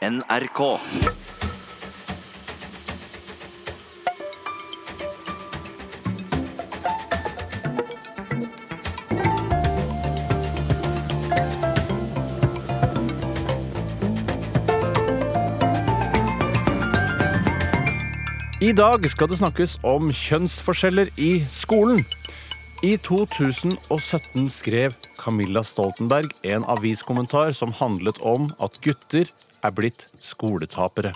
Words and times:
NRK. 0.00 0.60
I 18.60 18.72
dag 18.72 19.04
skal 19.04 19.28
det 19.28 19.36
snakkes 19.36 19.76
om 19.84 20.08
kjønnsforskjeller 20.08 21.12
i 21.20 21.44
skolen. 21.52 22.06
I 22.80 22.94
2017 22.96 24.48
skrev 24.48 24.96
Camilla 25.20 25.60
Stoltenberg 25.60 26.32
en 26.48 26.64
aviskommentar 26.64 27.52
som 27.52 27.76
handlet 27.76 28.16
om 28.24 28.48
at 28.64 28.80
gutter 28.80 29.28
er 29.64 29.74
blitt 29.76 30.08
skoletapere. 30.22 31.14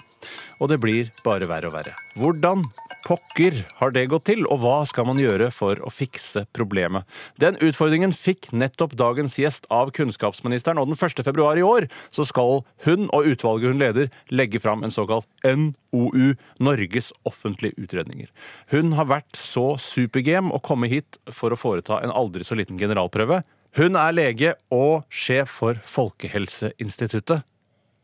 Og 0.62 0.70
det 0.70 0.80
blir 0.80 1.10
bare 1.24 1.48
verre 1.50 1.68
og 1.68 1.74
verre. 1.76 1.94
Hvordan 2.16 2.64
pokker 3.04 3.58
har 3.80 3.92
det 3.92 4.06
gått 4.08 4.26
til, 4.30 4.46
og 4.48 4.62
hva 4.62 4.76
skal 4.88 5.06
man 5.08 5.20
gjøre 5.20 5.50
for 5.52 5.80
å 5.84 5.92
fikse 5.92 6.46
problemet? 6.56 7.04
Den 7.40 7.58
utfordringen 7.60 8.14
fikk 8.16 8.48
nettopp 8.56 8.94
dagens 8.98 9.36
gjest 9.40 9.68
av 9.74 9.92
kunnskapsministeren, 9.96 10.80
og 10.80 10.88
den 10.88 10.98
1. 10.98 11.24
februar 11.26 11.60
i 11.60 11.66
år 11.66 11.88
så 12.14 12.26
skal 12.28 12.62
hun 12.86 13.10
og 13.10 13.28
utvalget 13.34 13.74
hun 13.74 13.82
leder 13.82 14.12
legge 14.32 14.62
fram 14.62 14.84
en 14.84 14.94
såkalt 14.94 15.28
NOU, 15.44 16.34
Norges 16.64 17.12
offentlige 17.28 17.76
utredninger. 17.80 18.30
Hun 18.72 18.94
har 18.98 19.10
vært 19.10 19.36
så 19.38 19.74
supergame 19.80 20.54
å 20.54 20.62
komme 20.64 20.88
hit 20.92 21.20
for 21.32 21.52
å 21.52 21.60
foreta 21.60 22.00
en 22.00 22.14
aldri 22.14 22.46
så 22.46 22.56
liten 22.58 22.80
generalprøve. 22.80 23.42
Hun 23.74 23.98
er 23.98 24.14
lege 24.14 24.54
og 24.72 25.02
sjef 25.10 25.50
for 25.58 25.80
Folkehelseinstituttet. 25.82 27.42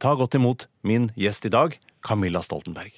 Ta 0.01 0.15
godt 0.17 0.33
imot 0.39 0.63
min 0.89 1.11
gjest 1.13 1.45
i 1.45 1.51
dag, 1.53 1.75
Camilla 2.01 2.41
Stoltenberg. 2.41 2.95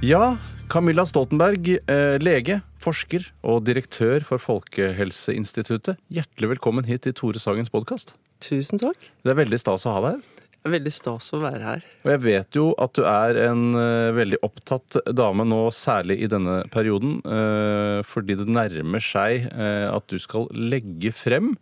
Ja, 0.00 0.38
Camilla 0.72 1.04
Stoltenberg, 1.04 1.68
eh, 1.76 2.16
lege, 2.24 2.62
forsker 2.80 3.26
og 3.44 3.66
direktør 3.66 4.24
for 4.24 4.40
Folkehelseinstituttet. 4.40 5.98
Hjertelig 6.08 6.54
velkommen 6.54 6.88
hit 6.88 7.02
til 7.04 7.12
Tore 7.12 7.42
Sagens 7.42 7.68
podkast. 7.68 8.14
Tusen 8.40 8.80
takk. 8.80 8.96
Det 9.20 9.34
er 9.34 9.36
veldig 9.42 9.60
stas 9.60 9.84
å 9.84 9.92
ha 9.92 10.00
deg 10.00 10.14
her. 10.14 10.22
Det 10.48 10.70
er 10.70 10.74
veldig 10.78 10.92
stas 10.96 11.28
å 11.36 11.40
være 11.42 11.60
her. 11.60 11.84
Og 12.06 12.12
jeg 12.14 12.22
vet 12.24 12.56
jo 12.56 12.70
at 12.80 12.94
du 12.96 13.02
er 13.04 13.40
en 13.42 13.74
eh, 13.76 14.14
veldig 14.16 14.38
opptatt 14.40 14.96
dame 15.12 15.44
nå, 15.44 15.66
særlig 15.68 16.16
i 16.24 16.30
denne 16.32 16.62
perioden, 16.72 17.20
eh, 17.28 18.00
fordi 18.08 18.38
det 18.40 18.48
nærmer 18.48 19.04
seg 19.04 19.50
eh, 19.52 19.84
at 19.92 20.08
du 20.08 20.16
skal 20.16 20.48
legge 20.56 21.12
frem 21.12 21.52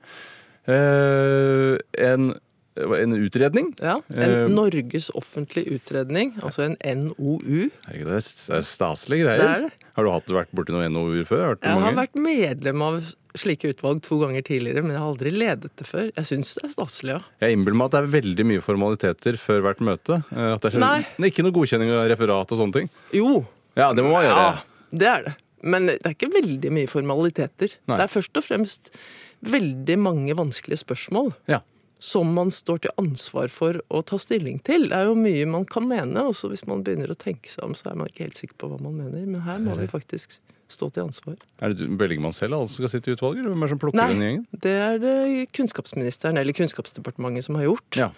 en, 0.66 2.32
en 2.76 3.14
utredning. 3.18 3.72
Ja, 3.82 4.00
Eh, 4.14 4.44
En 4.46 4.54
Norges 4.54 5.10
offentlige 5.18 5.74
utredning, 5.78 6.34
altså 6.42 6.62
en 6.68 6.76
NOU. 7.08 7.68
Det 7.88 8.06
er 8.12 8.62
staselige 8.66 9.26
greier. 9.26 9.42
Det 9.42 9.48
er 9.48 9.64
det. 9.66 9.72
Har 9.96 10.06
du 10.06 10.10
hatt, 10.14 10.30
vært 10.32 10.52
borti 10.56 10.72
noen 10.72 10.92
NOU-er 10.94 11.26
før? 11.28 11.42
Har 11.42 11.56
jeg 11.60 11.74
mange? 11.74 11.84
Har 11.90 11.98
vært 12.06 12.14
medlem 12.16 12.82
av 12.86 13.00
slike 13.36 13.68
utvalg 13.72 14.00
to 14.04 14.18
ganger 14.22 14.42
tidligere, 14.44 14.82
men 14.84 14.92
jeg 14.94 15.00
har 15.00 15.10
aldri 15.10 15.30
ledet 15.32 15.70
det 15.76 15.86
før. 15.88 16.10
Jeg 16.16 16.28
syns 16.28 16.54
det 16.56 16.64
er 16.68 16.72
staselig, 16.74 17.14
ja. 17.16 17.20
Jeg 17.44 17.56
innbiller 17.58 17.76
meg 17.80 17.90
at 17.90 17.96
det 17.96 18.00
er 18.02 18.10
veldig 18.14 18.46
mye 18.48 18.64
formaliteter 18.64 19.38
før 19.40 19.62
hvert 19.66 19.80
møte. 19.84 20.18
Eh, 20.32 20.50
At 20.54 20.64
det 20.64 20.74
er 20.74 20.80
Nei. 20.84 20.98
Ikke 21.28 21.44
noe 21.44 21.52
godkjenning 21.56 21.92
av 21.96 22.06
referat 22.12 22.52
og 22.52 22.60
sånne 22.62 22.78
ting. 22.80 22.90
Jo, 23.16 23.44
Ja, 23.76 23.92
det 23.96 24.04
må 24.04 24.12
man 24.12 24.24
gjøre. 24.26 24.36
ja, 24.36 24.62
det 24.92 25.06
er 25.08 25.22
det. 25.28 25.34
Men 25.64 25.86
det 25.86 26.00
er 26.04 26.12
ikke 26.16 26.32
veldig 26.32 26.72
mye 26.74 26.88
formaliteter. 26.90 27.76
Nei. 27.88 27.96
Det 28.00 28.04
er 28.04 28.10
først 28.12 28.36
og 28.36 28.44
fremst 28.44 28.90
veldig 29.42 29.96
mange 29.98 30.34
vanskelige 30.38 30.82
spørsmål. 30.84 31.32
Ja. 31.50 31.60
Som 32.02 32.32
man 32.34 32.50
står 32.50 32.80
til 32.82 32.94
ansvar 32.98 33.50
for 33.52 33.78
å 33.94 34.00
ta 34.02 34.18
stilling 34.18 34.56
til. 34.66 34.88
Det 34.90 34.96
er 34.98 35.06
jo 35.06 35.14
mye 35.14 35.44
man 35.46 35.64
kan 35.70 35.84
mene, 35.86 36.24
Også 36.32 36.48
hvis 36.50 36.64
man 36.66 36.82
begynner 36.82 37.12
å 37.14 37.18
tenke 37.18 37.50
seg 37.50 37.62
om, 37.62 37.76
så 37.78 37.92
er 37.92 37.98
man 38.00 38.08
ikke 38.10 38.24
helt 38.26 38.40
sikker 38.40 38.56
på 38.58 38.70
hva 38.72 38.80
man 38.82 38.96
mener. 38.98 39.22
Men 39.26 39.44
her 39.46 39.60
må 39.62 39.76
vi 39.78 39.86
faktisk 39.90 40.40
stå 40.72 40.88
til 40.90 41.04
ansvar. 41.04 41.36
Er 41.62 41.74
det 41.76 41.86
Bellingman 42.00 42.32
selv 42.34 42.56
alle 42.56 42.66
som 42.66 42.80
skal 42.80 42.90
sitte 42.94 43.12
i 43.12 43.14
utvalget? 43.14 43.44
Hvem 43.46 43.60
er 43.62 43.68
det 43.68 43.74
som 43.74 43.82
plukker 43.82 44.00
Nei. 44.00 44.08
den 44.14 44.24
gjengen? 44.24 44.42
Det 44.64 44.72
er 44.72 44.98
det 45.02 45.16
kunnskapsministeren 45.54 46.40
eller 46.40 46.56
Kunnskapsdepartementet 46.56 47.44
som 47.46 47.58
har 47.60 47.68
gjort. 47.68 48.00
Ja. 48.00 48.10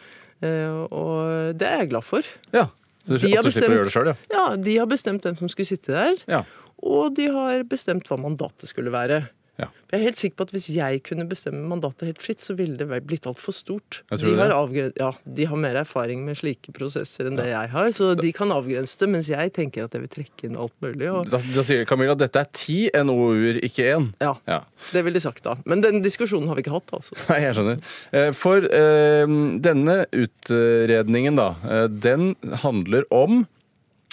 Uh, 0.44 0.86
Og 0.88 1.58
det 1.58 1.66
er 1.68 1.82
jeg 1.84 1.92
glad 1.92 2.04
for. 2.08 2.22
ja. 2.54 2.68
Så 3.04 3.18
De 3.20 3.34
har 3.36 3.44
slipper 3.44 3.68
å 3.68 3.76
gjøre 3.76 3.84
det 3.90 3.92
selv, 3.92 4.06
ja. 4.08 4.16
Ja, 4.32 4.44
De 4.56 4.78
har 4.78 4.86
bestemt 4.88 5.26
hvem 5.26 5.36
som 5.36 5.48
skulle 5.52 5.68
sitte 5.68 5.92
der, 5.92 6.14
ja. 6.24 6.38
og 6.80 7.12
de 7.18 7.26
har 7.28 7.60
bestemt 7.68 8.08
hva 8.08 8.16
mandatet 8.16 8.70
skulle 8.70 8.88
være. 8.94 9.26
Ja. 9.60 9.68
Jeg 9.92 10.00
er 10.00 10.02
helt 10.08 10.18
sikker 10.18 10.34
på 10.40 10.44
at 10.48 10.52
Hvis 10.56 10.64
jeg 10.74 11.02
kunne 11.06 11.24
bestemme 11.30 11.60
mandatet 11.70 12.08
helt 12.08 12.22
fritt, 12.22 12.40
så 12.42 12.56
ville 12.58 12.74
det 12.74 12.88
blitt 13.06 13.26
altfor 13.30 13.54
stort. 13.54 14.00
De 14.10 14.32
har, 14.34 14.54
ja, 14.98 15.10
de 15.22 15.46
har 15.46 15.60
mer 15.62 15.78
erfaring 15.78 16.24
med 16.26 16.38
slike 16.40 16.74
prosesser 16.74 17.28
enn 17.30 17.38
det 17.38 17.46
jeg 17.52 17.70
har, 17.70 17.90
så 17.94 18.08
de 18.18 18.32
kan 18.34 18.50
avgrense 18.54 18.98
det, 18.98 19.08
mens 19.12 19.30
jeg 19.30 19.52
tenker 19.54 19.86
at 19.86 19.94
jeg 19.94 20.02
vil 20.02 20.12
trekke 20.16 20.48
inn 20.48 20.58
alt 20.58 20.74
mulig. 20.82 21.06
Og... 21.12 21.30
Da, 21.30 21.38
da 21.54 21.62
sier 21.66 21.86
Camilla 21.86 22.16
at 22.16 22.24
dette 22.24 22.42
er 22.42 22.50
ti 22.56 22.78
NOU-er, 22.90 23.60
ikke 23.70 23.86
én. 23.94 24.10
Ja, 24.24 24.34
Ja. 24.50 24.60
Det 24.90 25.04
ville 25.06 25.16
de 25.16 25.22
sagt 25.22 25.44
da. 25.46 25.54
Men 25.70 25.80
den 25.84 26.02
diskusjonen 26.04 26.50
har 26.50 26.58
vi 26.58 26.64
ikke 26.64 26.74
hatt, 26.74 26.90
altså. 26.96 27.14
Nei, 27.30 27.38
jeg 27.46 27.54
skjønner. 27.56 27.78
Eh, 28.12 28.30
For 28.36 28.66
eh, 28.66 29.34
denne 29.64 30.00
utredningen, 30.10 31.38
da, 31.38 31.48
eh, 31.64 31.86
den 31.88 32.34
handler 32.64 33.06
om 33.14 33.44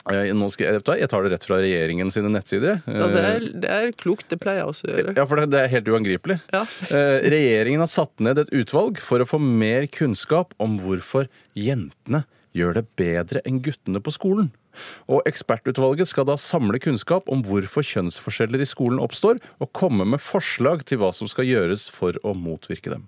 eh, 0.09 0.31
skal 0.53 0.65
jeg, 0.65 0.81
hva, 0.81 0.97
jeg 0.97 1.11
tar 1.11 1.25
det 1.25 1.33
rett 1.35 1.47
fra 1.47 1.59
regjeringen 1.61 2.11
sine 2.13 2.31
nettsider. 2.33 2.81
Ja, 2.87 3.07
det, 3.11 3.21
er, 3.21 3.41
Eh, 3.41 3.59
det 3.63 3.71
er 3.71 3.91
klokt. 3.97 4.27
Det 4.31 4.39
pleier 4.41 4.63
jeg 4.63 4.71
også 4.71 4.89
å 4.89 4.95
gjøre. 4.95 5.15
Ja, 5.17 5.25
for 5.29 5.41
det, 5.41 5.49
det 5.53 5.61
er 5.61 5.73
helt 5.75 5.91
uangripelig. 5.91 6.39
Ja. 6.53 6.63
Eh, 6.89 7.17
regjeringen 7.33 7.83
har 7.83 7.91
satt 7.91 8.23
ned 8.23 8.41
et 8.41 8.53
utvalg 8.55 9.01
for 9.03 9.21
å 9.21 9.29
få 9.29 9.41
mer 9.41 9.87
kunnskap 9.91 10.55
om 10.61 10.79
hvorfor 10.81 11.29
jentene 11.57 12.25
gjør 12.57 12.81
det 12.81 12.85
bedre 12.99 13.43
enn 13.47 13.61
guttene 13.63 14.01
på 14.03 14.13
skolen. 14.15 14.51
Og 15.11 15.25
Ekspertutvalget 15.27 16.09
skal 16.11 16.27
da 16.29 16.37
samle 16.39 16.79
kunnskap 16.81 17.27
om 17.31 17.43
hvorfor 17.45 17.85
kjønnsforskjeller 17.85 18.63
i 18.63 18.69
skolen 18.69 19.01
oppstår, 19.03 19.41
og 19.59 19.73
komme 19.75 20.07
med 20.07 20.23
forslag 20.23 20.85
til 20.87 21.01
hva 21.01 21.11
som 21.15 21.29
skal 21.31 21.47
gjøres 21.49 21.89
for 21.91 22.15
å 22.23 22.35
motvirke 22.37 22.93
dem. 22.93 23.07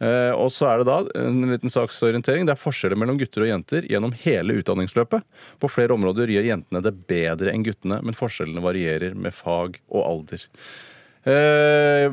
Eh, 0.00 0.32
og 0.34 0.50
så 0.54 0.68
er 0.70 0.80
det 0.82 0.88
da 0.90 0.98
en 1.22 1.42
liten 1.52 1.72
saksorientering. 1.72 2.46
Det 2.48 2.54
er 2.56 2.62
forskjeller 2.62 2.98
mellom 3.00 3.18
gutter 3.20 3.46
og 3.46 3.52
jenter 3.52 3.88
gjennom 3.90 4.14
hele 4.24 4.58
utdanningsløpet. 4.60 5.26
På 5.62 5.70
flere 5.72 5.96
områder 5.96 6.32
gjør 6.32 6.48
jentene 6.52 6.82
det 6.84 6.94
bedre 7.10 7.54
enn 7.54 7.66
guttene, 7.66 8.00
men 8.04 8.16
forskjellene 8.18 8.64
varierer 8.64 9.14
med 9.18 9.36
fag 9.36 9.80
og 9.90 10.02
alder. 10.04 10.46
Eh, 11.28 12.08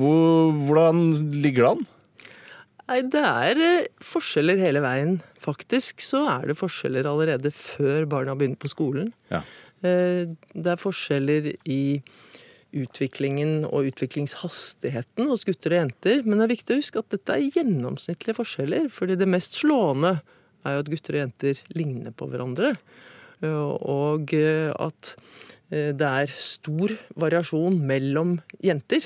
hvor, 0.00 0.52
hvordan 0.66 1.04
ligger 1.42 1.62
det 1.66 1.72
an? 1.76 1.88
Nei, 2.90 3.00
det 3.06 3.22
er 3.22 3.60
eh, 3.62 3.90
forskjeller 4.02 4.58
hele 4.58 4.82
veien. 4.82 5.18
Faktisk 5.40 6.02
så 6.02 6.24
er 6.32 6.48
det 6.50 6.58
forskjeller 6.58 7.06
allerede 7.06 7.52
før 7.54 8.08
barna 8.10 8.34
begynner 8.34 8.58
på 8.60 8.70
skolen. 8.72 9.12
Ja. 9.30 9.44
Eh, 9.86 10.26
Det 10.52 10.72
er 10.74 10.82
forskjeller 10.82 11.52
i 11.70 12.02
utviklingen 12.76 13.64
og 13.68 13.90
utviklingshastigheten 13.90 15.30
hos 15.30 15.46
gutter 15.48 15.74
og 15.74 15.80
jenter. 15.82 16.22
Men 16.24 16.38
det 16.38 16.46
er 16.46 16.52
viktig 16.54 16.74
å 16.74 16.80
huske 16.82 17.02
at 17.02 17.14
dette 17.14 17.36
er 17.36 17.56
gjennomsnittlige 17.56 18.38
forskjeller. 18.38 18.88
fordi 18.90 19.16
det 19.18 19.28
mest 19.28 19.58
slående 19.58 20.20
er 20.64 20.76
jo 20.76 20.82
at 20.84 20.90
gutter 20.92 21.16
og 21.16 21.22
jenter 21.24 21.62
ligner 21.74 22.12
på 22.12 22.28
hverandre. 22.30 22.74
Eh, 23.40 23.48
Og 23.48 24.34
eh, 24.36 24.70
at 24.76 25.14
eh, 25.70 25.90
det 25.96 26.10
er 26.24 26.34
stor 26.36 26.94
variasjon 27.16 27.80
mellom 27.80 28.38
jenter. 28.62 29.04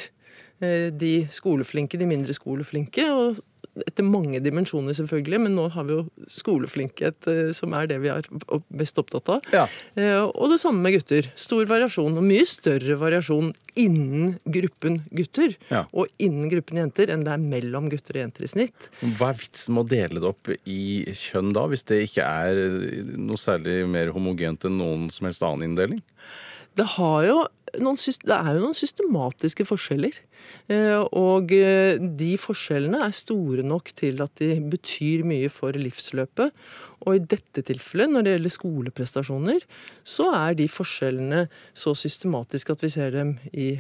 De 0.65 1.27
skoleflinke, 1.35 1.99
de 1.99 2.07
mindre 2.09 2.33
skoleflinke. 2.33 3.05
og 3.11 3.43
etter 3.83 4.07
mange 4.07 4.39
dimensjoner, 4.45 4.95
selvfølgelig, 4.95 5.41
men 5.47 5.55
nå 5.59 5.65
har 5.75 5.85
vi 5.89 5.97
jo 5.97 6.05
skoleflinkhet, 6.31 7.27
eh, 7.31 7.53
som 7.57 7.75
er 7.75 7.89
det 7.91 7.99
vi 8.05 8.11
er 8.12 8.27
mest 8.71 8.99
opptatt 9.01 9.29
av. 9.35 9.49
Ja. 9.55 9.65
Eh, 9.97 10.23
Og 10.25 10.51
det 10.53 10.61
samme 10.62 10.83
med 10.85 10.95
gutter. 10.95 11.31
Stor 11.35 11.65
variasjon, 11.67 12.17
og 12.17 12.23
mye 12.27 12.47
større 12.47 12.97
variasjon 13.01 13.53
innen 13.77 14.37
gruppen 14.47 15.01
gutter 15.11 15.57
Ja. 15.71 15.84
og 15.93 16.07
innen 16.23 16.49
gruppen 16.53 16.79
jenter 16.79 17.11
enn 17.11 17.25
det 17.27 17.33
er 17.34 17.43
mellom 17.43 17.89
gutter 17.91 18.15
og 18.15 18.23
jenter 18.23 18.45
i 18.45 18.51
snitt. 18.53 18.89
Hva 19.03 19.31
er 19.33 19.41
vitsen 19.41 19.75
med 19.75 19.84
å 19.84 19.89
dele 19.91 20.21
det 20.22 20.31
opp 20.31 20.48
i 20.66 21.04
kjønn 21.10 21.53
da, 21.53 21.66
hvis 21.66 21.83
det 21.91 22.03
ikke 22.09 22.22
er 22.22 22.54
noe 23.19 23.37
særlig 23.41 23.89
mer 23.89 24.13
homogent 24.15 24.65
enn 24.65 24.78
noen 24.78 25.10
som 25.10 25.27
helst 25.27 25.43
annen 25.43 25.71
inndeling? 25.71 26.03
Det, 26.77 26.87
har 26.97 27.22
jo 27.27 27.47
noen, 27.82 27.97
det 27.98 28.36
er 28.36 28.50
jo 28.54 28.62
noen 28.62 28.76
systematiske 28.78 29.66
forskjeller. 29.68 30.21
Eh, 30.68 31.00
Og 31.15 31.53
eh, 31.56 31.97
de 31.98 32.34
forskjellene 32.41 33.00
er 33.06 33.16
store 33.16 33.65
nok 33.66 33.92
til 33.97 34.22
at 34.24 34.34
de 34.41 34.60
betyr 34.60 35.24
mye 35.26 35.50
for 35.53 35.72
livsløpet. 35.78 36.53
Og 37.04 37.16
i 37.18 37.24
dette 37.34 37.65
tilfellet, 37.66 38.12
når 38.12 38.24
det 38.24 38.32
gjelder 38.36 38.54
skoleprestasjoner, 38.59 39.66
så 40.04 40.30
er 40.36 40.56
de 40.56 40.68
forskjellene 40.71 41.44
så 41.76 41.92
systematiske 41.98 42.72
at 42.72 42.84
vi 42.86 42.92
ser 42.94 43.12
dem 43.16 43.36
i 43.53 43.74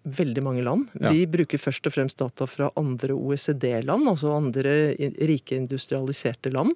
veldig 0.00 0.42
mange 0.42 0.62
land. 0.64 0.86
Ja. 0.96 1.10
Vi 1.12 1.26
bruker 1.28 1.60
først 1.60 1.86
og 1.86 1.92
fremst 1.92 2.18
data 2.22 2.46
fra 2.48 2.70
andre 2.80 3.12
OECD-land, 3.12 4.06
altså 4.08 4.32
andre 4.32 4.94
rike 5.28 5.58
industrialiserte 5.58 6.52
land. 6.54 6.72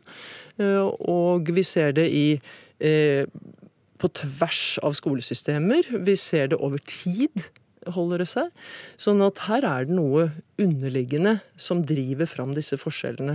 Eh, 0.59 0.83
Og 0.85 1.49
vi 1.55 1.63
ser 1.65 1.93
det 1.97 2.09
i 2.13 2.27
eh, 2.81 3.25
på 4.01 4.11
tvers 4.23 4.79
av 4.85 4.97
skolesystemer. 4.99 5.93
Vi 6.07 6.17
ser 6.21 6.53
det 6.53 6.63
over 6.63 6.83
tid. 6.89 7.45
holder 7.93 8.23
det 8.23 8.29
seg. 8.31 8.49
Sånn 8.97 9.23
at 9.25 9.43
her 9.45 9.65
er 9.69 9.85
det 9.85 9.93
noe 9.93 10.31
underliggende 10.61 11.35
som 11.61 11.83
driver 11.85 12.29
fram 12.31 12.55
disse 12.57 12.79
forskjellene. 12.81 13.35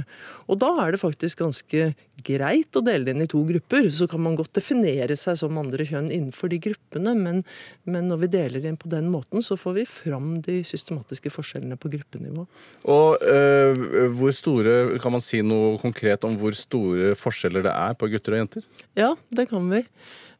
Og 0.49 0.57
da 0.61 0.71
er 0.81 0.95
det 0.95 1.01
faktisk 1.01 1.41
ganske 1.43 1.91
greit 2.25 2.75
å 2.75 2.81
dele 2.81 3.05
det 3.05 3.13
inn 3.13 3.25
i 3.25 3.29
to 3.29 3.43
grupper. 3.45 3.89
Så 3.93 4.07
kan 4.09 4.23
man 4.23 4.37
godt 4.39 4.55
definere 4.57 5.17
seg 5.19 5.37
som 5.37 5.59
andre 5.61 5.85
kjønn 5.85 6.09
innenfor 6.09 6.49
de 6.49 6.61
gruppene, 6.63 7.13
men, 7.13 7.43
men 7.85 8.09
når 8.09 8.23
vi 8.23 8.31
deler 8.37 8.63
det 8.63 8.71
inn 8.73 8.79
på 8.79 8.91
den 8.91 9.11
måten, 9.13 9.43
så 9.45 9.57
får 9.59 9.77
vi 9.77 9.85
fram 9.89 10.31
de 10.45 10.61
systematiske 10.67 11.33
forskjellene 11.35 11.77
på 11.79 11.91
gruppenivå. 11.93 12.47
Og 12.89 13.27
øh, 13.29 14.09
hvor 14.17 14.33
store, 14.35 14.97
Kan 15.03 15.13
man 15.13 15.23
si 15.23 15.43
noe 15.45 15.77
konkret 15.81 16.25
om 16.25 16.39
hvor 16.39 16.57
store 16.57 17.13
forskjeller 17.19 17.67
det 17.67 17.75
er 17.75 17.99
på 17.99 18.09
gutter 18.09 18.35
og 18.35 18.43
jenter? 18.43 18.65
Ja, 18.97 19.13
det 19.29 19.49
kan 19.51 19.69
vi. 19.69 19.83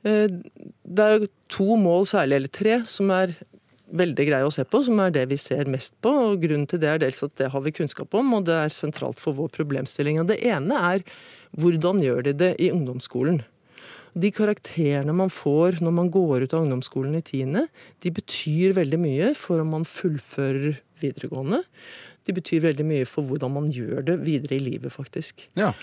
Eh, 0.07 0.27
det 0.83 1.05
er 1.05 1.27
to 1.51 1.75
mål 1.79 2.07
særlig, 2.09 2.39
eller 2.39 2.53
tre, 2.53 2.81
som 2.89 3.11
er 3.15 3.35
veldig 3.89 4.25
greie 4.27 4.45
å 4.45 4.53
se 4.53 4.65
på, 4.69 4.81
som 4.85 4.99
er 5.01 5.13
det 5.13 5.25
vi 5.31 5.37
ser 5.41 5.69
mest 5.71 5.95
på. 6.03 6.11
og 6.31 6.43
Grunnen 6.43 6.67
til 6.69 6.81
det 6.81 6.91
er 6.91 7.01
dels 7.01 7.23
at 7.25 7.35
det 7.39 7.49
har 7.53 7.63
vi 7.65 7.73
kunnskap 7.75 8.13
om, 8.17 8.35
og 8.37 8.45
det 8.49 8.57
er 8.57 8.73
sentralt 8.73 9.21
for 9.21 9.37
vår 9.37 9.49
problemstilling. 9.55 10.19
Og 10.21 10.29
Det 10.29 10.39
ene 10.45 10.77
er 10.93 11.05
hvordan 11.57 12.01
gjør 12.03 12.27
de 12.27 12.33
det 12.37 12.51
i 12.61 12.69
ungdomsskolen? 12.71 13.41
De 14.19 14.31
karakterene 14.33 15.13
man 15.13 15.29
får 15.29 15.79
når 15.83 15.93
man 15.93 16.09
går 16.13 16.45
ut 16.45 16.53
av 16.53 16.65
ungdomsskolen 16.65 17.17
i 17.17 17.25
tiende, 17.25 17.67
de 18.01 18.11
betyr 18.13 18.73
veldig 18.77 18.99
mye 19.01 19.33
for 19.37 19.61
om 19.61 19.73
man 19.77 19.85
fullfører 19.85 20.79
videregående. 21.01 21.63
De 22.25 22.35
betyr 22.35 22.65
veldig 22.65 22.85
mye 22.85 23.09
for 23.09 23.25
hvordan 23.25 23.53
man 23.55 23.69
gjør 23.73 24.03
det 24.05 24.19
videre 24.25 24.57
i 24.57 24.63
livet, 24.65 24.93
faktisk. 24.93 25.47
Ja. 25.57 25.73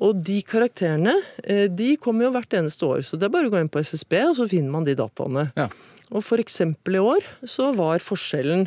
Og 0.00 0.16
de 0.24 0.38
karakterene 0.48 1.12
eh, 1.44 1.66
de 1.68 1.92
kommer 2.00 2.24
jo 2.28 2.32
hvert 2.34 2.54
eneste 2.56 2.86
år, 2.88 3.02
så 3.04 3.18
det 3.20 3.28
er 3.28 3.34
bare 3.34 3.50
å 3.50 3.52
gå 3.52 3.60
inn 3.60 3.68
på 3.72 3.82
SSB, 3.84 4.16
og 4.30 4.36
så 4.38 4.46
finner 4.48 4.72
man 4.72 4.86
de 4.88 4.94
dataene. 4.96 5.50
Ja. 5.58 5.68
Og 6.10 6.24
for 6.26 6.40
eksempel 6.42 6.96
i 6.98 7.02
år 7.04 7.26
så 7.46 7.68
var 7.76 8.00
forskjellen 8.02 8.66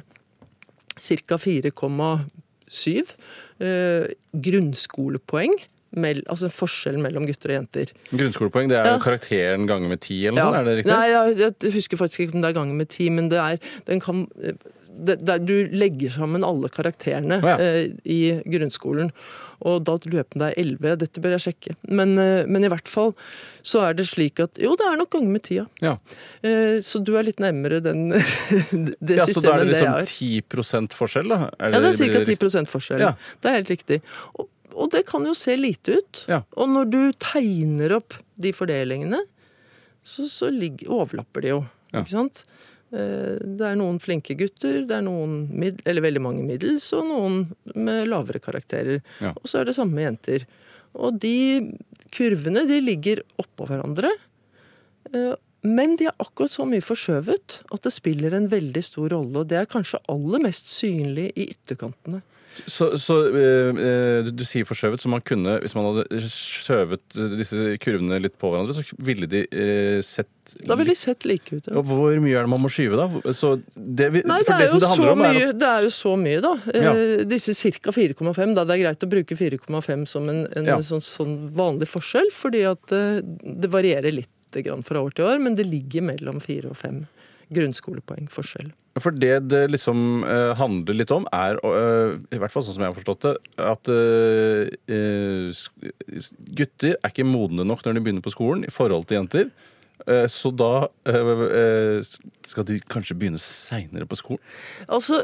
ca. 0.94 1.38
4,7 1.42 3.14
eh, 3.60 4.06
grunnskolepoeng. 4.46 5.56
Mell, 5.94 6.24
altså 6.26 6.48
forskjellen 6.50 7.04
mellom 7.06 7.28
gutter 7.30 7.52
og 7.52 7.58
jenter. 7.60 7.92
Grunnskolepoeng, 8.10 8.70
det 8.72 8.80
er 8.80 8.88
Ja. 8.88 8.98
karakteren 9.02 9.68
ganger 9.70 9.90
med 9.90 10.02
ti, 10.02 10.26
eller 10.26 10.40
noe 10.42 10.54
sånt? 10.54 10.58
Er 10.58 10.64
det 10.66 10.78
riktig? 10.80 10.94
Nei, 10.94 11.10
jeg, 11.12 11.54
jeg 11.62 11.74
husker 11.76 11.98
faktisk 12.02 12.20
ikke 12.24 12.34
om 12.40 12.42
det 12.42 12.50
er 12.50 12.58
ganger 12.58 12.74
med 12.80 12.90
ti, 12.90 13.10
men 13.14 13.30
det 13.30 13.38
er 13.38 13.60
den 13.86 14.00
kan 14.02 14.24
det, 14.94 15.16
det, 15.26 15.40
Du 15.48 15.56
legger 15.74 16.14
sammen 16.14 16.46
alle 16.46 16.70
karakterene 16.72 17.40
oh, 17.42 17.50
ja. 17.50 17.58
eh, 17.60 17.92
i 18.06 18.20
grunnskolen. 18.46 19.12
Og 19.64 19.84
da 19.88 19.96
lurer 20.04 20.22
jeg 20.22 20.30
på 20.30 20.38
om 20.38 20.44
det 20.44 20.50
er 20.52 20.62
elleve. 20.64 20.94
Dette 21.00 21.24
bør 21.24 21.36
jeg 21.38 21.44
sjekke. 21.46 21.76
Men, 21.88 22.16
eh, 22.22 22.46
men 22.50 22.68
i 22.68 22.72
hvert 22.72 22.90
fall 22.92 23.14
så 23.66 23.86
er 23.88 23.98
det 23.98 24.08
slik 24.10 24.42
at 24.44 24.60
Jo, 24.62 24.76
det 24.80 24.88
er 24.90 24.98
nok 25.00 25.12
ganger 25.16 25.34
med 25.34 25.46
tida. 25.48 25.68
ja. 25.84 25.98
Eh, 26.44 26.80
så 26.84 27.00
du 27.04 27.14
er 27.18 27.28
litt 27.28 27.40
nærmere 27.44 27.80
den, 27.84 28.10
det 29.00 29.20
ja, 29.20 29.28
så 29.28 29.42
da 29.42 29.54
systemet 29.54 29.54
er 29.54 29.62
enn 29.62 29.70
det 29.70 29.74
det 29.74 29.84
liksom 29.84 29.94
er. 30.00 30.90
10 30.90 30.98
forskjell, 31.00 31.30
da? 31.32 31.40
Ja, 31.60 31.80
det 31.80 31.94
er 31.94 32.00
ca. 32.00 32.24
riktig? 32.24 32.40
10 32.50 32.72
forskjell. 32.74 33.06
Ja. 33.06 33.14
Det 33.42 33.52
er 33.52 33.60
helt 33.60 33.72
riktig. 33.74 34.02
Og, 34.34 34.50
og 34.74 34.90
det 34.94 35.06
kan 35.10 35.26
jo 35.30 35.36
se 35.38 35.56
lite 35.60 36.00
ut. 36.02 36.26
Og 36.58 36.68
når 36.70 36.90
du 36.92 37.02
tegner 37.22 38.00
opp 38.00 38.18
de 38.36 38.52
fordelingene, 38.56 39.22
så, 40.04 40.28
så 40.28 40.50
ligger, 40.52 40.92
overlapper 40.92 41.46
de 41.46 41.54
jo. 41.54 41.64
Ikke 41.94 42.12
sant? 42.12 42.44
Eh, 42.94 43.38
Det 43.58 43.66
er 43.72 43.76
noen 43.80 44.00
flinke 44.00 44.36
gutter, 44.38 44.84
det 44.88 44.96
er 45.00 45.02
noen 45.06 45.48
mid, 45.50 45.82
eller 45.86 46.02
veldig 46.06 46.22
mange 46.22 46.44
middels, 46.46 46.86
og 46.94 47.08
noen 47.10 47.40
med 47.76 48.08
lavere 48.08 48.40
karakterer. 48.40 49.02
Ja. 49.22 49.32
Og 49.34 49.50
så 49.50 49.60
er 49.62 49.66
det 49.66 49.76
samme 49.76 49.94
med 49.98 50.06
jenter. 50.12 50.46
Og 50.94 51.18
de 51.20 51.34
kurvene 52.14 52.68
de 52.70 52.78
ligger 52.86 53.24
oppå 53.42 53.66
hverandre. 53.68 54.12
eh, 55.14 55.34
Men 55.66 55.96
de 55.96 56.06
er 56.10 56.16
akkurat 56.20 56.52
så 56.52 56.66
mye 56.68 56.84
forskjøvet 56.84 57.62
at 57.72 57.82
det 57.86 57.92
spiller 57.94 58.34
en 58.36 58.50
veldig 58.52 58.84
stor 58.84 59.10
rolle. 59.16 59.38
Og 59.40 59.48
det 59.48 59.58
er 59.62 59.66
kanskje 59.66 60.02
aller 60.12 60.42
mest 60.44 60.66
synlig 60.68 61.32
i 61.40 61.46
ytterkantene. 61.56 62.22
Så, 62.70 62.92
så 63.02 63.16
eh, 63.34 63.70
eh, 63.82 64.28
du 64.30 64.44
sier 64.46 64.68
forskjøvet, 64.70 65.02
så 65.02 65.10
man 65.10 65.24
kunne, 65.26 65.56
hvis 65.64 65.74
man 65.78 65.88
hadde 65.90 66.20
skjøvet 66.30 67.16
disse 67.40 67.78
kurvene 67.82 68.20
litt 68.22 68.36
på 68.42 68.52
hverandre, 68.54 68.76
så 68.78 68.84
ville 69.02 69.26
de 69.30 69.42
eh, 69.50 69.98
sett 70.06 70.30
Da 70.68 70.78
ville 70.78 70.94
de 70.94 71.00
sett 71.00 71.26
like 71.26 71.50
ut. 71.56 71.66
Ja. 71.68 71.80
Og 71.82 71.88
Hvor 71.90 72.14
mye 72.22 72.36
er 72.38 72.46
det 72.46 72.52
man 72.54 72.62
må 72.62 72.70
skyve, 72.74 73.00
da? 73.00 73.34
Så 73.34 73.56
det, 73.74 74.12
vi, 74.14 74.22
Nei, 74.30 74.42
det 74.46 74.54
er, 74.54 74.68
det 74.70 74.84
det 74.84 74.92
om, 74.92 75.04
er 75.08 75.20
mye, 75.24 75.48
at 75.50 75.60
det 75.64 75.72
er 75.72 75.88
jo 75.88 75.94
så 75.96 76.14
mye, 76.20 76.44
da. 76.46 76.54
Ja. 76.76 76.94
Eh, 76.94 77.24
disse 77.30 77.56
ca. 77.80 77.96
4,5. 77.96 78.54
Da 78.58 78.68
det 78.70 78.78
er 78.78 78.84
greit 78.86 79.08
å 79.08 79.12
bruke 79.16 79.40
4,5 79.40 80.06
som 80.14 80.30
en, 80.30 80.44
en 80.54 80.70
Ja. 80.70 80.78
sånn, 80.86 81.02
sånn 81.04 81.36
vanlig 81.58 81.90
forskjell, 81.90 82.30
fordi 82.36 82.64
at 82.70 82.94
eh, 82.96 83.20
det 83.24 83.72
varierer 83.74 84.14
litt 84.14 84.30
grann 84.62 84.84
fra 84.86 85.02
år 85.02 85.16
til 85.18 85.26
år, 85.26 85.40
men 85.42 85.56
det 85.58 85.66
ligger 85.66 86.06
mellom 86.06 86.38
4 86.44 86.70
og 86.70 86.78
5 86.78 87.04
grunnskolepoeng 87.54 88.30
forskjell. 88.30 88.70
For 89.02 89.16
det 89.16 89.48
det 89.50 89.64
liksom 89.74 90.22
eh, 90.22 90.52
handler 90.60 90.98
litt 91.00 91.12
om, 91.14 91.26
er, 91.34 91.58
eh, 91.66 92.18
i 92.36 92.38
hvert 92.42 92.54
fall 92.54 92.62
sånn 92.66 92.76
som 92.76 92.84
jeg 92.84 92.92
har 92.92 92.98
forstått 93.00 93.26
det, 93.26 93.34
at 93.66 93.90
eh, 93.90 94.70
eh, 94.94 95.64
gutter 96.60 96.94
er 96.94 97.10
ikke 97.10 97.26
modne 97.26 97.66
nok 97.66 97.82
når 97.86 97.98
de 97.98 98.04
begynner 98.06 98.26
på 98.26 98.36
skolen 98.36 98.68
i 98.68 98.74
forhold 98.74 99.08
til 99.10 99.18
jenter. 99.18 99.50
Eh, 100.08 100.26
så 100.28 100.52
da 100.56 100.88
eh, 101.08 101.16
eh, 101.16 102.04
skal 102.50 102.66
de 102.68 102.80
kanskje 102.92 103.16
begynne 103.18 103.40
seinere 103.42 104.08
på 104.10 104.18
skolen. 104.20 104.44
Altså, 104.92 105.22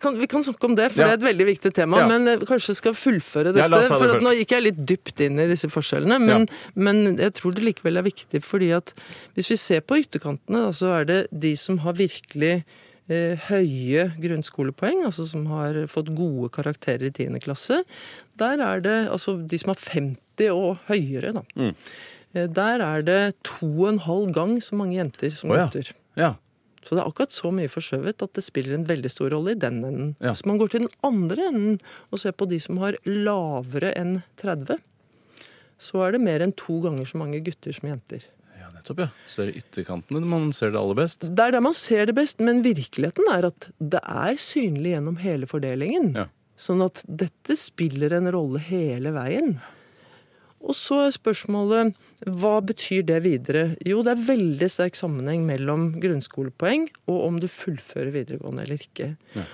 kan, 0.00 0.18
Vi 0.20 0.28
kan 0.30 0.44
snakke 0.44 0.68
om 0.68 0.76
det, 0.76 0.90
for 0.92 1.02
Ja. 1.02 1.08
det 1.08 1.12
er 1.14 1.20
et 1.22 1.28
veldig 1.30 1.46
viktig 1.48 1.74
tema. 1.74 2.02
Ja. 2.02 2.06
Men 2.10 2.40
kanskje 2.44 2.76
skal 2.76 2.94
fullføre 2.94 3.54
dette. 3.54 3.68
det 3.70 3.88
for 3.88 4.16
at. 4.16 4.22
Nå 4.22 4.34
gikk 4.36 4.54
jeg 4.56 4.66
litt 4.68 4.84
dypt 4.86 5.20
inn 5.24 5.38
i 5.40 5.48
disse 5.50 5.68
forskjellene, 5.72 6.20
men, 6.20 6.48
men 6.76 7.16
jeg 7.16 7.32
tror 7.40 7.54
det 7.56 7.64
likevel 7.64 7.96
er 8.00 8.06
viktig. 8.06 8.42
fordi 8.44 8.70
at 8.76 8.92
hvis 9.34 9.50
vi 9.50 9.56
ser 9.56 9.80
på 9.80 9.98
ytterkantene, 10.02 10.68
så 10.72 11.00
er 11.00 11.04
det 11.04 11.20
de 11.32 11.54
som 11.56 11.78
har 11.78 11.94
virkelig 11.96 12.64
eh, 13.08 13.36
høye 13.48 14.10
grunnskolepoeng, 14.20 15.04
altså 15.08 15.26
som 15.28 15.46
har 15.52 15.86
fått 15.92 16.12
gode 16.16 16.50
karakterer 16.54 17.08
i 17.08 17.12
10. 17.12 17.40
klasse. 17.44 17.82
Der 18.40 18.60
er 18.60 18.80
det 18.84 18.98
altså 19.10 19.36
de 19.40 19.58
som 19.58 19.72
har 19.74 19.80
50 19.80 20.50
og 20.52 20.78
høyere, 20.88 21.32
da. 21.36 21.42
Mm. 21.56 21.74
Eh, 22.34 22.48
Der 22.50 22.82
er 22.84 23.02
det 23.06 23.20
to 23.46 23.66
og 23.68 23.92
en 23.94 24.02
halv 24.04 24.32
gang 24.34 24.56
så 24.62 24.76
mange 24.78 24.98
jenter 24.98 25.34
som 25.34 25.50
oh, 25.50 25.58
ja. 25.58 25.68
gutter. 25.68 25.92
Ja. 26.18 26.34
Så 26.84 26.92
det 26.92 27.00
er 27.00 27.08
akkurat 27.08 27.32
så 27.32 27.48
mye 27.54 27.70
forskjøvet 27.72 28.22
at 28.26 28.34
det 28.36 28.44
spiller 28.44 28.76
en 28.76 28.84
veldig 28.88 29.08
stor 29.08 29.32
rolle 29.32 29.54
i 29.54 29.60
den 29.60 29.80
enden. 29.86 30.10
Ja. 30.20 30.34
Hvis 30.34 30.44
man 30.44 30.58
går 30.60 30.74
til 30.74 30.84
den 30.84 30.92
andre 31.06 31.46
enden 31.48 31.78
og 32.10 32.20
ser 32.20 32.34
på 32.36 32.48
de 32.50 32.58
som 32.60 32.76
har 32.82 32.98
lavere 33.08 33.94
enn 33.96 34.18
30, 34.42 34.82
så 35.80 36.04
er 36.04 36.14
det 36.14 36.20
mer 36.22 36.44
enn 36.44 36.52
to 36.60 36.76
ganger 36.84 37.08
så 37.08 37.20
mange 37.20 37.40
gutter 37.44 37.72
som 37.72 37.88
jenter. 37.88 38.26
ja, 38.60 38.68
nettopp, 38.74 39.00
ja. 39.06 39.08
Så 39.26 39.42
det 39.42 39.54
er 39.54 39.62
ytterkantene 39.64 40.28
man 40.28 40.52
ser 40.56 40.74
det 40.74 40.80
aller 40.80 40.98
best. 41.00 41.24
Det 41.24 41.46
er 41.46 41.56
der 41.56 41.64
man 41.64 41.74
ser 41.76 42.06
det 42.06 42.14
best, 42.16 42.40
men 42.44 42.62
virkeligheten 42.64 43.32
er 43.32 43.48
at 43.48 43.70
det 43.80 44.00
er 44.04 44.36
synlig 44.40 44.92
gjennom 44.94 45.16
hele 45.24 45.48
fordelingen. 45.48 46.12
Ja. 46.20 46.28
Sånn 46.60 46.84
at 46.84 47.00
dette 47.08 47.56
spiller 47.58 48.12
en 48.14 48.28
rolle 48.30 48.60
hele 48.62 49.10
veien. 49.16 49.56
Og 50.64 50.72
så 50.76 50.96
er 51.04 51.12
spørsmålet 51.12 51.92
hva 52.40 52.54
betyr 52.64 53.02
det 53.08 53.22
videre? 53.26 53.64
Jo, 53.84 54.02
det 54.04 54.12
er 54.14 54.28
veldig 54.30 54.68
sterk 54.72 54.96
sammenheng 54.96 55.44
mellom 55.48 56.00
grunnskolepoeng 56.00 56.82
og 57.04 57.18
om 57.20 57.40
du 57.42 57.48
fullfører 57.52 58.10
videregående 58.14 58.62
eller 58.64 58.78
ikke. 58.80 59.08
Ja. 59.36 59.44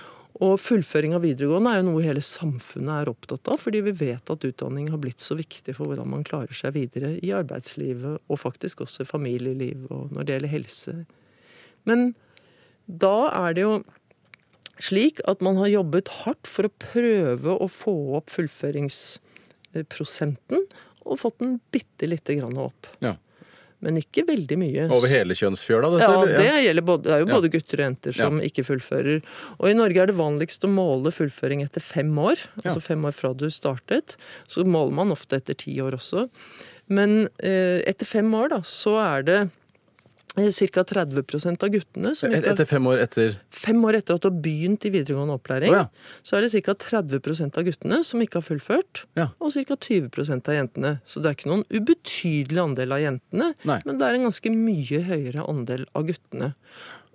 Og 0.41 0.55
fullføring 0.57 1.13
av 1.13 1.21
videregående 1.25 1.69
er 1.69 1.77
jo 1.81 1.89
noe 1.91 2.05
hele 2.05 2.21
samfunnet 2.25 2.93
er 2.95 3.09
opptatt 3.11 3.47
av, 3.51 3.57
fordi 3.61 3.79
vi 3.85 3.99
vet 3.99 4.31
at 4.31 4.45
utdanning 4.47 4.85
har 4.89 4.99
blitt 5.03 5.21
så 5.21 5.33
viktig 5.37 5.73
for 5.77 5.85
hvordan 5.91 6.09
man 6.15 6.25
klarer 6.25 6.55
seg 6.57 6.73
videre 6.79 7.09
i 7.19 7.29
arbeidslivet, 7.35 8.15
og 8.25 8.41
faktisk 8.41 8.81
også 8.87 8.99
i 9.03 9.11
familieliv 9.11 9.79
og 9.91 10.01
når 10.15 10.21
det 10.23 10.31
gjelder 10.33 10.55
helse. 10.55 10.93
Men 11.85 11.99
da 12.87 13.29
er 13.43 13.49
det 13.57 13.63
jo 13.67 13.75
slik 14.81 15.21
at 15.29 15.45
man 15.45 15.57
har 15.61 15.69
jobbet 15.75 16.09
hardt 16.23 16.45
for 16.49 16.65
å 16.65 16.75
prøve 16.81 17.51
å 17.53 17.67
få 17.69 18.17
opp 18.17 18.33
fullføringsprosenten, 18.33 20.65
og 21.05 21.19
fått 21.21 21.39
den 21.41 21.59
bitte 21.73 22.07
lite 22.09 22.35
grann 22.39 22.57
opp. 22.61 22.87
Ja. 23.03 23.15
Men 23.81 23.95
ikke 23.97 24.21
veldig 24.27 24.57
mye. 24.61 24.83
Over 24.93 25.09
hele 25.09 25.33
kjønnsfjøla, 25.33 25.89
dette? 25.95 26.05
Ja, 26.05 26.73
det, 26.75 26.83
både, 26.85 27.03
det 27.07 27.13
er 27.15 27.23
jo 27.23 27.27
Ja. 27.31 27.33
både 27.33 27.49
gutter 27.49 27.79
og 27.81 27.85
jenter 27.87 28.13
som 28.13 28.37
ikke 28.45 28.61
fullfører. 28.67 29.23
Og 29.57 29.69
i 29.71 29.73
Norge 29.73 29.97
er 30.03 30.11
det 30.11 30.15
vanligst 30.19 30.67
å 30.67 30.69
måle 30.69 31.09
fullføring 31.09 31.63
etter 31.65 31.81
fem 31.81 32.11
år. 32.21 32.37
Ja. 32.61 32.67
Altså 32.75 32.81
fem 32.91 33.01
år 33.09 33.15
fra 33.17 33.33
du 33.33 33.47
startet. 33.49 34.15
Så 34.47 34.61
måler 34.69 34.93
man 34.93 35.09
ofte 35.15 35.39
etter 35.41 35.57
ti 35.57 35.73
år 35.81 35.97
også. 35.97 36.27
Men 36.93 37.23
eh, 37.41 37.81
etter 37.89 38.05
fem 38.05 38.29
år, 38.37 38.49
da, 38.53 38.61
så 38.61 38.97
er 39.01 39.23
det 39.25 39.39
ca. 40.35 40.83
30% 40.83 41.63
av 41.63 41.69
guttene 41.69 42.15
som 42.15 42.31
Et- 42.31 42.45
Etter 42.47 42.65
fem 42.65 42.85
år 42.87 43.01
etter 43.03 43.33
Fem 43.51 43.81
år 43.83 43.95
etter 43.97 44.15
at 44.15 44.21
du 44.21 44.29
har 44.29 44.37
begynt 44.41 44.85
i 44.85 44.89
videregående 44.89 45.35
opplæring, 45.37 45.69
Oh, 45.71 45.75
ja. 45.75 45.87
så 46.23 46.37
er 46.37 46.41
det 46.47 46.63
ca. 46.63 46.73
30% 46.73 47.57
av 47.57 47.63
guttene 47.65 48.03
som 48.05 48.21
ikke 48.21 48.39
har 48.39 48.41
fullført, 48.47 49.03
Ja. 49.17 49.27
og 49.41 49.51
ca. 49.51 49.75
20% 49.75 50.47
av 50.47 50.55
jentene. 50.55 51.01
Så 51.05 51.21
det 51.21 51.25
er 51.25 51.35
ikke 51.35 51.51
noen 51.51 51.65
ubetydelig 51.69 52.57
andel 52.63 52.91
av 52.93 52.99
jentene, 52.99 53.55
Nei. 53.65 53.81
men 53.85 53.97
det 53.97 54.07
er 54.07 54.13
en 54.15 54.29
ganske 54.29 54.49
mye 54.55 55.03
høyere 55.03 55.47
andel 55.49 55.85
av 55.93 56.03
guttene. 56.07 56.55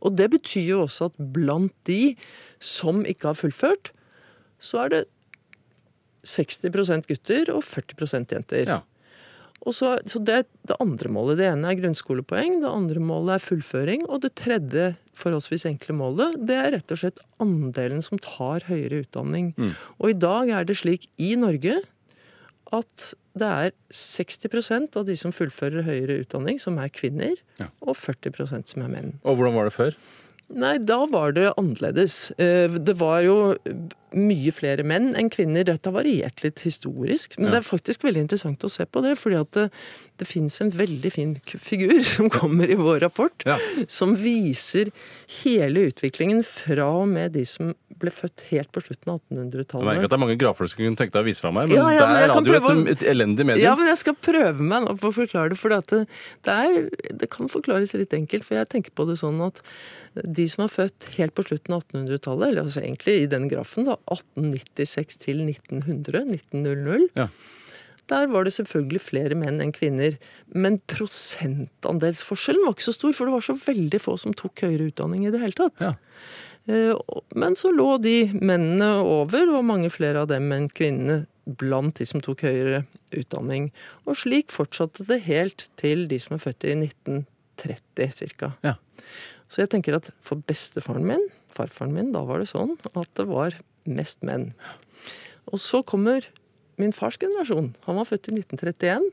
Og 0.03 0.15
det 0.15 0.31
betyr 0.31 0.67
jo 0.67 0.83
også 0.85 1.07
at 1.07 1.33
blant 1.33 1.73
de 1.85 2.17
som 2.61 3.03
ikke 3.05 3.23
har 3.33 3.35
fullført, 3.35 3.93
så 4.61 4.85
er 4.85 4.89
det 4.91 5.05
60% 6.23 7.07
gutter 7.07 7.49
og 7.55 7.63
40% 7.63 8.27
jenter. 8.35 8.67
Ja. 8.67 8.81
Og 9.67 9.75
så, 9.75 9.97
så 10.07 10.21
det 10.23 10.45
det 10.67 10.77
andre 10.83 11.11
målet. 11.11 11.41
Det 11.41 11.49
ene 11.51 11.73
er 11.73 11.79
grunnskolepoeng, 11.81 12.61
det 12.63 12.71
andre 12.71 13.01
målet 13.03 13.35
er 13.37 13.43
fullføring, 13.43 14.05
og 14.07 14.21
det 14.23 14.33
tredje 14.39 14.93
forholdsvis 15.19 15.65
enkle 15.67 15.95
målet, 15.99 16.37
det 16.47 16.55
er 16.61 16.71
rett 16.77 16.93
og 16.95 17.01
slett 17.01 17.23
andelen 17.43 18.03
som 18.05 18.21
tar 18.23 18.67
høyere 18.69 19.03
utdanning. 19.05 19.53
Og 19.99 20.11
i 20.13 20.19
dag 20.23 20.53
er 20.61 20.67
det 20.69 20.77
slik 20.79 21.09
i 21.19 21.33
Norge 21.41 21.81
at 22.75 23.09
det 23.39 23.47
er 23.47 23.73
60% 23.95 24.97
av 24.99 25.05
de 25.07 25.15
som 25.19 25.33
fullfører 25.35 25.85
høyere 25.87 26.21
utdanning, 26.25 26.59
som 26.63 26.79
er 26.83 26.89
kvinner, 26.95 27.35
Ja. 27.61 27.67
og 27.83 27.97
40% 27.97 28.67
som 28.73 28.83
er 28.83 28.89
menn. 28.89 29.13
Og 29.25 29.37
hvordan 29.39 29.55
var 29.55 29.65
det 29.71 29.75
før? 29.77 29.95
Nei, 30.49 30.77
da 30.79 31.01
var 31.11 31.33
det 31.35 31.49
annerledes. 31.59 32.31
Eh, 32.39 32.69
Det 32.71 32.95
var 33.01 33.23
jo 33.27 33.57
mye 34.17 34.53
flere 34.55 34.85
menn 34.87 35.11
enn 35.19 35.29
kvinner. 35.29 35.65
Dette 35.67 35.91
har 35.91 35.97
variert 35.99 36.43
litt 36.45 36.61
historisk, 36.63 37.35
men 37.39 37.47
Ja. 37.49 37.51
det 37.51 37.59
er 37.67 37.77
faktisk 37.77 38.03
veldig 38.07 38.23
interessant 38.29 38.63
å 38.65 38.71
se 38.71 38.85
på 38.87 39.03
det. 39.03 39.17
fordi 39.19 39.41
at 39.41 39.51
det, 39.53 39.71
det 40.19 40.27
fins 40.29 40.61
en 40.61 40.71
veldig 40.71 41.11
fin 41.13 41.35
figur 41.45 42.01
som 42.15 42.31
kommer 42.31 42.71
i 42.71 42.77
vår 42.79 43.01
rapport, 43.01 43.43
Ja. 43.45 43.59
som 43.89 44.15
viser 44.17 44.93
hele 45.43 45.91
utviklingen 45.91 46.45
fra 46.45 46.87
og 47.03 47.09
med 47.09 47.33
de 47.33 47.45
som 47.45 47.75
ble 48.01 48.11
født 48.15 48.45
helt 48.51 48.71
på 48.75 48.83
slutten 48.85 49.13
av 49.13 49.21
1800-tallet. 49.31 49.73
Jeg 49.73 49.89
merker 49.89 50.03
1800-tallet. 50.03 50.05
at 50.07 50.11
det 50.13 50.17
er 50.19 50.23
mange 50.25 50.39
grafer 50.41 50.65
du 50.69 50.73
skulle 50.73 50.89
kunne 50.91 51.01
tenke 51.01 51.15
deg 51.17 51.25
å 51.25 51.29
vise 51.29 51.43
fra 51.45 51.53
meg, 51.57 51.69
men 51.71 51.77
Ja, 51.79 51.87
ja, 51.95 52.07
det 52.13 52.23
er 52.23 52.33
radio 52.35 52.57
et, 52.87 52.91
et 52.97 53.05
elendig 53.13 53.47
medium. 53.49 53.65
Ja, 53.65 53.75
men 53.79 53.91
jeg 53.91 54.01
skal 54.03 54.17
prøve 54.29 54.67
meg 54.73 54.87
nå 54.87 54.95
på 55.01 55.11
å 55.11 55.17
forklare 55.17 55.53
det. 55.55 55.59
For 55.61 55.75
det, 55.75 56.03
det, 56.47 56.57
er, 56.57 57.13
det 57.23 57.31
kan 57.33 57.49
forklares 57.53 57.95
litt 57.97 58.15
enkelt. 58.17 58.45
For 58.49 58.59
jeg 58.61 58.69
tenker 58.73 58.95
på 58.97 59.09
det 59.11 59.19
sånn 59.23 59.41
at 59.47 59.61
de 60.17 60.47
som 60.49 60.65
er 60.65 60.73
født 60.73 61.11
helt 61.19 61.35
på 61.37 61.45
slutten 61.45 61.75
av 61.77 61.83
1800-tallet, 61.85 62.49
eller 62.53 62.63
altså 62.69 62.81
egentlig 62.85 63.19
i 63.25 63.29
den 63.33 63.51
grafen, 63.53 63.85
da, 63.91 63.99
1896 64.09 65.19
til 65.27 65.43
1900, 65.45 66.25
1900, 66.39 67.09
Ja. 67.21 67.29
der 68.09 68.27
var 68.33 68.45
det 68.47 68.55
selvfølgelig 68.57 69.01
flere 69.03 69.37
menn 69.37 69.61
enn 69.61 69.73
kvinner. 69.77 70.17
Men 70.55 70.79
prosentandelsforskjellen 70.89 72.65
var 72.67 72.77
ikke 72.77 72.87
så 72.89 72.95
stor, 72.97 73.13
for 73.17 73.27
det 73.29 73.35
var 73.37 73.45
så 73.45 73.57
veldig 73.59 74.01
få 74.03 74.17
som 74.21 74.35
tok 74.37 74.63
høyere 74.67 74.89
utdanning 74.93 75.27
i 75.27 75.33
det 75.35 75.43
hele 75.43 75.57
tatt. 75.59 75.83
Ja. 75.83 75.95
Eh, 76.69 76.95
Men 77.35 77.57
så 77.59 77.71
lå 77.75 77.97
de 78.03 78.33
mennene 78.35 78.91
over, 79.05 79.51
og 79.55 79.65
mange 79.69 79.91
flere 79.93 80.25
av 80.25 80.31
dem 80.33 80.51
enn 80.53 80.69
kvinnene 80.69 81.27
blant 81.47 81.99
de 82.01 82.07
som 82.09 82.23
tok 82.25 82.43
høyere 82.43 82.85
utdanning. 83.15 83.71
Og 84.07 84.19
slik 84.19 84.51
fortsatte 84.51 85.07
det 85.07 85.23
helt 85.29 85.69
til 85.79 86.09
de 86.11 86.19
som 86.19 86.35
er 86.35 86.43
født 86.43 86.67
i 86.67 86.75
1930 86.75 88.33
ca. 88.35 88.55
Ja. 88.67 88.75
Så 89.47 89.63
jeg 89.63 89.71
tenker 89.71 89.95
at 90.01 90.11
for 90.27 90.43
bestefaren 90.43 91.07
min, 91.07 91.23
farfaren 91.55 91.95
min, 91.95 92.11
da 92.13 92.25
var 92.27 92.43
det 92.43 92.51
sånn 92.51 92.75
at 92.95 93.13
det 93.15 93.29
var 93.31 93.55
mest 93.87 94.27
menn. 94.27 94.51
Og 95.47 95.63
så 95.63 95.85
kommer 95.87 96.27
min 96.81 96.93
fars 96.93 97.17
generasjon. 97.17 97.71
Han 97.87 97.97
var 98.01 98.09
født 98.11 98.29
i 98.29 98.35
1931. 98.41 99.07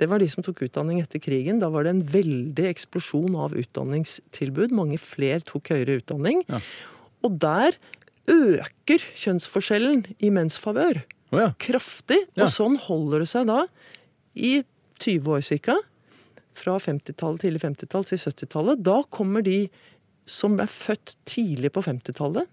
Det 0.00 0.08
var 0.08 0.22
de 0.22 0.28
som 0.30 0.44
tok 0.46 0.62
utdanning 0.64 1.02
etter 1.02 1.20
krigen. 1.20 1.58
Da 1.60 1.68
var 1.72 1.84
det 1.84 1.92
en 1.96 2.06
veldig 2.14 2.68
eksplosjon 2.70 3.34
av 3.36 3.56
utdanningstilbud. 3.58 4.72
Mange 4.72 4.96
flere 5.02 5.42
tok 5.44 5.72
høyere 5.74 5.98
utdanning. 6.00 6.44
Ja. 6.48 6.62
Og 7.26 7.38
der 7.42 7.76
øker 8.30 9.02
kjønnsforskjellen 9.18 10.04
i 10.22 10.30
menns 10.34 10.58
favør 10.62 11.02
Oh, 11.30 11.38
ja. 11.38 11.52
kraftig. 11.62 12.16
Ja. 12.34 12.42
Og 12.44 12.50
sånn 12.50 12.74
holder 12.88 13.22
det 13.22 13.28
seg 13.30 13.46
da 13.46 13.60
i 14.34 14.64
20 14.98 15.28
år 15.36 15.44
ca. 15.62 15.76
Fra 16.58 16.74
50-tallet, 16.82 17.44
tidlig 17.44 17.60
50-tall 17.62 18.08
til 18.08 18.18
70-tallet. 18.18 18.82
Da 18.82 18.96
kommer 19.14 19.44
de 19.46 19.68
som 20.26 20.58
er 20.62 20.66
født 20.70 21.14
tidlig 21.30 21.70
på 21.76 21.84
50-tallet, 21.86 22.50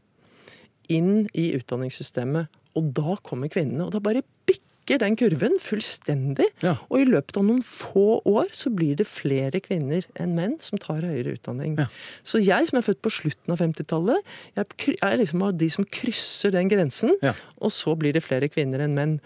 inn 0.93 1.25
i 1.33 1.47
utdanningssystemet. 1.57 2.53
Og 2.77 2.93
da 2.95 3.17
kommer 3.25 3.49
kvinnene. 3.51 3.87
Og 3.87 3.95
da 3.97 3.99
bare 4.03 4.21
bikker 4.45 4.66
den 5.01 5.17
kurven 5.19 5.57
fullstendig. 5.59 6.47
Ja. 6.63 6.77
Og 6.87 7.01
i 7.03 7.07
løpet 7.09 7.35
av 7.39 7.43
noen 7.43 7.59
få 7.65 8.21
år 8.23 8.53
så 8.55 8.71
blir 8.73 8.95
det 8.99 9.07
flere 9.09 9.59
kvinner 9.63 10.07
enn 10.15 10.35
menn 10.37 10.55
som 10.63 10.79
tar 10.79 11.03
høyere 11.03 11.35
utdanning. 11.35 11.75
Ja. 11.81 11.89
Så 12.23 12.39
jeg 12.39 12.69
som 12.69 12.79
er 12.79 12.85
født 12.87 13.01
på 13.03 13.11
slutten 13.11 13.53
av 13.53 13.59
50-tallet, 13.59 14.23
jeg 14.55 14.95
er 15.03 15.17
liksom 15.19 15.43
av 15.43 15.57
de 15.59 15.69
som 15.73 15.83
krysser 15.83 16.55
den 16.55 16.71
grensen. 16.71 17.17
Ja. 17.25 17.35
Og 17.59 17.73
så 17.75 17.97
blir 17.99 18.15
det 18.15 18.23
flere 18.23 18.47
kvinner 18.51 18.85
enn 18.85 18.95
menn. 18.95 19.17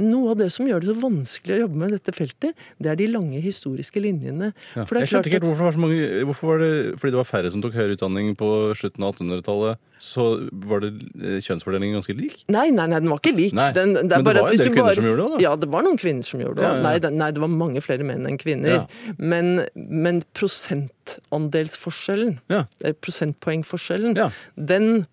Noe 0.00 0.32
av 0.32 0.40
det 0.40 0.48
som 0.54 0.68
gjør 0.68 0.80
det 0.80 0.92
så 0.92 0.96
vanskelig 1.02 1.58
å 1.58 1.62
jobbe 1.66 1.82
med 1.84 1.94
dette 1.98 2.16
feltet, 2.16 2.66
det 2.80 2.92
er 2.92 2.98
de 3.00 3.10
lange 3.12 3.44
historiske 3.44 4.00
linjene. 4.02 4.54
Jeg 4.78 4.88
skjønte 4.88 5.28
ikke 5.28 5.40
helt 5.40 5.48
hvorfor, 5.50 5.68
var 5.68 5.76
så 5.76 5.84
mange, 5.84 6.24
hvorfor 6.30 6.54
var 6.54 6.64
det 6.64 6.72
fordi 6.96 7.12
det 7.12 7.20
var 7.20 7.28
færre 7.28 7.52
som 7.52 7.62
tok 7.64 7.76
høyere 7.76 7.98
utdanning 7.98 8.32
på 8.38 8.50
slutten 8.78 9.04
av 9.04 9.14
1800-tallet, 9.14 9.80
så 10.00 10.24
var 10.66 10.80
det 10.80 10.94
eh, 11.20 11.42
kjønnsfordelingen 11.44 11.92
ganske 11.98 12.14
lik? 12.16 12.38
Nei, 12.48 12.70
nei, 12.72 12.86
nei, 12.88 13.00
den 13.04 13.10
var 13.12 13.18
ikke 13.20 13.34
lik. 13.36 13.52
Nei, 13.52 13.66
Den, 13.76 13.92
det 13.92 14.00
men 14.08 14.08
det 14.08 14.16
var 14.24 14.38
en 14.40 14.46
del 14.56 14.70
kvinner 14.70 14.80
bare- 14.86 14.96
som 14.96 15.04
gjorde 15.10 15.26
det, 15.26 15.30
da. 15.34 15.38
Ja, 15.44 15.52
det 15.60 15.68
var 15.74 15.82
noen 15.84 16.00
kvinner 16.00 16.24
som 16.24 16.40
gjorde 16.40 16.56
det. 16.56 16.64
Ja, 16.64 16.72
ja. 16.78 16.82
Nei, 16.88 16.94
det, 17.04 17.10
nei, 17.20 17.28
det 17.36 17.40
var 17.44 17.52
mange 17.52 17.82
flere 17.84 18.00
menn 18.08 18.24
enn 18.30 18.38
kvinner. 18.40 18.78
Ja. 18.80 19.12
Men, 19.18 19.66
men 19.76 20.22
prosentandelsforskjellen, 20.34 22.38
Ja. 22.48 22.64
eh, 22.84 22.92
prosentpoengforskjellen, 22.92 24.16
Ja. 24.16 24.30
den 24.56 25.06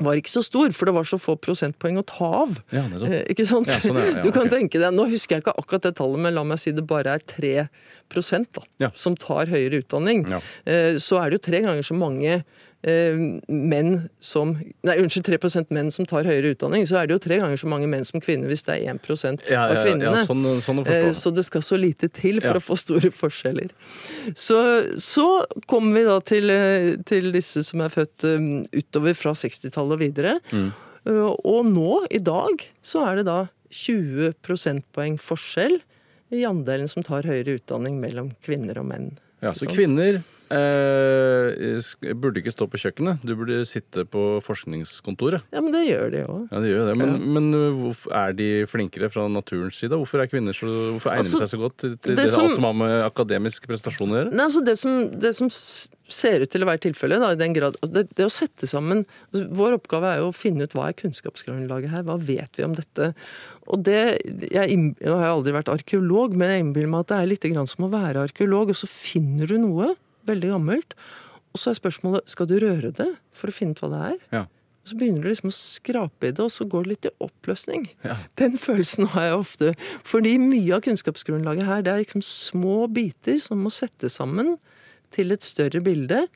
var 0.00 0.14
ikke 0.18 0.30
så 0.32 0.42
stor, 0.42 0.72
for 0.74 0.86
det 0.86 0.94
var 0.94 1.04
så 1.04 1.18
få 1.22 1.36
prosentpoeng 1.38 1.98
å 2.00 2.04
ta 2.04 2.24
av. 2.42 2.58
Ja, 2.72 2.82
nettopp. 2.88 3.08
Eh, 3.08 3.22
ikke 3.30 3.46
sant? 3.46 3.68
Ja, 3.68 3.78
sånn, 3.78 3.96
ja, 3.96 4.04
ja, 4.16 4.22
du 4.22 4.32
kan 4.32 4.46
okay. 4.48 4.58
tenke 4.58 4.78
deg, 4.82 4.92
Nå 4.92 5.06
husker 5.08 5.36
jeg 5.36 5.42
ikke 5.44 5.54
akkurat 5.56 5.82
det 5.82 5.94
tallet, 5.96 6.18
men 6.18 6.34
la 6.34 6.42
meg 6.42 6.58
si 6.58 6.72
det 6.72 6.84
bare 6.86 7.06
er 7.14 7.18
3 7.20 7.68
da, 8.10 8.62
Ja. 8.80 8.90
som 8.94 9.14
tar 9.16 9.46
høyere 9.46 9.78
utdanning. 9.82 10.28
Ja. 10.28 10.40
Eh, 10.66 10.96
Så 10.98 11.16
er 11.22 11.30
det 11.30 11.40
jo 11.40 11.50
tre 11.50 11.60
ganger 11.62 11.82
så 11.82 11.94
mange 11.96 12.44
menn 12.84 14.08
som 14.20 14.54
Nei, 14.84 14.96
unnskyld, 15.00 15.24
3 15.40 15.62
menn 15.72 15.90
som 15.94 16.04
tar 16.06 16.26
høyere 16.28 16.52
utdanning. 16.54 16.84
Så 16.88 16.98
er 17.00 17.06
det 17.08 17.14
jo 17.16 17.22
tre 17.24 17.38
ganger 17.40 17.56
så 17.60 17.68
mange 17.70 17.88
menn 17.88 18.04
som 18.04 18.20
kvinner 18.20 18.50
hvis 18.50 18.64
det 18.66 18.74
er 18.76 18.92
1 18.92 19.48
Ja, 19.48 19.64
av 19.64 19.72
ja, 19.72 19.78
ja, 19.78 19.84
kvinnene. 19.86 20.24
sånn, 20.28 20.44
sånn 20.60 20.82
Eh. 20.86 21.12
Så 21.16 21.32
det 21.34 21.44
skal 21.46 21.62
så 21.62 21.78
lite 21.80 22.10
til 22.12 22.40
for 22.40 22.54
Ja. 22.54 22.60
å 22.60 22.64
få 22.64 22.76
store 22.76 23.10
forskjeller. 23.10 23.70
Så, 24.34 24.58
så 25.00 25.46
kommer 25.66 25.94
vi 25.94 26.04
da 26.04 26.18
til, 26.20 26.50
eh, 26.50 26.96
til 27.06 27.32
disse 27.32 27.64
som 27.64 27.80
er 27.80 27.88
født 27.88 28.24
eh, 28.28 28.66
utover 28.76 29.14
fra 29.14 29.32
60-tallet 29.32 29.92
og 29.96 29.98
videre. 30.00 30.40
Mm. 30.52 30.72
Eh, 31.06 31.34
Og 31.44 31.64
nå, 31.66 32.06
i 32.10 32.18
dag, 32.18 32.60
så 32.82 33.06
er 33.08 33.16
det 33.16 33.26
da 33.26 33.48
20 33.70 34.34
prosentpoeng 34.42 35.16
forskjell 35.18 35.80
i 36.32 36.44
andelen 36.44 36.88
som 36.88 37.02
tar 37.02 37.22
høyere 37.22 37.58
utdanning 37.60 37.98
mellom 38.00 38.32
kvinner 38.44 38.78
og 38.78 38.86
menn. 38.86 39.18
Ja, 39.42 39.52
så 39.52 39.66
kvinner 39.68 40.22
eh, 40.54 42.14
burde 42.18 42.40
ikke 42.40 42.52
stå 42.54 42.66
på 42.70 42.80
kjøkkenet, 42.80 43.22
du 43.26 43.34
burde 43.38 43.60
sitte 43.68 44.04
på 44.10 44.22
forskningskontoret. 44.44 45.44
Ja, 45.54 45.62
men 45.64 45.74
det 45.74 45.84
gjør 45.88 46.12
de 46.14 46.22
òg. 46.28 46.44
Ja, 46.52 46.62
de 46.64 46.72
gjør 46.72 46.90
det, 46.90 46.96
men, 47.00 47.14
Ja. 47.14 47.32
men 47.38 47.48
uh, 47.54 47.80
hvorfor 47.82 48.14
er 48.20 48.36
de 48.38 48.48
flinkere 48.70 49.10
fra 49.12 49.26
naturens 49.28 49.80
side? 49.80 49.96
Hvorfor 49.98 50.22
er 50.22 50.30
kvinner 50.30 50.56
så, 50.56 50.68
hvorfor 50.68 51.12
egner 51.14 51.24
Altså, 51.24 51.40
de 51.40 51.46
seg 51.46 51.52
så 51.54 51.60
godt 51.64 51.76
til, 51.82 51.96
til 51.98 52.16
det 52.16 52.28
som- 52.30 52.46
alt 52.46 52.54
som 52.58 52.64
har 52.68 52.78
med 52.80 52.94
akademisk 53.04 53.68
prestasjon 53.68 54.10
å 54.14 54.18
gjøre? 54.20 54.32
Nei, 54.34 54.44
altså 54.48 54.64
det 54.64 54.78
som, 54.78 55.10
det 55.10 55.34
som 55.34 55.50
ser 55.50 56.42
ut 56.44 56.50
til 56.52 56.62
å 56.62 56.68
være 56.68 56.82
tilfellet, 56.84 57.20
da, 57.22 57.32
i 57.32 57.40
den 57.40 57.54
grad 57.56 57.78
det, 57.88 58.08
det 58.14 58.26
å 58.26 58.32
sette 58.32 58.68
sammen 58.68 59.06
altså 59.32 59.48
Vår 59.56 59.78
oppgave 59.78 60.10
er 60.12 60.18
jo 60.20 60.28
å 60.32 60.36
finne 60.36 60.66
ut 60.66 60.74
hva 60.76 60.90
er 60.90 60.98
kunnskapsgrunnlaget 60.98 61.90
her, 61.94 62.02
hva 62.04 62.18
vet 62.20 62.50
vi 62.58 62.64
om 62.66 62.74
dette? 62.76 63.14
Og 63.66 63.80
det, 63.86 64.20
jeg, 64.52 64.76
jeg 65.00 65.08
har 65.08 65.30
aldri 65.30 65.54
vært 65.56 65.72
arkeolog, 65.72 66.34
men 66.36 66.50
jeg 66.52 66.60
innbiller 66.66 66.90
meg 66.92 67.06
at 67.06 67.08
det 67.14 67.20
er 67.22 67.30
litt 67.30 67.46
grann 67.48 67.70
som 67.70 67.86
å 67.86 67.92
være 67.92 68.26
arkeolog, 68.28 68.74
og 68.74 68.76
så 68.76 68.88
finner 68.90 69.48
du 69.48 69.56
noe 69.62 69.94
veldig 70.26 70.50
gammelt, 70.54 70.94
og 71.54 71.60
så 71.62 71.70
er 71.70 71.78
spørsmålet 71.78 72.28
skal 72.30 72.46
du 72.50 72.56
røre 72.62 72.90
det 72.96 73.08
for 73.36 73.50
å 73.50 73.54
finne 73.54 73.76
ut 73.76 73.82
hva 73.84 73.90
det 73.92 74.02
er? 74.12 74.16
Ja. 74.34 74.42
Og 74.84 74.90
så 74.90 74.96
begynner 75.00 75.22
du 75.24 75.28
liksom 75.30 75.48
å 75.48 75.54
skrape 75.56 76.28
i 76.28 76.32
det, 76.36 76.44
og 76.44 76.50
så 76.52 76.66
går 76.68 76.84
det 76.84 76.90
litt 76.92 77.06
i 77.08 77.12
oppløsning. 77.24 77.86
Ja. 78.04 78.16
Den 78.36 78.58
følelsen 78.60 79.06
har 79.14 79.22
jeg 79.30 79.36
ofte. 79.38 79.70
Fordi 80.04 80.34
mye 80.42 80.74
av 80.76 80.82
kunnskapsgrunnlaget 80.84 81.64
her, 81.64 81.84
det 81.86 81.92
er 81.94 82.02
liksom 82.02 82.20
små 82.26 82.82
biter 82.92 83.38
som 83.40 83.62
må 83.64 83.72
settes 83.72 84.18
sammen 84.20 84.58
til 85.14 85.32
et 85.32 85.46
større 85.46 85.80
bilde. 85.80 86.26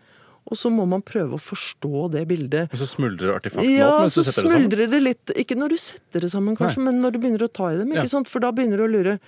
Og 0.48 0.56
så 0.56 0.70
må 0.72 0.86
man 0.88 1.02
prøve 1.04 1.36
å 1.36 1.42
forstå 1.44 2.06
det 2.14 2.22
bildet. 2.30 2.70
Og 2.72 2.80
så 2.80 2.86
smuldrer 2.88 3.34
artefaktene 3.34 3.74
Ja, 3.82 3.90
opp 3.98 4.06
mens 4.06 4.14
så 4.16 4.22
du 4.24 4.30
setter 4.30 4.46
det 4.46 4.48
sammen? 4.48 4.62
smuldrer 4.64 4.90
det 4.94 5.00
litt. 5.02 5.34
Ikke 5.44 5.58
når 5.60 5.74
du 5.74 5.76
setter 5.82 6.24
det 6.24 6.30
sammen, 6.32 6.56
kanskje, 6.56 6.80
men 6.86 7.02
når 7.04 7.12
du 7.12 7.18
begynner 7.20 7.44
å 7.44 7.52
ta 7.52 7.68
i 7.74 7.76
dem. 7.82 7.90
ikke 7.92 8.06
Ja. 8.08 8.12
sant? 8.14 8.28
For 8.32 8.40
da 8.40 8.48
begynner 8.56 8.80
du 8.80 8.86
å 8.86 8.88
lure. 8.94 9.18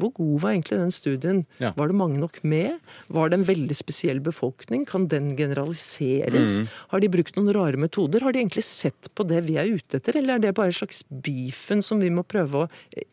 Hvor 0.00 0.12
god 0.16 0.40
var 0.42 0.54
egentlig 0.54 0.78
den 0.80 0.90
studien? 0.94 1.42
Ja. 1.62 1.70
Var 1.76 1.88
det 1.92 1.96
mange 2.00 2.18
nok 2.22 2.38
med? 2.42 2.78
Var 3.12 3.28
det 3.30 3.38
en 3.40 3.46
veldig 3.48 3.76
spesiell 3.78 4.20
befolkning? 4.24 4.86
Kan 4.88 5.06
den 5.12 5.30
generaliseres? 5.38 6.58
Mm. 6.60 6.68
Har 6.94 7.00
de 7.04 7.12
brukt 7.12 7.36
noen 7.38 7.52
rare 7.56 7.76
metoder? 7.80 8.24
Har 8.26 8.32
de 8.34 8.40
egentlig 8.42 8.64
sett 8.66 9.10
på 9.14 9.26
det 9.28 9.44
vi 9.46 9.56
er 9.60 9.70
ute 9.76 10.00
etter, 10.00 10.16
eller 10.20 10.34
er 10.38 10.44
det 10.46 10.54
bare 10.58 10.72
en 10.72 10.78
slags 10.80 11.04
beefen 11.10 11.82
som 11.84 12.00
vi 12.02 12.10
må 12.10 12.24
prøve 12.26 12.64
å 12.64 12.68
eh, 12.96 13.04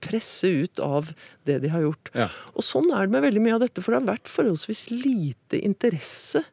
presse 0.00 0.48
ut 0.62 0.80
av 0.80 1.10
det 1.44 1.58
de 1.64 1.68
har 1.74 1.82
gjort? 1.84 2.12
Ja. 2.16 2.28
Og 2.54 2.64
sånn 2.64 2.88
er 2.94 3.04
det 3.08 3.12
med 3.18 3.26
veldig 3.26 3.42
mye 3.44 3.58
av 3.58 3.64
dette, 3.66 3.82
for 3.84 3.92
det 3.92 4.00
har 4.02 4.12
vært 4.14 4.30
forholdsvis 4.32 4.86
lite 4.94 5.60
interesse 5.60 6.44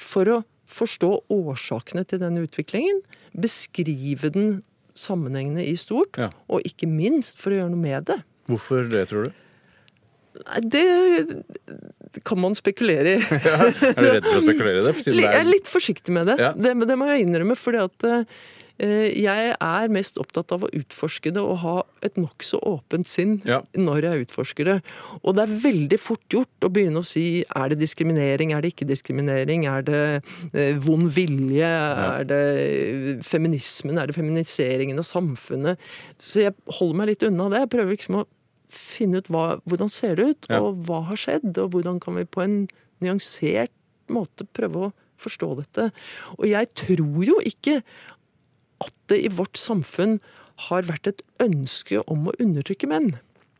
for 0.00 0.28
å 0.32 0.40
forstå 0.70 1.08
årsakene 1.34 2.04
til 2.06 2.20
denne 2.22 2.44
utviklingen, 2.46 3.00
beskrive 3.34 4.30
den 4.34 4.60
sammenhengende 4.94 5.64
i 5.66 5.74
stort, 5.78 6.18
Ja. 6.18 6.30
og 6.50 6.62
ikke 6.66 6.86
minst 6.90 7.38
for 7.42 7.50
å 7.50 7.58
gjøre 7.60 7.70
noe 7.72 7.80
med 7.82 8.04
det. 8.10 8.18
Hvorfor 8.50 8.90
det, 8.90 9.06
tror 9.10 9.28
du? 9.28 9.46
Nei, 10.40 10.60
det 10.72 12.22
kan 12.26 12.38
man 12.40 12.54
spekulere 12.58 13.16
i. 13.16 13.18
Er 13.90 13.98
du 13.98 14.06
redd 14.06 14.28
for 14.28 14.38
å 14.38 14.44
spekulere 14.44 14.80
i 14.80 14.86
det? 14.86 14.94
Jeg 15.10 15.26
er 15.26 15.48
litt 15.48 15.68
forsiktig 15.70 16.14
med 16.14 16.30
det. 16.30 16.38
Ja. 16.40 16.54
det. 16.54 16.76
Det 16.86 16.96
må 16.98 17.10
jeg 17.10 17.26
innrømme, 17.26 17.58
fordi 17.58 17.82
at 17.82 18.08
Eh, 18.80 19.12
Jeg 19.20 19.52
er 19.60 19.92
mest 19.92 20.16
opptatt 20.20 20.52
av 20.54 20.64
å 20.64 20.70
utforske 20.72 21.32
det 21.34 21.42
og 21.42 21.58
ha 21.60 21.74
et 22.06 22.16
nokså 22.20 22.60
åpent 22.64 23.08
sinn 23.08 23.40
Ja. 23.44 23.60
når 23.76 24.06
jeg 24.06 24.26
utforsker 24.26 24.64
det. 24.64 24.76
Og 25.22 25.36
det 25.36 25.44
er 25.44 25.60
veldig 25.68 25.98
fort 26.00 26.24
gjort 26.32 26.64
å 26.64 26.72
begynne 26.72 27.02
å 27.02 27.04
si 27.04 27.44
er 27.44 27.68
det 27.68 27.78
diskriminering, 27.78 28.54
er 28.54 28.62
det 28.62 28.72
ikke 28.72 28.88
diskriminering, 28.88 29.66
er 29.68 29.82
det 29.84 30.02
uh, 30.54 30.78
vond 30.80 31.10
vilje, 31.12 31.68
er 31.68 32.24
det 32.24 33.22
feminismen, 33.26 33.98
er 34.00 34.08
det 34.08 34.16
feminiseringen 34.16 34.98
av 34.98 35.04
samfunnet? 35.04 35.78
Så 36.18 36.46
jeg 36.46 36.56
holder 36.80 36.96
meg 36.96 37.12
litt 37.12 37.26
unna 37.28 37.50
det. 37.50 37.64
Jeg 37.66 37.72
prøver 37.76 37.96
liksom 37.96 38.22
å 38.22 38.26
finne 38.70 39.20
ut 39.20 39.28
hva, 39.32 39.60
hvordan 39.68 39.90
ser 39.90 40.16
det 40.16 40.26
ut, 40.34 40.46
Ja. 40.50 40.60
og 40.62 40.84
hva 40.86 41.02
har 41.08 41.16
skjedd, 41.16 41.56
og 41.58 41.70
hvordan 41.72 42.00
kan 42.00 42.14
vi 42.16 42.24
på 42.24 42.42
en 42.42 42.68
nyansert 43.00 43.70
måte 44.08 44.46
prøve 44.52 44.88
å 44.88 44.92
forstå 45.20 45.50
dette. 45.60 45.90
Og 46.38 46.46
jeg 46.48 46.68
tror 46.74 47.24
jo 47.26 47.38
ikke 47.44 47.82
at 48.80 48.94
det 49.08 49.24
i 49.24 49.28
vårt 49.28 49.58
samfunn 49.60 50.18
har 50.68 50.82
vært 50.88 51.06
et 51.06 51.22
ønske 51.40 52.02
om 52.08 52.28
å 52.28 52.34
undertrykke 52.40 52.88
menn. 52.88 53.12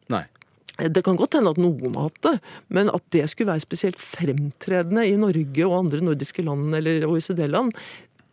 Nei. 0.09 0.25
Det 0.81 1.03
kan 1.05 1.17
godt 1.17 1.35
hende 1.37 1.51
at 1.53 1.59
noen 1.61 1.95
har 1.95 2.09
hatt 2.09 2.21
det, 2.25 2.41
men 2.73 2.89
at 2.89 3.03
det 3.13 3.27
skulle 3.29 3.53
være 3.53 3.61
spesielt 3.67 3.99
fremtredende 4.01 5.05
i 5.05 5.17
Norge 5.21 5.67
og 5.67 5.75
andre 5.85 6.01
nordiske 6.01 6.45
land 6.47 6.73
eller 6.75 7.05
OECD-land, 7.09 7.75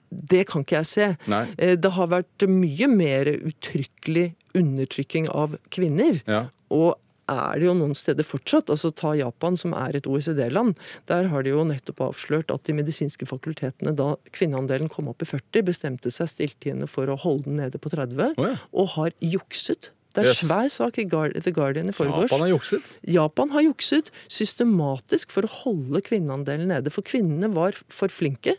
det 0.09 0.45
kan 0.47 0.63
ikke 0.63 0.77
jeg 0.79 0.87
se. 0.87 1.07
Nei. 1.27 1.41
Eh, 1.57 1.75
Det 1.75 1.91
har 1.91 2.07
vært 2.07 2.47
mye 2.47 2.87
mer 2.87 3.25
uttrykkelig 3.25 4.29
undertrykking 4.55 5.27
av 5.29 5.57
kvinner. 5.69 6.21
Ja. 6.25 6.45
Og 6.73 6.95
er 7.27 7.59
det 7.59 7.67
jo 7.67 7.75
noen 7.75 7.95
steder 7.97 8.23
fortsatt. 8.23 8.71
altså 8.71 8.91
Ta 8.95 9.13
Japan, 9.17 9.57
som 9.59 9.73
er 9.75 9.97
et 9.99 10.07
OECD-land. 10.07 10.77
Der 11.11 11.27
har 11.31 11.43
de 11.43 11.51
jo 11.51 11.65
nettopp 11.67 12.05
avslørt 12.07 12.53
at 12.53 12.63
de 12.63 12.75
medisinske 12.77 13.27
fakultetene, 13.27 13.93
da 13.95 14.15
kvinneandelen 14.35 14.89
kom 14.91 15.09
opp 15.11 15.25
i 15.25 15.29
40, 15.29 15.65
bestemte 15.67 16.13
seg 16.13 16.31
stilltiende 16.31 16.87
for 16.87 17.11
å 17.11 17.19
holde 17.19 17.49
den 17.49 17.59
nede 17.61 17.81
på 17.83 17.91
30, 17.93 18.37
oh, 18.37 18.47
ja. 18.47 18.57
og 18.71 18.93
har 18.95 19.15
jukset. 19.19 19.91
Det 20.15 20.23
er 20.23 20.29
Yes. 20.31 20.39
svær 20.41 20.69
sak 20.71 20.97
i 20.97 21.05
The 21.05 21.51
Guardian 21.53 21.89
i 21.89 21.93
forgårs. 21.93 22.31
Japan 22.31 22.41
har 22.41 22.49
jukset. 22.49 22.95
Japan 23.05 23.49
har 23.53 23.61
jukset 23.61 24.09
systematisk 24.27 25.29
for 25.35 25.45
å 25.45 25.51
holde 25.61 26.01
kvinneandelen 26.01 26.71
nede. 26.71 26.89
For 26.89 27.05
kvinnene 27.05 27.53
var 27.53 27.77
for 27.87 28.09
flinke. 28.09 28.55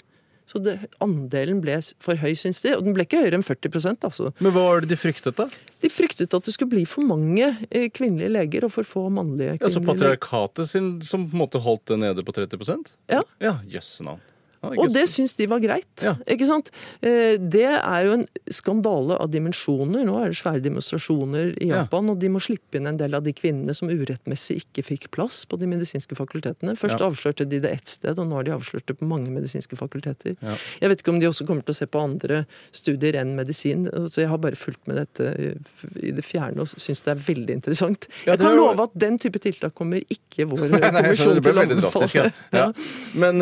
Så 0.48 0.62
det, 0.64 0.78
andelen 1.04 1.58
ble 1.60 1.76
for 2.00 2.16
høy, 2.16 2.32
syns 2.40 2.62
de. 2.64 2.72
Og 2.78 2.86
den 2.86 2.94
ble 2.96 3.04
ikke 3.04 3.20
høyere 3.20 3.36
enn 3.36 3.44
40% 3.44 4.06
altså. 4.08 4.30
Men 4.40 4.54
hva 4.54 4.62
var 4.70 4.80
det 4.80 4.88
de 4.94 4.96
fryktet, 4.96 5.36
da? 5.36 5.44
De 5.84 5.90
fryktet 5.92 6.32
at 6.34 6.46
det 6.48 6.54
skulle 6.56 6.72
bli 6.72 6.86
for 6.88 7.04
mange 7.06 7.50
eh, 7.68 7.90
kvinnelige 7.92 8.32
leger 8.32 8.64
og 8.66 8.72
for 8.74 8.88
få 8.88 9.04
mannlige 9.12 9.58
Ja, 9.58 9.68
så 9.68 9.78
kvinnelige 9.82 10.08
leger. 10.08 10.16
patriarkatet 10.16 10.70
sin 10.72 10.88
som 11.04 11.28
på 11.28 11.36
en 11.36 11.42
måte 11.44 11.60
holdt 11.62 11.84
det 11.92 12.00
nede 12.00 12.24
på 12.24 12.32
30% 12.32 12.94
Ja. 13.12 13.20
Ja, 13.44 13.58
jøsse 13.68 14.02
navn. 14.08 14.24
Ja, 14.62 14.72
Og 14.82 14.90
det 14.92 15.04
syns 15.08 15.36
de 15.38 15.46
var 15.46 15.60
greit. 15.62 15.86
Ja. 16.02 16.16
ikke 16.26 16.46
sant? 16.48 16.70
Eh, 17.02 17.36
Det 17.38 17.62
er 17.68 18.04
jo 18.06 18.12
en 18.18 18.26
skandale 18.50 19.14
av 19.20 19.30
dimensjoner. 19.30 20.02
Nå 20.04 20.16
er 20.18 20.32
det 20.32 20.38
svære 20.40 20.62
demonstrasjoner 20.64 21.52
i 21.62 21.68
Ja. 21.68 21.84
Japan, 21.84 22.10
og 22.10 22.18
de 22.18 22.28
må 22.28 22.40
slippe 22.42 22.74
inn 22.80 22.86
en 22.88 22.96
del 22.96 23.14
av 23.14 23.22
de 23.22 23.32
kvinnene 23.32 23.74
som 23.74 23.88
urettmessig 23.88 24.56
ikke 24.64 24.82
fikk 24.84 25.10
plass 25.14 25.44
på 25.46 25.58
de 25.60 25.66
medisinske 25.66 26.16
fakultetene. 26.18 26.74
Først 26.76 26.98
Ja. 26.98 27.06
avslørte 27.08 27.48
de 27.48 27.60
det 27.60 27.70
ett 27.70 27.86
sted, 27.86 28.18
og 28.18 28.26
nå 28.26 28.34
har 28.34 28.42
de 28.44 28.50
avslørt 28.50 28.86
det 28.86 28.98
på 28.98 29.06
mange 29.06 29.28
medisinske 29.30 29.76
fakulteter. 29.78 30.36
Ja. 30.42 30.56
Jeg 30.80 30.90
vet 30.90 30.98
ikke 31.02 31.12
om 31.14 31.20
de 31.20 31.26
også 31.28 31.46
kommer 31.46 31.62
til 31.64 31.72
å 31.74 31.76
se 31.78 31.86
på 31.86 32.02
andre 32.02 32.46
studier 32.72 33.14
enn 33.14 33.36
medisin. 33.36 33.86
Så 34.10 34.16
jeg 34.22 34.28
har 34.28 34.38
bare 34.38 34.56
fulgt 34.56 34.86
med 34.88 34.96
dette 34.96 35.54
i 36.02 36.10
det 36.10 36.24
fjerne 36.24 36.58
og 36.60 36.66
syns 36.66 37.00
det 37.04 37.12
er 37.14 37.22
veldig 37.22 37.54
interessant. 37.54 38.08
Jeg 38.26 38.38
kan 38.38 38.56
love 38.56 38.80
at 38.82 38.90
den 38.98 39.18
type 39.18 39.38
tiltak 39.38 39.74
kommer 39.74 40.02
ikke 40.10 40.48
vår 40.50 40.58
kommisjon 40.70 41.42
til 41.42 41.52
å 41.52 41.54
ja. 41.54 41.62
anbefale. 41.62 42.32
ja. 42.52 42.72
Men 43.14 43.40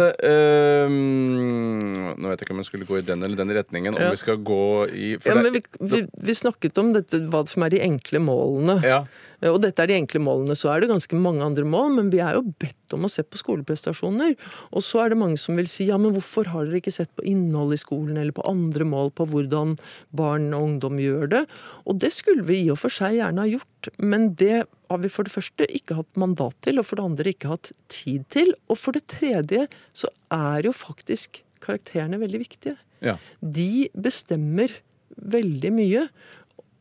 eh, 1.07 2.15
Nå 2.17 2.31
vet 2.31 2.41
jeg 2.41 2.47
ikke 2.49 2.55
om 2.57 2.63
jeg 2.63 2.69
skulle 2.71 2.89
gå 2.89 2.99
i 3.01 3.05
den 3.07 3.23
eller 3.27 3.37
den 3.41 3.53
retningen. 3.57 3.95
Om 3.97 4.03
Ja. 4.07 4.11
vi 4.11 4.17
skal 4.21 4.37
gå 4.39 4.61
i 4.93 5.17
for 5.23 5.31
Ja, 5.37 5.51
vi, 5.51 5.63
vi, 5.81 6.03
vi 6.31 6.35
snakket 6.35 6.79
om 6.83 6.93
dette, 6.97 7.21
hva 7.31 7.45
som 7.49 7.63
er 7.67 7.71
de 7.71 7.81
enkle 7.87 8.19
målene. 8.23 8.81
ja. 8.85 9.05
Og 9.53 9.61
dette 9.65 9.83
er 9.83 9.91
de 9.91 9.99
enkle 9.99 10.21
målene. 10.23 10.57
Så 10.59 10.71
er 10.73 10.83
det 10.83 10.91
ganske 10.91 11.19
mange 11.21 11.45
andre 11.45 11.67
mål, 11.69 11.93
men 11.99 12.11
vi 12.13 12.21
er 12.25 12.39
jo 12.39 12.45
bedt 12.61 12.97
om 12.97 13.07
å 13.07 13.11
se 13.13 13.25
på 13.27 13.41
skoleprestasjoner. 13.41 14.37
Og 14.73 14.85
så 14.85 15.03
er 15.03 15.13
det 15.13 15.21
mange 15.21 15.41
som 15.41 15.59
vil 15.59 15.69
si 15.71 15.89
ja, 15.91 15.99
men 16.01 16.15
hvorfor 16.17 16.51
har 16.53 16.67
dere 16.67 16.81
ikke 16.81 16.95
sett 16.95 17.13
på 17.19 17.27
innhold 17.29 17.77
i 17.77 17.81
skolen, 17.81 18.17
eller 18.21 18.37
på 18.37 18.47
andre 18.49 18.87
mål 18.89 19.13
på 19.17 19.29
hvordan 19.33 19.77
barn 20.17 20.49
og 20.57 20.71
ungdom 20.71 21.01
gjør 21.03 21.31
det? 21.33 21.45
Og 21.87 22.01
det 22.03 22.13
skulle 22.17 22.47
vi 22.49 22.63
i 22.65 22.73
og 22.75 22.81
for 22.83 22.95
seg 22.95 23.19
gjerne 23.19 23.45
ha 23.45 23.51
gjort, 23.51 23.91
men 24.03 24.33
det 24.39 24.65
har 24.87 25.03
vi 25.03 25.11
for 25.11 25.27
det 25.27 25.35
første 25.35 25.67
ikke 25.75 25.99
hatt 25.99 26.19
mandat 26.19 26.57
til, 26.67 26.81
og 26.81 26.87
for 26.89 26.99
det 26.99 27.07
andre 27.11 27.35
ikke 27.35 27.53
hatt 27.55 27.73
tid 27.93 28.27
til. 28.35 28.55
Og 28.71 28.79
for 28.81 28.97
det 28.97 29.07
tredje 29.11 29.67
så 29.97 30.11
er 30.35 30.69
jo 30.69 30.75
faktisk 30.77 31.43
karakterene 31.65 32.21
veldig 32.21 32.39
viktige 32.43 32.77
ja. 33.05 33.17
de 33.41 33.89
bestemmer 33.93 34.73
veldig 35.17 35.73
mye. 35.75 36.07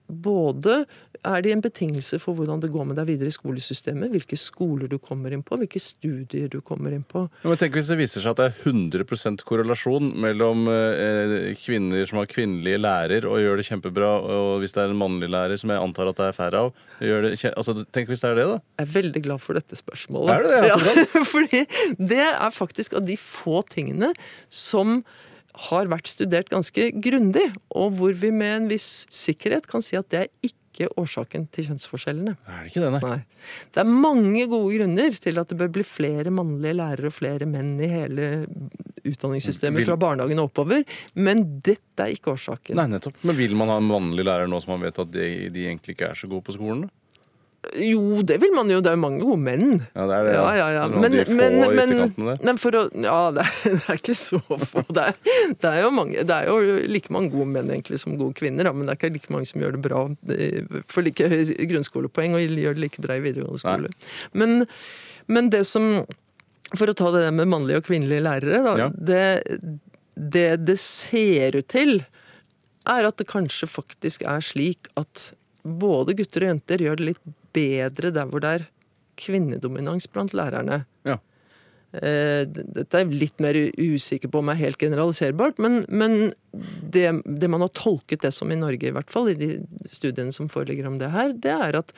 Både 0.05 0.83
er 1.25 1.43
de 1.45 1.53
en 1.55 1.63
betingelse 1.63 2.19
for 2.23 2.37
hvordan 2.37 2.61
det 2.63 2.71
går 2.73 2.87
med 2.89 2.99
deg 2.99 3.09
videre 3.09 3.31
i 3.31 3.35
skolesystemet, 3.35 4.11
hvilke 4.13 4.37
skoler 4.39 4.89
du 4.91 4.97
kommer 5.01 5.33
inn 5.35 5.43
på, 5.45 5.57
hvilke 5.61 5.81
studier 5.81 6.49
du 6.51 6.59
kommer 6.65 6.95
inn 6.95 7.05
på. 7.07 7.25
Ja, 7.43 7.51
Men 7.51 7.59
tenk 7.61 7.77
hvis 7.77 7.91
det 7.91 7.99
viser 7.99 8.23
seg 8.23 8.35
at 8.35 8.41
det 8.41 8.47
er 8.51 8.71
100 8.71 9.43
korrelasjon 9.45 10.13
mellom 10.25 10.65
eh, 10.71 11.51
kvinner 11.61 12.05
som 12.09 12.21
har 12.21 12.31
kvinnelige 12.31 12.81
lærer 12.81 13.27
og 13.29 13.41
gjør 13.41 13.61
det 13.61 13.67
kjempebra, 13.69 14.11
og 14.37 14.63
hvis 14.63 14.75
det 14.77 14.85
er 14.85 14.93
en 14.93 15.01
mannlig 15.01 15.31
lærer, 15.33 15.57
som 15.61 15.73
jeg 15.73 15.81
antar 15.81 16.11
at 16.11 16.21
det 16.21 16.29
er 16.29 16.39
færre 16.39 16.65
av 16.67 16.73
gjør 17.03 17.27
det, 17.27 17.35
altså, 17.55 17.77
Tenk 17.95 18.09
hvis 18.11 18.23
det 18.23 18.31
er 18.31 18.39
det, 18.39 18.47
da. 18.49 18.57
Jeg 18.79 18.87
er 18.87 18.93
veldig 18.95 19.21
glad 19.27 19.43
for 19.43 19.57
dette 19.57 19.77
spørsmålet. 19.79 20.33
Er 20.35 20.45
det 20.45 20.53
det? 20.55 20.71
Ja, 20.71 20.75
Ja, 20.75 21.23
fordi 21.35 21.61
det 22.11 22.25
er 22.25 22.51
faktisk 22.53 22.97
av 22.99 23.05
de 23.07 23.17
få 23.19 23.61
tingene 23.71 24.11
som 24.51 25.01
har 25.69 25.87
vært 25.91 26.11
studert 26.11 26.51
ganske 26.51 26.89
grundig, 27.03 27.45
og 27.71 27.95
hvor 27.99 28.15
vi 28.19 28.31
med 28.35 28.55
en 28.57 28.69
viss 28.71 29.05
sikkerhet 29.13 29.67
kan 29.71 29.83
si 29.83 29.95
at 29.99 30.09
det 30.11 30.25
er 30.25 30.31
ikke 30.43 30.64
årsaken 30.83 31.47
til 31.55 31.65
kjønnsforskjellene. 31.69 32.33
Er 32.47 32.63
det 32.65 32.71
ikke 32.71 32.83
det? 32.83 33.01
Nei. 33.05 33.19
Det 33.73 33.81
er 33.83 33.89
mange 33.89 34.47
gode 34.51 34.73
grunner 34.75 35.15
til 35.21 35.39
at 35.39 35.47
det 35.49 35.57
bør 35.57 35.71
bli 35.77 35.83
flere 35.87 36.33
mannlige 36.35 36.75
lærere 36.75 37.07
og 37.11 37.15
flere 37.15 37.47
menn 37.49 37.79
i 37.79 37.87
hele 37.87 38.27
utdanningssystemet 39.05 39.77
Vil- 39.81 39.85
fra 39.91 39.95
barnehagen 40.01 40.39
og 40.41 40.49
oppover, 40.51 40.83
men 41.15 41.43
dette 41.63 42.03
er 42.03 42.13
ikke 42.15 42.33
årsaken. 42.35 42.75
Nei, 42.75 42.87
nettopp. 42.91 43.15
Men 43.23 43.35
vil 43.39 43.55
man 43.55 43.71
ha 43.71 43.77
en 43.81 43.89
mannlig 43.89 44.25
lærer 44.25 44.47
nå 44.51 44.59
som 44.63 44.75
man 44.75 44.85
vet 44.87 44.99
at 44.99 45.11
de, 45.13 45.49
de 45.53 45.65
egentlig 45.69 45.95
ikke 45.95 46.09
er 46.11 46.19
så 46.19 46.27
gode 46.31 46.43
på 46.49 46.55
skolen? 46.57 46.87
da? 46.87 46.93
Jo, 47.81 48.21
det 48.27 48.37
vil 48.41 48.51
man 48.55 48.69
jo. 48.71 48.79
Det 48.83 48.91
er 48.91 48.95
jo 48.97 49.01
mange 49.01 49.21
gode 49.23 49.39
menn. 49.41 49.79
Ja, 49.95 50.05
det 50.09 50.17
er 50.17 50.27
det. 50.27 50.33
Ja, 50.35 50.49
ja, 50.59 50.67
ja. 50.75 50.83
De 50.89 51.23
få 51.27 51.47
ytterkantene 51.51 52.35
men 52.45 52.59
for 52.61 52.77
å 52.79 52.83
Ja, 52.91 53.19
det 53.35 53.45
er, 53.45 53.55
det 53.77 53.83
er 53.93 53.99
ikke 53.99 54.17
så 54.19 54.41
få. 54.41 54.83
Det 54.89 55.05
er, 55.11 55.17
det, 55.53 55.71
er 55.71 55.79
jo 55.83 55.93
mange, 55.95 56.25
det 56.27 56.37
er 56.37 56.49
jo 56.51 56.75
like 56.91 57.13
mange 57.13 57.31
gode 57.33 57.49
menn 57.53 57.71
egentlig 57.73 58.01
som 58.03 58.17
gode 58.19 58.37
kvinner, 58.39 58.67
da, 58.67 58.73
men 58.75 58.87
det 58.87 58.95
er 58.95 59.01
ikke 59.01 59.13
like 59.17 59.33
mange 59.33 59.49
som 59.49 59.63
gjør 59.63 59.77
det 59.77 59.83
bra 59.85 60.03
eh, 60.35 60.83
for 60.91 61.05
like 61.05 61.29
høy 61.31 61.53
grunnskolepoeng 61.71 62.37
og 62.37 62.43
gjør 62.45 62.77
det 62.77 62.85
like 62.85 63.05
bra 63.05 63.17
i 63.17 63.23
videregående 63.25 63.63
skole. 63.63 63.93
Men, 64.37 64.67
men 65.31 65.51
det 65.53 65.65
som 65.69 66.05
For 66.75 66.89
å 66.89 66.95
ta 66.97 67.11
det 67.13 67.29
med 67.37 67.47
mannlige 67.47 67.79
og 67.79 67.85
kvinnelige 67.87 68.25
lærere, 68.25 68.61
da. 68.65 68.71
Ja. 68.79 68.87
Det, 68.89 69.25
det 70.15 70.47
det 70.65 70.79
ser 70.81 71.55
ut 71.59 71.67
til, 71.71 71.99
er 72.89 73.07
at 73.07 73.17
det 73.21 73.27
kanskje 73.29 73.69
faktisk 73.69 74.25
er 74.27 74.43
slik 74.43 74.89
at 74.99 75.29
både 75.65 76.15
gutter 76.17 76.45
og 76.45 76.51
jenter 76.53 76.83
gjør 76.85 76.99
det 76.99 77.07
litt 77.11 77.21
bedre 77.55 78.11
der 78.15 78.27
hvor 78.29 78.43
det 78.43 78.51
er 78.59 78.67
kvinnedominans 79.19 80.09
blant 80.11 80.35
lærerne. 80.35 80.83
Ja. 81.07 81.19
Eh, 81.95 82.43
Dette 82.51 82.99
er 82.99 83.11
litt 83.13 83.39
mer 83.43 83.57
usikker 83.79 84.31
på 84.31 84.41
om 84.41 84.51
er 84.51 84.59
helt 84.59 84.81
generaliserbart, 84.81 85.61
men, 85.63 85.83
men 85.87 86.33
det, 86.51 87.07
det 87.23 87.51
man 87.51 87.63
har 87.63 87.71
tolket 87.77 88.25
det 88.25 88.33
som 88.35 88.51
i 88.51 88.59
Norge, 88.59 88.89
i 88.89 88.95
hvert 88.95 89.11
fall, 89.13 89.31
i 89.31 89.39
de 89.39 89.51
studiene 89.87 90.35
som 90.35 90.51
foreligger 90.51 90.89
om 90.89 90.99
det 91.01 91.13
her, 91.15 91.35
det 91.35 91.55
er 91.55 91.79
at 91.83 91.95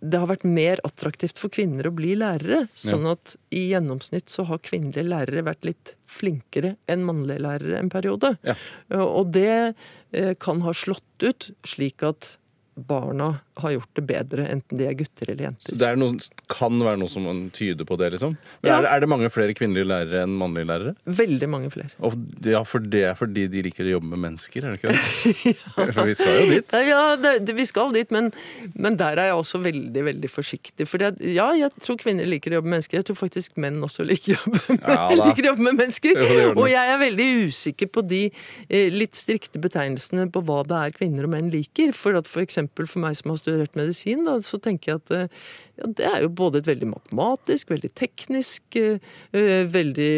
det 0.00 0.16
har 0.16 0.30
vært 0.30 0.46
mer 0.48 0.80
attraktivt 0.86 1.36
for 1.40 1.52
kvinner 1.52 1.84
å 1.88 1.92
bli 1.92 2.14
lærere. 2.16 2.62
Sånn 2.72 3.04
at 3.10 3.34
i 3.52 3.66
gjennomsnitt 3.74 4.32
så 4.32 4.46
har 4.48 4.62
kvinnelige 4.64 5.04
lærere 5.04 5.44
vært 5.44 5.66
litt 5.68 5.92
flinkere 6.08 6.74
enn 6.90 7.04
mannlige 7.04 7.44
lærere 7.44 7.82
en 7.82 7.92
periode. 7.92 8.32
Ja. 8.46 8.56
Og 8.96 9.34
det 9.36 9.52
eh, 9.52 10.32
kan 10.40 10.64
ha 10.64 10.72
slått 10.76 11.26
ut 11.26 11.50
slik 11.68 12.06
at 12.06 12.34
barna 12.74 13.40
har 13.60 13.72
gjort 13.74 13.90
det 13.98 14.02
bedre, 14.08 14.44
enten 14.48 14.78
de 14.78 14.86
er 14.88 14.94
gutter 14.96 15.30
eller 15.32 15.44
jenter. 15.50 15.68
Så 15.72 15.76
det 15.76 15.88
er 15.90 15.98
noe, 16.00 16.16
kan 16.48 16.78
være 16.80 16.96
noe 17.02 17.10
som 17.12 17.26
man 17.28 17.42
tyder 17.52 17.84
på 17.84 17.96
det, 18.00 18.12
liksom? 18.14 18.36
Men 18.62 18.70
Ja. 18.70 18.76
er, 18.78 18.82
det, 18.86 18.90
er 18.94 19.00
det 19.04 19.08
mange 19.12 19.30
flere 19.30 19.54
kvinnelige 19.58 19.88
lærere 19.90 20.22
enn 20.24 20.36
mannlige 20.40 20.68
lærere? 20.70 20.94
Veldig 21.04 21.48
mange 21.52 21.70
flere. 21.74 21.90
Og 22.00 22.14
ja, 22.46 22.62
for 22.64 22.80
det 22.80 23.02
er 23.10 23.18
fordi 23.18 23.46
de 23.52 23.64
liker 23.66 23.84
å 23.84 23.92
jobbe 23.98 24.08
med 24.14 24.22
mennesker, 24.24 24.64
er 24.64 24.76
det 24.76 24.80
ikke 24.80 24.94
det? 24.94 25.34
ja. 25.50 25.88
For 25.92 26.08
vi 26.08 26.14
skal 26.16 26.38
jo 26.40 26.46
dit. 26.54 26.76
Ja, 26.90 27.02
det, 27.20 27.34
det, 27.46 27.54
vi 27.54 27.66
skal 27.68 27.92
dit, 27.94 28.10
men, 28.10 28.30
men 28.74 28.96
der 28.98 29.20
er 29.20 29.30
jeg 29.30 29.36
også 29.42 29.60
veldig 29.62 30.04
veldig 30.08 30.30
forsiktig. 30.32 30.86
For 30.88 31.02
ja, 31.04 31.50
jeg 31.58 31.70
tror 31.84 32.00
kvinner 32.00 32.24
liker 32.26 32.54
å 32.54 32.58
jobbe 32.60 32.70
med 32.70 32.78
mennesker. 32.78 33.00
Jeg 33.02 33.08
tror 33.10 33.18
faktisk 33.20 33.60
menn 33.60 33.76
også 33.84 34.06
liker 34.08 34.38
jobbe 34.38 34.62
med, 34.70 34.80
Ja 34.88 35.04
liker 35.20 35.44
å 35.44 35.52
jobbe 35.52 35.66
med 35.68 35.78
mennesker. 35.82 36.16
Jo, 36.24 36.48
og 36.56 36.64
jeg 36.72 36.94
er 36.94 36.98
veldig 37.04 37.28
usikker 37.50 37.92
på 37.92 38.06
de 38.08 38.22
eh, 38.70 38.88
litt 38.94 39.18
strikte 39.18 39.60
betegnelsene 39.62 40.30
på 40.32 40.42
hva 40.48 40.62
det 40.66 40.80
er 40.80 40.96
kvinner 40.96 41.28
og 41.28 41.34
menn 41.36 41.52
liker. 41.52 41.92
For 41.96 42.16
at 42.18 42.30
for 42.30 42.40
eksempel 42.42 42.59
for 42.68 43.02
meg 43.02 43.18
som 43.18 43.32
har 43.32 43.40
studert 43.40 43.76
medisin, 43.78 44.24
da, 44.28 44.38
så 44.44 44.60
tenker 44.62 44.92
jeg 44.92 45.02
at 45.02 45.14
eh, 45.16 45.38
ja, 45.80 45.92
det 45.98 46.08
er 46.08 46.24
jo 46.24 46.32
både 46.40 46.62
et 46.62 46.70
veldig 46.70 46.90
matematisk, 46.92 47.70
veldig 47.72 47.92
teknisk, 47.98 48.66
eh, 48.80 48.98
eh, 49.36 49.62
veldig 49.70 50.12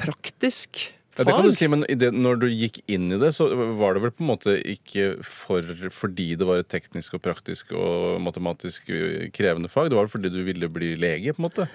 praktisk 0.00 0.78
Ja, 1.18 1.26
det 1.28 1.34
kan 1.36 1.44
du 1.44 1.52
si, 1.52 1.66
men 1.68 1.82
det, 1.84 2.08
når 2.16 2.38
du 2.40 2.46
gikk 2.48 2.78
inn 2.88 3.12
i 3.12 3.18
det, 3.20 3.34
så 3.36 3.50
var 3.76 3.94
det 3.94 4.00
vel 4.02 4.14
på 4.16 4.24
en 4.24 4.30
måte 4.30 4.54
ikke 4.56 5.18
for, 5.28 5.68
fordi 5.92 6.30
det 6.40 6.48
var 6.48 6.62
et 6.62 6.70
teknisk 6.72 7.18
og 7.18 7.22
praktisk 7.26 7.74
og 7.76 8.16
matematisk 8.24 8.88
krevende 9.36 9.68
fag. 9.68 9.92
Det 9.92 9.98
var 10.00 10.08
fordi 10.08 10.32
du 10.32 10.40
ville 10.48 10.72
bli 10.72 10.94
lege, 10.96 11.36
på 11.36 11.44
en 11.44 11.46
måte? 11.50 11.68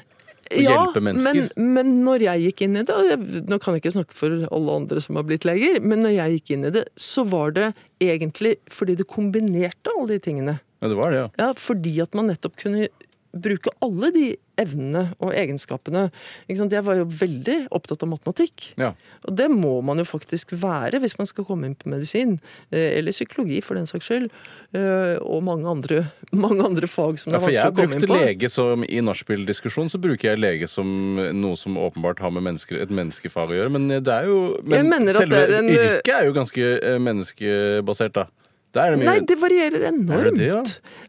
Og 0.49 0.63
hjelpe 0.65 1.01
mennesker. 1.05 1.49
Men, 1.55 1.73
men 1.75 1.91
når 2.05 2.25
jeg 2.25 2.45
gikk 2.47 2.63
inn 2.65 2.79
i 2.79 2.85
det, 2.87 2.95
og 2.95 3.09
jeg, 3.11 3.43
nå 3.45 3.59
kan 3.61 3.75
jeg 3.75 3.83
ikke 3.83 3.95
snakke 3.99 4.17
for 4.17 4.47
alle 4.49 4.77
andre 4.81 5.03
som 5.05 5.19
har 5.19 5.27
blitt 5.29 5.45
leger, 5.45 5.77
men 5.83 6.01
når 6.05 6.15
jeg 6.15 6.39
gikk 6.39 6.55
inn 6.55 6.65
i 6.69 6.73
det, 6.73 6.85
så 6.99 7.25
var 7.29 7.53
det 7.57 7.67
egentlig 8.01 8.55
fordi 8.73 8.97
det 8.99 9.05
kombinerte 9.11 9.93
alle 9.93 10.15
de 10.15 10.23
tingene. 10.25 10.57
Ja, 10.81 10.89
det 10.89 10.97
var 10.97 11.13
det, 11.13 11.21
ja. 11.21 11.29
Ja, 11.41 11.51
fordi 11.59 11.93
at 12.01 12.17
man 12.17 12.31
nettopp 12.31 12.57
kunne 12.61 12.87
bruke 13.35 13.73
alle 13.85 14.09
de 14.15 14.25
evnene 14.59 15.05
og 15.23 15.31
egenskapene. 15.33 16.09
Jeg 16.49 16.83
var 16.85 16.99
jo 16.99 17.05
veldig 17.07 17.57
opptatt 17.71 18.03
av 18.05 18.09
matematikk. 18.11 18.73
ja. 18.77 18.93
Og 19.27 19.35
det 19.35 19.49
må 19.51 19.81
man 19.83 19.97
jo 19.99 20.05
faktisk 20.07 20.51
være 20.59 20.99
hvis 21.03 21.17
man 21.19 21.27
skal 21.29 21.45
komme 21.45 21.65
inn 21.67 21.75
på 21.75 21.89
medisin. 21.91 22.39
eh, 22.71 22.97
Eller 22.99 23.11
psykologi, 23.11 23.61
for 23.63 23.75
den 23.75 23.85
saks 23.87 24.05
skyld. 24.09 24.29
eh, 24.73 25.17
Og 25.21 25.43
mange 25.43 25.67
andre, 25.67 26.11
mange 26.31 26.63
andre 26.65 26.87
fag 26.87 27.19
som 27.19 27.31
det 27.33 27.39
er 27.39 27.45
vanskelig 27.45 27.71
å 27.71 27.75
komme 27.75 27.95
inn 27.95 28.07
på. 28.07 28.19
lege 28.25 28.49
som 28.51 28.83
I 28.83 28.99
nachspiel-diskusjon 29.01 29.89
så 29.89 29.99
bruker 29.99 30.31
jeg 30.31 30.39
lege 30.39 30.67
som 30.69 31.15
noe 31.15 31.55
som 31.57 31.75
åpenbart 31.77 32.19
har 32.19 32.31
med 32.31 32.43
mennesker, 32.43 32.81
et 32.81 32.89
menneskefag 32.89 33.49
å 33.49 33.57
gjøre. 33.59 33.71
Men 33.71 33.87
det 33.87 34.07
er 34.07 34.25
jo 34.25 34.57
men 34.63 34.89
selve 34.91 35.29
det 35.29 35.49
er 35.49 35.57
en- 35.59 35.69
yrket 35.69 36.13
er 36.15 36.25
jo 36.25 36.33
ganske 36.33 36.83
eh, 36.83 36.97
menneskebasert, 36.99 38.13
da. 38.13 38.27
Det 38.71 38.83
det 38.91 38.99
mye 39.01 39.05
Nei, 39.09 39.19
det 39.25 39.37
varierer 39.41 39.83
enormt. 39.89 40.35
Det, 40.37 40.45
ja? 40.45 40.61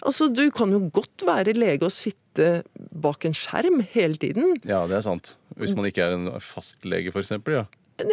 Altså, 0.03 0.33
Du 0.33 0.51
kan 0.51 0.71
jo 0.73 0.79
godt 0.89 1.21
være 1.27 1.53
lege 1.53 1.83
og 1.85 1.93
sitte 1.93 2.17
bak 2.93 3.25
en 3.25 3.35
skjerm 3.35 3.81
hele 3.95 4.17
tiden. 4.21 4.57
Ja, 4.69 4.85
det 4.87 4.97
er 5.01 5.07
sant. 5.07 5.35
Hvis 5.59 5.75
man 5.77 5.85
ikke 5.89 6.05
er 6.07 6.15
en 6.17 6.31
fastlege, 6.41 7.11
eksempel. 7.13 7.61
Ja. 7.63 7.67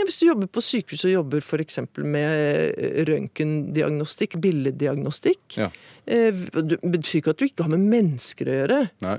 Hvis 0.03 0.17
du 0.19 0.25
jobber 0.27 0.49
på 0.51 0.59
sykehus 0.59 1.05
og 1.07 1.13
jobber 1.13 1.39
f.eks. 1.39 1.77
med 2.03 2.27
eh, 2.27 3.05
røntgendiagnostikk, 3.07 4.35
billeddiagnostikk 4.43 5.57
Ja. 5.61 5.69
eh, 6.05 6.31
Det 6.33 6.81
betyr 6.83 7.21
ikke 7.21 7.29
at 7.31 7.37
du 7.39 7.45
ikke 7.45 7.63
har 7.63 7.71
med 7.71 7.85
mennesker 7.87 8.45
å 8.51 8.57
gjøre, 8.57 8.79
Nei. 9.05 9.17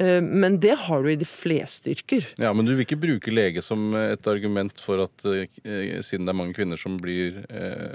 eh, 0.00 0.20
men 0.22 0.58
det 0.58 0.72
har 0.86 1.02
du 1.02 1.10
i 1.10 1.16
de 1.20 1.24
fleste 1.28 1.90
yrker. 1.92 2.24
Ja, 2.38 2.52
Men 2.54 2.64
du 2.64 2.72
vil 2.74 2.86
ikke 2.86 2.96
bruke 3.00 3.28
lege 3.34 3.60
som 3.62 3.94
et 3.94 4.26
argument 4.26 4.80
for 4.80 5.02
at 5.04 5.12
siden 5.20 6.24
det 6.24 6.32
er 6.32 6.40
mange 6.40 6.54
kvinner 6.54 6.78
som 6.80 6.96
blir, 6.98 7.44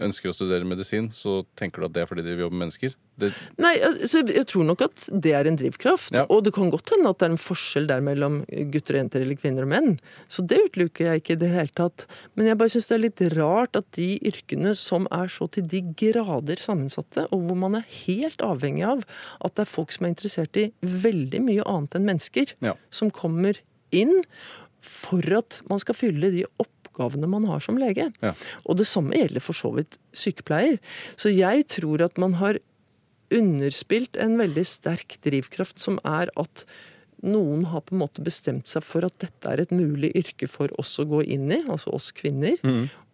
ønsker 0.02 0.30
å 0.30 0.34
studere 0.36 0.64
medisin, 0.66 1.10
så 1.10 1.44
tenker 1.56 1.82
du 1.82 1.86
at 1.90 1.94
det 1.94 2.02
er 2.04 2.06
fordi 2.12 2.22
de 2.24 2.36
vil 2.36 2.46
jobbe 2.46 2.58
med 2.58 2.68
mennesker? 2.70 2.94
Det, 3.20 3.32
Nei, 3.62 3.74
altså, 3.84 4.22
Jeg 4.28 4.46
tror 4.50 4.64
nok 4.66 4.82
at 4.82 5.04
det 5.12 5.34
er 5.36 5.46
en 5.46 5.58
drivkraft. 5.60 6.14
Ja. 6.16 6.24
Og 6.32 6.44
det 6.46 6.54
kan 6.56 6.72
godt 6.74 6.90
hende 6.94 7.10
at 7.12 7.20
det 7.20 7.28
er 7.28 7.34
en 7.36 7.42
forskjell 7.42 7.86
der 7.90 8.02
mellom 8.02 8.40
gutter 8.72 8.96
og 8.96 9.02
jenter 9.02 9.22
eller 9.26 9.36
kvinner 9.38 9.68
og 9.68 9.72
menn. 9.74 9.92
Så 10.32 10.46
det 10.48 10.58
utelukker 10.70 11.10
jeg 11.12 11.22
ikke 11.22 11.36
i 11.36 11.42
det 11.44 11.52
hele 11.54 11.76
tatt. 11.78 12.06
Men 12.36 12.48
jeg 12.50 12.58
bare 12.62 12.74
syns 12.74 12.88
det 12.90 12.96
er 12.98 13.04
litt 13.06 13.24
rart 13.36 13.76
at 13.78 13.90
de 14.00 14.08
yrkene 14.32 14.74
som 14.80 15.06
er 15.12 15.28
så 15.30 15.50
til 15.52 15.68
de 15.70 15.84
grader 16.00 16.62
sammensatte, 16.64 17.28
og 17.32 17.46
hvor 17.50 17.60
man 17.62 17.76
er 17.82 17.86
helt 18.08 18.42
avhengig 18.42 18.88
av 18.88 19.04
at 19.44 19.56
det 19.60 19.66
er 19.68 19.74
folk 19.76 19.92
som 19.94 20.08
er 20.08 20.16
interessert 20.16 20.58
i 20.58 20.70
veldig 20.82 21.44
mye 21.46 21.68
annet 21.68 22.00
enn 22.00 22.08
mennesker, 22.10 22.56
Ja. 22.64 22.74
som 22.90 23.12
kommer 23.12 23.60
inn 23.92 24.22
for 24.82 25.22
at 25.38 25.62
man 25.70 25.80
skal 25.84 25.96
fylle 26.00 26.32
de 26.34 26.46
oppgavene 26.64 27.28
man 27.30 27.46
har 27.46 27.60
som 27.62 27.78
lege. 27.78 28.10
Ja. 28.24 28.34
Og 28.66 28.78
det 28.80 28.88
samme 28.90 29.14
gjelder 29.20 29.44
for 29.44 29.54
så 29.58 29.70
vidt 29.76 30.00
sykepleier. 30.18 30.80
Så 31.22 31.30
jeg 31.36 31.68
tror 31.70 32.02
at 32.08 32.18
man 32.18 32.34
har 32.42 32.58
underspilt 33.34 34.18
en 34.20 34.38
veldig 34.42 34.64
sterk 34.68 35.18
drivkraft, 35.26 35.80
som 35.82 36.00
er 36.08 36.32
at 36.40 36.66
noen 37.22 37.68
har 37.70 37.84
på 37.86 37.94
en 37.96 38.02
måte 38.02 38.24
bestemt 38.26 38.70
seg 38.72 38.84
for 38.86 39.06
at 39.06 39.18
dette 39.22 39.50
er 39.50 39.62
et 39.62 39.74
mulig 39.76 40.10
yrke 40.18 40.50
for 40.50 40.74
oss 40.82 40.96
å 41.02 41.06
gå 41.10 41.22
inn 41.24 41.52
i, 41.54 41.62
altså 41.70 41.94
oss 41.94 42.10
kvinner. 42.18 42.58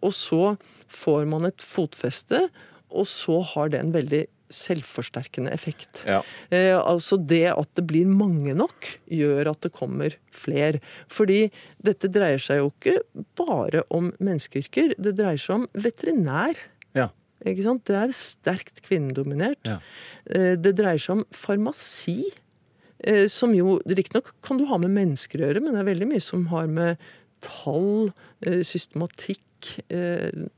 Og 0.00 0.14
så 0.16 0.56
får 0.88 1.28
man 1.28 1.48
et 1.48 1.64
fotfeste, 1.64 2.46
og 2.88 3.08
så 3.10 3.42
har 3.52 3.72
det 3.74 3.82
en 3.82 3.92
veldig 3.92 4.24
selvforsterkende 4.48 5.52
effekt. 5.52 6.02
ja. 6.08 6.22
Eh, 6.48 6.72
altså 6.72 7.18
det 7.20 7.50
at 7.52 7.68
det 7.76 7.84
blir 7.90 8.08
mange 8.08 8.54
nok, 8.56 8.88
gjør 9.04 9.50
at 9.52 9.60
det 9.66 9.74
kommer 9.76 10.16
fler. 10.32 10.80
Fordi 11.12 11.50
dette 11.84 12.08
dreier 12.08 12.40
seg 12.40 12.62
jo 12.62 12.70
ikke 12.72 12.96
bare 13.36 13.84
om 13.92 14.08
menneskeyrker, 14.16 14.96
det 14.96 15.18
dreier 15.20 15.40
seg 15.42 15.60
om 15.60 15.68
veterinær. 15.76 16.56
ja. 16.96 17.10
Ikke 17.46 17.62
sant? 17.66 17.84
Det 17.86 17.94
er 17.96 18.12
sterkt 18.16 18.82
kvinnedominert. 18.86 19.60
Ja. 19.68 19.78
Eh, 20.30 20.56
Det 20.58 20.74
dreier 20.78 20.98
seg 20.98 21.18
om 21.20 21.24
farmasi, 21.30 22.24
eh, 23.04 23.26
som 23.30 23.54
jo 23.54 23.78
riktignok 23.86 24.32
kan 24.42 24.58
du 24.58 24.66
ha 24.66 24.78
med 24.78 24.90
mennesker 24.90 25.38
å 25.38 25.46
gjøre, 25.48 25.62
men 25.62 25.74
det 25.76 25.84
er 25.84 25.92
veldig 25.92 26.08
mye 26.10 26.22
som 26.24 26.46
har 26.50 26.66
med 26.66 26.98
tall, 27.40 28.12
eh, 28.42 28.62
systematikk 28.66 29.44
det, 29.98 30.48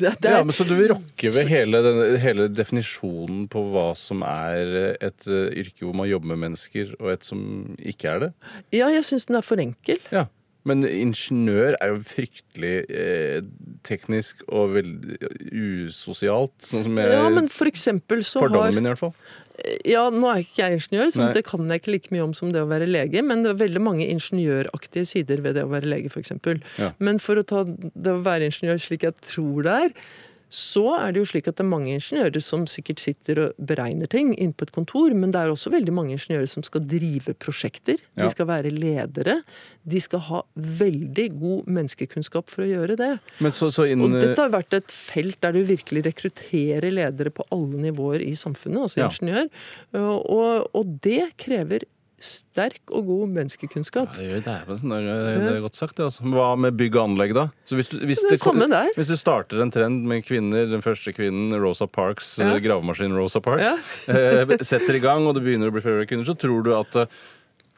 det, 0.00 0.08
er, 0.28 0.38
ja, 0.38 0.44
men 0.44 0.54
Så 0.56 0.64
du 0.64 0.72
vil 0.76 0.88
rokke 0.94 1.28
ved 1.30 1.48
hele, 1.50 1.80
den, 1.84 1.98
hele 2.22 2.46
definisjonen 2.48 3.44
på 3.52 3.62
hva 3.72 3.90
som 3.98 4.22
er 4.24 4.96
et 5.04 5.26
yrke 5.28 5.84
hvor 5.84 5.94
man 5.98 6.08
jobber 6.08 6.32
med 6.32 6.40
mennesker, 6.46 6.94
og 7.00 7.12
et 7.12 7.26
som 7.26 7.76
ikke 7.78 8.08
er 8.14 8.22
det? 8.24 8.30
ja, 8.72 8.88
jeg 8.92 9.04
syns 9.04 9.26
den 9.28 9.36
er 9.36 9.44
for 9.46 9.60
enkel. 9.60 10.00
Ja. 10.14 10.24
Men 10.64 10.84
ingeniør 10.88 11.76
er 11.76 11.92
jo 11.92 12.00
fryktelig 12.08 12.74
eh, 12.88 13.40
teknisk 13.84 14.44
og 14.48 14.76
veldig 14.78 15.18
usosialt. 15.52 16.54
Sånn 16.64 16.86
som 16.86 17.00
jeg, 17.00 17.12
Ja, 17.12 17.26
men 17.32 17.50
for 17.52 17.68
eksempel 17.68 18.24
så 18.24 18.46
har 18.46 18.72
min, 18.72 18.86
i 18.86 18.92
hvert 18.94 19.02
fall. 19.02 19.12
Ja, 19.86 20.08
nå 20.10 20.26
er 20.32 20.40
ikke 20.42 20.64
jeg 20.64 20.80
ingeniør, 20.80 21.12
så 21.14 21.22
Nei. 21.22 21.32
det 21.36 21.44
kan 21.46 21.68
jeg 21.70 21.82
ikke 21.82 21.92
like 21.94 22.14
mye 22.14 22.24
om 22.24 22.32
som 22.34 22.50
det 22.50 22.64
å 22.64 22.70
være 22.70 22.88
lege, 22.90 23.22
men 23.22 23.44
det 23.44 23.52
er 23.52 23.60
veldig 23.60 23.82
mange 23.84 24.08
ingeniøraktige 24.10 25.06
sider 25.06 25.44
ved 25.44 25.54
det 25.58 25.62
å 25.68 25.70
være 25.70 25.92
lege, 25.92 26.10
f.eks. 26.10 26.32
Ja. 26.80 26.90
Men 26.98 27.20
for 27.22 27.38
å 27.38 27.46
ta 27.46 27.62
det 27.68 28.16
å 28.16 28.24
være 28.24 28.48
ingeniør 28.50 28.82
slik 28.82 29.06
jeg 29.06 29.14
tror 29.22 29.68
det 29.68 29.76
er, 29.84 29.94
så 30.54 30.84
er 31.00 31.14
det 31.14 31.22
jo 31.22 31.26
slik 31.26 31.48
at 31.50 31.56
det 31.58 31.64
er 31.64 31.70
mange 31.72 31.90
ingeniører 31.96 32.42
som 32.44 32.62
sikkert 32.70 33.00
sitter 33.02 33.40
og 33.42 33.62
beregner 33.70 34.06
ting 34.10 34.30
inne 34.38 34.54
på 34.54 34.68
et 34.68 34.74
kontor, 34.76 35.14
men 35.16 35.32
det 35.34 35.40
er 35.40 35.50
også 35.50 35.72
veldig 35.74 35.94
mange 35.96 36.14
ingeniører 36.14 36.46
som 36.50 36.62
skal 36.66 36.84
drive 36.86 37.34
prosjekter. 37.42 37.98
De 38.14 38.28
skal 38.30 38.46
være 38.52 38.70
ledere. 38.70 39.40
De 39.82 40.02
skal 40.02 40.22
ha 40.28 40.42
veldig 40.54 41.26
god 41.40 41.72
menneskekunnskap 41.78 42.52
for 42.52 42.64
å 42.64 42.68
gjøre 42.70 42.98
det. 43.00 43.10
Men 43.42 43.56
så, 43.56 43.72
så 43.74 43.88
Og 43.88 44.14
dette 44.14 44.38
har 44.38 44.54
vært 44.54 44.78
et 44.78 44.94
felt 44.94 45.40
der 45.42 45.58
du 45.58 45.64
virkelig 45.66 46.04
rekrutterer 46.06 46.94
ledere 46.94 47.34
på 47.34 47.46
alle 47.54 47.82
nivåer 47.88 48.22
i 48.22 48.36
samfunnet, 48.38 48.86
altså 48.86 49.02
ingeniør. 49.08 49.50
Og, 49.98 50.70
og 50.70 50.94
det 51.02 51.32
krever 51.40 51.88
sterk 52.24 52.90
og 52.96 53.04
god 53.08 53.32
menneskekunnskap. 53.34 54.14
Ja, 54.16 54.38
det, 54.40 54.48
er, 54.48 54.64
det, 54.70 54.78
er, 54.96 55.42
det 55.44 55.52
er 55.52 55.60
godt 55.64 55.76
sagt, 55.78 55.96
det. 55.98 56.06
Altså. 56.08 56.24
Hva 56.32 56.48
med 56.56 56.76
bygg 56.78 56.96
og 56.96 57.10
anlegg, 57.10 57.34
da? 57.36 57.46
Så 57.68 57.76
hvis 57.78 57.90
du, 57.92 57.98
hvis 58.08 58.22
Det 58.30 58.38
samme 58.40 58.68
der. 58.72 58.88
Hvis 58.96 59.10
du 59.12 59.16
starter 59.20 59.60
en 59.64 59.72
trend 59.74 60.06
med 60.08 60.24
kvinner, 60.24 60.64
den 60.70 60.82
første 60.84 61.12
kvinnen, 61.16 61.52
Rosa 61.60 61.86
Parks, 61.86 62.38
Ja. 62.40 62.54
eh, 62.54 62.60
gravemaskin 62.64 63.12
Rosa 63.16 63.42
Parks, 63.44 63.66
Ja. 63.68 63.76
eh, 64.14 64.56
setter 64.64 64.96
i 64.96 65.02
gang, 65.04 65.26
og 65.28 65.36
det 65.36 65.44
begynner 65.44 65.68
å 65.68 65.74
bli 65.76 65.84
flere 65.84 66.06
kvinner, 66.08 66.24
så 66.28 66.36
tror 66.38 66.64
du 66.64 66.72
at 66.78 66.96
eh, 67.04 67.06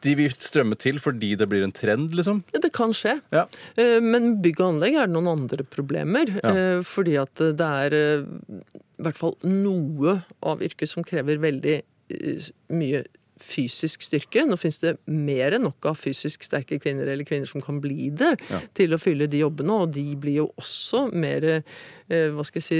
de 0.05 0.13
vil 0.15 0.29
strømme 0.31 0.77
til 0.79 0.99
fordi 1.01 1.33
det 1.35 1.49
blir 1.49 1.65
en 1.65 1.73
trend, 1.75 2.13
liksom? 2.15 2.43
Ja, 2.53 2.61
Det 2.63 2.71
kan 2.71 2.93
skje. 2.95 3.17
Ja. 3.33 3.47
Men 3.99 4.37
bygg 4.43 4.61
og 4.61 4.75
anlegg 4.75 4.93
er 5.01 5.07
det 5.09 5.15
noen 5.17 5.31
andre 5.33 5.65
problemer. 5.65 6.29
Ja. 6.37 6.83
Fordi 6.85 7.15
at 7.19 7.33
det 7.57 7.65
er 7.81 7.95
i 7.97 9.01
hvert 9.01 9.17
fall 9.17 9.33
noe 9.43 10.19
av 10.45 10.61
yrket 10.61 10.93
som 10.93 11.03
krever 11.03 11.41
veldig 11.41 11.79
mye 12.77 13.01
fysisk 13.43 14.01
styrke. 14.05 14.43
Nå 14.47 14.57
finnes 14.59 14.79
det 14.83 14.95
mer 15.07 15.53
enn 15.57 15.63
nok 15.67 15.85
av 15.91 15.97
fysisk 15.99 16.43
sterke 16.45 16.79
kvinner 16.81 17.07
eller 17.11 17.27
kvinner 17.27 17.47
som 17.49 17.61
kan 17.61 17.79
bli 17.83 18.09
det, 18.09 18.35
Ja. 18.49 18.61
til 18.73 18.93
å 18.95 18.99
fylle 19.01 19.27
de 19.29 19.39
jobbene. 19.43 19.81
Og 19.83 19.91
de 19.93 20.15
blir 20.15 20.35
jo 20.41 20.47
også 20.57 21.11
mer 21.13 21.43
eh, 22.09 22.29
hva 22.31 22.45
skal 22.47 22.61
jeg 22.61 22.67
si, 22.69 22.79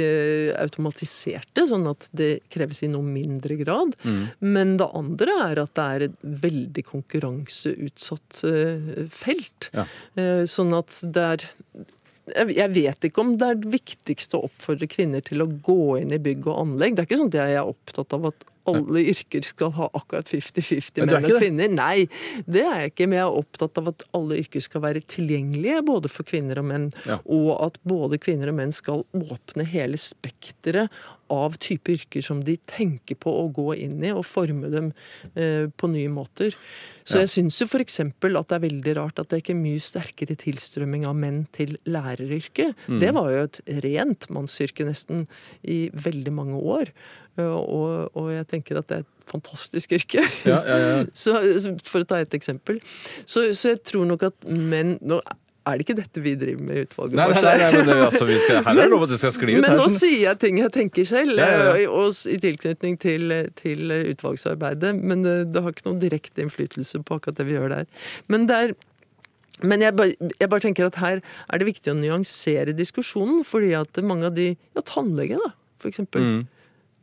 automatiserte, 0.57 1.67
sånn 1.67 1.87
at 1.89 2.07
det 2.15 2.41
kreves 2.53 2.81
i 2.83 2.87
noe 2.91 3.03
mindre 3.03 3.57
grad. 3.59 3.93
Mm. 4.03 4.23
Men 4.41 4.77
det 4.77 4.89
andre 4.93 5.37
er 5.49 5.59
at 5.65 5.73
det 5.75 5.87
er 5.95 6.07
et 6.07 6.17
veldig 6.47 6.85
konkurranseutsatt 6.87 8.41
eh, 8.47 9.05
felt. 9.13 9.69
Ja. 9.73 9.85
Eh, 10.15 10.43
Sånn 10.47 10.73
at 10.77 10.99
det 11.03 11.23
er 11.31 11.47
jeg 12.27 12.71
vet 12.75 13.05
ikke 13.07 13.21
om 13.23 13.29
det 13.39 13.47
er 13.47 13.55
det 13.61 13.69
viktigste 13.71 14.35
å 14.35 14.49
oppfordre 14.49 14.87
kvinner 14.91 15.21
til 15.23 15.39
å 15.39 15.47
gå 15.63 15.77
inn 16.01 16.11
i 16.11 16.19
bygg 16.19 16.49
og 16.49 16.57
anlegg. 16.59 16.97
Det 16.97 17.05
er 17.05 17.07
ikke 17.07 17.19
sånn 17.21 17.29
at 17.31 17.37
jeg 17.39 17.55
er 17.55 17.69
opptatt 17.71 18.15
av 18.17 18.25
at 18.33 18.43
alle 18.67 19.03
yrker 19.13 19.45
skal 19.47 19.73
ha 19.77 19.89
akkurat 19.97 20.29
50-50 20.31 21.01
Men 21.01 21.09
du 21.09 21.15
er 21.15 21.21
menn 21.23 21.31
og 21.31 21.41
kvinner. 21.41 21.73
Nei, 21.77 22.07
det 22.45 22.63
er 22.65 22.83
jeg 22.83 22.93
ikke. 22.93 23.07
Men 23.09 23.19
jeg 23.19 23.25
er 23.25 23.39
opptatt 23.41 23.81
av 23.81 23.91
at 23.93 24.05
alle 24.17 24.39
yrker 24.43 24.63
skal 24.63 24.83
være 24.85 25.03
tilgjengelige 25.15 25.83
både 25.87 26.11
for 26.11 26.27
kvinner 26.27 26.61
og 26.61 26.69
menn. 26.71 26.89
Ja. 27.07 27.19
Og 27.23 27.51
at 27.65 27.79
både 27.87 28.19
kvinner 28.21 28.51
og 28.51 28.59
menn 28.59 28.75
skal 28.75 29.05
åpne 29.17 29.67
hele 29.67 29.99
spekteret 30.01 30.93
av 31.33 31.57
type 31.61 31.91
yrker 31.91 32.23
som 32.25 32.43
de 32.43 32.55
tenker 32.69 33.15
på 33.19 33.31
å 33.31 33.47
gå 33.53 33.75
inn 33.77 33.97
i, 34.03 34.11
og 34.15 34.25
forme 34.25 34.69
dem 34.73 34.91
eh, 35.35 35.67
på 35.77 35.89
nye 35.91 36.09
måter. 36.13 36.55
Så 37.07 37.17
Ja. 37.17 37.23
jeg 37.23 37.29
syns 37.31 37.59
jo 37.61 37.67
f.eks. 37.69 37.99
at 38.03 38.15
det 38.21 38.55
er 38.57 38.63
veldig 38.67 38.95
rart 38.97 39.19
at 39.19 39.29
det 39.31 39.39
ikke 39.43 39.53
er 39.55 39.61
mye 39.61 39.79
sterkere 39.79 40.35
tilstrømming 40.35 41.05
av 41.07 41.15
menn 41.15 41.45
til 41.55 41.77
læreryrket. 41.87 42.75
Mm. 42.87 42.99
Det 42.99 43.13
var 43.15 43.29
jo 43.31 43.43
et 43.45 43.61
rent 43.85 44.27
mannsyrke 44.29 44.83
nesten 44.87 45.27
i 45.63 45.89
veldig 45.93 46.33
mange 46.35 46.59
år. 46.59 46.91
Eh, 47.37 47.43
Og, 47.47 48.11
og 48.17 48.31
jeg 48.33 48.47
tenker 48.47 48.79
at 48.79 48.87
det 48.89 48.97
er 48.97 49.05
et 49.05 49.31
fantastisk 49.31 49.91
yrke. 49.91 50.23
Ja, 50.47 50.61
ja, 50.65 50.77
ja. 50.83 51.05
Så, 51.13 51.35
for 51.87 52.01
å 52.03 52.07
ta 52.07 52.19
et 52.23 52.33
eksempel. 52.33 52.79
Så, 53.25 53.53
så 53.53 53.75
jeg 53.75 53.83
tror 53.87 54.05
nok 54.09 54.23
at 54.31 54.47
menn 54.47 54.97
Nå 55.01 55.21
er 55.67 55.77
det 55.79 55.85
ikke 55.85 55.95
dette 55.97 56.21
vi 56.23 56.33
driver 56.39 56.63
med 56.67 56.79
i 56.79 56.83
utvalget? 56.85 57.17
Nei, 57.19 57.27
nei, 57.33 57.41
nei, 57.43 57.55
nei, 57.61 57.69
men 57.75 57.89
det, 57.89 57.97
altså, 58.07 58.25
vi 58.29 58.37
skal, 58.43 58.59
her 58.65 58.73
er 58.73 58.81
det 58.81 58.91
lov 58.93 59.05
at 59.05 59.13
det 59.13 59.19
skal 59.21 59.33
skli 59.35 59.53
ut. 59.53 59.59
Men 59.59 59.69
her, 59.69 59.79
nå 59.79 59.87
sånn. 59.87 59.97
sier 59.99 60.17
jeg 60.23 60.39
ting 60.43 60.59
jeg 60.61 60.73
tenker 60.77 61.09
selv, 61.09 61.41
Ja, 61.41 61.47
ja, 61.51 61.63
ja. 61.67 61.87
Og, 61.91 62.09
og 62.09 62.33
i 62.33 62.37
tilknytning 62.43 62.99
til, 63.03 63.37
til 63.59 63.95
utvalgsarbeidet. 63.97 64.93
Men 64.97 65.23
det, 65.27 65.37
det 65.53 65.63
har 65.65 65.75
ikke 65.75 65.87
noen 65.89 66.03
direkte 66.03 66.45
innflytelse 66.45 67.03
på 67.07 67.19
akkurat 67.19 67.39
det 67.39 67.47
vi 67.49 67.57
gjør 67.57 67.73
der. 67.75 67.87
Men, 68.31 68.49
det 68.49 68.59
er, 68.63 68.75
men 69.63 69.85
jeg, 69.85 69.95
bare, 69.99 70.31
jeg 70.33 70.51
bare 70.53 70.65
tenker 70.67 70.89
at 70.89 71.01
her 71.03 71.23
er 71.23 71.61
det 71.61 71.71
viktig 71.71 71.93
å 71.93 71.97
nyansere 71.99 72.75
diskusjonen, 72.77 73.43
fordi 73.47 73.73
at 73.79 74.03
mange 74.05 74.29
av 74.31 74.37
de 74.37 74.51
Ja, 74.55 74.85
tannlege, 74.85 75.41
da, 75.43 75.53
for 75.81 75.91
eksempel. 75.91 76.23
Mm. 76.23 76.45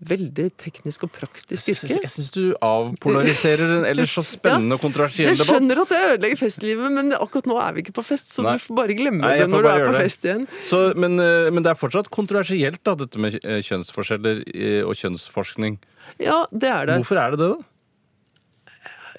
Veldig 0.05 0.47
teknisk 0.61 1.07
og 1.07 1.11
praktisk 1.14 1.69
Jeg 1.71 1.79
yrke. 1.79 1.99
Jeg 2.05 2.12
syns 2.12 2.31
du 2.35 2.43
avpolariserer 2.64 3.71
en 3.79 3.87
ellers 3.88 4.12
så 4.12 4.25
spennende 4.35 4.77
og 4.77 4.83
kontroversiell 4.85 5.31
debatt. 5.33 5.47
Jeg 5.47 5.55
skjønner 5.55 5.81
at 5.85 5.93
det 5.95 6.01
ødelegger 6.11 6.40
festlivet, 6.43 6.93
men 6.93 7.14
akkurat 7.17 7.49
nå 7.49 7.59
er 7.64 7.77
vi 7.77 7.85
ikke 7.87 7.95
på 7.97 8.05
fest, 8.05 8.33
så 8.37 8.45
Nei. 8.45 8.57
du 8.59 8.64
får 8.67 8.79
bare 8.83 8.97
glemme 8.99 9.23
Nei, 9.25 9.35
jeg 9.38 9.47
det 9.47 9.53
når 9.55 9.64
du 9.64 9.71
er 9.73 9.85
på 9.87 9.93
det. 9.95 10.03
fest 10.05 10.29
igjen. 10.29 10.47
Så, 10.69 10.81
men, 11.01 11.17
eh, 11.25 11.51
men 11.55 11.64
det 11.64 11.73
er 11.73 11.79
fortsatt 11.81 12.11
kontroversielt, 12.12 12.83
da, 12.85 12.97
dette 13.01 13.23
med 13.23 13.38
eh, 13.40 13.61
kjønnsforskjeller 13.64 14.43
eh, 14.53 14.81
og 14.85 14.99
kjønnsforskning. 15.01 15.79
Ja, 16.21 16.43
det 16.53 16.69
er 16.69 16.90
det. 16.90 16.99
Hvorfor 17.01 17.23
er 17.23 17.35
det 17.35 17.40
det, 17.40 17.53
da? 17.55 17.71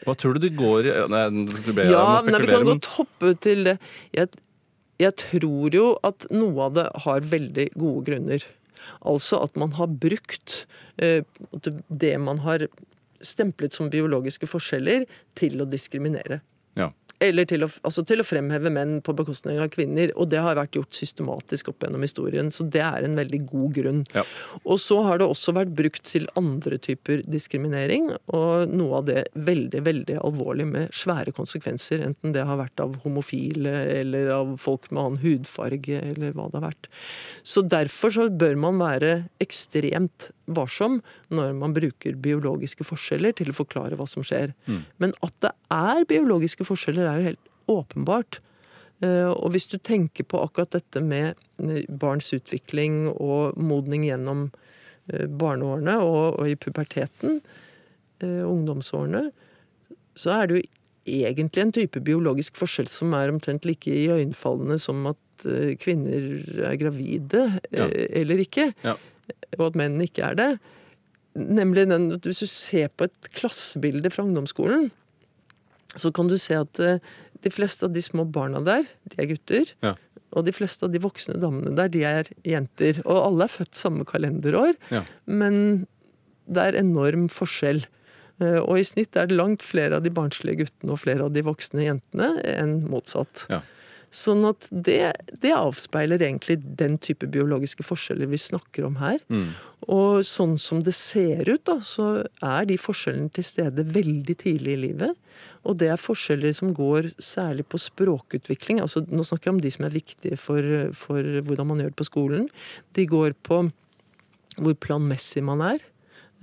Hva 0.06 0.14
tror 0.22 0.36
du 0.38 0.44
det 0.44 0.52
går 0.54 0.86
i 0.86 0.92
Nei, 1.10 1.24
ble, 1.66 1.88
Ja, 1.90 2.20
jeg 2.20 2.28
men 2.28 2.44
vi 2.44 2.50
kan 2.52 2.68
godt 2.68 2.92
hoppe 3.00 3.32
til 3.42 3.64
det. 3.66 3.80
Jeg, 4.14 4.30
jeg 5.02 5.16
tror 5.24 5.74
jo 5.74 5.88
at 6.06 6.28
noe 6.30 6.68
av 6.68 6.76
det 6.78 6.86
har 7.08 7.26
veldig 7.32 7.66
gode 7.74 8.04
grunner. 8.12 8.46
Altså 9.06 9.42
at 9.44 9.56
man 9.60 9.72
har 9.78 9.88
brukt 9.88 10.66
eh, 10.98 11.24
det- 11.90 12.20
man 12.22 12.40
har 12.40 12.68
stemplet 13.22 13.74
som 13.74 13.90
biologiske 13.90 14.48
forskjeller, 14.48 15.06
til 15.36 15.62
å 15.62 15.66
diskriminere. 15.70 16.42
Ja. 16.76 16.92
Eller 17.24 17.48
til 17.48 17.64
å, 17.64 17.70
altså 17.88 18.04
til 18.08 18.22
å 18.22 18.28
fremheve 18.28 18.72
menn 18.74 18.98
på 19.06 19.16
bekostning 19.16 19.60
av 19.64 19.70
kvinner. 19.74 20.12
Og 20.20 20.30
det 20.34 20.42
har 20.44 20.58
vært 20.60 20.76
gjort 20.76 20.98
systematisk 20.98 21.72
opp 21.72 21.86
gjennom 21.86 22.04
historien, 22.04 22.52
så 22.52 22.68
det 22.68 22.84
er 22.84 23.08
en 23.08 23.18
veldig 23.20 23.42
god 23.50 23.76
grunn. 23.78 24.02
Ja. 24.16 24.26
Og 24.64 24.82
så 24.84 25.00
har 25.06 25.22
det 25.22 25.30
også 25.30 25.56
vært 25.56 25.74
brukt 25.78 26.04
til 26.10 26.28
andre 26.40 26.80
typer 26.82 27.24
diskriminering, 27.30 28.12
og 28.36 28.74
noe 28.76 29.00
av 29.00 29.10
det 29.10 29.26
veldig, 29.36 29.84
veldig 29.88 30.20
alvorlig 30.26 30.68
med 30.70 30.96
svære 30.96 31.34
konsekvenser, 31.36 32.04
enten 32.06 32.36
det 32.36 32.46
har 32.48 32.60
vært 32.60 32.84
av 32.84 32.98
homofile 33.06 33.74
eller 33.96 34.32
av 34.36 34.56
folk 34.62 34.90
med 34.92 35.04
annen 35.04 35.24
hudfarge, 35.24 36.02
eller 36.14 36.36
hva 36.36 36.50
det 36.50 36.60
har 36.60 36.68
vært. 36.70 36.90
Så 37.48 37.64
derfor 37.66 38.14
så 38.16 38.30
bør 38.30 38.58
man 38.60 38.82
være 38.82 39.16
ekstremt 39.44 40.30
varsom 40.46 41.00
når 41.34 41.56
man 41.58 41.74
bruker 41.74 42.18
biologiske 42.22 42.86
forskjeller 42.86 43.34
til 43.38 43.50
å 43.50 43.58
forklare 43.58 43.98
hva 43.98 44.06
som 44.10 44.26
skjer. 44.26 44.54
Men 45.02 45.16
at 45.26 45.34
det 45.44 45.52
er 45.74 46.06
biologiske 46.10 46.68
forskjeller, 46.68 47.05
er 47.10 47.20
jo 47.22 47.30
helt 47.32 47.52
åpenbart. 47.72 48.40
Eh, 49.04 49.28
Og 49.32 49.52
hvis 49.52 49.68
du 49.68 49.78
tenker 49.78 50.24
på 50.24 50.40
akkurat 50.44 50.72
dette 50.78 51.02
med 51.04 51.36
eh, 51.62 51.84
barns 51.90 52.32
utvikling 52.34 53.10
og 53.16 53.58
modning 53.58 54.06
gjennom 54.08 54.48
eh, 55.12 55.26
barneårene 55.28 55.98
og, 56.02 56.40
og 56.40 56.48
i 56.50 56.56
puberteten, 56.56 57.42
ungdomsårene, 58.24 59.26
så 60.16 60.32
er 60.38 60.48
det 60.48 60.56
jo 60.56 60.62
egentlig 61.26 61.62
en 61.66 61.74
type 61.76 62.00
biologisk 62.08 62.56
forskjell 62.58 62.88
som 62.90 63.12
er 63.14 63.30
omtrent 63.34 63.66
like 63.68 63.92
iøynefallende 63.92 64.78
som 64.82 65.04
at 65.12 65.46
kvinner 65.84 66.40
er 66.72 66.78
gravide 66.80 67.42
Ja. 67.76 67.90
eller 67.92 68.40
ikke, 68.40 68.70
Ja. 68.88 68.96
og 69.60 69.66
at 69.68 69.76
menn 69.76 70.00
ikke 70.02 70.24
er 70.32 70.36
det. 70.40 70.60
Nemlig 71.36 71.90
den 71.90 72.10
hvis 72.24 72.40
du 72.40 72.48
ser 72.48 72.88
på 72.88 73.04
et 73.10 73.30
klassebilde 73.36 74.10
fra 74.10 74.24
ungdomsskolen, 74.24 74.90
så 75.96 76.12
kan 76.16 76.28
du 76.32 76.38
se 76.42 76.58
at 76.60 76.80
eh, 76.84 77.00
de 77.46 77.52
fleste 77.54 77.86
av 77.88 77.94
de 77.96 78.02
små 78.04 78.26
barna 78.32 78.62
der, 78.66 78.86
de 79.12 79.22
er 79.22 79.30
gutter. 79.34 79.72
Ja. 79.86 79.96
Og 80.36 80.46
de 80.48 80.52
fleste 80.56 80.84
av 80.88 80.92
de 80.92 81.00
voksne 81.00 81.38
damene 81.40 81.76
der, 81.78 81.88
de 81.94 82.02
er 82.04 82.30
jenter. 82.44 83.00
Og 83.06 83.20
alle 83.22 83.46
er 83.48 83.54
født 83.54 83.76
samme 83.80 84.06
kalenderår, 84.10 84.74
Ja. 84.92 85.04
men 85.26 85.86
det 86.48 86.62
er 86.62 86.80
enorm 86.82 87.30
forskjell. 87.32 87.86
Eh, 88.42 88.60
Og 88.60 88.78
i 88.82 88.84
snitt 88.84 89.16
er 89.16 89.28
det 89.28 89.38
langt 89.38 89.64
flere 89.64 89.96
av 89.96 90.04
de 90.04 90.12
barnslige 90.12 90.66
guttene 90.66 90.92
og 90.92 91.00
flere 91.00 91.24
av 91.24 91.32
de 91.34 91.42
voksne 91.46 91.86
jentene 91.88 92.34
enn 92.44 92.82
motsatt. 92.90 93.46
Ja. 93.50 93.62
Sånn 94.16 94.46
at 94.48 94.68
det, 94.72 95.14
det 95.42 95.52
avspeiler 95.52 96.22
egentlig 96.24 96.60
den 96.80 96.98
type 97.04 97.28
biologiske 97.28 97.84
forskjeller 97.84 98.30
vi 98.32 98.38
snakker 98.40 98.86
om 98.88 98.96
her. 99.02 99.18
Mm. 99.30 99.50
Og 99.92 100.22
sånn 100.24 100.58
som 100.62 100.84
det 100.86 100.94
ser 100.96 101.44
ut, 101.50 101.64
da, 101.68 101.80
så 101.84 102.26
er 102.42 102.66
de 102.70 102.78
forskjellene 102.80 103.32
til 103.36 103.44
stede 103.44 103.84
veldig 103.84 104.36
tidlig 104.40 104.76
i 104.78 104.82
livet. 104.88 105.18
Og 105.66 105.80
det 105.82 105.90
er 105.90 106.02
forskjeller 106.02 106.54
som 106.54 106.74
går 106.78 107.10
særlig 107.18 107.66
på 107.72 107.80
språkutvikling. 107.82 108.82
Altså, 108.84 109.02
nå 109.10 109.26
snakker 109.26 109.50
jeg 109.50 109.56
om 109.56 109.64
de 109.64 109.72
som 109.74 109.88
er 109.88 109.96
viktige 109.96 110.38
for, 110.38 110.62
for 110.98 111.42
hvordan 111.48 111.72
man 111.72 111.82
gjør 111.82 111.94
det 111.94 112.00
på 112.02 112.08
skolen. 112.12 112.48
De 112.98 113.08
går 113.10 113.34
på 113.46 113.64
hvor 114.56 114.78
planmessig 114.80 115.44
man 115.46 115.64
er. 115.66 115.82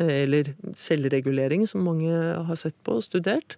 Eller 0.02 0.54
selvregulering, 0.78 1.68
som 1.70 1.84
mange 1.86 2.10
har 2.10 2.58
sett 2.58 2.76
på 2.82 2.98
og 2.98 3.06
studert. 3.06 3.56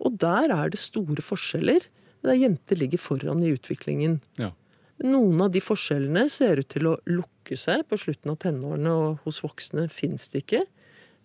Og 0.00 0.14
der 0.20 0.52
er 0.54 0.70
det 0.70 0.80
store 0.80 1.24
forskjeller. 1.24 1.88
Der 2.24 2.38
jenter 2.38 2.78
ligger 2.78 3.00
foran 3.00 3.42
i 3.44 3.52
utviklingen. 3.56 4.20
Ja. 4.40 4.52
Noen 5.00 5.40
av 5.40 5.52
de 5.54 5.62
forskjellene 5.64 6.26
ser 6.32 6.60
ut 6.60 6.68
til 6.72 6.90
å 6.90 6.98
lukke 7.08 7.56
seg 7.56 7.86
på 7.88 7.96
slutten 8.00 8.34
av 8.34 8.40
tenårene, 8.42 8.92
og 8.92 9.24
hos 9.24 9.40
voksne 9.40 9.86
fins 9.92 10.28
det 10.32 10.44
ikke. 10.44 10.66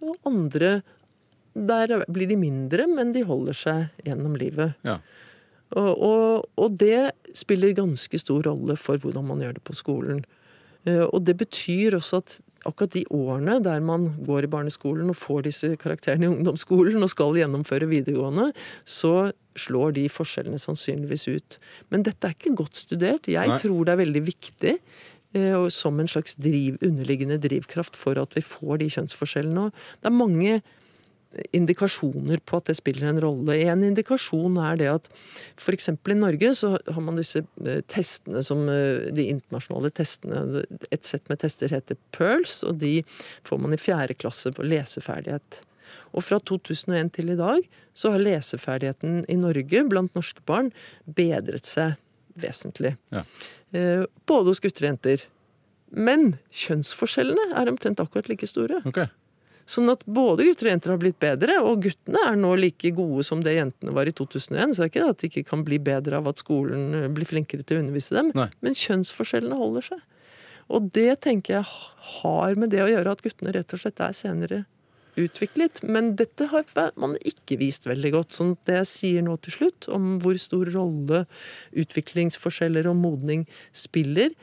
Og 0.04 0.16
andre 0.28 0.80
der 1.56 2.04
blir 2.12 2.28
de 2.28 2.36
mindre, 2.38 2.86
men 2.92 3.14
de 3.16 3.24
holder 3.24 3.56
seg 3.56 3.86
gjennom 4.06 4.36
livet. 4.40 4.76
Ja. 4.84 4.98
Og, 5.76 5.92
og, 6.06 6.50
og 6.62 6.76
det 6.80 7.12
spiller 7.36 7.74
ganske 7.76 8.20
stor 8.22 8.44
rolle 8.46 8.76
for 8.80 9.00
hvordan 9.02 9.26
man 9.28 9.40
gjør 9.44 9.56
det 9.58 9.64
på 9.66 9.76
skolen. 9.76 10.26
Eh, 10.86 11.02
Og 11.08 11.24
det 11.26 11.38
betyr 11.40 11.96
også 11.98 12.20
at 12.22 12.36
akkurat 12.66 12.94
de 12.96 13.04
årene 13.14 13.60
der 13.62 13.80
man 13.86 14.08
går 14.26 14.46
i 14.48 14.52
barneskolen 14.52 15.10
og 15.14 15.18
får 15.20 15.44
disse 15.48 15.72
karakterene 15.78 16.26
i 16.26 16.32
ungdomsskolen 16.34 17.02
og 17.06 17.12
skal 17.14 17.36
gjennomføre 17.38 17.86
videregående, 17.92 18.52
så 18.86 19.32
slår 19.56 19.94
de 19.96 20.08
forskjellene 20.10 20.58
sannsynligvis 20.60 21.28
ut. 21.30 21.58
Men 21.94 22.04
dette 22.04 22.28
er 22.28 22.34
ikke 22.38 22.56
godt 22.58 22.76
studert. 22.76 23.30
Jeg 23.30 23.48
Nei. 23.54 23.60
tror 23.62 23.86
det 23.86 23.94
er 23.96 24.02
veldig 24.04 24.24
viktig. 24.28 24.74
eh, 25.36 25.54
og 25.56 25.72
Som 25.72 26.00
en 26.00 26.08
slags 26.08 26.36
driv, 26.36 26.78
underliggende 26.82 27.38
drivkraft 27.42 27.96
for 27.96 28.18
at 28.22 28.34
vi 28.36 28.42
får 28.42 28.80
de 28.82 28.90
kjønnsforskjellene. 28.98 29.70
Det 30.02 30.10
er 30.12 30.18
mange 30.22 30.62
indikasjoner 31.56 32.42
på 32.46 32.60
at 32.60 32.70
det 32.70 32.78
spiller 32.80 33.10
en 33.10 33.22
rolle. 33.24 33.58
En 33.68 33.84
indikasjon 33.86 34.58
er 34.62 34.80
det 34.80 34.90
at 34.92 35.10
f.eks. 35.60 35.90
i 35.92 36.18
Norge 36.18 36.54
så 36.58 36.76
har 36.80 37.04
man 37.04 37.20
disse 37.20 37.44
eh, 37.66 37.82
testene 37.92 38.44
som 38.46 38.66
eh, 38.72 39.12
De 39.16 39.28
internasjonale 39.34 39.92
testene. 39.96 40.64
Et 40.92 41.06
sett 41.06 41.28
med 41.32 41.42
tester 41.44 41.74
heter 41.74 42.00
PIRLS, 42.16 42.62
og 42.70 42.80
de 42.84 42.98
får 43.48 43.62
man 43.62 43.76
i 43.76 43.82
fjerde 43.82 44.18
klasse 44.18 44.54
på 44.56 44.66
leseferdighet. 44.66 45.62
Og 46.16 46.24
fra 46.24 46.40
2001 46.40 47.12
til 47.18 47.34
i 47.34 47.40
dag 47.40 47.66
så 47.96 48.14
har 48.14 48.24
leseferdigheten 48.24 49.24
i 49.32 49.38
Norge 49.40 49.84
blant 49.90 50.16
norske 50.16 50.44
barn 50.48 50.72
bedret 51.06 51.68
seg 51.68 52.00
vesentlig. 52.40 52.96
Ja. 53.16 53.24
Eh, 53.76 54.06
Både 54.28 54.52
hos 54.52 54.64
gutter 54.64 54.88
og 54.88 54.94
jenter. 54.94 55.28
Men 55.96 56.36
kjønnsforskjellene 56.52 57.52
er 57.56 57.70
omtrent 57.72 58.02
akkurat 58.04 58.28
like 58.32 58.48
store. 58.50 58.82
Ok. 58.90 59.06
Sånn 59.66 59.90
at 59.90 60.04
både 60.06 60.46
gutter 60.46 60.68
og 60.68 60.76
jenter 60.76 60.94
har 60.94 61.00
blitt 61.02 61.18
bedre, 61.22 61.56
og 61.66 61.82
guttene 61.88 62.22
er 62.30 62.36
nå 62.38 62.52
like 62.60 62.92
gode 62.94 63.24
som 63.26 63.42
det 63.46 63.56
jentene 63.56 63.96
var 63.96 64.06
i 64.06 64.14
2001. 64.14 64.76
Så 64.76 64.84
det 64.84 64.86
er 64.86 64.92
ikke 64.92 65.02
det 65.02 65.14
at 65.16 65.24
de 65.24 65.30
ikke 65.32 65.50
kan 65.50 65.64
bli 65.66 65.80
bedre 65.82 66.20
av 66.22 66.30
at 66.30 66.44
skolen 66.44 66.94
eh, 66.94 67.08
blir 67.14 67.26
flinkere 67.30 67.66
til 67.66 67.80
å 67.80 67.86
undervise 67.86 68.14
dem. 68.14 68.30
Nei. 68.38 68.52
Men 68.66 68.78
kjønnsforskjellene 68.78 69.58
holder 69.58 69.90
seg. 69.90 70.06
Og 70.76 70.90
det 70.94 71.12
tenker 71.26 71.60
jeg 71.60 71.66
har 72.22 72.56
med 72.62 72.74
det 72.74 72.86
å 72.86 72.90
gjøre 72.90 73.18
at 73.18 73.26
guttene 73.26 73.54
rett 73.54 73.74
og 73.74 73.82
slett 73.82 74.02
er 74.02 74.16
senere 74.18 74.64
utviklet. 75.18 75.82
Men 75.84 76.14
dette 76.20 76.50
har 76.52 76.66
man 77.00 77.16
ikke 77.26 77.58
vist 77.62 77.88
veldig 77.90 78.12
godt. 78.16 78.36
Sånn 78.38 78.56
at 78.56 78.70
det 78.70 78.80
jeg 78.82 78.92
sier 78.92 79.26
nå 79.26 79.38
til 79.42 79.58
slutt, 79.60 79.90
om 79.94 80.18
hvor 80.24 80.38
stor 80.42 80.70
rolle 80.76 81.26
utviklingsforskjeller 81.74 82.90
og 82.92 83.00
modning 83.02 83.46
spiller, 83.74 84.36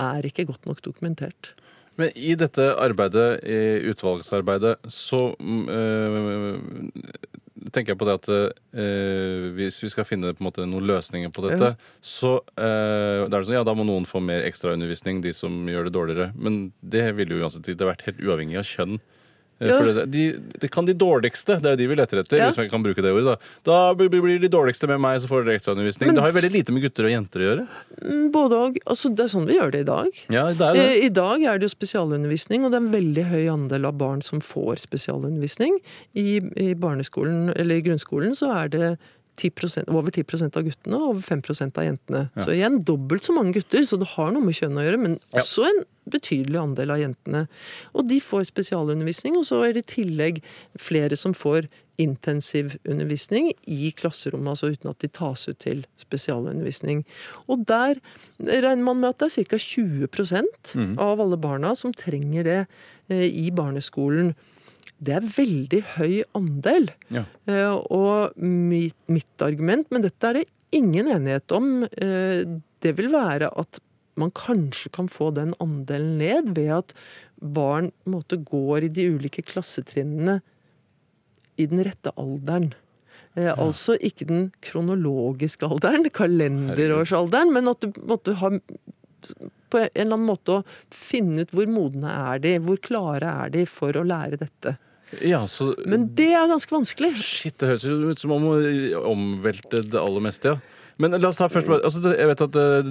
er 0.00 0.24
ikke 0.24 0.48
godt 0.48 0.68
nok 0.68 0.80
dokumentert. 0.84 1.52
Men 1.98 2.12
i 2.16 2.34
dette 2.38 2.70
arbeidet, 2.80 3.42
i 3.44 3.90
utvalgsarbeidet, 3.90 4.76
så 4.88 5.32
øh, 5.40 6.60
tenker 7.74 7.92
jeg 7.92 8.00
på 8.00 8.08
det 8.08 8.16
at 8.16 8.28
øh, 8.30 9.50
hvis 9.56 9.82
vi 9.82 9.90
skal 9.92 10.06
finne 10.08 10.32
på 10.32 10.42
en 10.42 10.48
måte 10.48 10.66
noen 10.68 10.86
løsninger 10.88 11.32
på 11.34 11.44
dette, 11.48 11.74
så 12.00 12.38
øh, 12.40 13.26
det 13.26 13.28
er 13.28 13.36
det 13.36 13.46
sånn, 13.48 13.58
ja, 13.58 13.66
da 13.66 13.76
må 13.76 13.86
noen 13.88 14.08
få 14.08 14.22
mer 14.24 14.46
ekstraundervisning, 14.48 15.20
de 15.24 15.34
som 15.36 15.68
gjør 15.68 15.88
det 15.88 15.96
dårligere. 15.96 16.30
Men 16.36 16.70
det 16.80 17.10
ville 17.18 17.36
jo 17.36 17.44
uansett 17.44 17.68
har 17.74 17.92
vært 17.92 18.06
helt 18.08 18.22
uavhengig 18.24 18.60
av 18.62 18.68
kjønn. 18.70 19.00
Eh, 19.60 19.86
det, 19.92 20.04
de, 20.08 20.22
det 20.62 20.70
kan 20.72 20.86
de 20.88 20.94
dårligste, 20.96 21.58
det 21.60 21.68
er 21.68 21.74
jo 21.76 21.80
de 21.82 21.88
vi 21.90 21.98
leter 21.98 22.22
etter, 22.22 22.40
hvis 22.46 22.56
man 22.56 22.70
kan 22.72 22.84
bruke 22.84 23.04
det 23.04 23.12
ordet. 23.12 23.36
Da, 23.66 23.76
da 23.92 24.08
blir 24.08 24.40
de 24.40 24.48
dårligste 24.52 24.88
med 24.88 25.02
meg, 25.04 25.18
så 25.20 25.28
får 25.28 25.44
dere 25.44 25.58
ekstraundervisning. 25.60 26.14
Det 26.16 26.24
har 26.24 26.32
jo 26.32 26.38
veldig 26.38 26.52
lite 26.54 26.72
med 26.76 26.86
gutter 26.86 27.08
og 27.10 27.12
jenter 27.12 27.44
å 27.44 27.48
gjøre. 27.50 27.66
Mm, 28.00 28.24
Både 28.32 28.60
og. 28.64 28.80
Altså, 28.86 29.12
det 29.12 29.26
er 29.26 29.32
sånn 29.34 29.48
vi 29.50 29.58
gjør 29.58 29.74
det 29.74 29.84
i 29.84 29.88
dag. 29.90 30.22
Ja, 30.32 30.46
det 30.56 30.70
er 30.70 30.78
det. 30.78 30.86
Eh, 30.88 31.04
I 31.10 31.12
dag 31.20 31.44
er 31.44 31.60
det 31.60 31.68
jo 31.68 31.74
spesialundervisning, 31.76 32.64
og 32.64 32.72
det 32.72 32.80
er 32.80 32.86
en 32.86 32.92
veldig 32.96 33.26
høy 33.34 33.44
andel 33.52 33.88
av 33.90 34.00
barn 34.00 34.24
som 34.24 34.40
får 34.44 34.80
spesialundervisning. 34.86 35.76
I, 36.16 36.28
i 36.40 36.72
barneskolen, 36.74 37.50
eller 37.52 37.80
i 37.80 37.84
grunnskolen 37.84 38.36
så 38.38 38.52
er 38.62 38.72
det 38.72 38.90
10 39.40 39.88
over 39.88 40.12
10% 40.12 40.58
av 40.58 40.66
guttene 40.66 40.98
og 41.00 41.14
over 41.14 41.22
5% 41.24 41.80
av 41.80 41.86
jentene. 41.86 42.24
Så 42.44 42.54
igjen 42.54 42.80
dobbelt 42.86 43.26
så 43.26 43.34
mange 43.36 43.56
gutter, 43.56 43.86
så 43.88 43.98
det 44.00 44.12
har 44.14 44.34
noe 44.34 44.44
med 44.44 44.58
kjønn 44.58 44.78
å 44.78 44.84
gjøre, 44.86 45.00
men 45.00 45.20
Ja. 45.32 45.40
også 45.40 45.66
en 45.68 45.84
betydelig 46.10 46.58
andel 46.58 46.90
av 46.90 46.98
jentene. 46.98 47.48
Og 47.94 48.08
de 48.08 48.20
får 48.20 48.50
spesialundervisning, 48.50 49.36
og 49.36 49.44
så 49.46 49.62
er 49.68 49.72
det 49.72 49.84
i 49.86 50.02
tillegg 50.02 50.42
flere 50.78 51.16
som 51.16 51.32
får 51.32 51.68
intensivundervisning 52.00 53.50
i 53.68 53.90
klasserommet, 53.96 54.54
altså 54.54 54.72
uten 54.72 54.92
at 54.92 55.02
de 55.04 55.10
tas 55.12 55.48
ut 55.48 55.58
til 55.62 55.82
spesialundervisning. 56.00 57.04
Og 57.50 57.66
der 57.68 58.00
regner 58.40 58.84
man 58.86 59.02
med 59.02 59.14
at 59.14 59.18
det 59.24 59.30
er 59.38 59.48
ca. 59.50 59.58
20 59.58 60.08
mm. 60.74 60.98
av 60.98 61.20
alle 61.20 61.36
barna 61.40 61.74
som 61.76 61.92
trenger 61.92 62.46
det 62.46 62.60
eh, 63.10 63.28
i 63.28 63.50
barneskolen. 63.50 64.34
Det 65.00 65.14
er 65.16 65.28
veldig 65.32 65.80
høy 65.96 66.16
andel. 66.36 66.90
Ja. 67.14 67.24
Eh, 67.48 67.76
Og 67.90 68.36
mitt, 68.36 68.96
mitt 69.08 69.44
argument, 69.44 69.88
men 69.90 70.04
dette 70.04 70.28
er 70.28 70.40
det 70.40 70.48
ingen 70.76 71.08
enighet 71.08 71.50
om, 71.56 71.84
eh, 71.84 72.44
det 72.84 72.92
vil 72.98 73.08
være 73.12 73.48
at 73.58 73.80
man 74.20 74.30
kanskje 74.36 74.90
kan 74.92 75.08
få 75.08 75.30
den 75.34 75.54
andelen 75.62 76.18
ned 76.20 76.52
ved 76.56 76.70
at 76.76 76.94
barn 77.40 77.90
måte, 78.04 78.36
går 78.44 78.84
i 78.84 78.92
de 78.92 79.06
ulike 79.16 79.42
klassetrinnene 79.48 80.40
i 81.56 81.66
den 81.70 81.80
rette 81.86 82.12
alderen. 82.20 82.74
Ja. 83.38 83.54
Altså 83.56 83.94
ikke 83.96 84.26
den 84.28 84.48
kronologiske 84.60 85.64
alderen, 85.70 86.08
kalenderårsalderen, 86.12 87.52
men 87.54 87.70
at 87.70 87.80
du 87.80 87.92
måtte 88.04 88.34
ha 88.40 88.50
på 89.70 89.78
en 89.78 89.88
eller 89.94 90.16
annen 90.16 90.26
måte 90.26 90.58
å 90.58 90.64
finne 90.90 91.44
ut 91.44 91.52
hvor 91.54 91.68
modne 91.70 92.10
er 92.10 92.40
de, 92.42 92.56
hvor 92.64 92.80
klare 92.82 93.30
er 93.46 93.52
de 93.54 93.64
for 93.70 93.94
å 93.96 94.04
lære 94.04 94.40
dette. 94.40 94.76
Ja, 95.18 95.42
så 95.50 95.72
Men 95.86 96.08
det 96.14 96.30
er 96.32 96.50
ganske 96.50 96.74
vanskelig. 96.74 97.14
Shit, 97.18 97.56
det 97.58 97.72
høres 97.72 97.86
jo 97.86 98.12
ut 98.12 98.20
som 98.22 98.34
om 98.36 98.46
å 98.52 98.58
omvelte 99.10 99.82
det 99.82 99.98
aller 100.00 100.22
meste, 100.30 100.54
ja. 100.54 100.76
Men 101.00 101.14
la 101.16 101.30
oss 101.30 101.38
ta 101.40 101.46
først 101.48 101.70
altså, 101.72 102.00
Jeg 102.12 102.28
vet 102.28 102.42
at 102.44 102.56
uh, 102.60 102.88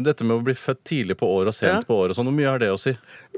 dette 0.00 0.24
med 0.24 0.38
å 0.38 0.44
bli 0.46 0.54
født 0.56 0.80
tidlig 0.88 1.18
på 1.20 1.28
året 1.28 1.52
og 1.52 1.56
sent 1.58 1.74
Ja. 1.74 1.80
på 1.84 1.98
året 1.98 2.14
og 2.14 2.16
sånn, 2.16 2.30
hvor 2.30 2.36
mye 2.38 2.48
har 2.48 2.62
det 2.62 2.70
å 2.72 2.78
si? 2.80 2.94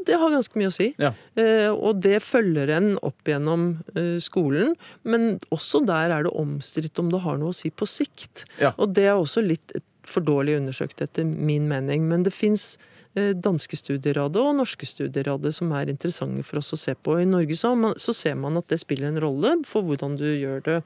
Det 0.07 0.15
har 0.19 0.31
ganske 0.31 0.59
mye 0.59 0.71
å 0.71 0.75
si. 0.75 0.89
Ja. 1.03 1.11
Uh, 1.39 1.71
og 1.75 1.99
det 2.05 2.21
følger 2.23 2.71
en 2.77 2.93
opp 3.03 3.27
gjennom 3.27 3.67
uh, 3.97 4.19
skolen. 4.23 4.77
Men 5.03 5.41
også 5.55 5.83
der 5.87 6.15
er 6.15 6.27
det 6.27 6.35
omstridt 6.39 7.03
om 7.03 7.11
det 7.11 7.23
har 7.27 7.41
noe 7.41 7.51
å 7.51 7.57
si 7.57 7.73
på 7.75 7.89
sikt. 7.89 8.45
Ja. 8.63 8.73
Og 8.79 8.95
det 8.95 9.09
er 9.11 9.19
også 9.19 9.43
litt 9.43 9.75
for 10.07 10.25
dårlig 10.27 10.57
undersøkt 10.61 11.03
etter 11.05 11.27
min 11.27 11.69
mening. 11.71 12.07
Men 12.11 12.27
det 12.27 12.35
fins 12.35 12.77
eh, 12.79 12.92
danske 13.15 13.77
studierader 13.77 14.41
og 14.41 14.55
norske 14.57 14.87
studierader 14.89 15.53
som 15.53 15.73
er 15.77 15.91
interessante 15.93 16.43
for 16.49 16.59
oss 16.63 16.73
å 16.73 16.79
se 16.81 16.95
på. 16.97 17.19
I 17.21 17.27
Norge 17.29 17.57
så, 17.59 17.75
man, 17.77 17.93
så 18.01 18.15
ser 18.17 18.35
man 18.41 18.57
at 18.57 18.69
det 18.73 18.79
spiller 18.81 19.11
en 19.11 19.21
rolle 19.21 19.51
for 19.69 19.85
hvordan 19.85 20.17
du 20.17 20.25
gjør 20.31 20.63
det 20.65 20.79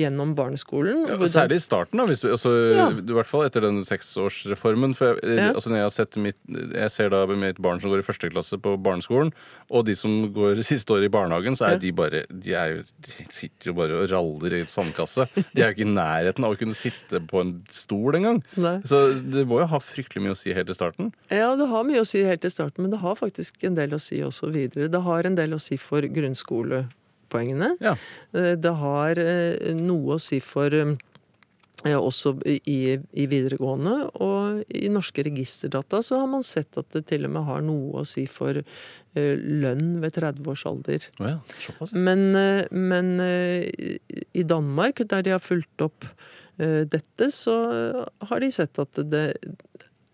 gjennom 0.00 0.34
barneskolen. 0.36 1.06
Ja, 1.08 1.16
Særlig 1.30 1.56
i 1.60 1.64
starten, 1.64 1.96
da, 2.02 2.04
hvis 2.10 2.20
du, 2.20 2.28
altså, 2.34 2.52
Ja. 2.76 2.88
i 2.90 3.14
hvert 3.16 3.26
fall 3.30 3.46
etter 3.46 3.64
den 3.64 3.80
seksårsreformen. 3.86 4.94
For 4.96 5.14
jeg, 5.22 5.38
Ja. 5.38 5.52
altså, 5.54 5.70
når 5.70 5.76
jeg, 5.80 5.86
har 5.88 5.94
sett 5.96 6.16
mitt, 6.16 6.36
jeg 6.74 6.90
ser 6.90 7.08
da 7.08 7.24
mitt 7.26 7.56
barn 7.58 7.80
som 7.80 7.90
går 7.90 8.00
i 8.02 8.06
første 8.06 8.28
klasse 8.30 8.58
på 8.60 8.76
barneskolen, 8.82 9.32
og 9.70 9.86
de 9.86 9.94
som 9.96 10.32
går 10.34 10.60
siste 10.68 10.92
året 10.92 11.08
i 11.08 11.12
barnehagen, 11.16 11.56
så 11.56 11.66
er 11.66 11.72
Ja. 11.72 11.78
de 11.78 11.92
bare 11.92 12.24
De, 12.30 12.52
er 12.54 12.76
jo, 12.76 12.82
de 13.00 13.24
sitter 13.30 13.70
jo 13.70 13.72
bare 13.74 14.02
og 14.02 14.10
raller 14.10 14.52
i 14.58 14.60
et 14.62 14.68
sandkasse. 14.68 15.28
De 15.54 15.62
er 15.62 15.72
jo 15.72 15.74
ikke 15.80 15.88
i 15.88 15.94
nærheten 15.94 16.44
av 16.44 16.52
å 16.54 16.58
kunne 16.58 16.74
sitte 16.76 17.20
på 17.26 17.40
en 17.40 17.62
stol 17.70 18.14
engang. 18.20 18.42
Så 18.84 19.14
det 19.30 19.46
må 19.48 19.60
jo 19.60 19.66
ha 19.70 19.78
fryktelig 19.78 20.20
mye 20.22 20.34
å 20.34 20.36
si 20.36 20.52
helt 20.52 20.68
i 20.68 20.74
starten. 20.76 21.12
Ja, 21.30 21.54
det 21.56 21.69
har 21.70 21.84
mye 21.88 22.02
å 22.02 22.06
si 22.08 22.22
helt 22.26 22.42
til 22.44 22.52
starten, 22.52 22.84
men 22.84 22.92
det 22.94 23.00
har 23.02 23.18
faktisk 23.18 23.62
en 23.66 23.76
del 23.78 23.94
å 23.96 24.00
si 24.02 24.20
også 24.26 24.50
videre. 24.54 24.90
Det 24.92 25.02
har 25.06 25.26
en 25.28 25.38
del 25.38 25.54
å 25.56 25.60
si 25.62 25.78
for 25.80 26.04
grunnskolepoengene. 26.06 27.74
Ja. 27.82 27.96
Eh, 28.34 28.56
Det 28.60 28.74
har 28.82 29.18
eh, 29.22 29.70
noe 29.78 30.16
å 30.16 30.20
si 30.22 30.40
for 30.44 30.74
eh, 30.74 30.94
også 31.96 32.34
i, 32.44 32.98
i 33.00 33.26
videregående. 33.30 33.94
Og 34.20 34.64
i 34.68 34.88
norske 34.92 35.24
registerdata 35.26 36.02
så 36.04 36.20
har 36.20 36.28
man 36.30 36.44
sett 36.46 36.76
at 36.80 36.90
det 36.92 37.06
til 37.08 37.24
og 37.28 37.34
med 37.36 37.46
har 37.48 37.62
noe 37.64 38.02
å 38.02 38.08
si 38.08 38.26
for 38.30 38.60
lønn 39.16 39.96
ved 39.98 40.12
30 40.14 40.44
års 40.52 40.66
alder. 40.70 41.06
Oh 41.18 41.32
ja. 41.32 41.38
Men, 41.98 42.28
men 42.70 43.08
i 43.18 44.44
Danmark, 44.46 45.02
der 45.10 45.24
de 45.26 45.32
har 45.34 45.42
fulgt 45.42 45.82
opp 45.82 46.06
dette, 46.60 47.30
så 47.34 47.56
har 48.28 48.44
de 48.44 48.52
sett 48.54 48.78
at 48.78 49.00
det 49.10 49.24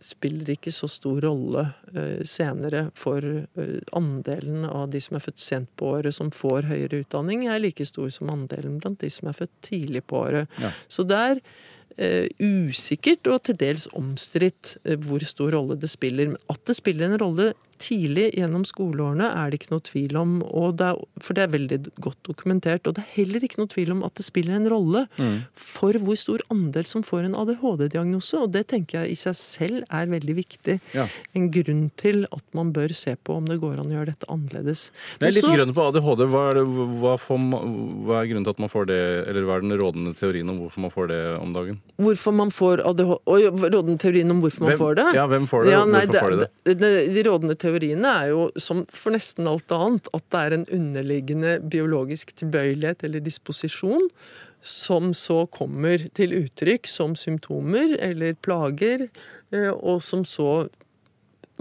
spiller 0.03 0.51
ikke 0.53 0.73
så 0.75 0.89
stor 0.91 1.23
rolle 1.25 1.63
eh, 1.97 2.21
senere 2.29 2.87
for 2.99 3.25
eh, 3.25 3.79
andelen 3.97 4.67
av 4.69 4.91
de 4.93 5.01
som 5.03 5.17
er 5.17 5.25
født 5.25 5.41
sent 5.41 5.71
på 5.81 5.95
året 5.97 6.17
som 6.17 6.33
får 6.35 6.69
høyere 6.69 7.03
utdanning, 7.05 7.47
er 7.49 7.63
like 7.63 7.87
stor 7.89 8.11
som 8.15 8.31
andelen 8.33 8.77
blant 8.83 9.01
de 9.01 9.11
som 9.13 9.31
er 9.31 9.39
født 9.39 9.55
tidlig 9.65 10.05
på 10.07 10.21
året. 10.27 10.53
Ja. 10.61 10.73
Så 10.89 11.07
det 11.09 11.21
er 11.31 11.41
uh, 11.41 12.27
usikkert 12.69 13.29
og 13.33 13.41
til 13.49 13.57
dels 13.61 13.87
omstridt 13.97 14.75
hvor 15.07 15.25
stor 15.25 15.57
rolle 15.57 15.79
det 15.81 15.89
spiller. 15.91 16.35
At 16.53 16.61
det 16.69 16.77
spiller 16.77 17.09
en 17.09 17.21
rolle 17.23 17.53
tidlig 17.79 18.29
gjennom 18.37 18.65
skoleårene, 18.67 19.27
er 19.37 19.51
det 19.51 19.61
ikke 19.61 19.73
noe 19.75 19.85
tvil 19.87 20.17
om. 20.21 20.33
Og 20.47 20.77
det 20.81 20.87
er, 20.93 21.01
for 21.23 21.35
det 21.39 21.43
er 21.47 21.53
veldig 21.55 21.79
godt 22.01 22.19
dokumentert. 22.29 22.87
Og 22.87 22.95
det 22.97 23.05
er 23.05 23.13
heller 23.17 23.45
ikke 23.47 23.59
noe 23.61 23.71
tvil 23.73 23.93
om 23.97 24.03
at 24.07 24.15
det 24.19 24.27
spiller 24.27 24.57
en 24.57 24.69
rolle 24.71 25.07
for 25.55 25.93
hvor 26.03 26.17
stor 26.21 26.41
andel 26.53 26.85
som 26.89 27.03
får 27.07 27.27
en 27.29 27.35
ADHD-diagnose. 27.39 28.39
Og 28.43 28.53
det 28.55 28.67
tenker 28.73 29.03
jeg 29.05 29.13
i 29.17 29.19
seg 29.21 29.37
selv 29.39 29.85
er 29.91 30.07
veldig 30.11 30.37
viktig. 30.39 30.79
Ja. 30.97 31.07
En 31.37 31.51
grunn 31.55 31.91
til 32.01 32.25
at 32.33 32.45
man 32.57 32.73
bør 32.77 32.95
se 32.97 33.17
på 33.17 33.37
om 33.37 33.47
det 33.49 33.59
går 33.63 33.81
an 33.83 33.91
å 33.91 33.97
gjøre 33.97 34.13
dette 34.15 34.29
annerledes. 34.33 34.91
Jeg 35.21 35.29
er 35.29 35.37
litt 35.37 35.45
så- 35.45 35.55
grønn 35.57 35.75
på 35.77 35.87
ADHD. 35.91 36.27
Hva 36.33 36.45
er, 36.51 36.55
det, 36.61 36.65
hva, 37.01 37.17
får, 37.21 37.39
hva 38.07 38.21
er 38.23 38.31
grunnen 38.31 38.45
til 38.45 38.55
at 38.57 38.59
man 38.63 38.69
får 38.73 38.87
det, 38.87 39.01
eller 39.29 39.43
hva 39.49 39.57
er 39.57 39.61
den 39.67 39.77
rådende 39.79 40.15
teorien 40.17 40.51
om 40.51 40.59
hvorfor 40.61 40.81
man 40.87 40.91
får 40.91 41.09
det 41.09 41.21
om 41.41 41.53
dagen? 41.53 41.81
Hvorfor 41.99 42.33
man 42.35 42.51
får 42.51 42.83
ADHD 42.87 43.71
rådende 43.73 43.99
teorien 44.01 44.31
om 44.31 44.41
hvorfor 44.43 44.61
man 44.67 44.71
Hvem- 44.73 44.79
får 44.79 44.95
det? 44.97 45.07
Ja, 45.15 45.27
hvem 45.27 45.47
får 45.49 45.65
det, 45.65 45.75
og 45.77 45.89
nei, 45.89 46.01
hvorfor 46.07 46.21
får 46.21 46.31
de 46.31 46.37
det? 46.39 46.51
det- 46.65 46.79
det- 46.81 47.15
De 47.17 47.23
rådende 47.31 47.55
teoriene 47.67 48.15
er 48.23 48.31
jo, 48.33 48.47
som 48.63 48.85
for 48.95 49.13
nesten 49.17 49.51
alt 49.51 49.75
annet, 49.75 50.09
at 50.15 50.25
det 50.33 50.41
er 50.47 50.57
en 50.61 50.67
underliggende 50.79 51.57
biologisk 51.73 52.33
tilbøyelighet 52.39 53.03
eller 53.11 53.25
disposisjon 53.27 54.09
som 54.67 55.13
så 55.15 55.43
kommer 55.55 56.07
til 56.17 56.33
uttrykk 56.41 56.89
som 56.91 57.13
symptomer 57.19 57.93
eller 58.03 58.35
plager, 58.43 59.09
eh, 59.53 59.71
og 59.77 60.01
som 60.03 60.25
så 60.27 60.67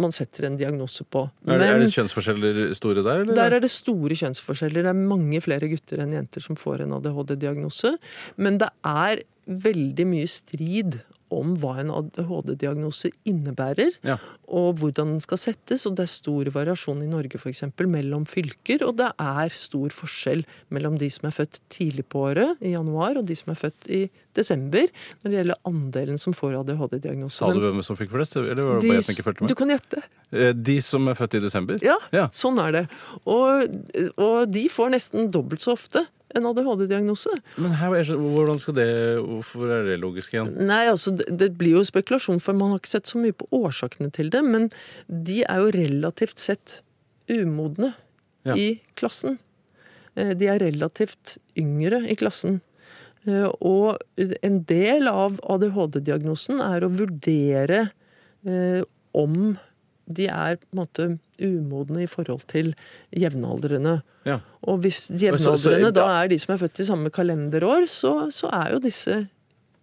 man 0.01 0.11
setter 0.11 0.43
en 0.49 0.57
diagnose 0.59 1.05
på. 1.07 1.21
Er, 1.47 1.59
det- 1.61 1.67
er 1.71 1.77
det 1.79 1.91
kjønnsforskjeller 1.93 2.57
store 2.75 3.03
der, 3.05 3.21
eller? 3.23 3.35
der 3.37 3.53
er 3.55 3.61
det 3.63 3.69
store 3.71 4.11
kjønnsforskjeller. 4.19 4.83
Det 4.83 4.91
er 4.91 4.97
mange 5.07 5.39
flere 5.45 5.69
gutter 5.71 6.01
enn 6.03 6.11
jenter 6.17 6.43
som 6.43 6.57
får 6.59 6.81
en 6.83 6.97
ADHD-diagnose. 6.97 7.93
Men 8.35 8.57
det 8.59 8.67
er 8.83 9.21
veldig 9.47 10.07
mye 10.09 10.27
strid 10.27 10.97
om 11.33 11.55
hva 11.57 11.79
en 11.81 11.89
ADHD-diagnose 11.91 13.09
innebærer, 13.25 13.91
Ja. 14.03 14.17
og 14.47 14.77
hvordan 14.79 15.15
den 15.15 15.19
skal 15.19 15.37
settes. 15.37 15.85
Og 15.85 15.95
det 15.95 16.03
er 16.03 16.11
stor 16.11 16.45
variasjon 16.53 17.01
i 17.03 17.07
Norge 17.09 17.39
for 17.39 17.49
eksempel, 17.49 17.87
mellom 17.87 18.25
fylker, 18.25 18.83
og 18.87 18.97
det 18.97 19.11
er 19.19 19.49
stor 19.49 19.89
forskjell 19.89 20.43
mellom 20.69 20.97
de 20.97 21.09
som 21.09 21.27
er 21.29 21.33
født 21.33 21.59
tidlig 21.69 22.05
på 22.09 22.19
året, 22.31 22.57
i 22.61 22.71
januar, 22.75 23.17
og 23.17 23.25
de 23.25 23.35
som 23.35 23.51
er 23.51 23.55
født 23.59 23.89
i 23.89 24.09
desember, 24.35 24.87
når 25.23 25.31
det 25.31 25.37
gjelder 25.39 25.61
andelen 25.65 26.19
som 26.19 26.33
får 26.33 26.59
ADHD-diagnose. 26.61 27.37
Sa 27.39 27.51
du 27.53 27.59
hvem 27.59 27.83
som 27.83 27.95
fikk 27.95 28.11
flest, 28.11 28.35
eller 28.35 28.55
var 28.63 28.73
det 28.79 28.81
de- 28.81 28.87
bare 28.89 28.97
jeg 29.01 29.03
som 29.05 29.15
ikke 29.15 29.23
fulgte 29.29 29.41
med? 29.41 29.49
Du 29.49 29.55
kan 29.55 29.69
gjette. 29.69 30.03
Eh, 30.31 30.51
De 30.53 30.81
som 30.81 31.07
er 31.07 31.13
født 31.15 31.35
i 31.35 31.39
desember? 31.39 31.79
Ja, 31.81 31.97
Ja. 32.11 32.27
sånn 32.27 32.59
er 32.59 32.71
det. 32.71 32.89
Og, 33.25 33.67
og 34.17 34.51
de 34.51 34.67
får 34.67 34.91
nesten 34.91 35.31
dobbelt 35.31 35.61
så 35.61 35.73
ofte 35.73 36.05
en 36.35 36.45
ADHD-diagnose. 36.49 37.31
Men 37.57 37.75
her, 37.79 37.93
er 37.95 38.09
hvordan 38.15 38.59
skal 38.61 38.75
det 38.77 38.87
Hvorfor 39.23 39.71
er 39.71 39.83
det 39.87 39.99
logisk 40.01 40.33
igjen? 40.35 40.51
Nei, 40.67 40.83
altså, 40.91 41.13
det, 41.15 41.27
det 41.39 41.51
blir 41.59 41.77
jo 41.77 41.83
spekulasjon, 41.87 42.41
for 42.43 42.53
man 42.57 42.73
har 42.73 42.81
ikke 42.81 42.91
sett 42.95 43.07
så 43.11 43.21
mye 43.21 43.35
på 43.35 43.47
årsakene 43.55 44.11
til 44.15 44.29
det. 44.33 44.43
Men 44.45 44.69
de 45.07 45.41
er 45.47 45.63
jo 45.63 45.71
relativt 45.75 46.39
sett 46.43 46.81
umodne 47.31 47.93
Ja. 48.45 48.53
i 48.55 48.79
klassen. 48.95 49.39
Eh, 50.15 50.33
De 50.37 50.45
er 50.51 50.59
relativt 50.61 51.37
yngre 51.57 52.03
i 52.11 52.15
klassen. 52.15 52.59
Eh, 53.25 53.47
Og 53.61 53.97
en 54.19 54.59
del 54.69 55.07
av 55.09 55.39
ADHD-diagnosen 55.41 56.61
er 56.61 56.85
å 56.85 56.91
vurdere 56.93 57.87
eh, 58.45 58.83
om 59.17 59.55
de 60.07 60.27
er 60.31 60.55
på 60.61 60.67
en 60.73 60.79
måte 60.83 61.07
umodne 61.41 62.03
i 62.03 62.07
forhold 62.09 62.45
til 62.51 62.73
jevnaldrende. 63.15 64.01
Ja. 64.25 64.39
Og 64.63 64.79
hvis 64.85 65.07
jevnaldrende 65.11 65.89
så- 65.91 65.93
da 65.93 66.07
er 66.23 66.27
de 66.27 66.39
som 66.39 66.53
er 66.55 66.57
født 66.67 66.79
i 66.79 66.85
samme 66.87 67.09
kalenderår, 67.11 67.87
så, 67.87 68.31
så 68.31 68.49
er 68.53 68.73
jo 68.73 68.79
disse 68.79 69.27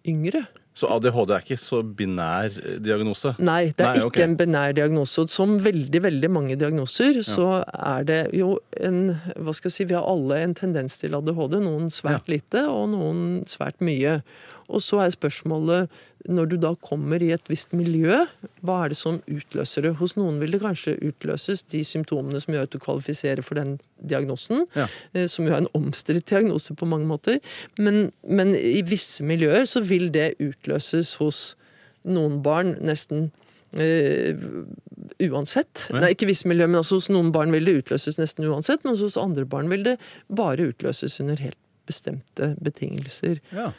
yngre. 0.07 0.45
Så 0.73 0.87
ADHD 0.89 1.29
er 1.35 1.43
ikke 1.43 1.57
så 1.61 1.83
binær 1.85 2.49
eh, 2.65 2.79
diagnose? 2.81 3.35
Nei, 3.37 3.67
det 3.77 3.83
er 3.85 3.91
Nei, 3.91 3.99
ikke 3.99 4.07
ok. 4.09 4.17
en 4.23 4.37
binær 4.39 4.73
diagnose. 4.73 5.27
Som 5.29 5.59
veldig 5.61 6.01
veldig 6.01 6.29
mange 6.33 6.55
diagnoser, 6.57 7.19
så 7.21 7.63
er 7.69 8.03
det 8.03 8.33
jo 8.33 8.55
en 8.81 9.13
Hva 9.37 9.53
skal 9.53 9.69
jeg 9.69 9.75
si, 9.75 9.85
vi 9.85 9.93
har 9.93 10.07
alle 10.09 10.39
en 10.41 10.55
tendens 10.57 10.97
til 10.97 11.13
ADHD. 11.13 11.59
Noen 11.61 11.91
svært 11.93 12.25
lite, 12.27 12.65
og 12.67 12.89
noen 12.89 13.43
svært 13.45 13.77
mye. 13.85 14.23
Og 14.69 14.81
så 14.83 15.01
er 15.03 15.13
spørsmålet, 15.13 15.91
når 16.29 16.49
du 16.53 16.55
da 16.61 16.73
kommer 16.79 17.23
i 17.23 17.31
et 17.35 17.49
visst 17.51 17.73
miljø, 17.75 18.21
hva 18.63 18.77
er 18.85 18.93
det 18.93 18.97
som 18.99 19.19
utløser 19.27 19.87
det? 19.87 19.93
Hos 19.99 20.15
noen 20.15 20.39
vil 20.41 20.55
det 20.55 20.61
kanskje 20.63 20.95
utløses 21.03 21.65
de 21.73 21.83
symptomene 21.87 22.39
som 22.43 22.55
gjør 22.55 22.69
at 22.69 22.75
du 22.75 22.79
kvalifiserer 22.83 23.43
for 23.43 23.59
den 23.59 23.75
diagnosen. 23.99 24.65
Ja. 24.77 24.87
eh, 25.13 25.27
Som 25.27 25.47
jo 25.47 25.53
er 25.53 25.63
en 25.63 25.71
omstridt 25.75 26.29
diagnose 26.31 26.75
på 26.79 26.87
mange 26.87 27.09
måter. 27.09 27.39
Men, 27.77 28.11
men 28.23 28.55
i 28.55 28.81
visse 28.87 29.23
miljøer 29.27 29.67
så 29.69 29.83
vil 29.83 30.09
det 30.15 30.35
utløses 30.39 31.15
hos 31.21 31.53
noen 32.03 32.41
barn 32.43 32.77
nesten 32.83 33.31
Uh, 33.73 34.37
uansett. 35.33 35.87
Ja. 35.89 35.97
Nei, 36.03 36.11
ikke 36.13 36.27
visse 36.29 36.45
miljø, 36.45 36.67
men 36.69 36.83
også 36.83 36.99
hos 36.99 37.07
noen 37.09 37.31
barn 37.33 37.49
vil 37.49 37.65
det 37.65 37.73
utløses 37.79 38.19
nesten 38.19 38.45
uansett. 38.45 38.83
Men 38.85 38.93
hos 38.99 39.17
andre 39.17 39.47
barn 39.49 39.71
vil 39.71 39.81
det 39.87 39.95
bare 40.29 40.67
utløses 40.69 41.19
under 41.23 41.41
helt 41.41 41.57
bestemte 41.89 42.51
betingelser. 42.63 43.41
Ja. 43.49 43.71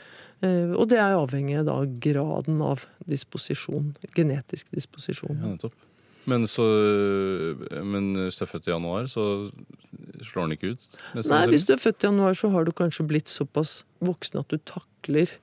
Eh, 0.45 0.75
og 0.77 0.91
det 0.93 1.01
er 1.01 1.17
avhengig 1.17 1.59
av 1.63 1.87
graden 2.03 2.61
av 2.65 2.85
disposisjon. 3.11 3.95
Genetisk 4.17 4.71
disposisjon. 4.75 5.39
Ja, 5.41 5.55
nettopp. 5.57 5.77
Men, 6.31 6.47
så, 6.49 6.65
men 7.85 8.15
hvis 8.17 8.39
du 8.39 8.47
er 8.47 8.49
født 8.49 8.69
i 8.71 8.73
januar, 8.73 9.09
så 9.13 9.25
slår 10.25 10.47
den 10.47 10.55
ikke 10.57 10.71
ut? 10.73 10.87
Nei, 11.21 11.43
hvis 11.53 11.67
du 11.69 11.75
er 11.75 11.83
født 11.83 12.05
i 12.05 12.09
januar, 12.09 12.37
så 12.39 12.49
har 12.55 12.65
du 12.65 12.73
kanskje 12.77 13.05
blitt 13.11 13.29
såpass 13.29 13.83
voksen 14.05 14.41
at 14.41 14.55
du 14.55 14.57
takler 14.65 15.35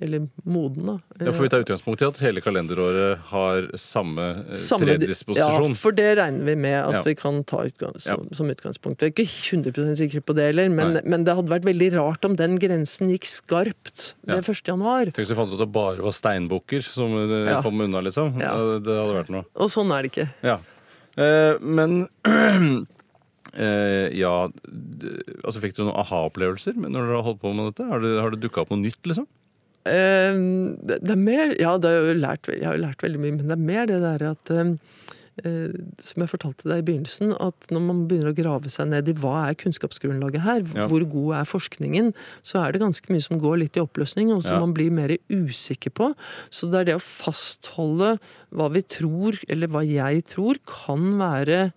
Eller 0.00 0.22
moden, 0.48 0.86
da. 0.86 0.94
Ja, 1.20 1.32
for 1.36 1.42
Vi 1.44 1.48
tar 1.52 1.60
utgangspunkt 1.66 2.00
i 2.00 2.06
at 2.06 2.16
hele 2.24 2.40
kalenderåret 2.40 3.18
har 3.28 3.66
samme, 3.76 4.24
eh, 4.48 4.56
Samme- 4.56 4.86
predisposisjon. 4.88 5.68
Ja, 5.68 5.74
for 5.76 5.92
det 5.92 6.16
regner 6.16 6.44
vi 6.48 6.54
med 6.56 6.78
at 6.86 6.94
Ja. 6.94 7.02
vi 7.02 7.14
kan 7.14 7.44
ta 7.44 7.58
utgangs, 7.68 8.06
Ja. 8.06 8.16
som, 8.16 8.28
som 8.32 8.48
utgangspunkt. 8.48 9.00
Vi 9.00 9.06
er 9.06 9.10
ikke 9.12 9.28
100 9.28 9.94
sikre 10.00 10.22
på 10.24 10.34
det 10.34 10.46
heller, 10.54 10.70
men, 10.70 10.98
men 11.04 11.24
det 11.24 11.34
hadde 11.36 11.50
vært 11.52 11.66
veldig 11.68 11.92
rart 11.92 12.24
om 12.24 12.36
den 12.36 12.56
grensen 12.58 13.10
gikk 13.12 13.26
skarpt 13.28 14.14
Ja. 14.26 14.36
ved 14.36 14.44
1. 14.48 14.64
januar. 14.66 15.04
Tenk 15.12 15.16
hvis 15.26 15.28
vi 15.28 15.34
fant 15.36 15.52
ut 15.52 15.60
at 15.60 15.66
det 15.66 15.72
bare 15.72 15.98
var 16.00 16.12
steinbukker 16.12 16.82
som 16.82 17.12
eh, 17.28 17.50
Ja. 17.52 17.60
kom 17.60 17.78
unna, 17.78 18.00
liksom. 18.00 18.40
Ja. 18.40 18.56
Ja, 18.56 18.78
Det 18.78 18.96
hadde 18.96 19.14
vært 19.24 19.28
noe. 19.30 19.44
Og 19.56 19.68
sånn 19.68 19.92
er 19.92 20.02
det 20.02 20.12
ikke. 20.12 20.30
Ja. 20.42 20.58
Eh, 21.18 21.58
men 21.60 22.08
eh, 23.52 24.08
ja 24.16 24.48
Altså 25.44 25.60
Fikk 25.60 25.74
du 25.76 25.84
noen 25.84 25.96
aha-opplevelser 26.00 26.74
når 26.80 26.92
dere 26.96 27.16
har 27.18 27.26
holdt 27.28 27.40
på 27.42 27.52
med 27.54 27.74
dette? 27.74 27.86
Har 27.90 28.00
det, 28.00 28.20
har 28.22 28.30
det 28.30 28.40
dukka 28.40 28.62
opp 28.64 28.70
noe 28.72 28.80
nytt, 28.80 29.02
liksom? 29.04 29.26
Eh, 29.88 30.34
det, 30.86 31.00
det 31.02 31.10
er 31.16 31.18
mer 31.18 31.56
Ja, 31.58 31.76
det 31.82 31.90
har 31.90 32.04
jeg, 32.12 32.20
lært, 32.22 32.46
jeg 32.54 32.66
har 32.68 32.76
jo 32.78 32.84
lært 32.84 33.02
veldig 33.02 33.18
mye, 33.22 33.32
men 33.38 33.48
det 33.50 33.56
er 33.56 33.64
mer 33.70 33.88
det 33.90 33.96
der 34.04 34.22
at 34.30 34.52
eh, 34.54 34.68
eh, 35.42 35.72
Som 36.06 36.22
jeg 36.22 36.30
fortalte 36.30 36.68
deg 36.70 36.82
i 36.82 36.86
begynnelsen, 36.86 37.32
at 37.42 37.66
når 37.74 37.82
man 37.88 38.04
begynner 38.06 38.30
å 38.30 38.36
grave 38.36 38.70
seg 38.70 38.92
ned 38.92 39.10
i 39.10 39.14
hva 39.18 39.48
er 39.48 39.56
kunnskapsgrunnlaget 39.58 40.44
her, 40.46 40.62
Ja. 40.76 40.86
hvor 40.86 41.02
god 41.10 41.34
er 41.40 41.48
forskningen, 41.50 42.12
så 42.46 42.62
er 42.62 42.72
det 42.76 42.82
ganske 42.84 43.10
mye 43.10 43.24
som 43.26 43.40
går 43.42 43.58
litt 43.64 43.76
i 43.80 43.82
oppløsning, 43.82 44.30
og 44.36 44.44
som 44.46 44.54
Ja. 44.54 44.60
man 44.60 44.74
blir 44.76 44.92
mer 44.94 45.16
usikker 45.32 45.90
på. 45.90 46.12
Så 46.50 46.70
det 46.70 46.80
er 46.80 46.84
det 46.92 46.96
å 47.00 47.02
fastholde 47.02 48.18
hva 48.54 48.70
vi 48.70 48.82
tror, 48.86 49.38
eller 49.48 49.66
hva 49.72 49.82
jeg 49.82 50.22
tror, 50.30 50.62
kan 50.68 51.18
være 51.18 51.72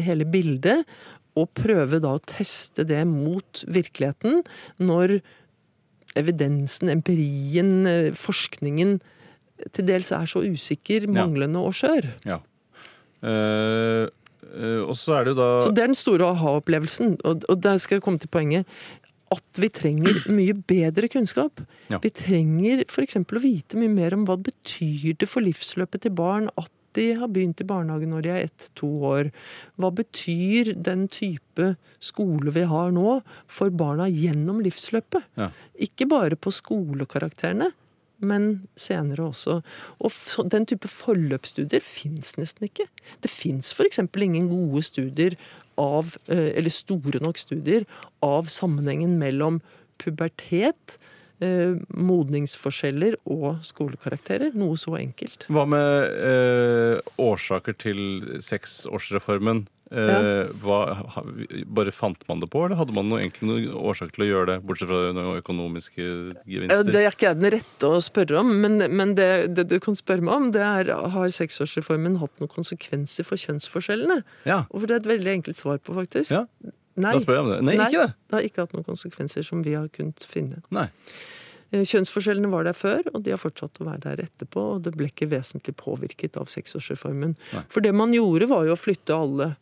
hele 0.00 0.24
bildet, 0.24 0.82
og 1.38 1.52
prøve 1.54 2.00
da 2.02 2.16
å 2.16 2.22
teste 2.26 2.82
det 2.84 3.04
mot 3.06 3.60
virkeligheten 3.70 4.42
når 4.82 5.20
evidensen, 6.18 6.90
empirien, 6.92 7.86
eh, 7.86 8.12
forskningen 8.16 8.98
til 9.74 9.86
dels 9.88 10.12
er 10.16 10.28
så 10.30 10.42
usikker, 10.46 11.06
manglende 11.12 11.60
og 11.60 11.76
skjør. 11.76 12.08
Ja. 12.28 12.40
Uh, 13.20 14.08
uh, 14.56 14.82
og 14.86 14.94
så 14.96 15.18
er 15.18 15.26
det 15.26 15.34
jo 15.34 15.40
da 15.42 15.48
Så 15.66 15.74
det 15.76 15.82
er 15.82 15.90
den 15.90 15.98
store 15.98 16.30
aha-opplevelsen, 16.32 17.18
og, 17.28 17.44
og 17.52 17.60
der 17.60 17.76
skal 17.82 17.98
jeg 17.98 18.06
komme 18.06 18.22
til 18.22 18.32
poenget. 18.32 18.80
At 19.30 19.60
vi 19.62 19.68
trenger 19.70 20.24
mye 20.32 20.56
bedre 20.56 21.10
kunnskap. 21.12 21.60
Ja. 21.92 22.00
Vi 22.02 22.10
trenger 22.16 22.82
f.eks. 22.88 23.20
å 23.20 23.42
vite 23.44 23.78
mye 23.78 23.92
mer 23.92 24.16
om 24.16 24.24
hva 24.26 24.38
det 24.40 24.54
betyr 24.54 25.20
det 25.20 25.28
for 25.30 25.44
livsløpet 25.44 26.06
til 26.06 26.16
barn 26.16 26.48
at 26.56 26.72
de 26.98 27.06
har 27.20 27.30
begynt 27.32 27.60
i 27.62 27.66
barnehage 27.68 28.08
når 28.10 28.24
de 28.24 28.32
er 28.34 28.46
ett-to 28.48 28.88
år. 29.10 29.30
Hva 29.80 29.90
betyr 29.94 30.72
den 30.74 31.06
type 31.12 31.74
skole 32.02 32.54
vi 32.54 32.64
har 32.70 32.90
nå 32.94 33.20
for 33.50 33.70
barna 33.74 34.08
gjennom 34.10 34.62
livsløpet? 34.64 35.28
Ja. 35.40 35.50
Ikke 35.78 36.08
bare 36.10 36.38
på 36.38 36.52
skolekarakterene, 36.54 37.70
men 38.20 38.50
senere 38.76 39.30
også. 39.30 39.60
Og 40.04 40.50
den 40.52 40.66
type 40.68 40.90
forløpsstudier 40.92 41.82
fins 41.84 42.36
nesten 42.40 42.68
ikke. 42.68 42.86
Det 43.24 43.32
fins 43.32 43.72
f.eks. 43.76 44.02
ingen 44.02 44.50
gode 44.50 44.84
studier 44.84 45.38
av, 45.80 46.16
eh, 46.28 46.50
eller 46.58 46.74
store 46.74 47.22
nok 47.22 47.40
studier 47.40 47.86
av 48.24 48.50
sammenhengen 48.52 49.16
mellom 49.20 49.60
pubertet, 50.00 50.98
eh, 51.44 51.74
modningsforskjeller 51.96 53.18
og 53.30 53.64
skolekarakterer. 53.66 54.54
Noe 54.58 54.78
så 54.80 54.96
enkelt. 55.00 55.48
Hva 55.50 55.66
med 55.68 56.22
eh, 56.30 57.12
årsaker 57.20 57.76
til 57.80 58.00
seksårsreformen? 58.44 59.66
Eh, 59.90 60.46
hva, 60.62 60.76
ha, 61.16 61.22
bare 61.66 61.90
fant 61.90 62.20
man 62.28 62.38
det 62.38 62.46
på, 62.52 62.60
eller 62.62 62.78
hadde 62.78 62.94
man 62.94 63.08
noe, 63.10 63.18
egentlig 63.24 63.48
noen 63.48 63.72
årsak 63.90 64.12
til 64.14 64.22
å 64.22 64.28
gjøre 64.28 64.48
det? 64.52 64.58
Bortsett 64.62 64.86
fra 64.86 65.00
noen 65.16 65.40
økonomiske 65.40 66.04
Ja, 66.04 66.44
gevinster? 66.46 66.86
Det 66.86 67.00
er 67.00 67.10
ikke 67.10 67.26
jeg 67.26 67.40
den 67.40 67.50
rette 67.56 67.90
å 67.90 67.98
spørre 68.04 68.38
om, 68.44 68.52
men, 68.62 68.78
men 68.94 69.16
det, 69.18 69.30
det 69.56 69.66
du 69.72 69.80
kan 69.82 69.98
spørre 69.98 70.22
meg 70.28 70.36
om, 70.36 70.50
det 70.54 70.62
er 70.62 70.92
har 70.94 71.34
seksårsreformen 71.34 72.20
hatt 72.22 72.30
noen 72.38 72.52
konsekvenser 72.52 73.26
for 73.26 73.42
kjønnsforskjellene? 73.42 74.20
Ja, 74.46 74.62
Og 74.70 74.86
det 74.86 74.94
er 74.94 75.02
et 75.02 75.10
veldig 75.10 75.34
enkelt 75.40 75.58
svar 75.58 75.82
på, 75.82 75.98
faktisk. 75.98 76.36
Ja, 76.38 76.44
Nei. 76.96 77.12
da 77.14 77.20
spør 77.22 77.36
jeg 77.38 77.44
om 77.44 77.50
det. 77.52 77.58
Nei, 77.68 77.76
Nei. 77.78 77.86
ikke 77.90 78.06
det! 78.06 78.14
Det 78.30 78.34
har 78.36 78.46
ikke 78.48 78.64
hatt 78.64 78.72
noen 78.74 78.84
konsekvenser 78.88 79.44
som 79.46 79.62
vi 79.62 79.74
har 79.78 79.86
kunnet 79.94 80.24
finne. 80.28 80.58
Nei. 80.74 80.88
Eh, 81.70 81.84
Kjønnsforskjellene 81.86 82.50
var 82.50 82.64
der 82.66 82.74
før, 82.74 83.06
og 83.14 83.22
de 83.22 83.30
har 83.30 83.38
fortsatt 83.38 83.78
å 83.80 83.86
være 83.86 84.02
der 84.08 84.24
etterpå. 84.26 84.64
Og 84.76 84.82
det 84.82 84.92
ble 84.98 85.06
ikke 85.12 85.28
vesentlig 85.30 85.76
påvirket 85.78 86.36
av 86.40 86.50
seksårsreformen. 86.50 87.36
Nei. 87.54 87.62
For 87.70 87.80
det 87.84 87.92
man 87.94 88.12
gjorde, 88.16 88.48
var 88.50 88.66
jo 88.66 88.74
å 88.74 88.80
flytte 88.80 89.14
alle. 89.14 89.52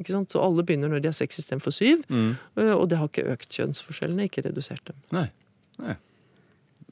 Ikke 0.00 0.14
sant? 0.14 0.32
Så 0.32 0.40
alle 0.40 0.64
begynner 0.64 0.88
når 0.88 1.02
de 1.04 1.10
er 1.12 1.16
seks 1.18 1.38
istedenfor 1.42 1.74
syv. 1.76 2.06
Mm. 2.08 2.30
eh, 2.56 2.72
Og 2.72 2.88
det 2.88 2.96
har 3.02 3.10
ikke 3.12 3.28
økt 3.34 3.52
kjønnsforskjellene, 3.52 4.30
ikke 4.30 4.46
redusert 4.48 4.84
dem. 4.88 4.96
Nei. 5.12 5.26
Nei. 5.82 5.98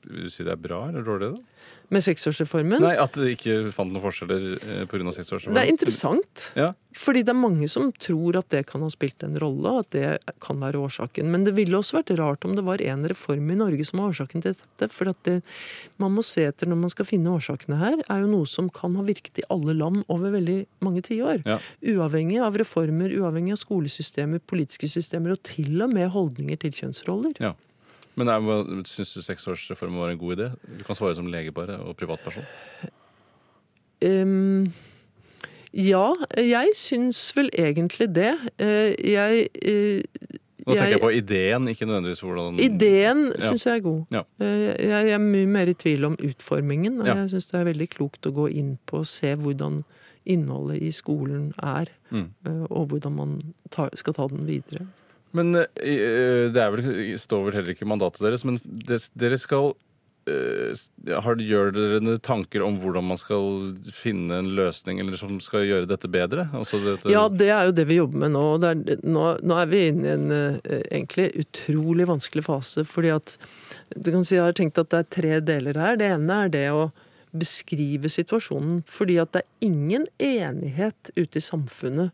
Vil 0.04 0.28
du 0.28 0.30
si 0.32 0.44
det 0.44 0.52
er 0.52 0.60
bra 0.60 0.82
eller 0.90 1.04
dårlig, 1.08 1.32
da? 1.38 1.46
Med 1.90 2.04
seksårsreformen 2.06 2.82
Nei, 2.84 2.92
At 3.02 3.16
det 3.18 3.32
ikke 3.34 3.56
fant 3.74 3.90
noen 3.90 4.04
forskjeller 4.04 4.44
eh, 4.60 4.82
pga. 4.90 5.12
seksårsreformen? 5.16 5.56
Det 5.58 5.62
er 5.64 5.72
interessant. 5.72 6.44
Ja. 6.58 6.68
Fordi 6.96 7.22
det 7.26 7.32
er 7.32 7.38
mange 7.38 7.66
som 7.70 7.88
tror 7.98 8.38
at 8.38 8.48
det 8.54 8.64
kan 8.70 8.84
ha 8.84 8.90
spilt 8.92 9.24
en 9.26 9.34
rolle, 9.42 9.72
at 9.82 9.90
det 9.94 10.34
kan 10.42 10.60
være 10.62 10.78
årsaken. 10.78 11.30
Men 11.30 11.46
det 11.46 11.56
ville 11.58 11.78
også 11.78 11.98
vært 11.98 12.12
rart 12.18 12.46
om 12.46 12.54
det 12.58 12.64
var 12.66 12.82
en 12.82 13.02
reform 13.10 13.50
i 13.50 13.58
Norge 13.58 13.86
som 13.88 14.02
var 14.02 14.12
årsaken 14.14 14.44
til 14.44 14.54
dette. 14.54 14.90
For 14.94 15.10
at 15.10 15.18
det 15.26 15.40
man 16.02 16.14
må 16.14 16.24
se 16.26 16.46
etter 16.46 16.70
når 16.70 16.78
man 16.84 16.92
skal 16.94 17.08
finne 17.08 17.32
årsakene 17.34 17.78
her, 17.80 17.98
er 18.06 18.22
jo 18.22 18.30
noe 18.30 18.50
som 18.50 18.70
kan 18.74 18.94
ha 18.98 19.06
virket 19.06 19.42
i 19.42 19.46
alle 19.50 19.74
land 19.78 20.04
over 20.06 20.34
veldig 20.34 20.60
mange 20.86 21.02
tiår. 21.06 21.42
Ja. 21.46 21.58
Uavhengig 21.94 22.38
av 22.42 22.58
reformer, 22.60 23.10
uavhengig 23.18 23.56
av 23.58 23.62
skolesystemer, 23.64 24.42
politiske 24.46 24.90
systemer 24.90 25.34
og 25.34 25.42
til 25.46 25.74
og 25.82 25.90
med 25.94 26.10
holdninger 26.14 26.62
til 26.62 26.74
kjønnsroller. 26.82 27.34
Ja. 27.42 27.54
Men 28.20 28.84
syns 28.88 29.14
du 29.16 29.22
seksårsreformen 29.24 30.00
var 30.02 30.12
en 30.12 30.20
god 30.20 30.36
idé? 30.38 30.50
Du 30.78 30.84
kan 30.84 30.98
svare 30.98 31.16
som 31.16 31.26
lege 31.32 31.52
bare, 31.56 31.78
og 31.80 31.96
privatperson. 31.96 32.44
Um, 34.04 34.72
ja, 35.76 36.14
jeg 36.36 36.72
syns 36.78 37.20
vel 37.36 37.50
egentlig 37.54 38.08
det. 38.14 38.32
Eh, 38.58 38.94
jeg 39.12 39.48
eh, 39.62 40.02
Nå 40.66 40.74
tenker 40.74 40.92
jeg 40.92 41.00
på 41.02 41.10
ideen, 41.16 41.68
ikke 41.72 41.86
nødvendigvis 41.88 42.20
hvordan 42.24 42.58
Ideen 42.60 43.22
Ja. 43.38 43.48
syns 43.48 43.64
jeg 43.66 43.78
er 43.78 43.84
god. 43.84 44.02
Ja. 44.12 44.22
Eh, 44.40 44.88
Jeg 44.88 45.10
er 45.14 45.18
mye 45.18 45.46
mer 45.46 45.70
i 45.70 45.74
tvil 45.74 46.04
om 46.04 46.16
utformingen. 46.20 47.00
Ja. 47.06 47.14
Jeg 47.22 47.30
syns 47.30 47.46
det 47.50 47.60
er 47.60 47.64
veldig 47.70 47.88
klokt 47.90 48.26
å 48.26 48.32
gå 48.34 48.50
inn 48.50 48.78
på 48.86 49.00
og 49.00 49.06
se 49.06 49.34
hvordan 49.34 49.84
innholdet 50.26 50.82
i 50.82 50.90
skolen 50.92 51.52
er. 51.62 51.88
Mm. 52.10 52.28
Og 52.70 52.88
hvordan 52.90 53.12
man 53.16 53.54
skal 53.94 54.14
ta 54.14 54.26
den 54.28 54.46
videre. 54.46 54.86
Men 55.36 55.54
eh, 55.56 56.48
det 56.50 56.58
er 56.58 56.74
vel, 56.74 56.90
står 57.20 57.46
vel 57.46 57.60
heller 57.60 57.74
ikke 57.74 57.86
i 57.86 57.92
mandatet 57.92 58.24
deres, 58.24 58.44
men 58.46 58.58
des, 58.64 59.08
dere 59.18 59.38
skal 59.38 59.72
eh, 60.30 60.74
har, 61.22 61.40
Gjør 61.40 61.70
dere 61.76 62.16
tanker 62.24 62.64
om 62.66 62.80
hvordan 62.82 63.06
man 63.12 63.20
skal 63.20 63.76
finne 63.94 64.40
en 64.42 64.50
løsning 64.58 65.00
eller 65.02 65.18
som 65.20 65.38
skal 65.42 65.66
gjøre 65.68 65.90
dette 65.90 66.10
bedre? 66.10 66.48
Altså 66.56 66.80
dette, 66.82 67.12
Ja, 67.12 67.28
det 67.30 67.50
er 67.54 67.70
jo 67.70 67.76
det 67.78 67.86
vi 67.90 68.00
jobber 68.00 68.24
med 68.24 68.34
nå. 68.34 68.44
er, 68.66 68.82
nå, 69.06 69.26
nå 69.42 69.60
er 69.60 69.70
vi 69.70 69.84
inne 69.92 70.08
i 70.08 70.16
en 70.16 70.34
eh, 70.34 70.82
egentlig 70.90 71.30
utrolig 71.44 72.08
vanskelig 72.10 72.46
fase. 72.48 72.84
fordi 72.88 73.14
at 73.14 73.36
du 73.96 74.12
kan 74.12 74.24
si 74.26 74.36
Jeg 74.36 74.44
har 74.46 74.58
tenkt 74.58 74.78
at 74.78 74.90
det 74.90 74.98
er 75.00 75.14
tre 75.14 75.40
deler 75.42 75.78
her. 75.78 75.96
Det 75.98 76.10
ene 76.14 76.42
er 76.44 76.52
det 76.52 76.66
å 76.74 76.90
beskrive 77.30 78.10
situasjonen. 78.10 78.82
Fordi 78.90 79.18
at 79.22 79.32
det 79.34 79.44
er 79.44 79.66
ingen 79.70 80.06
enighet 80.18 81.12
ute 81.16 81.38
i 81.38 81.44
samfunnet 81.44 82.10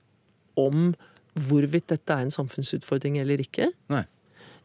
om 0.56 0.94
hvorvidt 1.36 1.88
dette 1.92 2.12
er 2.12 2.26
en 2.26 2.34
samfunnsutfordring 2.34 3.18
eller 3.20 3.42
ikke. 3.44 3.70
Nei. 3.92 4.04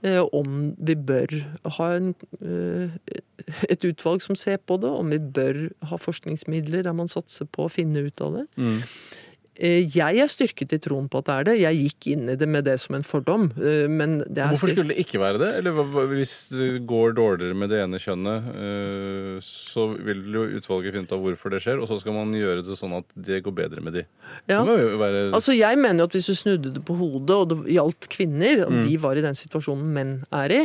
Eh, 0.04 0.22
Om 0.34 0.76
vi 0.82 0.96
bør 0.96 1.34
ha 1.78 1.90
en, 1.96 2.16
eh, 2.42 2.90
et 3.70 3.84
utvalg 3.86 4.24
som 4.26 4.36
ser 4.36 4.58
på 4.58 4.80
det, 4.82 4.90
om 4.90 5.12
vi 5.14 5.20
bør 5.20 5.70
ha 5.92 5.98
forskningsmidler 5.98 6.84
der 6.88 6.96
man 6.98 7.12
satser 7.12 7.46
på 7.46 7.68
å 7.68 7.72
finne 7.72 8.08
ut 8.08 8.22
av 8.22 8.40
det. 8.40 8.48
Mm. 8.58 8.82
Eh, 9.62 9.84
Jeg 9.94 10.18
er 10.18 10.30
styrket 10.32 10.74
i 10.74 10.80
troen 10.82 11.06
på 11.12 11.20
at 11.22 11.28
det 11.28 11.34
er 11.36 11.44
det. 11.52 11.54
Jeg 11.62 11.78
gikk 11.84 12.06
inn 12.16 12.30
i 12.34 12.36
det 12.40 12.48
med 12.50 12.66
det 12.66 12.80
som 12.82 12.96
en 12.98 13.04
fordom. 13.06 13.52
eh, 13.62 13.86
Men 13.88 14.16
det 14.26 14.40
er 14.42 14.50
Hvorfor 14.50 14.72
skulle 14.74 14.90
det 14.96 15.04
ikke 15.06 15.20
være 15.22 15.38
det? 15.38 15.50
Eller 15.60 15.72
hvis 16.10 16.34
det 16.50 16.70
går 16.90 17.14
dårligere 17.14 17.54
med 17.56 17.70
det 17.70 17.82
ene 17.84 18.00
kjønnet, 18.02 18.48
eh, 18.58 19.38
så 19.46 19.86
vil 20.02 20.24
jo 20.34 20.48
utvalget 20.58 20.96
finne 20.96 21.06
ut 21.06 21.14
av 21.14 21.22
hvorfor 21.22 21.54
det 21.54 21.62
skjer, 21.62 21.78
og 21.80 21.88
så 21.92 22.00
skal 22.02 22.14
man 22.18 22.34
gjøre 22.34 22.66
det 22.66 22.78
sånn 22.80 22.98
at 22.98 23.06
det 23.16 23.44
går 23.46 23.54
bedre 23.54 23.84
med 23.86 23.94
de. 24.00 24.06
Ja. 24.50 24.64
Være 24.66 25.30
Altså, 25.32 25.54
jeg 25.54 25.78
mener 25.78 26.02
jo 26.02 26.10
at 26.10 26.18
hvis 26.18 26.32
du 26.32 26.34
snudde 26.42 26.74
det 26.74 26.84
på 26.88 26.98
hodet, 26.98 27.30
og 27.38 27.50
det 27.54 27.60
gjaldt 27.76 28.10
kvinner, 28.10 28.66
og 28.66 28.72
Mm. 28.72 28.88
de 28.88 28.98
var 28.98 29.16
i 29.16 29.22
den 29.22 29.36
situasjonen 29.38 29.94
menn 29.94 30.24
er 30.34 30.50
i, 30.50 30.64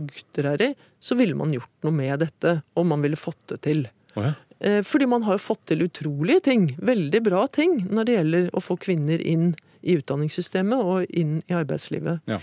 gutter 0.00 0.46
er 0.54 0.62
i, 0.70 0.74
så 1.00 1.16
ville 1.18 1.36
man 1.36 1.52
gjort 1.52 1.68
noe 1.84 1.92
med 1.92 2.20
dette, 2.24 2.62
og 2.74 2.86
man 2.86 3.02
ville 3.04 3.16
fått 3.20 3.44
det 3.52 3.60
til. 3.60 3.84
Oh 4.16 4.22
ja. 4.24 4.32
Eh, 4.64 4.80
Fordi 4.86 5.06
man 5.10 5.22
har 5.28 5.36
jo 5.38 5.44
fått 5.44 5.66
til 5.68 5.84
utrolige 5.84 6.40
ting, 6.50 6.70
veldig 6.80 7.20
bra 7.26 7.46
ting, 7.52 7.82
når 7.92 8.08
det 8.08 8.14
gjelder 8.18 8.46
å 8.56 8.62
få 8.64 8.78
kvinner 8.80 9.20
inn 9.20 9.50
i 9.84 9.98
utdanningssystemet 10.00 10.80
og 10.80 11.10
inn 11.12 11.42
i 11.50 11.52
arbeidslivet. 11.58 12.22
Ja. 12.30 12.38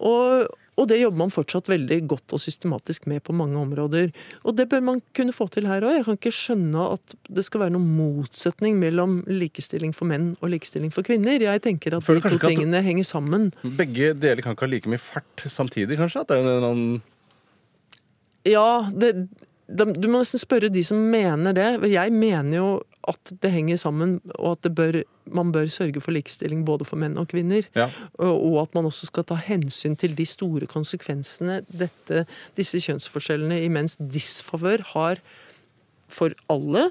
Og, 0.00 0.46
og 0.76 0.88
det 0.88 0.98
jobber 1.00 1.20
man 1.22 1.32
fortsatt 1.32 1.68
veldig 1.68 1.98
godt 2.08 2.32
og 2.36 2.40
systematisk 2.40 3.06
med 3.08 3.22
på 3.24 3.34
mange 3.36 3.56
områder. 3.60 4.10
Og 4.44 4.56
det 4.56 4.66
bør 4.72 4.82
man 4.84 5.02
kunne 5.16 5.32
få 5.36 5.46
til 5.52 5.68
her 5.68 5.84
òg. 5.84 5.98
Jeg 5.98 6.04
kan 6.08 6.18
ikke 6.18 6.32
skjønne 6.36 6.86
at 6.96 7.14
det 7.32 7.44
skal 7.46 7.62
være 7.66 7.74
noen 7.76 7.90
motsetning 7.96 8.76
mellom 8.80 9.18
likestilling 9.28 9.92
for 9.96 10.08
menn 10.08 10.30
og 10.40 10.52
likestilling 10.52 10.92
for 10.92 11.04
kvinner. 11.04 11.40
Jeg 11.44 11.64
tenker 11.64 11.96
at 11.96 12.04
de 12.08 12.20
to 12.24 12.40
tingene 12.44 12.80
at- 12.80 12.88
henger 12.88 13.08
sammen. 13.08 13.50
Begge 13.76 14.14
deler 14.16 14.40
kan 14.44 14.56
ikke 14.56 14.68
ha 14.68 14.72
like 14.72 14.88
mye 14.92 15.00
fart 15.00 15.44
samtidig, 15.48 15.96
kanskje? 16.00 16.24
At 16.24 16.28
det 16.32 16.36
er 16.38 16.44
en 16.44 16.52
eller 16.54 16.70
annen 16.70 17.02
Ja, 18.46 18.68
det, 18.94 19.28
du 19.66 20.06
må 20.06 20.20
nesten 20.20 20.38
spørre 20.38 20.70
de 20.70 20.82
som 20.86 20.98
mener 21.10 21.54
det. 21.56 21.68
Jeg 21.90 22.12
mener 22.14 22.54
jo 22.54 22.68
at 23.06 23.32
det 23.42 23.50
henger 23.50 23.78
sammen, 23.78 24.18
og 24.38 24.56
at 24.56 24.66
det 24.66 24.72
bør, 24.78 25.00
man 25.30 25.50
bør 25.54 25.66
sørge 25.70 26.02
for 26.02 26.14
likestilling 26.14 26.64
både 26.66 26.86
for 26.86 26.98
menn 26.98 27.18
og 27.18 27.28
kvinner. 27.30 27.66
Ja. 27.78 27.88
Og 28.18 28.46
og 28.46 28.60
at 28.62 28.78
man 28.78 28.86
også 28.86 29.10
skal 29.10 29.26
ta 29.26 29.38
hensyn 29.38 29.96
til 29.98 30.14
de 30.18 30.26
store 30.26 30.66
konsekvensene 30.70 31.60
dette, 31.66 32.26
disse 32.58 32.78
kjønnsforskjellene 32.82 33.58
i 33.64 33.70
menns 33.72 33.98
disfavør 33.98 34.86
har 34.94 35.22
for 36.06 36.34
alle 36.52 36.90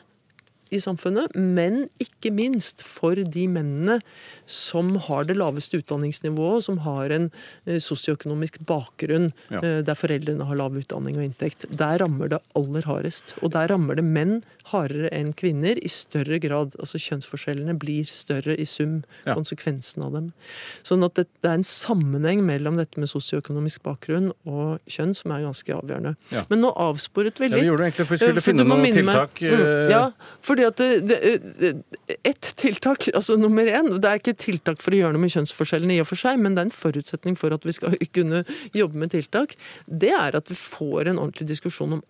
i 0.77 0.83
samfunnet, 0.83 1.33
men 1.35 1.85
ikke 2.03 2.31
minst 2.35 2.83
for 2.85 3.15
de 3.15 3.45
mennene 3.51 3.99
som 4.45 4.93
har 5.07 5.25
det 5.25 5.37
laveste 5.39 5.79
utdanningsnivået, 5.81 6.63
som 6.67 6.77
har 6.85 7.09
en 7.15 7.29
eh, 7.65 7.79
sosioøkonomisk 7.81 8.59
bakgrunn 8.67 9.31
Ja. 9.51 9.59
eh, 9.61 9.81
der 9.85 9.95
foreldrene 9.97 10.45
har 10.45 10.55
lav 10.59 10.75
utdanning 10.77 11.17
og 11.17 11.25
inntekt. 11.25 11.65
Der 11.69 11.97
rammer 12.03 12.29
det 12.35 12.41
aller 12.55 12.85
hardest. 12.85 13.33
Og 13.41 13.51
der 13.55 13.67
rammer 13.73 13.95
det 13.95 14.05
menn 14.05 14.43
hardere 14.71 15.09
enn 15.13 15.33
kvinner 15.37 15.77
i 15.83 15.89
større 15.91 16.39
grad. 16.41 16.75
Altså 16.81 16.97
kjønnsforskjellene 17.01 17.75
blir 17.79 18.05
større 18.09 18.55
i 18.57 18.65
sum, 18.65 19.03
Ja. 19.25 19.33
konsekvensen 19.35 20.03
av 20.05 20.13
dem. 20.13 20.33
Sånn 20.83 21.03
at 21.05 21.15
det, 21.15 21.27
det 21.41 21.49
er 21.51 21.59
en 21.59 21.63
sammenheng 21.67 22.43
mellom 22.45 22.77
dette 22.77 22.97
med 23.01 23.09
sosioøkonomisk 23.09 23.83
bakgrunn 23.83 24.31
og 24.45 24.79
kjønn 24.87 25.13
som 25.15 25.31
er 25.35 25.43
ganske 25.45 25.73
avgjørende. 25.75 26.15
Ja. 26.31 26.45
Men 26.49 26.61
nå 26.61 26.71
avsporet 26.75 27.39
vi 27.39 27.49
litt. 27.49 27.57
Ja, 27.57 27.63
vi 27.63 27.69
gjorde 27.69 27.83
det 27.85 27.91
egentlig, 27.91 28.07
for 28.07 28.15
vi 28.15 28.21
Eh, 28.25 28.27
skulle 28.29 28.41
for 28.41 28.51
finne 28.51 28.65
noen 28.65 28.93
tiltak. 28.93 29.41
Med, 29.41 29.51
Mm, 29.55 29.89
ja, 29.91 30.11
fordi 30.41 30.63
at 30.65 30.75
det, 30.77 31.07
det, 31.07 31.75
et 32.25 32.45
ett 32.45 32.55
tiltak, 32.57 33.07
altså 33.13 33.37
nummer 33.39 33.63
én 33.65 33.99
Det 34.01 34.05
er 34.09 34.19
ikke 34.19 34.33
et 34.35 34.43
tiltak 34.43 34.81
for 34.81 34.91
å 34.91 34.99
gjøre 34.99 35.13
noe 35.15 35.21
med 35.23 35.31
kjønnsforskjellene 35.33 35.95
i 35.97 36.01
og 36.03 36.07
for 36.09 36.15
seg, 36.19 36.39
men 36.39 36.55
det 36.55 36.61
er 36.61 36.67
en 36.69 36.75
forutsetning 36.75 37.37
for 37.37 37.53
at 37.55 37.63
vi 37.65 37.71
skal 37.75 37.95
kunne 38.13 38.43
jobbe 38.75 38.95
med 38.95 39.11
tiltak. 39.11 39.55
Det 39.87 40.11
er 40.11 40.35
at 40.35 40.47
vi 40.51 40.55
får 40.55 41.07
en 41.11 41.17
ordentlig 41.21 41.47
diskusjon 41.53 41.93
om 41.97 42.03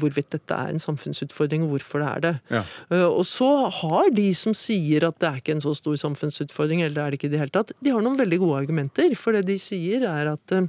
hvorvidt 0.00 0.30
dette 0.34 0.56
er 0.56 0.72
en 0.72 0.82
samfunnsutfordring, 0.82 1.64
og 1.66 1.74
hvorfor 1.74 2.02
det 2.02 2.08
er 2.10 2.22
det. 2.24 2.34
Ja. 2.50 2.62
Eh, 2.90 3.06
Og 3.06 3.24
så 3.30 3.50
har 3.80 4.10
de 4.14 4.28
som 4.34 4.54
sier 4.54 5.06
at 5.08 5.18
det 5.22 5.28
er 5.28 5.42
ikke 5.42 5.54
en 5.56 5.64
så 5.64 5.74
stor 5.78 5.96
samfunnsutfordring, 6.02 6.82
eller 6.82 6.94
det 6.94 7.02
er 7.04 7.10
det 7.10 7.20
ikke 7.20 7.30
i 7.30 7.34
det 7.36 7.42
hele 7.44 7.54
tatt, 7.54 7.74
de 7.80 7.92
har 7.94 8.02
noen 8.02 8.18
veldig 8.18 8.40
gode 8.42 8.62
argumenter. 8.64 9.14
For 9.18 9.32
det 9.36 9.46
de 9.46 9.58
sier 9.62 10.06
er 10.08 10.32
at 10.32 10.56
eh, 10.56 10.66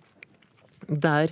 det 0.86 1.10
er 1.10 1.32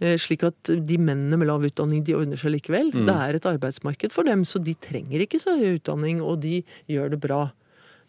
eh, 0.00 0.16
slik 0.20 0.46
at 0.48 0.70
de 0.88 0.96
mennene 0.96 1.36
med 1.36 1.50
lav 1.50 1.64
utdanning 1.66 2.04
de 2.06 2.16
ordner 2.16 2.40
seg 2.40 2.54
likevel. 2.54 2.88
Mm. 2.94 3.04
Det 3.10 3.18
er 3.26 3.38
et 3.38 3.50
arbeidsmarked 3.50 4.14
for 4.14 4.24
dem, 4.24 4.46
så 4.48 4.62
de 4.62 4.72
trenger 4.80 5.20
ikke 5.26 5.42
så 5.42 5.58
høy 5.60 5.76
utdanning, 5.76 6.22
og 6.24 6.40
de 6.44 6.62
gjør 6.88 7.12
det 7.12 7.20
bra. 7.20 7.42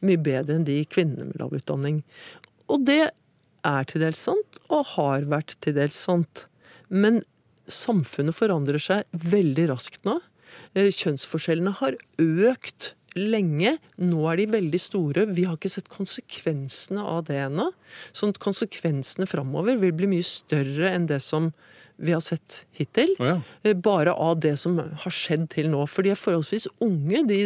Mye 0.06 0.20
bedre 0.22 0.56
enn 0.60 0.68
de 0.68 0.82
kvinnene 0.88 1.30
med 1.32 1.40
lav 1.42 1.54
utdanning. 1.56 2.02
Og 2.72 2.84
det 2.88 3.10
er 3.66 3.88
til 3.90 4.04
dels 4.04 4.22
sant, 4.28 4.60
og 4.70 4.86
har 4.96 5.26
vært 5.30 5.56
til 5.66 5.76
dels 5.78 5.98
sant. 5.98 6.46
Men 6.90 7.24
samfunnet 7.72 8.38
forandrer 8.38 8.82
seg 8.82 9.06
veldig 9.12 9.70
raskt 9.72 10.06
nå. 10.08 10.20
Eh, 10.76 10.92
Kjønnsforskjellene 10.94 11.76
har 11.80 11.98
økt 12.22 12.94
lenge. 13.16 13.78
Nå 14.02 14.26
er 14.32 14.42
de 14.42 14.48
veldig 14.58 14.82
store. 14.82 15.26
Vi 15.32 15.46
har 15.48 15.58
ikke 15.58 15.72
sett 15.72 15.92
konsekvensene 15.92 17.04
av 17.04 17.26
det 17.30 17.40
ennå. 17.46 17.70
Sånn 18.16 18.36
at 18.36 18.42
konsekvensene 18.44 19.28
framover 19.30 19.80
vil 19.82 19.96
bli 19.96 20.12
mye 20.12 20.28
større 20.28 20.92
enn 20.92 21.08
det 21.12 21.22
som 21.24 21.54
vi 21.98 22.12
har 22.12 22.20
sett 22.24 22.66
hittil. 22.76 23.14
Oh, 23.20 23.28
ja. 23.28 23.36
Eh, 23.64 23.74
Bare 23.74 24.12
av 24.14 24.40
det 24.44 24.56
som 24.60 24.78
har 24.80 25.14
skjedd 25.14 25.48
til 25.54 25.70
nå. 25.72 25.86
For 25.88 26.04
de 26.06 26.12
er 26.12 26.20
forholdsvis 26.20 26.68
unge, 26.84 27.22
de 27.30 27.40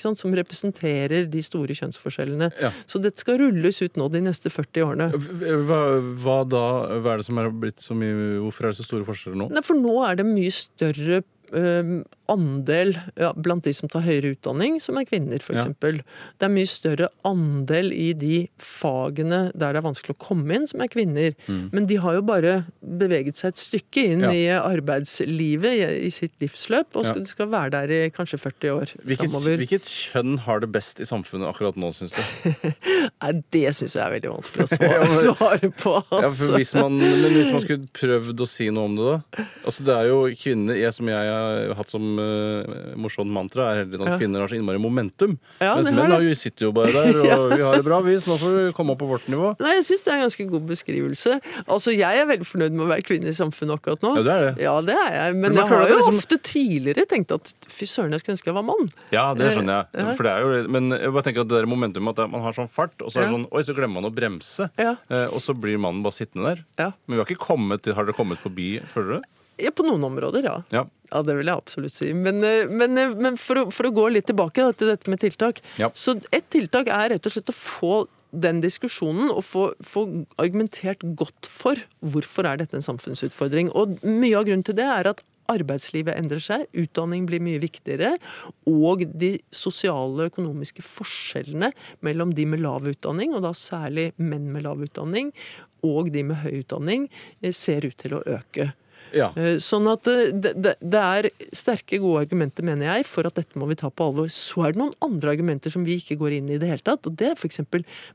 sant, 0.00 0.20
som 0.20 0.34
representerer 0.36 1.24
de 1.32 1.42
store 1.44 1.76
kjønnsforskjellene. 1.78 2.50
Ja. 2.60 2.72
Så 2.90 3.00
dette 3.02 3.24
skal 3.24 3.40
rulles 3.40 3.80
ut 3.82 3.96
nå 3.96 4.08
de 4.12 4.22
neste 4.26 4.52
40 4.52 4.84
årene. 4.84 5.08
Hva, 5.68 5.80
hva 6.22 6.38
da? 6.48 6.64
Hva 7.00 7.14
er 7.16 7.22
det 7.22 7.28
som 7.28 7.40
er 7.40 7.50
blitt 7.52 7.80
så 7.82 7.96
mye 7.96 8.36
Hvorfor 8.44 8.66
er 8.68 8.74
det 8.74 8.80
så 8.80 8.86
store 8.86 9.06
forskjeller 9.08 9.40
nå? 9.40 9.48
Nei, 9.56 9.64
for 9.66 9.78
nå 9.80 9.96
er 10.06 10.20
det 10.20 10.26
mye 10.28 10.52
større 10.54 11.22
eh, 11.56 11.96
andel 12.32 12.94
ja, 13.20 13.32
blant 13.36 13.64
de 13.66 13.72
som 13.76 13.88
tar 13.92 14.02
høyere 14.06 14.34
utdanning, 14.34 14.78
som 14.82 14.98
er 15.00 15.06
kvinner, 15.08 15.38
f.eks. 15.42 15.68
Ja. 15.68 15.92
Det 16.36 16.46
er 16.48 16.52
mye 16.52 16.68
større 16.70 17.08
andel 17.28 17.92
i 17.94 18.12
de 18.18 18.40
fagene 18.62 19.46
der 19.54 19.74
det 19.76 19.80
er 19.82 19.86
vanskelig 19.86 20.16
å 20.16 20.20
komme 20.26 20.56
inn, 20.58 20.66
som 20.70 20.82
er 20.84 20.90
kvinner. 20.92 21.34
Men 21.48 21.86
de 21.90 21.98
har 22.02 22.16
jo 22.18 22.24
bare 22.26 22.56
beveget 22.80 23.38
seg 23.40 23.54
et 23.54 23.62
stykke 23.66 24.06
inn 24.10 24.24
Mm. 24.26 24.32
Ja. 24.32 24.32
i 24.32 24.76
arbeidslivet 24.76 25.72
i, 25.76 25.82
i 26.06 26.10
sitt 26.14 26.32
livsløp, 26.42 26.94
og 26.96 27.04
skal, 27.06 27.20
ja. 27.22 27.28
skal 27.30 27.48
være 27.52 27.70
der 27.74 27.92
i 27.92 27.98
kanskje 28.14 28.38
40 28.40 28.70
år 28.72 28.92
Hvilket, 29.04 29.30
framover. 29.30 29.56
hvilket 29.60 29.86
kjønn 29.90 30.38
har 30.46 30.62
det 30.64 30.70
best 30.74 31.00
i 31.04 31.06
samfunnet 31.08 31.48
akkurat 31.50 31.76
nå, 31.80 31.90
syns 31.96 32.14
du? 32.16 32.22
Nei, 33.22 33.32
det 33.54 33.64
syns 33.76 33.96
jeg 33.96 34.02
er 34.04 34.14
veldig 34.16 34.32
vanskelig 34.32 34.64
å 34.64 34.70
svare, 34.72 35.10
svare 35.20 35.70
på. 35.76 35.94
Ja, 36.10 36.22
Altså. 36.26 36.48
hvis 36.56 36.72
man, 36.74 36.96
men 36.98 37.28
hvis 37.36 37.52
man 37.54 37.62
skulle 37.62 37.86
prøvd 37.96 38.40
å 38.42 38.48
si 38.50 38.66
noe 38.74 38.88
om 38.88 38.96
det, 38.98 39.06
da? 39.36 39.46
Altså, 39.68 39.84
det 39.86 39.94
er 39.98 40.08
jo 40.10 40.18
kvinner 40.40 40.78
jeg, 40.80 40.94
Som 40.96 41.08
jeg 41.12 41.30
har 41.30 41.74
hatt 41.78 41.92
som 41.92 42.15
uh, 42.18 42.94
morsomt 43.00 43.30
mantra, 43.32 43.70
er 43.72 43.84
heller 43.84 44.02
at 44.04 44.08
Ja. 44.12 44.18
kvinner 44.18 44.40
har 44.40 44.48
så 44.48 44.56
innmari 44.58 44.78
momentum. 44.80 45.38
Ja, 45.60 45.74
mens 45.76 45.90
menn 45.90 46.10
har 46.10 46.20
jo, 46.22 46.34
sitter 46.34 46.66
jo 46.66 46.72
bare 46.72 46.92
der, 46.92 47.16
og 47.38 47.52
vi 47.56 47.62
har 47.62 47.74
det 47.76 47.84
bra, 47.84 48.00
vi. 48.04 48.14
Så 48.18 48.30
nå 48.32 48.36
får 48.40 48.54
vi 48.56 48.72
komme 48.76 48.92
opp 48.96 49.00
på 49.02 49.08
vårt 49.10 49.26
nivå. 49.32 49.54
Nei, 49.60 49.74
jeg 49.78 49.84
syns 49.90 50.04
det 50.06 50.12
er 50.12 50.16
en 50.20 50.24
ganske 50.28 50.46
god 50.50 50.66
beskrivelse. 50.70 51.40
Altså, 51.66 51.94
Jeg 51.96 52.18
er 52.22 52.26
veldig 52.26 52.46
fornøyd 52.46 52.72
med 52.76 52.86
å 52.86 52.90
være 52.90 53.02
kvinne 53.06 53.28
i 53.32 53.36
samfunnet 53.36 53.78
akkurat 53.80 54.02
nå. 54.02 54.14
Ja, 54.16 54.22
det 54.22 54.32
er 54.36 54.44
det. 54.46 54.62
Ja, 54.66 54.74
det 54.80 54.96
er 54.96 55.12
jeg. 55.16 55.34
Men 55.36 55.52
Men 55.52 55.60
jeg 55.62 55.68
har 55.72 55.88
jo 55.88 55.96
liksom- 56.00 56.20
ofte 56.20 56.38
tidligere 56.42 57.06
tenkt 57.06 57.30
at 57.32 57.54
fy 57.68 57.84
søren, 57.86 58.10
jeg 58.12 58.20
skulle 58.20 58.36
ønske 58.38 58.46
jeg 58.52 58.54
var 58.54 58.62
mann. 58.66 58.90
Ja, 59.12 59.34
det 59.34 59.52
skjønner 59.54 59.74
jeg. 59.92 60.02
Ja. 60.04 60.12
For 60.12 60.22
det 60.22 60.32
er 60.32 60.40
jo, 60.40 60.68
men 60.68 60.90
jeg 60.90 61.12
bare 61.12 61.22
tenker 61.22 61.40
at 61.42 61.48
det 61.48 61.56
der 61.60 61.66
momentumet 61.66 62.18
at 62.18 62.30
man 62.30 62.40
har 62.42 62.52
sånn 62.52 62.68
fart, 62.70 62.94
og 63.02 63.10
så 63.10 63.18
er 63.18 63.26
det 63.26 63.30
Ja. 63.30 63.36
sånn 63.36 63.46
Oi, 63.52 63.62
så 63.62 63.74
glemmer 63.74 64.00
man 64.02 64.10
å 64.10 64.14
bremse. 64.14 64.70
Ja. 64.78 64.96
Eh, 65.10 65.26
og 65.32 65.40
så 65.40 65.54
blir 65.58 65.78
mannen 65.78 66.02
bare 66.02 66.12
sittende 66.12 66.54
der. 66.54 66.64
Ja. 66.78 66.92
Men 67.06 67.16
vi 67.18 67.22
har 67.22 67.26
ikke 67.26 67.46
kommet 67.46 67.82
til 67.82 67.94
Har 67.94 68.04
dere 68.04 68.14
kommet 68.14 68.38
forbi, 68.38 68.80
føler 68.86 69.20
du? 69.20 69.22
Ja, 69.62 69.72
på 69.72 69.86
noen 69.86 70.04
områder, 70.04 70.44
ja. 70.44 70.60
Ja. 70.74 70.84
Ja, 71.12 71.22
det 71.22 71.36
vil 71.38 71.46
jeg 71.46 71.54
absolutt 71.54 71.94
si. 71.94 72.10
Men, 72.18 72.42
eh, 72.44 72.66
men, 72.66 72.98
eh, 72.98 73.14
men 73.14 73.36
for, 73.38 73.60
å, 73.60 73.70
for 73.70 73.88
å 73.88 73.94
gå 73.94 74.08
litt 74.10 74.26
tilbake 74.26 74.64
til 74.74 74.90
dette 74.90 75.10
med 75.12 75.22
tiltak. 75.22 75.62
Ja. 75.78 75.92
Så 75.94 76.16
et 76.34 76.48
tiltak 76.50 76.90
er 76.90 77.12
rett 77.14 77.28
og 77.28 77.34
slett 77.36 77.52
å 77.52 77.56
få 77.56 77.94
den 78.36 78.58
diskusjonen 78.60 79.30
og 79.30 79.44
få, 79.46 79.68
få 79.86 80.02
argumentert 80.42 81.04
godt 81.16 81.48
for 81.48 81.78
hvorfor 82.04 82.48
er 82.50 82.60
dette 82.60 82.76
en 82.76 82.84
samfunnsutfordring. 82.84 83.70
Og 83.70 83.96
mye 84.04 84.36
av 84.36 84.48
grunnen 84.48 84.66
til 84.66 84.76
det 84.78 84.88
er 84.90 85.12
at 85.12 85.22
arbeidslivet 85.52 86.16
endrer 86.18 86.42
seg, 86.42 86.64
utdanning 86.74 87.26
blir 87.28 87.42
mye 87.44 87.60
viktigere, 87.62 88.16
og 88.66 89.04
de 89.14 89.36
sosiale 89.54 90.24
og 90.26 90.32
økonomiske 90.32 90.82
forskjellene 90.82 91.70
mellom 92.06 92.32
de 92.34 92.48
med 92.50 92.64
lav 92.64 92.88
utdanning, 92.90 93.30
og 93.36 93.44
da 93.46 93.54
særlig 93.56 94.08
menn 94.18 94.50
med 94.50 94.66
lav 94.66 94.82
utdanning, 94.82 95.30
og 95.86 96.10
de 96.10 96.24
med 96.26 96.42
høy 96.42 96.64
utdanning, 96.64 97.06
eh, 97.42 97.54
ser 97.54 97.86
ut 97.86 97.96
til 98.02 98.18
å 98.18 98.24
øke. 98.26 98.72
Ja. 99.14 99.30
Eh, 99.36 99.56
Sånn 99.62 99.86
at 99.90 100.06
eh, 100.10 100.30
det, 100.32 100.54
det, 100.62 100.74
det 100.80 101.00
er 101.02 101.28
sterke, 101.56 101.98
gode 102.02 102.24
argumenter, 102.26 102.64
mener 102.66 102.88
jeg, 102.96 103.06
for 103.06 103.26
at 103.28 103.36
dette 103.38 103.58
må 103.58 103.68
vi 103.70 103.76
ta 103.78 103.90
på 103.90 104.08
alvor. 104.10 104.28
Så 104.32 104.64
er 104.66 104.74
det 104.74 104.80
noen 104.82 104.94
andre 105.04 105.34
argumenter 105.36 105.70
som 105.72 105.84
vi 105.86 105.98
ikke 106.00 106.16
går 106.20 106.38
inn 106.38 106.50
i 106.50 106.56
i 106.56 106.60
det 106.62 106.68
hele 106.70 106.84
tatt. 106.84 107.06
Og 107.08 107.16
det 107.18 107.30
er 107.32 107.36
f.eks. 107.38 107.60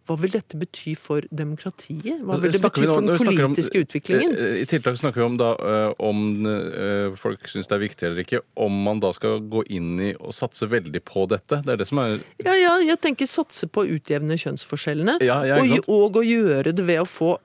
hva 0.07 0.17
vil 0.19 0.33
dette 0.33 0.57
bety 0.59 0.95
for 0.97 1.25
demokratiet? 1.31 2.21
Hva 2.25 2.39
vil 2.41 2.51
det 2.55 2.61
bety 2.63 2.85
for 2.87 3.01
den 3.01 3.11
politiske 3.17 3.29
om- 3.45 3.55
politiske 3.55 3.83
utviklingen? 3.85 4.35
Eh, 4.37 4.61
I 4.61 4.65
tiltak 4.69 4.97
snakker 4.99 5.21
vi 5.21 5.27
om 5.27 5.37
da 5.39 5.51
eh, 5.57 5.93
om 6.01 6.23
eh, 6.49 7.15
folk 7.19 7.47
syns 7.51 7.69
det 7.69 7.77
er 7.77 7.83
viktig 7.85 8.07
eller 8.09 8.23
ikke, 8.25 8.41
om 8.55 8.81
man 8.87 8.99
da 9.03 9.11
skal 9.15 9.39
gå 9.51 9.63
inn 9.73 9.93
i 10.01 10.11
og 10.17 10.33
satse 10.35 10.67
veldig 10.71 11.03
på 11.07 11.27
dette. 11.31 11.61
Det 11.65 11.75
er 11.75 11.81
det 11.83 11.87
som 11.89 12.01
er 12.03 12.17
Ja, 12.43 12.55
ja, 12.57 12.73
jeg 12.91 12.99
tenker 13.03 13.29
satse 13.29 13.67
på 13.71 13.83
å 13.85 13.89
utjevne 13.97 14.37
kjønnsforskjellene. 14.41 15.19
Ja, 15.25 15.41
ja, 15.47 15.61
og, 15.61 15.87
og 15.91 16.19
å 16.21 16.25
gjøre 16.25 16.73
det 16.75 16.85
ved 16.87 17.01
å 17.03 17.07
få 17.09 17.35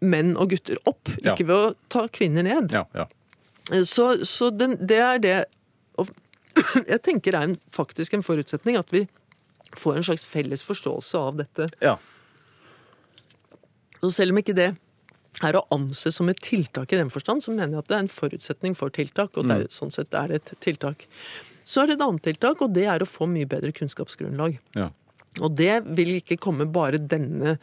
menn 0.00 0.34
og 0.38 0.52
gutter 0.52 0.78
opp, 0.88 1.10
ikke 1.18 1.46
ved 1.48 1.56
å 1.56 1.70
ta 1.92 2.06
kvinner 2.12 2.46
ned. 2.46 2.74
Ja, 2.74 2.84
ja. 2.94 3.08
Så, 3.84 4.24
så 4.24 4.48
den, 4.54 4.78
det 4.88 4.98
er 5.04 5.18
det 5.20 5.36
Jeg 6.88 7.02
tenker 7.04 7.34
det 7.34 7.40
er 7.40 7.48
en, 7.50 7.58
faktisk 7.74 8.14
en 8.16 8.24
forutsetning 8.24 8.78
at 8.80 8.88
vi 8.94 9.04
får 9.76 9.98
en 9.98 10.06
slags 10.08 10.24
felles 10.26 10.62
forståelse 10.64 11.20
av 11.20 11.40
dette. 11.42 11.68
Ja. 11.84 11.98
Og 14.00 14.14
selv 14.14 14.32
om 14.32 14.40
ikke 14.40 14.56
det 14.56 14.70
er 15.44 15.58
å 15.58 15.66
anse 15.74 16.10
som 16.14 16.30
et 16.32 16.40
tiltak 16.42 16.92
i 16.94 16.98
den 16.98 17.12
forstand, 17.12 17.44
så 17.44 17.52
mener 17.52 17.76
jeg 17.76 17.84
at 17.84 17.90
det 17.90 17.96
er 17.98 18.04
en 18.06 18.10
forutsetning 18.12 18.74
for 18.78 18.94
tiltak, 18.94 19.36
og 19.36 19.50
det 19.50 19.58
er, 19.58 19.66
sånn 19.70 19.92
sett 19.94 20.16
er 20.16 20.32
det 20.32 20.40
et 20.40 20.54
tiltak. 20.64 21.04
Så 21.68 21.82
er 21.82 21.90
det 21.90 21.98
et 21.98 22.06
annet 22.06 22.24
tiltak, 22.24 22.64
og 22.64 22.72
det 22.74 22.86
er 22.90 23.04
å 23.04 23.08
få 23.08 23.28
mye 23.30 23.48
bedre 23.50 23.74
kunnskapsgrunnlag. 23.76 24.58
ja. 24.78 24.90
Og 25.44 25.52
det 25.54 25.84
vil 25.94 26.16
ikke 26.16 26.38
komme 26.40 26.64
bare 26.72 26.98
denne 26.98 27.58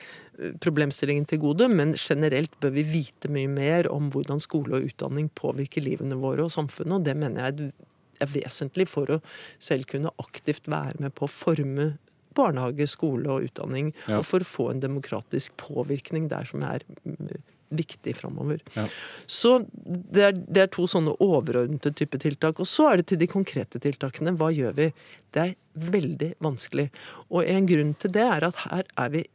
problemstillingen 0.64 1.26
til 1.30 1.40
gode, 1.44 1.68
men 1.72 1.94
generelt 2.00 2.54
bør 2.64 2.74
vi 2.76 2.84
vite 2.84 3.30
mye 3.32 3.50
mer 3.52 3.90
om 3.92 4.10
hvordan 4.14 4.42
skole 4.44 4.80
og 4.80 4.90
utdanning 4.90 5.30
påvirker 5.38 5.84
livene 5.86 6.18
våre 6.20 6.46
og 6.48 6.52
samfunnet, 6.56 7.00
og 7.00 7.04
det 7.08 7.16
mener 7.18 7.46
jeg 7.50 7.72
er- 7.72 7.92
vesentlig 8.32 8.88
for 8.88 9.06
å 9.12 9.22
selv 9.60 9.88
kunne 9.92 10.12
aktivt 10.24 10.70
være 10.72 11.00
med 11.04 11.14
på 11.16 11.26
å 11.28 11.32
forme 11.32 11.98
barnehage, 12.36 12.88
skole 12.88 13.28
og 13.28 13.44
utdanning, 13.50 13.94
Ja. 14.08 14.20
og 14.20 14.26
for 14.26 14.40
å 14.40 14.48
få 14.48 14.70
en 14.72 14.80
demokratisk 14.80 15.52
påvirkning 15.58 16.30
der 16.30 16.46
som 16.46 16.64
er 16.64 16.80
mm, 17.06 17.42
viktig 17.72 18.16
framover. 18.16 18.60
Ja. 18.76 18.88
Så 19.28 19.66
det 19.86 20.24
er, 20.24 20.32
det 20.32 20.58
er 20.64 20.68
to 20.68 20.84
sånne 20.88 21.16
overordnede 21.20 21.94
type 21.96 22.18
tiltak. 22.18 22.60
Og 22.60 22.68
så 22.68 22.92
er 22.92 22.98
det 22.98 23.08
til 23.08 23.18
de 23.18 23.28
konkrete 23.28 23.80
tiltakene. 23.80 24.36
Hva 24.38 24.52
gjør 24.54 24.76
vi? 24.76 24.94
Det 25.34 25.42
er 25.42 25.56
veldig 25.76 26.36
vanskelig. 26.40 26.90
Og 27.32 27.44
en 27.44 27.66
grunn 27.68 27.96
til 28.00 28.12
det 28.12 28.24
er 28.24 28.44
at 28.48 28.56
her 28.70 28.84
er 28.98 29.10
vi 29.10 29.26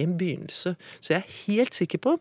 en 0.00 0.16
begynnelse. 0.20 0.74
Så 1.00 1.14
jeg 1.14 1.22
er 1.22 1.36
helt 1.46 1.76
sikker 1.76 2.02
på 2.04 2.16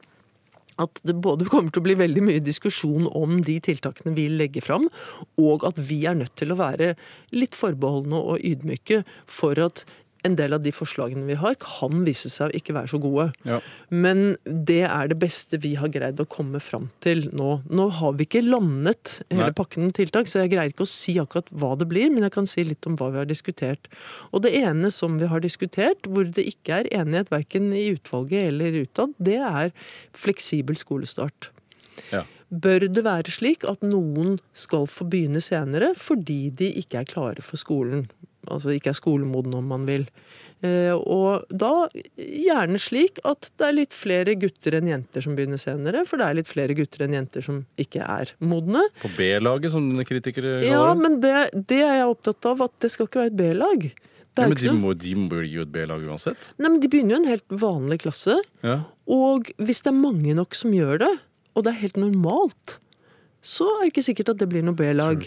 at 0.81 1.01
det 1.05 1.13
både 1.21 1.45
kommer 1.45 1.69
til 1.69 1.83
å 1.83 1.85
bli 1.85 1.95
veldig 1.99 2.23
mye 2.25 2.43
diskusjon 2.43 3.05
om 3.13 3.41
de 3.45 3.59
tiltakene 3.61 4.15
vi 4.17 4.25
legger 4.31 4.65
fram, 4.65 4.87
og 5.37 5.65
at 5.67 5.77
vi 5.77 5.99
er 6.09 6.17
nødt 6.17 6.33
til 6.39 6.53
å 6.53 6.57
være 6.57 6.93
litt 7.35 7.57
forbeholdne 7.57 8.17
og 8.33 8.41
ydmyke 8.41 9.03
for 9.29 9.59
at 9.61 9.83
en 10.27 10.35
del 10.39 10.55
av 10.55 10.63
de 10.63 10.71
forslagene 10.73 11.25
vi 11.27 11.37
har, 11.39 11.55
kan 11.61 12.03
vise 12.07 12.31
seg 12.31 12.49
å 12.49 12.57
ikke 12.57 12.75
være 12.77 12.91
så 12.93 12.99
gode. 13.03 13.27
Ja. 13.47 13.59
Men 13.91 14.35
det 14.43 14.83
er 14.87 15.11
det 15.11 15.19
beste 15.21 15.59
vi 15.63 15.73
har 15.79 15.91
greid 15.93 16.21
å 16.21 16.27
komme 16.29 16.61
fram 16.63 16.89
til 17.03 17.25
nå. 17.35 17.57
Nå 17.67 17.87
har 17.99 18.15
vi 18.17 18.27
ikke 18.27 18.43
landet 18.45 19.17
hele 19.29 19.51
Nei. 19.51 19.57
pakken 19.57 19.87
med 19.87 19.97
tiltak, 19.99 20.29
så 20.31 20.43
jeg 20.43 20.53
greier 20.55 20.73
ikke 20.73 20.87
å 20.87 20.93
si 20.93 21.17
akkurat 21.21 21.51
hva 21.51 21.73
det 21.79 21.89
blir, 21.91 22.09
men 22.13 22.27
jeg 22.27 22.35
kan 22.37 22.49
si 22.49 22.65
litt 22.67 22.87
om 22.89 22.97
hva 22.99 23.11
vi 23.13 23.21
har 23.21 23.29
diskutert. 23.29 23.89
Og 24.31 24.45
det 24.45 24.53
ene 24.63 24.91
som 24.93 25.19
vi 25.21 25.29
har 25.31 25.43
diskutert, 25.43 26.07
hvor 26.07 26.27
det 26.27 26.47
ikke 26.55 26.83
er 26.83 26.91
enighet 27.01 27.33
verken 27.33 27.71
i 27.75 27.89
utvalget 27.93 28.51
eller 28.51 28.83
utad, 28.83 29.17
det 29.19 29.39
er 29.43 29.73
fleksibel 30.17 30.79
skolestart. 30.79 31.51
Ja. 32.13 32.23
Bør 32.53 32.85
det 32.85 33.01
være 33.05 33.33
slik 33.33 33.63
at 33.65 33.81
noen 33.85 34.37
skal 34.53 34.85
få 34.89 35.07
begynne 35.09 35.41
senere 35.41 35.93
fordi 35.97 36.51
de 36.53 36.69
ikke 36.83 37.01
er 37.01 37.09
klare 37.09 37.45
for 37.45 37.57
skolen? 37.57 38.05
Altså 38.51 38.73
ikke 38.75 38.91
er 38.91 38.97
skolemoden, 38.99 39.53
om 39.55 39.67
man 39.71 39.85
vil. 39.87 40.07
Eh, 40.63 40.91
Og 40.95 41.43
da 41.51 41.87
gjerne 42.17 42.79
slik 42.79 43.19
at 43.27 43.49
det 43.59 43.67
er 43.67 43.75
litt 43.75 43.93
flere 43.95 44.35
gutter 44.39 44.77
enn 44.79 44.87
jenter 44.91 45.23
som 45.25 45.35
begynner 45.35 45.59
senere, 45.61 46.05
for 46.07 46.17
det 46.21 46.27
er 46.29 46.37
litt 46.39 46.47
flere 46.51 46.75
gutter 46.77 47.03
enn 47.05 47.15
jenter 47.17 47.43
som 47.45 47.65
ikke 47.79 48.03
er 48.03 48.31
modne. 48.39 48.85
På 49.01 49.11
B-laget, 49.17 49.71
som 49.73 49.89
dine 49.89 50.05
kritikere 50.07 50.61
kaller 50.61 50.71
Ja, 50.71 50.93
det. 50.93 51.01
men 51.03 51.19
det, 51.23 51.35
det 51.73 51.81
er 51.83 51.99
jeg 52.01 52.09
opptatt 52.15 52.45
av, 52.53 52.61
at 52.67 52.75
det 52.83 52.91
skal 52.95 53.07
ikke 53.09 53.23
være 53.25 53.33
et 53.33 53.39
B-lag. 53.43 53.85
Ja, 54.33 54.47
men 54.49 54.57
de, 54.57 54.71
må, 54.73 54.93
de 54.97 55.11
må 55.13 55.27
bli 55.29 55.51
jo 55.53 55.61
et 55.67 55.69
B-lag 55.75 56.01
uansett. 56.09 56.47
Nei, 56.57 56.71
men 56.73 56.79
De 56.81 56.89
begynner 56.89 57.13
jo 57.17 57.21
en 57.21 57.29
helt 57.29 57.51
vanlig 57.61 57.99
klasse. 58.01 58.39
Ja. 58.65 58.79
Og 59.05 59.51
hvis 59.61 59.83
det 59.85 59.91
er 59.91 59.99
mange 59.99 60.33
nok 60.33 60.55
som 60.57 60.73
gjør 60.73 61.03
det, 61.03 61.11
og 61.53 61.67
det 61.67 61.69
er 61.75 61.81
helt 61.83 61.99
normalt, 62.01 62.79
så 63.43 63.67
er 63.67 63.81
det 63.81 63.91
ikke 63.91 64.05
sikkert 64.07 64.29
at 64.31 64.39
det 64.39 64.47
blir 64.51 64.63
noe 64.63 64.77
B-lag. 64.79 65.25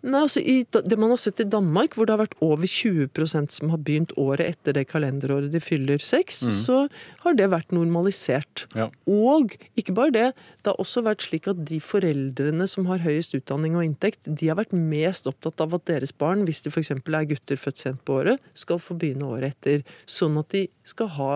Nei, 0.00 0.22
altså 0.24 0.40
i, 0.40 0.62
Det 0.64 0.96
man 0.96 1.12
har 1.12 1.20
sett 1.20 1.42
i 1.44 1.48
Danmark, 1.48 1.94
hvor 1.94 2.08
det 2.08 2.14
har 2.14 2.22
vært 2.22 2.38
over 2.44 2.64
20% 2.64 3.52
som 3.52 3.72
har 3.74 3.82
begynt 3.84 4.14
året 4.16 4.54
etter 4.56 4.78
det 4.78 4.86
kalenderåret 4.88 5.52
de 5.52 5.60
fyller 5.60 6.00
seks, 6.00 6.40
så 6.56 6.86
har 7.24 7.36
det 7.36 7.50
vært 7.52 7.74
normalisert. 7.76 8.64
Ja. 8.78 8.88
Og 9.04 9.52
ikke 9.76 9.94
bare 9.96 10.14
det, 10.16 10.26
det 10.64 10.72
har 10.72 10.80
også 10.80 11.04
vært 11.04 11.28
slik 11.28 11.50
at 11.52 11.60
de 11.68 11.80
foreldrene 11.84 12.64
som 12.70 12.88
har 12.88 13.04
høyest 13.04 13.36
utdanning 13.36 13.76
og 13.76 13.84
inntekt, 13.84 14.24
de 14.24 14.48
har 14.48 14.58
vært 14.58 14.72
mest 14.72 15.28
opptatt 15.28 15.60
av 15.60 15.76
at 15.76 15.86
deres 15.92 16.14
barn, 16.16 16.46
hvis 16.48 16.64
de 16.64 16.72
f.eks. 16.72 16.94
er 16.96 17.30
gutter 17.34 17.60
født 17.60 17.84
sent 17.84 18.04
på 18.08 18.22
året, 18.22 18.40
skal 18.56 18.80
få 18.80 18.96
begynne 18.96 19.28
året 19.28 19.52
etter. 19.52 19.84
Sånn 20.08 20.40
at 20.40 20.48
de 20.56 20.68
skal 20.88 21.12
ha 21.18 21.32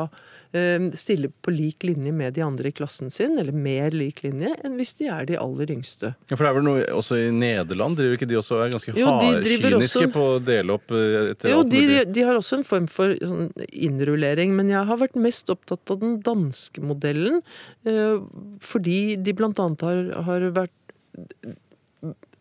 stille 0.53 1.31
på 1.43 1.53
lik 1.55 1.83
linje 1.87 2.13
med 2.13 2.35
de 2.37 2.43
andre 2.45 2.69
i 2.69 2.75
klassen 2.77 3.09
sin, 3.11 3.39
eller 3.41 3.53
mer 3.57 3.91
lik 3.97 4.23
linje, 4.23 4.51
enn 4.65 4.75
hvis 4.77 4.93
de 4.99 5.07
er 5.09 5.25
de 5.31 5.39
aller 5.41 5.71
yngste. 5.73 6.11
Ja, 6.29 6.37
for 6.37 6.45
det 6.45 6.51
er 6.51 6.57
vel 6.59 6.67
noe 6.67 6.83
også 6.93 7.17
i 7.17 7.31
Nederland 7.33 7.97
driver 7.97 8.19
ikke 8.19 8.29
de 8.29 8.37
også 8.37 8.59
er 8.61 8.73
ganske 8.75 8.93
Jo, 8.93 9.15
de 9.23 9.31
driver 9.47 9.71
hardkyniske 9.79 10.05
også- 10.07 10.13
på 10.13 10.27
å 10.35 10.45
dele 10.45 10.77
opp 10.77 10.93
eh, 10.93 11.31
etter 11.33 11.51
Jo, 11.55 11.63
alt 11.63 11.71
de, 11.73 12.05
de 12.05 12.27
har 12.29 12.35
også 12.37 12.59
en 12.61 12.65
form 12.69 12.87
for 12.93 13.15
sånn 13.17 13.49
innrullering, 13.73 14.53
men 14.59 14.69
jeg 14.69 14.85
har 14.93 15.01
vært 15.01 15.17
mest 15.17 15.49
opptatt 15.49 15.91
av 15.91 16.01
den 16.05 16.21
danske 16.21 16.85
modellen, 16.85 17.41
eh, 17.87 18.19
fordi 18.61 19.17
de 19.23 19.33
blant 19.33 19.59
annet 19.59 19.81
har, 19.81 20.05
har 20.29 20.49
vært 20.53 20.77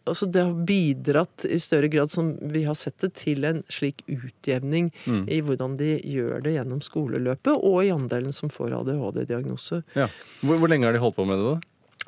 Altså 0.09 0.25
det 0.33 0.41
har 0.41 0.53
bidratt 0.65 1.45
i 1.45 1.59
større 1.61 1.87
grad, 1.93 2.09
som 2.09 2.31
vi 2.51 2.63
har 2.65 2.73
sett 2.75 2.97
det, 3.03 3.11
til 3.21 3.45
en 3.45 3.63
slik 3.69 4.01
utjevning 4.09 4.91
Mm. 5.05 5.25
i 5.29 5.41
hvordan 5.41 5.77
de 5.77 5.99
gjør 6.01 6.41
det 6.43 6.55
gjennom 6.55 6.81
skoleløpet, 6.81 7.53
og 7.53 7.83
i 7.85 7.91
andelen 7.93 8.33
som 8.33 8.49
får 8.49 8.73
ADHD-diagnose. 8.81 9.83
Ja. 9.95 10.07
Hvor, 10.41 10.57
hvor 10.57 10.69
lenge 10.71 10.85
har 10.89 10.93
de 10.93 10.99
holdt 11.03 11.15
på 11.19 11.25
med 11.29 11.37
det, 11.37 11.51
da? 11.51 11.59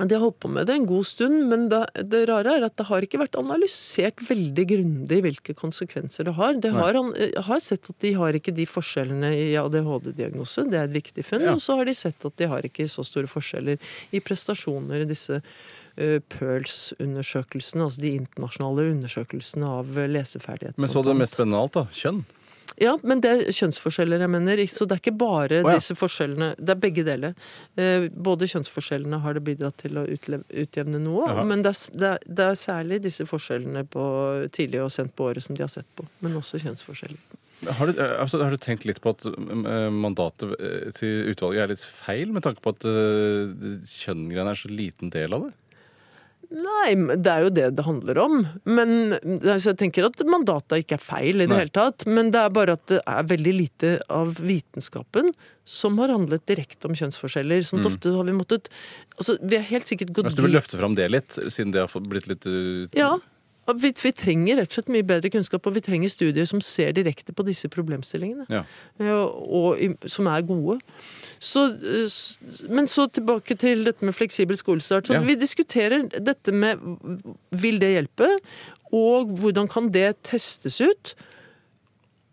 De 0.09 0.15
har 0.15 0.23
holdt 0.23 0.39
på 0.41 0.49
med 0.49 0.65
det 0.65 0.73
en 0.73 0.87
god 0.89 1.05
stund, 1.05 1.43
men 1.51 1.67
det, 1.69 1.83
det 2.09 2.23
rare 2.25 2.55
er 2.57 2.63
at 2.65 2.73
det 2.81 2.87
har 2.89 3.05
ikke 3.05 3.19
vært 3.21 3.35
analysert 3.37 4.23
veldig 4.25 4.63
grundig 4.71 5.19
hvilke 5.21 5.53
konsekvenser 5.53 6.25
det 6.25 6.33
har. 6.33 6.55
Det 6.57 6.71
har, 6.73 6.97
jeg 7.13 7.43
har 7.45 7.61
sett 7.61 7.91
at 7.91 7.99
de 8.01 8.13
har 8.17 8.33
ikke 8.33 8.55
de 8.57 8.65
forskjellene 8.65 9.29
i 9.37 9.51
ADHD-diagnose, 9.61 10.65
det 10.71 10.79
er 10.81 10.89
et 10.89 10.97
viktig 10.97 11.25
funn. 11.27 11.45
Ja. 11.45 11.53
Og 11.53 11.61
så 11.61 11.77
har 11.77 11.85
de 11.85 11.93
sett 11.93 12.25
at 12.25 12.35
de 12.41 12.49
har 12.49 12.65
ikke 12.65 12.89
så 12.89 13.05
store 13.05 13.29
forskjeller 13.29 13.77
i 14.17 14.19
prestasjoner 14.25 15.05
i 15.05 15.09
disse 15.13 15.43
PIRLS-undersøkelsene, 15.95 17.89
altså 17.89 18.01
de 18.01 18.15
internasjonale 18.19 18.87
undersøkelsene 18.95 19.73
av 19.79 19.91
leseferdigheter. 19.93 20.17
leseferdighet. 20.17 20.79
Men 20.81 20.89
så 20.89 21.03
det 21.05 21.17
mest 21.19 21.37
spennende 21.37 21.59
av 21.59 21.67
alt, 21.67 21.77
da. 21.77 21.85
Kjønn. 21.93 22.23
Ja, 22.81 22.95
men 23.05 23.21
det 23.21 23.29
er 23.29 23.53
kjønnsforskjeller 23.53 24.23
jeg 24.23 24.31
mener. 24.33 24.61
Så 24.71 24.87
det 24.89 24.95
er 24.95 25.03
ikke 25.03 25.15
bare 25.19 25.59
oh, 25.61 25.69
ja. 25.69 25.77
disse 25.77 25.95
forskjellene. 25.97 26.53
Det 26.57 26.73
er 26.73 26.81
begge 26.81 27.05
deler. 27.05 27.35
Eh, 27.77 28.07
Både 28.09 28.49
kjønnsforskjellene 28.49 29.19
har 29.23 29.37
det 29.37 29.43
bidratt 29.45 29.77
til 29.83 29.99
å 30.01 30.07
utjevne 30.07 31.01
noe, 31.03 31.27
Jaha. 31.29 31.45
men 31.49 31.65
det 31.65 31.75
er, 31.75 32.17
det, 32.25 32.49
er, 32.49 32.57
særlig 32.57 33.03
disse 33.03 33.27
forskjellene 33.29 33.85
på 33.93 34.03
tidlig 34.55 34.81
og 34.83 34.91
sent 34.93 35.13
på 35.15 35.29
året 35.29 35.45
som 35.45 35.57
de 35.57 35.65
har 35.65 35.71
sett 35.71 35.89
på. 35.97 36.07
Men 36.25 36.39
også 36.41 36.61
kjønnsforskjeller. 36.63 37.21
Har 37.63 37.87
du, 37.87 37.99
eh, 38.01 38.21
altså, 38.21 38.41
har 38.43 38.51
du 38.51 38.59
tenkt 38.59 38.85
litt 38.87 39.01
på 39.03 39.13
at 39.13 39.25
eh, 39.27 39.89
mandatet 39.93 40.55
eh, 40.57 40.89
til 40.97 41.29
utvalget 41.31 41.63
er 41.63 41.71
litt 41.73 41.85
feil, 41.85 42.33
med 42.35 42.43
tanke 42.45 42.63
på 42.63 42.73
at 42.73 42.87
kjønngreiene 43.87 44.51
er 44.51 44.59
så 44.59 44.71
liten 44.71 45.13
del 45.13 45.37
av 45.37 45.47
det? 45.47 45.53
Nei, 46.53 46.93
det 47.17 47.31
er 47.31 47.45
jo 47.47 47.49
det 47.49 47.67
det 47.79 47.85
handler 47.87 48.19
om. 48.21 48.35
Men 48.69 48.91
altså, 49.15 49.71
jeg 49.71 49.79
tenker 49.81 50.05
at 50.05 50.21
mandatet 50.29 50.83
ikke 50.83 50.99
er 50.99 51.01
feil 51.01 51.41
i 51.41 51.47
det 51.47 51.49
Nei. 51.49 51.61
hele 51.63 51.73
tatt. 51.73 52.05
Men 52.05 52.29
det 52.33 52.43
er 52.43 52.53
bare 52.53 52.75
at 52.77 52.85
det 52.91 52.99
er 53.09 53.27
veldig 53.31 53.53
lite 53.57 53.93
av 54.13 54.35
vitenskapen 54.37 55.31
som 55.65 55.97
har 56.03 56.13
handlet 56.13 56.45
direkte 56.49 56.89
om 56.89 56.93
kjønnsforskjeller. 56.99 57.65
Sånn 57.65 57.81
Mm. 57.83 57.89
ofte 57.89 58.13
har 58.15 58.23
vi 58.29 58.37
måttet 58.37 58.69
Altså, 59.17 59.37
vi 59.41 59.57
har 59.57 59.65
helt 59.69 59.85
sikkert 59.85 60.09
gått 60.13 60.25
altså, 60.25 60.41
du 60.41 60.47
vil 60.47 60.55
løfte 60.57 60.77
fram 60.79 60.95
det 60.97 61.05
litt, 61.11 61.35
siden 61.53 61.71
det 61.71 61.83
har 61.85 62.01
blitt 62.01 62.25
litt 62.27 62.45
uh, 62.49 62.87
Ja. 62.97 63.17
Vi, 63.79 63.93
vi 63.95 64.11
trenger 64.11 64.57
rett 64.59 64.71
og 64.73 64.75
slett 64.75 64.91
mye 64.91 65.05
bedre 65.07 65.29
kunnskap, 65.31 65.67
og 65.69 65.77
vi 65.77 65.83
trenger 65.85 66.11
studier 66.11 66.47
som 66.49 66.59
ser 66.63 66.91
direkte 66.97 67.31
på 67.35 67.45
disse 67.47 67.69
problemstillingene. 67.71 68.43
Ja. 68.51 68.63
Og, 68.99 69.37
og 69.47 70.07
som 70.11 70.27
er 70.27 70.43
gode. 70.47 70.79
Så, 71.43 71.65
eh, 71.79 72.67
men 72.71 72.87
så 72.91 73.07
tilbake 73.07 73.55
til 73.59 73.85
dette 73.87 74.03
med 74.03 74.15
fleksibel 74.15 74.59
skolestart. 74.59 75.07
Så 75.07 75.15
Ja. 75.15 75.23
Vi 75.23 75.35
diskuterer 75.39 76.09
dette 76.19 76.51
med 76.51 76.79
vil 77.51 77.79
det 77.79 77.93
hjelpe, 77.95 78.29
og 78.93 79.31
hvordan 79.39 79.69
kan 79.71 79.91
det 79.91 80.17
testes 80.23 80.81
ut? 80.81 81.15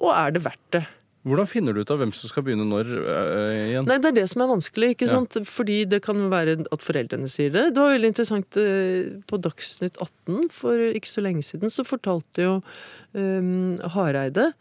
Og 0.01 0.11
er 0.13 0.35
det 0.35 0.45
verdt 0.45 0.73
det? 0.75 0.85
Hvordan 1.29 1.49
finner 1.51 1.75
du 1.77 1.83
ut 1.83 1.91
av 1.93 1.99
hvem 2.01 2.13
som 2.17 2.31
skal 2.31 2.45
begynne 2.47 2.65
når 2.65 2.89
øh, 2.97 3.51
igjen? 3.69 3.85
Nei, 3.91 3.99
Det 4.01 4.09
er 4.09 4.17
det 4.23 4.29
som 4.33 4.41
er 4.41 4.49
vanskelig. 4.55 4.89
ikke 4.95 5.05
Ja. 5.09 5.19
sant? 5.19 5.37
Fordi 5.45 5.85
det 5.85 6.01
kan 6.07 6.17
være 6.33 6.55
at 6.73 6.81
foreldrene 6.81 7.29
sier 7.29 7.51
det. 7.53 7.75
Det 7.75 7.83
var 7.83 7.93
veldig 7.93 8.09
interessant 8.15 8.57
eh, 8.57 9.21
på 9.29 9.37
Dagsnytt 9.45 10.01
18 10.01 10.49
for 10.51 10.73
ikke 10.97 11.11
så 11.13 11.21
lenge 11.27 11.45
siden. 11.45 11.69
Så 11.69 11.85
fortalte 11.85 12.47
jo 12.47 12.55
eh, 13.13 13.89
Hareide 13.93 14.53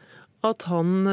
at 0.43 0.61
han 0.67 1.07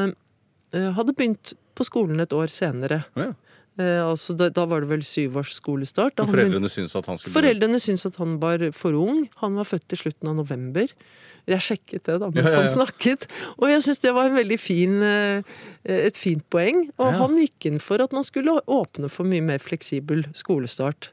øh, 0.75 0.91
hadde 0.99 1.15
begynt 1.15 1.53
på 1.77 1.85
skolen 1.87 2.19
et 2.19 2.33
år 2.35 2.47
senere. 2.51 3.05
Ja. 3.15 3.31
Eh, 3.77 4.01
altså 4.01 4.33
da, 4.37 4.49
da 4.49 4.65
var 4.69 4.81
det 4.81 4.89
vel 4.89 5.03
syvårs 5.05 5.51
skolestart. 5.59 6.15
Da 6.17 6.25
han 6.25 6.33
foreldrene 6.33 6.69
syntes 6.71 6.95
at 6.97 7.05
han 7.09 7.19
skulle. 7.21 7.35
Foreldrene 7.35 7.79
syntes 7.83 8.07
at 8.09 8.17
han 8.21 8.37
var 8.41 8.63
for 8.73 8.97
ung. 8.97 9.27
Han 9.43 9.57
var 9.59 9.69
født 9.69 9.93
i 9.93 9.99
slutten 10.01 10.31
av 10.31 10.37
november. 10.39 10.89
Jeg 11.47 11.63
sjekket 11.63 12.03
det 12.09 12.17
da 12.19 12.27
mens 12.27 12.41
Ja, 12.41 12.49
ja, 12.49 12.55
ja. 12.57 12.63
han 12.65 12.73
snakket, 12.73 13.27
og 13.55 13.69
jeg 13.71 13.83
syns 13.85 14.01
det 14.03 14.11
var 14.17 14.33
fin, 14.59 14.97
eh, 15.01 15.41
et 15.85 16.17
fint 16.19 16.43
poeng. 16.51 16.89
Og 16.99 17.13
han 17.21 17.37
gikk 17.39 17.69
inn 17.69 17.79
for 17.79 18.01
at 18.03 18.11
man 18.11 18.25
skulle 18.27 18.57
åpne 18.67 19.07
for 19.13 19.23
mye 19.23 19.45
mer 19.45 19.59
fleksibel 19.63 20.25
skolestart. 20.35 21.11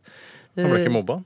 Han 0.57 0.71
ble 0.71 0.81
Eh, 0.81 0.87
ikke 0.87 0.97
mobba? 0.97 1.21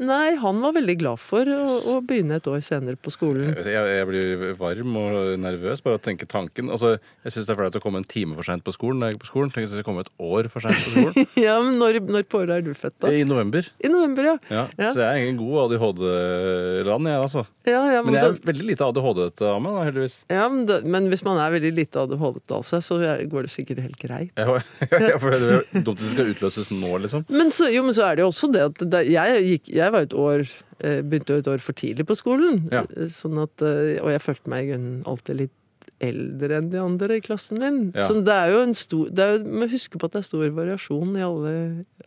Nei, 0.00 0.34
han 0.40 0.60
var 0.64 0.72
veldig 0.72 0.94
glad 1.00 1.20
for 1.20 1.44
å, 1.44 1.64
å 1.92 1.94
begynne 2.06 2.38
et 2.40 2.46
år 2.48 2.62
senere 2.64 2.96
på 2.96 3.12
skolen. 3.12 3.50
Jeg, 3.60 3.74
jeg 3.76 4.06
blir 4.08 4.44
varm 4.56 4.94
og 4.96 5.18
nervøs 5.42 5.82
bare 5.84 5.98
av 5.98 6.00
å 6.00 6.04
tenke 6.06 6.24
tanken. 6.30 6.70
Altså, 6.72 6.94
jeg 7.26 7.34
syns 7.34 7.48
det 7.48 7.52
er 7.52 7.58
flaut 7.58 7.76
å 7.76 7.82
komme 7.84 8.00
en 8.00 8.06
time 8.08 8.32
for 8.38 8.48
seint 8.48 8.64
på 8.64 8.72
skolen. 8.72 9.02
når 9.02 9.12
jeg 9.12 9.18
er 9.18 9.20
på 9.20 9.28
skolen. 9.28 9.52
Tenk 9.52 9.66
hvis 9.68 9.76
jeg 9.76 9.84
kommer 9.84 10.06
et 10.06 10.12
år 10.24 10.48
for 10.52 10.64
seint 10.64 10.80
på 10.80 10.94
skolen. 10.94 11.28
Ja, 11.46 11.58
men 11.64 11.76
når, 11.80 12.00
når 12.08 12.24
på 12.32 12.40
året 12.40 12.56
er 12.60 12.64
du 12.64 12.72
født, 12.76 12.96
da? 13.04 13.12
I 13.12 13.26
november. 13.28 13.68
I 13.84 13.90
november, 13.92 14.30
ja. 14.32 14.36
Ja. 14.48 14.64
Ja. 14.80 14.90
Så 14.96 15.02
jeg 15.02 15.08
er 15.10 15.20
ingen 15.26 15.38
god 15.40 15.66
ADHD-land, 15.66 17.10
jeg, 17.10 17.20
altså. 17.26 17.44
Ja, 17.68 17.82
ja, 17.92 18.00
men, 18.00 18.10
Men 18.10 18.16
jeg 18.16 18.24
er 18.24 18.34
da, 18.38 18.44
veldig 18.50 18.66
lite 18.70 18.86
ADHD-ete 18.88 19.48
av 19.50 19.60
meg, 19.62 19.76
da, 19.76 19.84
heldigvis. 19.90 20.16
ja, 20.32 20.46
men, 20.52 20.64
da, 20.68 20.78
men 20.96 21.08
hvis 21.12 21.22
man 21.26 21.40
er 21.44 21.52
veldig 21.54 21.72
lite 21.76 22.00
ADHD 22.06 22.54
av 22.56 22.64
seg, 22.66 22.84
så 22.84 22.98
går 23.30 23.46
det 23.46 23.52
sikkert 23.52 23.82
helt 23.84 24.00
greit. 24.00 24.32
Jeg, 24.40 25.20
for 25.22 25.34
det 25.36 25.40
er 25.44 25.84
dumt 25.84 26.00
hvis 26.00 26.08
det 26.08 26.14
skal 26.16 26.32
utløses 26.34 26.72
nå, 26.72 26.92
liksom. 27.04 27.26
Men 27.28 27.52
så, 27.54 27.68
jo, 27.72 27.84
men 27.86 27.96
så 27.96 28.06
er 28.08 28.18
det 28.18 28.24
jo 28.24 28.30
også 28.32 28.50
det 28.54 28.64
at 28.70 28.84
det, 28.96 29.02
jeg, 29.12 29.44
gikk, 29.50 29.70
jeg 29.76 29.89
var 29.94 30.06
et 30.06 30.14
år 30.16 30.44
eh, 30.80 31.00
Begynte 31.02 31.38
et 31.40 31.48
år 31.50 31.62
for 31.64 31.76
tidlig 31.76 32.06
på 32.08 32.16
skolen. 32.18 32.62
Ja. 32.72 32.84
Sånn 33.14 33.38
at, 33.42 33.62
eh, 33.62 33.98
og 34.02 34.10
jeg 34.14 34.22
følte 34.24 34.52
meg 34.52 34.72
alltid 35.08 35.36
litt 35.44 35.56
eldre 36.00 36.56
enn 36.56 36.70
de 36.72 36.78
andre 36.80 37.18
i 37.18 37.20
klassen 37.24 37.60
min. 37.60 37.78
Ja. 37.92 38.06
Så 38.08 38.22
det 38.24 38.32
er 38.32 38.54
jo 38.54 38.62
en 38.64 38.74
stor 38.78 39.10
det 39.12 39.26
er, 39.26 39.38
Man 39.44 39.68
husker 39.68 40.00
på 40.00 40.08
at 40.08 40.14
det 40.16 40.22
er 40.22 40.28
stor 40.30 40.48
variasjon 40.56 41.12
i 41.18 41.24
alle, 41.26 41.52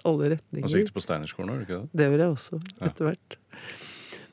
alle 0.04 0.32
Og 0.40 0.70
så 0.70 0.82
gikk 0.82 0.90
du 0.90 0.98
på 0.98 1.04
Steinerskolen, 1.06 1.54
gjorde 1.54 1.62
du 1.62 1.68
ikke 1.68 1.82
det? 1.84 1.90
Det 2.02 2.08
gjorde 2.10 2.26
jeg 2.26 2.38
også, 2.38 2.62
etter 2.90 3.10
hvert. 3.12 3.38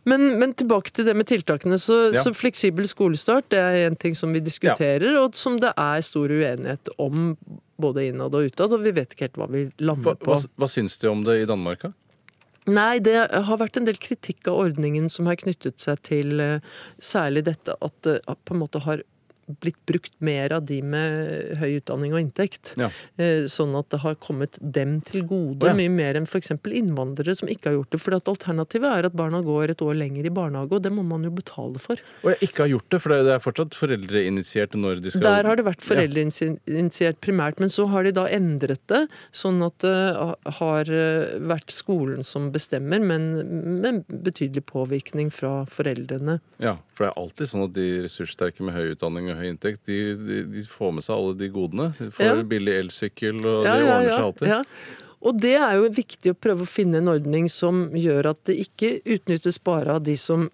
Men, 0.08 0.22
men 0.40 0.54
tilbake 0.56 0.92
til 0.96 1.04
det 1.04 1.12
med 1.16 1.28
tiltakene. 1.28 1.76
Så, 1.78 1.98
Ja. 2.14 2.22
så 2.24 2.32
fleksibel 2.32 2.88
skolestart 2.88 3.50
det 3.52 3.60
er 3.60 3.82
en 3.90 3.96
ting 4.00 4.16
som 4.16 4.32
vi 4.32 4.40
diskuterer, 4.40 5.12
og 5.20 5.36
som 5.36 5.58
det 5.60 5.74
er 5.76 6.00
stor 6.00 6.32
uenighet 6.32 6.88
om 6.98 7.34
både 7.80 8.08
innad 8.08 8.34
og 8.36 8.48
utad, 8.48 8.72
og 8.72 8.80
vi 8.84 8.92
vet 8.96 9.12
ikke 9.12 9.28
helt 9.28 9.38
hva 9.40 9.48
vi 9.52 9.64
Hva, 9.66 9.76
lander 9.92 10.16
på. 10.20 10.32
hva, 10.32 10.40
hva 10.56 10.68
syns 10.68 10.96
de 11.00 11.08
om 11.10 11.22
det 11.24 11.42
i 11.42 11.48
Danmark? 11.48 11.84
da? 11.84 11.92
Nei, 12.68 13.00
det 13.00 13.16
har 13.32 13.60
vært 13.60 13.78
en 13.80 13.86
del 13.88 13.96
kritikk 13.96 14.50
av 14.50 14.58
ordningen 14.66 15.08
som 15.12 15.28
har 15.30 15.38
knyttet 15.40 15.80
seg 15.80 16.02
til 16.04 16.42
eh, 16.44 16.66
særlig 17.00 17.46
dette 17.48 17.76
at 17.80 17.94
det 18.04 18.18
på 18.28 18.54
en 18.54 18.60
måte 18.60 18.82
har 18.84 19.00
blitt 19.60 19.78
brukt 19.88 20.12
mer 20.24 20.52
av 20.56 20.64
de 20.68 20.80
med 20.82 21.56
høy 21.60 21.78
utdanning 21.80 22.14
og 22.14 22.22
inntekt. 22.22 22.74
Ja. 22.80 22.90
Eh, 23.20 23.46
Sånn 23.50 23.72
at 23.78 23.88
det 23.92 24.00
har 24.04 24.16
kommet 24.20 24.58
dem 24.60 24.98
til 25.06 25.24
gode, 25.28 25.66
ja. 25.66 25.74
mye 25.76 25.90
mer 25.92 26.18
enn 26.18 26.26
f.eks. 26.28 26.52
innvandrere 26.70 27.34
som 27.38 27.48
ikke 27.50 27.70
har 27.70 27.78
gjort 27.78 27.94
det. 27.94 28.00
For 28.02 28.16
alternativet 28.16 28.88
er 28.90 29.08
at 29.10 29.16
barna 29.16 29.40
går 29.44 29.74
et 29.74 29.82
år 29.84 29.96
lenger 29.98 30.28
i 30.28 30.32
barnehage, 30.34 30.76
og 30.76 30.84
det 30.84 30.92
må 30.94 31.02
man 31.06 31.24
jo 31.26 31.32
betale 31.34 31.80
for. 31.82 32.00
Og 32.24 32.32
jeg 32.34 32.50
ikke 32.50 32.64
har 32.66 32.72
gjort 32.74 32.88
det, 32.94 33.00
for 33.02 33.14
det 33.16 33.34
er 33.34 33.42
fortsatt 33.44 33.76
foreldreinitiert 33.78 34.76
når 34.78 35.02
de 35.04 35.14
skal 35.14 35.26
Der 35.26 35.48
har 35.50 35.58
det 35.60 35.66
vært 35.66 35.84
foreldreinitiert 35.86 37.20
primært, 37.24 37.60
men 37.60 37.72
så 37.72 37.86
har 37.90 38.06
de 38.06 38.12
da 38.16 38.26
endret 38.30 38.82
det, 38.90 39.02
sånn 39.36 39.60
at 39.66 39.78
det 39.84 39.96
har 40.60 40.90
eh, 40.92 41.34
vært 41.50 41.74
skolen 41.74 42.24
som 42.26 42.50
bestemmer, 42.54 43.00
men 43.00 43.30
med 43.80 44.04
betydelig 44.08 44.64
påvirkning 44.70 45.30
fra 45.34 45.64
foreldrene. 45.70 46.38
Ja, 46.62 46.76
for 47.00 47.06
det 47.06 47.12
er 47.14 47.20
alltid 47.22 47.48
sånn 47.48 47.62
at 47.64 47.72
de 47.72 47.84
ressurssterke 48.04 48.60
med 48.68 48.74
høy 48.76 48.90
utdanning 48.92 49.30
og 49.32 49.38
høy 49.40 49.46
inntekt, 49.54 49.86
de, 49.88 49.96
de, 50.20 50.42
de 50.52 50.64
får 50.68 50.90
med 50.98 51.06
seg 51.06 51.14
alle 51.16 51.34
de 51.40 51.48
godene. 51.54 51.86
De 51.96 52.10
får 52.12 52.26
Ja. 52.28 52.42
billig 52.50 52.74
elsykkel, 52.82 53.38
og 53.40 53.64
Ja, 53.64 53.76
det 53.80 53.86
ordner 53.88 54.10
seg 54.10 54.26
alltid. 54.26 54.48
ja. 54.52 54.60
Og 55.22 55.40
det 55.40 55.54
er 55.56 55.74
jo 55.80 55.88
viktig 55.96 56.30
å 56.32 56.36
prøve 56.36 56.64
å 56.64 56.68
finne 56.68 57.00
en 57.00 57.08
ordning 57.08 57.48
som 57.52 57.86
gjør 57.96 58.30
at 58.34 58.44
det 58.44 58.58
ikke 58.66 59.00
utnyttes 59.16 59.58
bare 59.64 59.96
av 59.96 60.04
de 60.04 60.14
som 60.20 60.50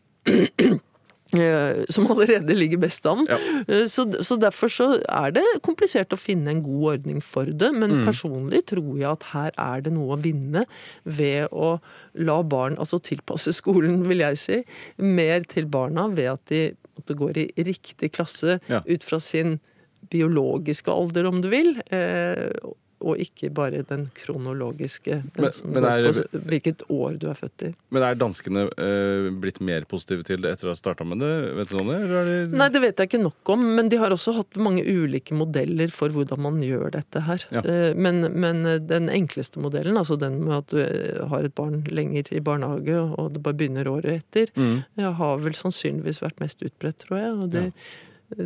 som 1.91 2.07
allerede 2.11 2.55
ligger 2.57 2.79
best 2.83 3.07
an. 3.07 3.27
Ja. 3.29 3.39
Eh, 3.69 3.87
Så, 3.87 4.05
så 4.23 4.39
derfor 4.41 4.69
så 4.73 4.89
er 5.09 5.31
det 5.37 5.45
komplisert 5.63 6.13
å 6.15 6.19
finne 6.21 6.49
en 6.51 6.63
god 6.63 6.85
ordning 6.97 7.21
for 7.23 7.45
det. 7.47 7.73
Men 7.75 7.91
Mm. 8.01 8.05
personlig 8.07 8.65
tror 8.67 8.97
jeg 8.99 9.11
at 9.11 9.23
her 9.33 9.51
er 9.59 9.81
det 9.83 9.93
noe 9.93 10.17
å 10.17 10.21
vinne 10.21 10.65
ved 11.05 11.49
å 11.53 11.81
la 12.15 12.43
barn, 12.43 12.77
altså 12.77 12.99
tilpasse 13.01 13.53
skolen, 13.55 14.03
vil 14.09 14.19
jeg 14.25 14.39
si, 14.39 14.65
mer 14.99 15.41
til 15.45 15.67
barna 15.67 16.09
ved 16.09 16.33
at 16.33 16.45
de 16.47 16.77
at 16.97 17.05
det 17.11 17.17
går 17.19 17.37
i 17.37 17.63
riktig 17.63 18.09
klasse 18.13 18.59
Ja. 18.69 18.81
ut 18.87 19.03
fra 19.05 19.19
sin 19.21 19.61
biologiske 20.11 20.89
alder, 20.89 21.27
om 21.27 21.43
du 21.43 21.49
vil. 21.53 21.75
Eh, 21.93 22.53
og 23.05 23.19
ikke 23.21 23.51
bare 23.53 23.83
den 23.85 24.07
kronologiske, 24.17 25.23
den 25.37 25.45
Men- 25.45 25.73
men 25.73 25.85
er- 25.85 26.13
på 26.13 26.41
hvilket 26.49 26.83
år 26.89 27.19
du 27.19 27.27
er 27.29 27.35
født 27.35 27.63
i. 27.69 27.75
Men 27.91 28.03
er 28.03 28.15
danskene 28.15 28.63
eh, 28.79 29.31
blitt 29.39 29.61
mer 29.61 29.83
positive 29.85 30.25
til 30.25 30.41
det 30.41 30.53
etter 30.53 30.67
å 30.69 30.73
ha 30.73 30.75
starta 30.75 31.05
med 31.05 31.19
det? 31.21 31.55
Vet 31.57 31.69
du 31.69 31.77
noe 31.77 31.93
det? 31.93 32.03
Eller 32.07 32.17
er 32.23 32.47
de... 32.49 32.57
Nei, 32.57 32.69
det 32.71 32.81
vet 32.81 32.97
jeg 32.97 33.09
ikke 33.11 33.23
nok 33.23 33.53
om, 33.53 33.67
men 33.77 33.89
de 33.93 33.97
har 34.01 34.11
også 34.11 34.35
hatt 34.35 34.57
mange 34.57 34.83
ulike 34.87 35.33
modeller 35.37 35.89
for 35.93 36.09
hvordan 36.09 36.39
man 36.41 36.61
gjør 36.65 36.91
dette 36.97 37.21
her. 37.27 37.45
Ja. 37.53 37.61
Eh, 37.61 37.93
Men, 37.95 38.33
men 38.33 38.63
den 38.87 39.09
enkleste 39.13 39.61
modellen, 39.61 39.97
altså 39.97 40.19
den 40.19 40.41
med 40.45 40.57
at 40.57 40.67
du 40.69 40.79
eh, 40.81 41.29
har 41.29 41.45
et 41.45 41.55
barn 41.55 41.83
lenger 41.91 42.33
i 42.33 42.41
barnehage, 42.41 42.97
og 43.19 43.33
det 43.35 43.43
bare 43.43 43.55
begynner 43.61 43.85
året 43.93 44.23
etter, 44.25 44.47
Mm. 44.57 44.85
ja, 44.97 45.13
har 45.13 45.39
vel 45.39 45.53
sannsynligvis 45.53 46.21
vært 46.23 46.41
mest 46.41 46.63
utbredt, 46.65 46.97
tror 47.05 47.19
jeg. 47.21 47.33
Og 47.45 47.51
de, 47.51 47.73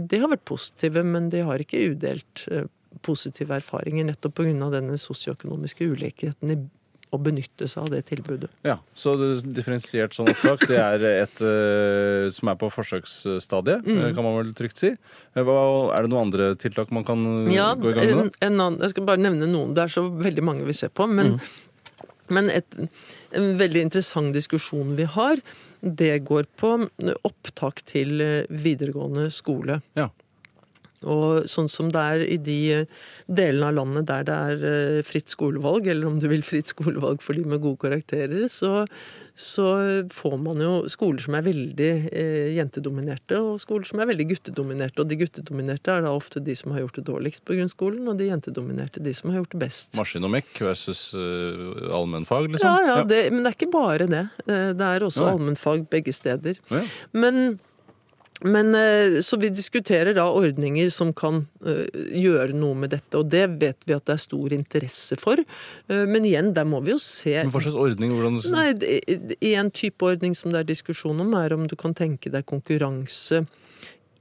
de 0.08 0.18
har 0.18 0.28
vært 0.28 0.44
positive, 0.44 1.04
men 1.04 1.30
de 1.30 1.42
har 1.46 1.58
ikke 1.62 1.94
udelt 1.94 2.46
eh, 2.50 2.64
positive 3.02 3.54
erfaringer 3.60 4.04
nettopp 4.10 4.34
pga. 4.40 4.70
denne 4.70 4.96
sosioøkonomiske 4.98 5.86
ulikheten 5.92 6.50
i 6.50 6.58
å 7.12 7.18
benytte 7.18 7.66
seg 7.66 7.82
av 7.82 7.88
det 7.90 8.04
tilbudet. 8.06 8.48
Ja, 8.62 8.76
Så 8.94 9.16
differensiert 9.42 10.14
sånn 10.14 10.28
opptak, 10.30 10.60
det 10.68 10.76
er 10.78 11.02
et 11.24 11.40
uh, 11.42 12.30
som 12.30 12.48
er 12.52 12.54
på 12.54 12.68
forsøksstadiet, 12.70 13.82
Mm. 13.82 13.98
eh, 14.04 14.14
kan 14.14 14.22
man 14.22 14.36
vel 14.44 14.52
trygt 14.54 14.78
si. 14.78 14.90
Eh, 15.34 15.42
Hva, 15.42 15.90
er 15.96 16.02
det 16.02 16.10
noen 16.12 16.26
andre 16.30 16.54
tiltak 16.54 16.92
man 16.92 17.02
kan 17.04 17.50
Ja, 17.50 17.74
gå 17.74 17.90
i 17.90 17.94
gang 17.94 18.06
med? 18.16 18.18
en, 18.40 18.52
en 18.52 18.60
annen, 18.60 18.80
jeg 18.80 18.90
skal 18.90 19.04
bare 19.06 19.18
nevne 19.18 19.48
noen. 19.50 19.74
Det 19.74 19.82
er 19.82 19.88
så 19.88 20.04
veldig 20.08 20.42
mange 20.44 20.64
vi 20.64 20.72
ser 20.72 20.88
på. 20.90 21.08
Men, 21.10 21.32
Mm. 21.32 21.40
men 22.30 22.50
et, 22.50 22.66
en 23.32 23.58
veldig 23.58 23.82
interessant 23.82 24.32
diskusjon 24.32 24.94
vi 24.94 25.02
har, 25.04 25.36
det 25.82 26.24
går 26.24 26.46
på 26.56 26.88
opptak 27.24 27.82
til 27.86 28.46
videregående 28.50 29.32
skole. 29.32 29.82
Ja. 29.96 30.10
Og 31.08 31.46
sånn 31.48 31.70
som 31.72 31.88
det 31.88 32.00
er 32.00 32.22
i 32.28 32.36
de 32.44 32.58
eh, 32.74 32.98
delene 33.24 33.70
av 33.70 33.76
landet 33.78 34.08
der 34.10 34.26
det 34.28 34.36
er 34.36 34.64
eh, 34.68 34.98
fritt 35.06 35.32
skolevalg, 35.32 35.86
eller 35.88 36.10
om 36.10 36.18
du 36.20 36.26
vil 36.28 36.44
fritt 36.44 36.68
skolevalg 36.68 37.22
for 37.24 37.38
de 37.38 37.46
med 37.48 37.62
gode 37.64 37.80
karakterer, 37.86 38.44
så, 38.52 38.84
så 39.32 39.70
får 40.12 40.36
man 40.44 40.60
jo 40.60 40.74
skoler 40.92 41.24
som 41.24 41.38
er 41.38 41.46
veldig 41.46 41.88
eh, 42.10 42.50
jentedominerte, 42.58 43.38
og 43.40 43.62
skoler 43.64 43.88
som 43.88 44.02
er 44.04 44.10
veldig 44.12 44.26
guttedominerte. 44.34 45.00
Og 45.00 45.08
de 45.08 45.18
guttedominerte 45.22 45.94
er 45.94 46.04
da 46.04 46.12
ofte 46.12 46.44
de 46.44 46.58
som 46.58 46.76
har 46.76 46.84
gjort 46.84 47.00
det 47.00 47.06
dårligst 47.08 47.46
på 47.48 47.56
grunnskolen, 47.56 48.04
og 48.12 48.20
de 48.20 48.28
jentedominerte 48.28 49.00
de 49.00 49.16
som 49.16 49.32
har 49.32 49.40
gjort 49.40 49.56
det 49.56 49.62
best. 49.64 49.94
Maskin 49.96 50.28
og 50.28 50.34
mekk 50.36 50.52
versus 50.68 51.06
uh, 51.16 51.88
allmennfag, 51.96 52.50
liksom? 52.52 52.68
Ja, 52.68 53.00
ja, 53.00 53.08
det, 53.08 53.24
men 53.32 53.40
det 53.40 53.54
er 53.54 53.56
ikke 53.56 53.72
bare 53.72 54.10
det. 54.10 54.26
Det 54.44 54.92
er 54.92 55.08
også 55.08 55.32
allmennfag 55.32 55.88
begge 55.88 56.12
steder. 56.12 56.60
Ja. 56.68 56.84
Men, 57.16 57.56
men 58.40 58.74
eh, 58.74 59.20
Så 59.20 59.36
vi 59.36 59.50
diskuterer 59.52 60.14
da 60.16 60.24
ordninger 60.32 60.88
som 60.92 61.12
kan 61.16 61.42
eh, 61.66 61.84
gjøre 62.16 62.56
noe 62.56 62.78
med 62.78 62.94
dette, 62.94 63.18
og 63.18 63.28
det 63.32 63.44
vet 63.60 63.84
vi 63.84 63.96
at 63.96 64.06
det 64.08 64.16
er 64.16 64.22
stor 64.22 64.54
interesse 64.56 65.18
for. 65.20 65.42
Eh, 65.88 66.04
Men 66.08 66.24
igjen, 66.24 66.52
der 66.56 66.64
må 66.68 66.80
vi 66.84 66.94
jo 66.94 67.00
se 67.02 67.36
Men 67.36 67.52
hva 67.52 67.62
slags 67.64 67.76
ordning? 67.76 68.14
Hvordan 68.16 68.40
Nei, 68.54 68.70
i 69.44 69.54
en 69.60 69.70
type 69.70 70.04
ordning 70.06 70.36
som 70.38 70.54
det 70.54 70.62
er 70.62 70.70
diskusjon 70.72 71.20
om, 71.20 71.34
er 71.36 71.56
om 71.56 71.68
du 71.68 71.76
kan 71.76 71.94
tenke 71.96 72.32
deg 72.32 72.48
konkurranse 72.48 73.44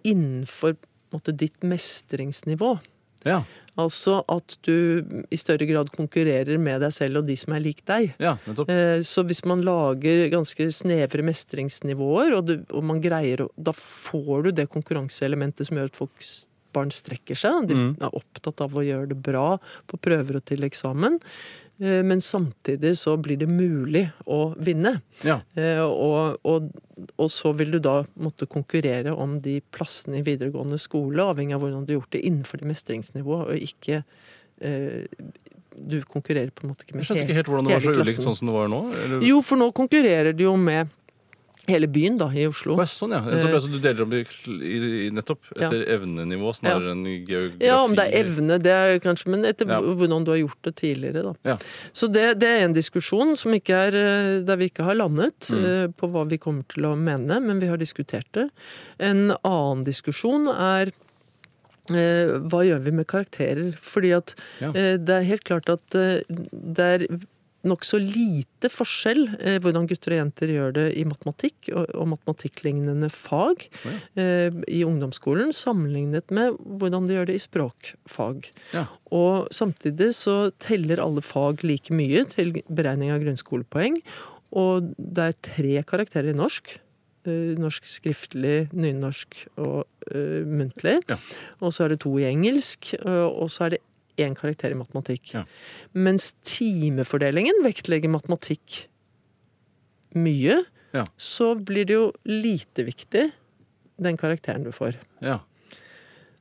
innenfor 0.08 0.76
måte, 1.14 1.34
ditt 1.36 1.64
mestringsnivå. 1.66 2.78
Ja, 3.26 3.44
Altså 3.80 4.18
at 4.28 4.58
du 4.68 5.24
i 5.32 5.38
større 5.40 5.64
grad 5.66 5.88
konkurrerer 5.96 6.60
med 6.60 6.82
deg 6.84 6.92
selv 6.92 7.22
og 7.22 7.28
de 7.30 7.36
som 7.40 7.54
er 7.56 7.62
lik 7.64 7.80
deg. 7.88 8.14
ja. 8.20 8.34
Eh, 8.48 9.00
Så 9.08 9.24
hvis 9.24 9.46
man 9.46 9.62
lager 9.64 10.30
ganske 10.34 10.68
snevre 10.76 11.24
mestringsnivåer, 11.24 12.36
og, 12.38 12.46
du, 12.46 12.66
og 12.76 12.84
man 12.84 13.00
greier 13.02 13.48
Da 13.58 13.72
får 13.72 14.44
du 14.44 14.52
det 14.52 14.70
konkurranseelementet 14.70 15.68
som 15.70 15.78
gjør 15.78 15.86
at 15.94 15.96
folk, 15.96 16.26
barn 16.74 16.92
strekker 16.92 17.36
seg. 17.40 17.68
De 17.68 17.74
Mm. 17.74 17.96
er 18.02 18.12
opptatt 18.14 18.60
av 18.62 18.74
å 18.74 18.84
gjøre 18.84 19.08
det 19.10 19.22
bra 19.24 19.58
på 19.88 19.98
prøver 19.98 20.36
og 20.36 20.46
til 20.46 20.60
eksamen. 20.68 21.20
Eh, 21.80 22.04
Men 22.04 22.22
samtidig 22.22 22.98
så 23.00 23.16
blir 23.18 23.38
det 23.40 23.48
mulig 23.48 24.06
å 24.28 24.54
vinne. 24.60 24.98
Ja. 25.24 25.40
Eh, 25.56 25.80
Og, 25.84 26.38
og, 26.44 26.70
og 27.18 27.30
så 27.32 27.54
vil 27.56 27.72
du 27.72 27.80
da 27.80 28.02
måtte 28.20 28.48
konkurrere 28.52 29.14
om 29.16 29.38
de 29.40 29.62
plassene 29.72 30.20
i 30.20 30.26
videregående 30.28 30.78
skole, 30.78 31.24
avhengig 31.24 31.56
av 31.56 31.62
hvordan 31.64 31.86
du 31.88 31.94
har 31.94 32.02
gjort 32.02 32.12
det 32.18 32.26
innenfor 32.28 32.60
det 32.60 32.68
mestringsnivået, 32.74 33.48
og 33.48 33.70
ikke 33.70 34.04
eh, 34.62 35.06
Du 35.80 36.02
konkurrerer 36.04 36.52
på 36.52 36.66
en 36.66 36.74
måte 36.74 36.84
ikke 36.84 36.98
med 36.98 37.06
hele 37.06 37.08
klassen. 37.08 37.16
Jeg 37.16 37.24
skjønte 37.24 37.30
ikke 37.30 37.38
helt 37.40 37.48
hvordan 37.48 37.68
det 37.70 37.74
var 37.78 37.84
så 37.86 37.94
ulikt 38.04 38.24
sånn 38.26 38.36
som 38.36 38.50
det 38.50 38.56
var 38.58 38.68
nå. 38.68 38.80
Eller? 39.00 39.22
Jo, 39.24 39.38
for 39.46 39.62
nå 39.62 39.70
konkurrerer 39.72 40.34
du 40.36 40.44
jo 40.44 40.56
med 40.60 40.90
hele 41.70 41.88
byen, 41.88 42.18
da, 42.20 42.28
i 42.34 42.46
Oslo. 42.50 42.76
Å, 42.76 42.86
sånn, 42.90 43.14
ja. 43.16 43.22
Nettopp, 43.22 43.56
altså, 43.60 43.72
du 43.72 43.80
deler 43.84 44.04
om 44.06 44.10
det 44.14 44.24
nettopp 45.16 45.42
Ja. 45.56 45.68
etter 45.70 45.86
evnenivå 45.96 46.52
snarere 46.58 46.92
enn 46.96 47.06
geografi. 47.26 47.66
Ja, 47.66 47.78
om 47.86 47.96
det 47.96 48.06
er 48.10 48.24
evne, 48.24 48.58
det 48.62 48.74
er 48.76 49.00
kanskje, 49.04 49.28
men 49.34 49.46
etter 49.46 49.68
Ja. 49.70 49.80
hvordan 49.82 50.26
du 50.26 50.32
har 50.32 50.38
gjort 50.42 50.62
det 50.64 50.76
tidligere, 50.82 51.24
da. 51.24 51.34
Ja. 51.46 51.58
Så 51.94 52.12
det, 52.12 52.40
det 52.40 52.48
er 52.50 52.66
en 52.66 52.74
diskusjon 52.74 53.36
er, 53.80 53.96
eh, 53.96 54.40
der 54.46 54.56
vi 54.58 54.70
ikke 54.70 54.84
har 54.84 54.96
landet 54.96 55.50
Mm. 55.52 55.66
eh, 55.66 55.88
på 55.96 56.10
hva 56.12 56.28
vi 56.28 56.38
kommer 56.38 56.64
til 56.68 56.84
å 56.84 56.96
mene, 56.98 57.40
men 57.42 57.60
vi 57.60 57.68
har 57.68 57.78
diskutert 57.78 58.26
det. 58.34 58.50
En 59.00 59.32
annen 59.44 59.86
diskusjon 59.86 60.48
er 60.50 60.92
eh, 61.90 62.38
hva 62.46 62.62
gjør 62.68 62.84
vi 62.86 62.92
med 62.92 63.08
karakterer? 63.08 63.74
Fordi 63.82 64.12
at 64.16 64.36
Ja. 64.62 64.70
eh, 64.70 64.98
det 64.98 65.10
er 65.10 65.24
helt 65.24 65.44
klart 65.44 65.70
at 65.70 65.96
eh, 65.96 66.22
det 66.30 66.80
er 66.80 67.08
nokså 67.68 67.98
lite 68.00 68.70
forskjell 68.72 69.24
eh, 69.40 69.58
hvordan 69.60 69.88
gutter 69.90 70.14
og 70.16 70.20
jenter 70.22 70.52
gjør 70.54 70.74
det 70.78 70.86
i 71.00 71.04
matematikk 71.08 71.70
og, 71.74 71.90
og 71.98 72.08
matematikklignende 72.14 73.10
fag 73.12 73.66
Ja. 73.84 73.94
eh, 74.22 74.60
i 74.72 74.84
ungdomsskolen, 74.88 75.52
sammenlignet 75.56 76.32
med 76.32 76.56
hvordan 76.64 77.08
de 77.10 77.18
gjør 77.18 77.28
det 77.32 77.36
i 77.40 77.44
språkfag. 77.44 78.50
Ja. 78.76 78.86
Og 79.12 79.50
samtidig 79.56 80.14
så 80.16 80.52
teller 80.64 81.02
alle 81.04 81.22
fag 81.26 81.64
like 81.68 81.92
mye 81.96 82.24
til 82.32 82.62
beregning 82.70 83.12
av 83.12 83.24
grunnskolepoeng. 83.26 84.00
Og 84.56 84.94
det 84.98 85.26
er 85.28 85.42
tre 85.46 85.84
karakterer 85.84 86.32
i 86.32 86.38
norsk. 86.38 86.78
Eh, 87.28 87.54
Norsk 87.60 87.84
skriftlig, 87.86 88.70
nynorsk 88.72 89.42
og 89.60 89.84
eh, 90.14 90.46
muntlig. 90.48 91.02
Ja. 91.12 91.18
Og 91.60 91.74
så 91.76 91.84
er 91.86 91.94
det 91.94 92.00
to 92.06 92.14
i 92.18 92.24
engelsk, 92.32 92.94
eh, 93.04 93.26
og 93.28 93.52
så 93.52 93.68
er 93.68 93.76
det 93.76 93.82
én 94.22 94.36
karakter 94.38 94.74
i 94.74 94.78
matematikk. 94.80 95.34
Ja. 95.34 95.44
Mens 95.94 96.32
timefordelingen 96.48 97.64
vektlegger 97.66 98.12
matematikk 98.14 98.86
mye, 100.18 100.64
Ja. 100.94 101.06
så 101.18 101.54
blir 101.56 101.86
det 101.86 101.94
jo 101.94 102.12
lite 102.26 102.86
viktig, 102.88 103.30
den 103.98 104.18
karakteren 104.18 104.64
du 104.64 104.72
får. 104.72 104.96
Ja. 105.22 105.40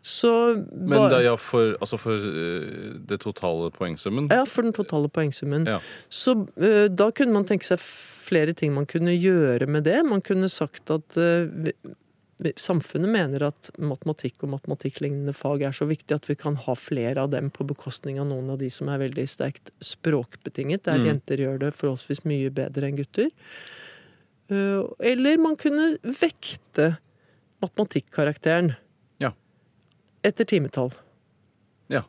Så 0.03 0.31
Men 0.73 1.11
da, 1.11 1.19
ja 1.21 1.35
for, 1.37 1.75
altså 1.83 1.99
for 2.01 2.17
eh, 2.17 2.95
det 3.05 3.19
totale 3.21 3.71
poengsummen? 3.75 4.29
Ja, 4.31 4.45
for 4.49 4.63
den 4.63 4.73
totale 4.73 5.09
poengsummen. 5.09 5.67
Ja. 5.67 5.81
Så 6.09 6.47
uh, 6.57 6.87
da 6.89 7.11
kunne 7.11 7.35
man 7.35 7.45
tenke 7.45 7.67
seg 7.67 7.83
flere 7.83 8.55
ting 8.57 8.73
man 8.77 8.87
kunne 8.89 9.13
gjøre 9.17 9.67
med 9.67 9.85
det. 9.85 9.99
Man 10.07 10.23
kunne 10.25 10.49
sagt 10.49 10.91
at 10.95 11.19
vi, 11.19 11.75
samfunnet 12.57 13.11
mener 13.11 13.43
at 13.49 13.71
matematikk 13.83 14.45
og 14.47 14.53
matematikklignende 14.53 15.35
fag 15.35 15.63
er 15.67 15.73
så 15.75 15.89
viktig 15.91 16.15
at 16.15 16.29
vi 16.31 16.37
kan 16.39 16.55
ha 16.67 16.75
flere 16.79 17.25
av 17.25 17.33
dem 17.33 17.51
på 17.51 17.67
bekostning 17.67 18.21
av 18.23 18.29
noen 18.31 18.51
av 18.55 18.59
de 18.61 18.69
som 18.71 18.89
er 18.93 19.01
veldig 19.03 19.25
sterkt 19.27 19.73
språkbetinget, 19.83 20.85
der 20.87 20.99
Mm. 20.99 21.07
jenter 21.11 21.37
gjør 21.43 21.59
det 21.59 21.73
forholdsvis 21.75 22.25
mye 22.25 22.51
bedre 22.55 22.87
enn 22.87 22.97
gutter. 22.97 23.31
Eh, 24.51 24.83
eller 25.01 25.37
man 25.39 25.57
kunne 25.57 25.99
vekte 26.03 26.97
matematikkarakteren. 27.61 28.77
Ja. 29.19 29.33
Etter 30.23 30.45
timetall. 30.45 30.93
Ja. 31.89 32.03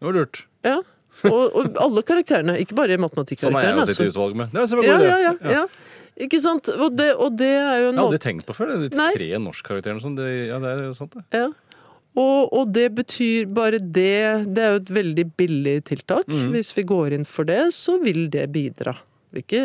Det 0.00 0.06
var 0.06 0.12
lurt. 0.12 0.46
Ja. 0.64 0.80
Og, 1.28 1.52
og 1.54 1.76
alle 1.76 2.02
karakterene, 2.02 2.56
ikke 2.58 2.74
bare 2.74 2.96
Sånn 2.96 3.54
er 3.60 3.68
jeg 3.68 3.76
å 3.76 3.84
sitte 3.86 4.02
i 4.02 4.06
altså. 4.08 4.10
utvalg 4.10 4.34
med. 4.34 4.52
Det 4.52 4.62
er 4.62 4.82
ja, 4.82 4.98
Ja, 4.98 5.16
ja, 5.18 5.18
ja, 5.42 5.50
ja. 5.52 5.66
Ikke 6.20 6.40
sant? 6.44 6.68
Og 6.68 6.92
det, 6.96 7.14
og 7.16 7.36
det 7.38 7.48
er 7.56 7.78
jo 7.80 7.86
Jeg 7.86 7.92
en 7.94 7.98
har 7.98 8.04
aldri 8.10 8.18
tenkt 8.20 8.46
på 8.46 8.54
før. 8.56 8.74
De 8.82 8.88
tre 8.92 9.28
norskkarakterene 9.40 10.02
sånn. 10.02 10.16
Ja, 10.48 10.58
det 10.60 10.72
er 10.74 10.82
jo 10.90 10.94
sant, 10.98 11.14
det. 11.16 11.24
ja. 11.32 11.46
og, 12.20 12.52
og 12.52 12.72
det 12.76 12.90
betyr 12.94 13.46
bare 13.48 13.78
det 13.80 14.44
Det 14.52 14.60
er 14.66 14.74
jo 14.74 14.80
et 14.82 14.90
veldig 14.92 15.24
billig 15.40 15.76
tiltak. 15.88 16.28
Mm. 16.28 16.50
Hvis 16.52 16.74
vi 16.76 16.84
går 16.84 17.16
inn 17.16 17.24
for 17.24 17.48
det, 17.48 17.62
så 17.72 17.96
vil 18.02 18.26
det 18.34 18.50
bidra. 18.52 18.92
Det 19.32 19.40
vil 19.40 19.46
ikke 19.46 19.64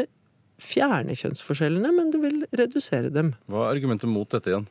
fjerne 0.58 1.14
kjønnsforskjellene, 1.20 1.92
men 1.94 2.08
det 2.16 2.22
vil 2.24 2.40
redusere 2.58 3.12
dem. 3.14 3.36
Hva 3.52 3.68
er 3.68 3.76
argumentet 3.76 4.10
mot 4.10 4.30
dette 4.32 4.50
igjen? 4.50 4.64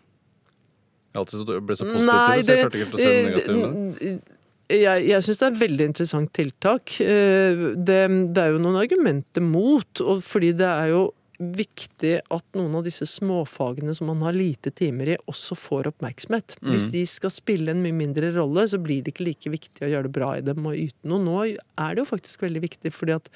Jeg 1.15 1.21
alltid 1.21 1.39
så- 1.45 1.61
ble 1.65 1.77
så 1.77 1.85
positiv 1.87 2.07
Nei, 2.09 2.41
til 2.41 2.47
det, 2.47 2.47
så 2.47 2.57
jeg 2.57 2.65
klarte 2.65 2.81
ikke 2.81 2.97
å 2.97 2.99
se 2.99 3.13
det 3.13 3.29
negative 3.29 3.57
med 3.61 3.95
det. 4.01 4.09
eh, 4.09 4.81
jeg, 4.83 5.05
jeg 5.07 5.23
syns 5.23 5.39
det 5.39 5.47
er 5.47 5.53
et 5.55 5.61
veldig 5.63 5.85
interessant 5.93 6.33
tiltak. 6.35 6.97
Eh, 7.01 7.55
Det, 7.87 8.01
det 8.35 8.43
er 8.43 8.51
jo 8.51 8.59
noen 8.59 8.81
argumenter 8.81 9.41
mot, 9.47 10.01
og 10.03 10.25
fordi 10.27 10.51
det 10.59 10.67
er 10.67 10.89
jo 10.91 11.05
viktig 11.39 12.15
at 12.33 12.45
noen 12.57 12.75
av 12.79 12.85
disse 12.87 13.07
småfagene 13.09 13.93
som 13.97 14.09
man 14.11 14.23
har 14.25 14.33
lite 14.37 14.71
timer 14.73 15.11
i, 15.13 15.17
også 15.29 15.57
får 15.59 15.91
oppmerksomhet. 15.93 16.57
Mm. 16.63 16.71
Hvis 16.73 16.87
de 16.95 17.03
skal 17.11 17.33
spille 17.35 17.73
en 17.75 17.83
mye 17.85 17.97
mindre 17.97 18.31
rolle, 18.37 18.65
så 18.71 18.81
blir 18.83 19.03
det 19.05 19.13
ikke 19.15 19.27
like 19.29 19.53
viktig 19.53 19.85
å 19.85 19.91
gjøre 19.93 20.09
det 20.09 20.15
bra 20.17 20.31
i 20.39 20.45
dem 20.47 20.65
og 20.67 20.79
yte 20.81 21.11
noe. 21.11 21.21
Nå 21.27 21.39
er 21.47 21.97
det 21.97 22.03
jo 22.05 22.09
faktisk 22.09 22.45
veldig 22.47 22.63
viktig, 22.65 22.93
fordi 22.97 23.17
at 23.19 23.29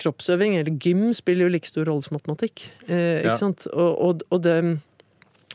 kroppsøving, 0.00 0.54
eller 0.56 0.78
gym, 0.80 1.10
spiller 1.16 1.44
jo 1.48 1.52
like 1.52 1.68
stor 1.68 1.84
rolle 1.90 2.06
som 2.06 2.16
matematikk. 2.16 2.68
Eh, 2.88 3.20
Ja. 3.24 3.34
ikke 3.34 3.38
sant? 3.42 3.66
Og, 3.74 3.90
og, 4.00 4.22
og 4.30 4.42
det, 4.46 4.56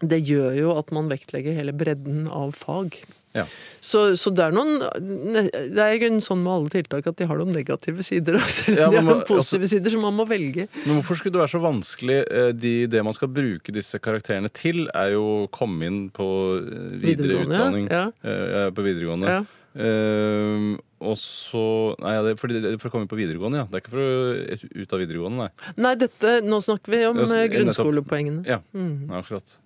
det 0.04 0.20
gjør 0.28 0.52
jo 0.60 0.74
at 0.78 0.92
man 0.94 1.10
vektlegger 1.10 1.56
hele 1.58 1.74
bredden 1.74 2.28
av 2.28 2.52
fag. 2.60 3.00
Ja. 3.36 3.46
Så, 3.86 4.16
så 4.18 4.32
det 4.34 4.42
er 4.48 4.54
noen 4.56 4.80
Det 4.82 5.82
er 5.84 5.92
jo 5.94 6.08
sånn 6.24 6.40
med 6.42 6.54
alle 6.56 6.72
tiltak 6.74 7.06
at 7.12 7.20
de 7.20 7.28
har 7.30 7.38
noen 7.38 7.54
negative 7.54 8.02
sider. 8.06 8.40
Om 8.42 8.78
Ja, 8.80 8.88
de 8.90 8.98
har 8.98 9.06
noen 9.06 9.26
positive 9.28 9.56
positive 9.56 9.70
sider, 9.72 9.92
som 9.96 10.06
man 10.06 10.16
må 10.18 10.26
velge. 10.30 10.68
Men 10.86 11.00
hvorfor 11.00 11.20
skulle 11.20 11.36
det 11.36 11.44
være 11.44 11.54
så 11.56 11.64
vanskelig? 11.64 12.18
Eh, 12.30 12.52
De, 12.56 12.74
det 12.92 13.04
man 13.06 13.16
skal 13.16 13.32
bruke 13.34 13.74
disse 13.76 14.00
karakterene 14.00 14.52
til, 14.54 14.88
er 14.94 15.14
jo 15.16 15.26
å 15.46 15.52
komme 15.54 15.86
inn 15.90 16.02
på 16.16 16.28
eh, 16.62 16.98
videre 17.04 17.44
utdanning 17.46 17.90
ja. 17.92 18.08
eh, 18.24 18.72
på 18.76 18.86
videregående. 18.86 19.38
Ja. 19.40 19.44
Uh, 19.76 20.78
og 21.04 21.18
så 21.20 21.62
Nei, 22.00 22.14
det 22.24 22.30
er 22.32 22.38
for, 22.40 22.48
det 22.48 22.70
er 22.70 22.78
for 22.80 22.88
å 22.88 22.94
komme 22.94 23.04
inn 23.04 23.12
på 23.12 23.18
videregående, 23.20 23.60
ja. 23.60 23.66
Det 23.68 23.76
er 23.76 23.82
ikke 23.84 23.92
for 23.92 24.04
å 24.06 24.84
ut 24.86 24.96
av 24.96 25.02
videregående, 25.04 25.44
nei. 25.44 25.74
Nei, 25.84 25.92
dette, 26.00 26.38
nå 26.48 26.62
snakker 26.64 26.96
vi 26.96 27.02
om 27.10 27.20
Ja, 27.20 27.44
grunnskolepoengene. 27.52 28.46
Ja, 28.48 28.62
Mm. 28.72 29.10
ja 29.12 29.20
akkurat. 29.20 29.58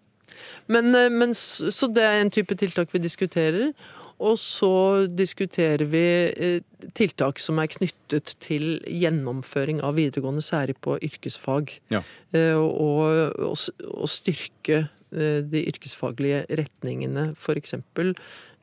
Men, 0.68 0.94
eh, 0.96 1.10
men, 1.10 1.34
så 1.34 1.88
det 1.92 2.04
er 2.04 2.22
en 2.22 2.34
type 2.34 2.56
tiltak 2.60 2.94
vi 2.94 3.02
diskuterer. 3.04 3.74
Og 4.20 4.36
så 4.36 5.08
diskuterer 5.08 5.86
vi 5.88 6.04
eh, 6.36 6.62
tiltak 6.98 7.40
som 7.40 7.60
er 7.62 7.72
knyttet 7.72 8.36
til 8.44 8.82
gjennomføring 8.84 9.80
av 9.86 9.96
videregående, 9.96 10.44
særlig 10.44 10.76
på 10.84 10.98
yrkesfag. 11.00 11.72
Ja. 11.94 12.04
Eh, 12.36 12.56
Og, 12.60 13.40
og, 13.40 13.58
og 13.88 14.10
styrke 14.12 14.88
de 15.10 15.64
yrkesfaglige 15.66 16.44
retningene. 16.54 17.32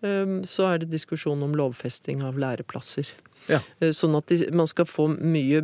Eh, 0.07 0.43
så 0.47 0.69
er 0.69 0.79
det 0.79 0.93
diskusjon 0.93 1.43
om 1.43 1.57
lovfesting 1.59 2.23
av 2.23 2.39
læreplasser. 2.39 3.09
Ja. 3.49 3.61
Sånn 3.95 4.17
at 4.19 4.33
man 4.55 4.67
skal 4.67 4.89
få 4.91 5.09
mye 5.15 5.63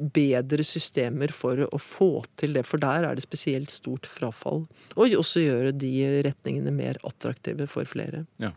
bedre 0.00 0.64
systemer 0.64 1.32
for 1.34 1.66
å 1.68 1.78
få 1.80 2.24
til 2.40 2.56
det, 2.56 2.64
for 2.68 2.80
der 2.82 3.04
er 3.06 3.18
det 3.18 3.26
spesielt 3.26 3.72
stort 3.74 4.08
frafall. 4.08 4.64
Og 4.96 5.16
også 5.18 5.44
gjøre 5.44 5.74
de 5.76 5.92
retningene 6.26 6.72
mer 6.74 7.00
attraktive 7.06 7.68
for 7.70 7.88
flere. 7.88 8.24
Ja. 8.42 8.54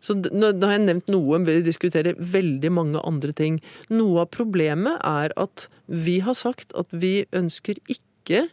Så 0.00 0.16
nå 0.16 0.52
har 0.62 0.78
jeg 0.78 0.86
nevnt 0.86 1.10
noe, 1.12 1.42
vi 1.44 1.58
diskuterer 1.64 2.16
veldig 2.16 2.70
mange 2.72 3.02
andre 3.04 3.34
ting. 3.36 3.58
Noe 3.92 4.24
av 4.24 4.30
problemet 4.32 4.96
er 5.04 5.34
at 5.40 5.66
vi 5.86 6.20
har 6.24 6.38
sagt 6.38 6.72
at 6.78 6.88
vi 6.94 7.26
ønsker 7.36 7.82
ikke 7.84 8.46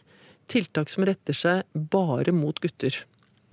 tiltak 0.48 0.92
som 0.92 1.06
retter 1.08 1.36
seg 1.36 1.64
bare 1.92 2.34
mot 2.36 2.60
gutter. 2.60 3.00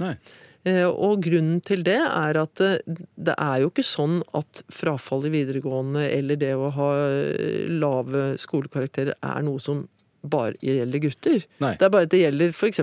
Nei. 0.02 0.18
Eh, 0.66 0.86
Og 0.90 1.22
grunnen 1.26 1.60
til 1.62 1.84
det 1.86 2.00
er 2.02 2.40
at 2.42 2.56
det, 2.58 3.00
det 3.18 3.36
er 3.38 3.62
jo 3.62 3.70
ikke 3.70 3.86
sånn 3.86 4.22
at 4.38 4.64
frafall 4.74 5.28
i 5.30 5.34
videregående 5.36 6.08
eller 6.10 6.40
det 6.42 6.54
å 6.58 6.72
ha 6.74 6.90
eh, 7.06 7.68
lave 7.70 8.32
skolekarakterer 8.42 9.14
er 9.22 9.46
noe 9.46 9.62
som 9.62 9.86
bare 10.32 10.56
gjelder 10.64 11.02
gutter. 11.04 11.46
Nei. 11.64 11.74
Det 11.80 11.88
er 11.88 11.94
bare 11.94 12.10
det 12.12 12.22
gjelder 12.22 12.54
f.eks. 12.54 12.82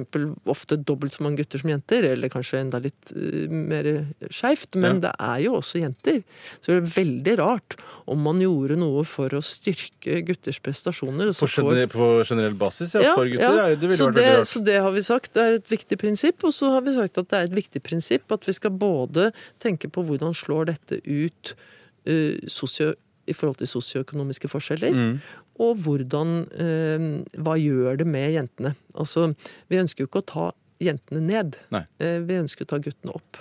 ofte 0.53 0.79
dobbelt 0.81 1.17
så 1.17 1.25
mange 1.27 1.43
gutter 1.43 1.63
som 1.63 1.73
jenter, 1.73 2.07
eller 2.13 2.33
kanskje 2.33 2.61
enda 2.63 2.81
litt 2.83 3.13
uh, 3.17 3.53
mer 3.53 3.89
skeivt, 4.31 4.79
men 4.81 5.03
det 5.05 5.13
er 5.19 5.43
jo 5.47 5.57
også 5.59 5.83
jenter. 5.83 6.23
Så 6.61 6.73
det 6.73 6.79
er 6.81 6.95
veldig 6.97 7.37
rart 7.43 7.77
om 8.11 8.23
man 8.25 8.41
gjorde 8.43 8.79
noe 8.81 9.05
for 9.09 9.33
å 9.37 9.43
styrke 9.45 10.21
gutters 10.27 10.61
prestasjoner. 10.63 11.33
På, 11.37 11.49
får- 11.51 11.85
på 11.93 12.09
generell 12.29 12.57
basis, 12.59 12.97
ja. 12.97 13.15
for 13.17 13.29
gutter. 13.31 13.61
ja. 13.61 13.69
Det 13.77 13.91
ville 13.91 14.09
vært 14.09 14.19
det, 14.19 14.27
veldig 14.27 14.41
rart. 14.41 14.53
så 14.53 14.65
det 14.67 14.81
har 14.87 14.97
vi 14.97 15.05
sagt 15.07 15.37
det 15.37 15.45
er 15.45 15.61
et 15.61 15.71
viktig 15.71 16.01
prinsipp. 16.01 16.43
Og 16.49 16.55
så 16.57 16.73
har 16.75 16.85
vi 16.87 16.97
sagt 16.97 17.21
at 17.21 17.31
det 17.31 17.39
er 17.39 17.51
et 17.51 17.61
viktig 17.63 17.85
prinsipp 17.85 18.35
at 18.35 18.49
vi 18.49 18.57
skal 18.57 18.75
både 18.75 19.31
tenke 19.63 19.91
på 19.93 20.05
hvordan 20.07 20.35
slår 20.37 20.73
dette 20.73 21.01
ut 21.07 21.55
uh, 21.55 22.37
sosio, 22.51 22.93
i 23.33 23.37
forhold 23.37 23.59
til 23.63 23.71
sosioøkonomiske 23.73 24.51
forskjeller, 24.53 24.93
Mm. 24.95 25.17
og 25.65 25.77
hvordan 25.85 26.35
eh, 26.53 27.09
Hva 27.43 27.57
gjør 27.61 27.99
det 28.03 28.07
med 28.07 28.33
jentene? 28.37 28.75
Altså, 28.95 29.33
vi 29.69 29.81
ønsker 29.83 30.05
jo 30.05 30.11
ikke 30.11 30.23
å 30.23 30.31
ta 30.33 30.47
jentene 30.83 31.21
ned. 31.27 31.57
Nei. 31.75 31.85
Eh, 32.03 32.21
vi 32.27 32.39
ønsker 32.43 32.65
å 32.67 32.71
ta 32.73 32.79
guttene 32.83 33.15
opp. 33.17 33.37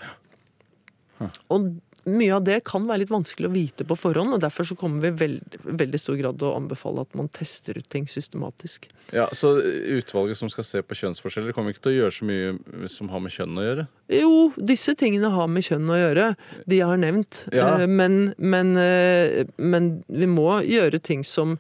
Og 1.54 1.68
mye 2.10 2.34
av 2.34 2.44
det 2.48 2.60
kan 2.66 2.88
være 2.90 3.04
litt 3.04 3.12
vanskelig 3.14 3.50
å 3.50 3.54
vite 3.54 3.86
på 3.86 3.98
forhånd, 4.00 4.34
og 4.34 4.42
derfor 4.42 4.66
så 4.66 4.76
kommer 4.80 5.04
vi 5.04 5.12
i 5.12 5.18
veld, 5.20 5.58
veldig 5.64 6.00
stor 6.02 6.18
grad 6.18 6.42
å 6.48 6.56
anbefale 6.58 7.04
at 7.06 7.14
man 7.20 7.30
tester 7.30 7.78
ut 7.78 7.90
ting 7.94 8.08
systematisk. 8.10 8.88
Ja, 9.14 9.28
Så 9.36 9.54
utvalget 9.62 10.38
som 10.40 10.50
skal 10.50 10.64
se 10.66 10.82
på 10.82 10.98
kjønnsforskjeller, 10.98 11.54
kommer 11.54 11.76
ikke 11.76 11.84
til 11.86 11.94
å 11.94 12.00
gjøre 12.00 12.16
så 12.16 12.26
mye 12.30 12.88
som 12.90 13.10
har 13.14 13.20
med 13.22 13.36
kjønn 13.36 13.58
å 13.60 13.66
gjøre? 13.68 13.88
Jo, 14.18 14.32
disse 14.58 14.96
tingene 14.98 15.30
har 15.34 15.48
med 15.52 15.68
kjønn 15.68 15.90
å 15.94 16.00
gjøre, 16.00 16.30
de 16.66 16.80
jeg 16.82 16.88
har 16.90 16.98
nevnt. 17.02 17.44
Ja. 17.54 17.74
Eh, 17.82 17.88
Men, 17.88 18.34
men, 18.38 18.76
eh, 18.78 19.46
men 19.58 20.04
vi 20.08 20.26
må 20.26 20.62
gjøre 20.66 21.00
ting 21.02 21.24
som 21.28 21.60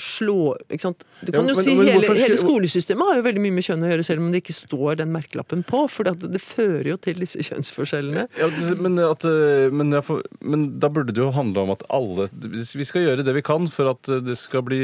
slår 0.00 0.56
ikke 0.70 0.80
sant? 0.88 1.04
Du 1.22 1.30
Ja, 1.32 1.38
kan 1.38 1.48
jo 1.48 1.54
men- 1.54 1.64
si 1.64 1.74
men 1.76 1.86
hele, 1.86 2.14
hele 2.16 2.36
skolesystemet 2.40 3.06
har 3.06 3.16
jo 3.20 3.22
veldig 3.28 3.42
mye 3.44 3.52
med 3.58 3.64
kjønn 3.68 3.84
å 3.84 3.90
gjøre, 3.92 4.04
selv 4.08 4.20
om 4.24 4.30
det 4.32 4.42
ikke 4.42 4.56
står 4.56 4.96
den 5.02 5.12
merkelappen 5.12 5.62
på. 5.68 5.84
For 5.90 6.04
det, 6.08 6.18
det 6.32 6.40
fører 6.40 6.86
jo 6.92 6.96
til 6.96 7.14
disse 7.20 7.38
kjønnsforskjellene. 7.46 8.26
Ja, 8.40 8.48
men, 8.80 8.98
at, 8.98 9.24
eh, 9.24 9.68
får- 10.02 10.24
men 10.40 10.78
da 10.80 10.88
burde 10.88 11.12
det 11.12 11.20
jo 11.22 11.30
handle 11.30 11.62
om 11.62 11.70
at 11.70 11.82
alle 11.90 12.28
Vi 12.32 12.84
skal 12.84 13.02
gjøre 13.06 13.24
det 13.24 13.34
vi 13.34 13.42
kan 13.42 13.68
for 13.68 13.90
at 13.90 14.02
det 14.02 14.36
skal 14.38 14.62
bli 14.62 14.80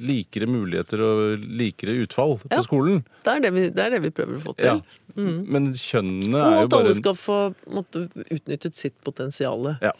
likere 0.00 0.46
muligheter 0.46 1.00
og 1.04 1.40
likere 1.44 1.96
utfall 2.06 2.38
på 2.40 2.50
Ja. 2.52 2.62
skolen. 2.62 3.04
Det 3.24 3.36
er 3.36 3.40
det 3.40 3.52
vi, 3.52 3.68
det 3.70 3.78
er 3.86 3.90
det 3.90 4.02
vi 4.02 4.10
prøver 4.10 4.38
å 4.38 4.42
få 4.42 4.56
til. 4.56 4.64
Ja. 4.66 4.80
Men 5.16 5.72
kjønnene 5.72 6.34
er 6.34 6.62
jo 6.62 6.66
bare 6.66 6.66
Og 6.66 6.72
at 6.72 6.78
alle 6.80 6.94
skal 6.94 7.14
få 7.14 7.54
måtte, 7.70 8.08
utnyttet 8.30 8.74
sitt 8.76 8.94
potensial. 9.04 9.76
Ja. 9.80 9.92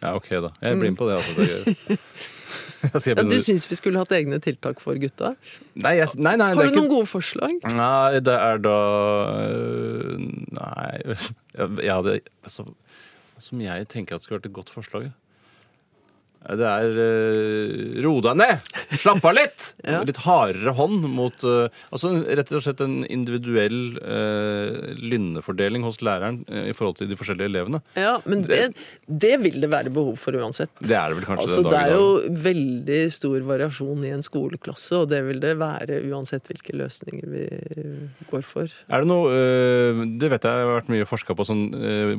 Ja, 0.00 0.14
ok, 0.16 0.28
da. 0.46 0.50
Jeg 0.64 0.78
blir 0.80 0.90
med 0.90 0.98
på 1.00 1.08
det. 1.10 1.18
Altså. 1.20 1.96
Altså, 2.80 3.10
Ja, 3.12 3.22
du 3.28 3.34
syns 3.44 3.66
vi 3.68 3.76
skulle 3.76 4.00
hatt 4.00 4.12
egne 4.16 4.38
tiltak 4.40 4.78
for 4.80 4.96
gutta? 4.96 5.34
nei, 5.76 5.98
jeg, 5.98 6.08
nei, 6.16 6.32
nei, 6.40 6.46
Har 6.54 6.62
det 6.62 6.70
du 6.70 6.72
ikke 6.72 6.80
noen 6.80 6.92
gode 6.94 7.08
forslag? 7.10 7.58
Nei, 7.76 8.20
det 8.24 8.32
er 8.32 8.62
da 8.64 8.76
øh, 9.44 10.14
Nei 10.56 11.16
Ja, 11.90 11.98
det 12.00 12.22
altså, 12.40 12.64
Som 13.36 13.60
jeg 13.60 13.84
tenker 13.92 14.16
at 14.16 14.24
skulle 14.24 14.40
vært 14.40 14.48
et 14.48 14.56
godt 14.56 14.72
forslag. 14.72 15.10
ja. 15.10 15.12
Det 16.40 16.64
er 16.64 16.94
uh, 16.96 18.00
Ro 18.04 18.14
deg 18.24 18.38
ned! 18.40 18.70
Slapp 19.00 19.24
av 19.28 19.36
litt! 19.36 19.68
Ja. 19.90 20.02
Litt 20.06 20.18
hardere 20.22 20.74
hånd 20.76 21.06
mot 21.08 21.40
uh, 21.48 21.72
Altså 21.90 22.10
rett 22.36 22.50
og 22.54 22.60
slett 22.62 22.82
en 22.84 22.98
individuell 23.10 23.96
uh, 23.96 24.92
lynnefordeling 25.00 25.82
hos 25.86 25.98
læreren 26.04 26.42
i 26.46 26.74
forhold 26.76 26.98
til 27.00 27.08
de 27.10 27.16
forskjellige 27.18 27.48
elevene. 27.48 27.80
Ja, 27.98 28.18
men 28.28 28.44
det, 28.44 28.76
det 29.08 29.32
vil 29.42 29.56
det 29.62 29.70
være 29.72 29.90
behov 29.94 30.18
for 30.20 30.36
uansett. 30.36 30.70
Det 30.78 30.94
er 30.94 31.10
det 31.10 31.18
vel 31.18 31.26
kanskje 31.26 31.46
Altså, 31.46 31.64
den 31.64 31.70
det 31.70 31.72
dag 31.74 31.88
er 31.88 31.96
jo 31.96 32.34
veldig 32.44 33.00
stor 33.16 33.46
variasjon 33.48 34.04
i 34.06 34.12
en 34.14 34.24
skoleklasse, 34.26 35.00
og 35.00 35.08
det 35.10 35.22
vil 35.26 35.40
det 35.42 35.54
være 35.60 35.98
uansett 36.12 36.46
hvilke 36.52 36.76
løsninger 36.76 37.32
vi 37.32 37.46
går 38.30 38.46
for. 38.46 38.70
Er 38.92 39.02
det 39.02 39.10
noe 39.10 40.06
Det 40.20 40.30
vet 40.34 40.46
jeg 40.46 40.60
har 40.60 40.74
vært 40.76 40.92
mye 40.92 41.08
forska 41.08 41.34
på. 41.38 41.48
Sånn, 41.48 41.66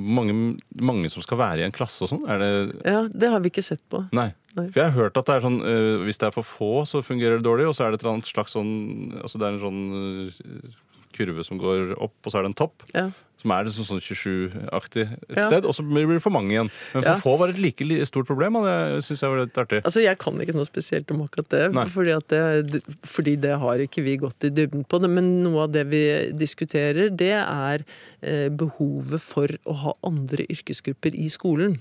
mange, 0.02 0.36
mange 0.82 1.14
som 1.14 1.24
skal 1.24 1.40
være 1.46 1.64
i 1.64 1.68
en 1.70 1.78
klasse 1.78 2.04
og 2.08 2.12
sånn. 2.16 2.26
Det 2.26 2.52
Ja, 2.90 3.06
det 3.08 3.32
har 3.32 3.46
vi 3.46 3.54
ikke 3.54 3.66
sett 3.70 3.86
på. 3.92 4.04
Nei. 4.12 4.30
For 4.56 4.76
jeg 4.82 4.92
har 4.92 4.98
hørt 4.98 5.16
at 5.18 5.26
det 5.26 5.36
er 5.38 5.46
sånn 5.46 5.62
øh, 5.64 6.04
hvis 6.04 6.18
det 6.20 6.28
er 6.28 6.36
for 6.36 6.44
få, 6.44 6.72
så 6.86 7.00
fungerer 7.06 7.38
det 7.40 7.46
dårlig. 7.48 7.68
Og 7.70 7.76
så 7.78 7.86
er 7.86 7.92
det 7.94 8.02
et 8.02 8.06
eller 8.06 8.18
annet 8.20 8.28
slags 8.28 8.52
sånn 8.58 9.22
Altså 9.24 9.40
det 9.40 9.48
er 9.48 9.54
en 9.56 9.64
sånn 9.64 9.84
øh, 9.96 10.72
kurve 11.16 11.44
som 11.44 11.60
går 11.60 11.94
opp, 12.00 12.16
og 12.26 12.32
så 12.32 12.40
er 12.40 12.44
det 12.48 12.52
en 12.54 12.60
topp. 12.62 12.84
Ja. 12.96 13.10
Som 13.42 13.52
er 13.56 13.66
liksom 13.66 13.84
sånn 13.88 14.00
27-aktig 14.04 15.02
et 15.12 15.38
Ja. 15.38 15.48
sted. 15.48 15.66
Og 15.66 15.74
så 15.74 15.82
blir 15.84 16.06
det 16.08 16.22
for 16.22 16.30
mange 16.32 16.52
igjen. 16.54 16.70
Men 16.94 17.04
for 17.04 17.10
Ja. 17.10 17.18
få 17.20 17.38
var 17.40 17.50
et 17.50 17.58
like 17.58 17.82
stort 18.06 18.28
problem, 18.28 18.56
og 18.56 18.66
det 18.68 19.04
syns 19.04 19.20
jeg 19.24 19.30
var 19.32 19.40
litt 19.46 19.58
artig. 19.58 19.82
Altså, 19.84 20.04
Jeg 20.04 20.18
kan 20.20 20.36
ikke 20.40 20.54
noe 20.54 20.66
spesielt 20.66 21.10
om 21.12 21.22
akkurat 21.28 21.50
det, 21.50 21.74
fordi, 21.92 22.12
at 22.16 22.28
det, 22.28 22.84
fordi 23.04 23.36
det 23.42 23.58
har 23.60 23.78
ikke 23.80 24.04
vi 24.04 24.18
gått 24.18 24.44
i 24.44 24.50
dybden 24.50 24.86
på. 24.88 25.02
det, 25.02 25.10
Men 25.10 25.44
noe 25.44 25.64
av 25.64 25.72
det 25.72 25.88
vi 25.90 26.32
diskuterer, 26.32 27.10
det 27.16 27.32
er 27.34 27.84
eh, 28.22 28.50
behovet 28.50 29.20
for 29.20 29.48
å 29.66 29.74
ha 29.76 29.94
andre 30.04 30.46
yrkesgrupper 30.48 31.16
i 31.16 31.28
skolen. 31.28 31.80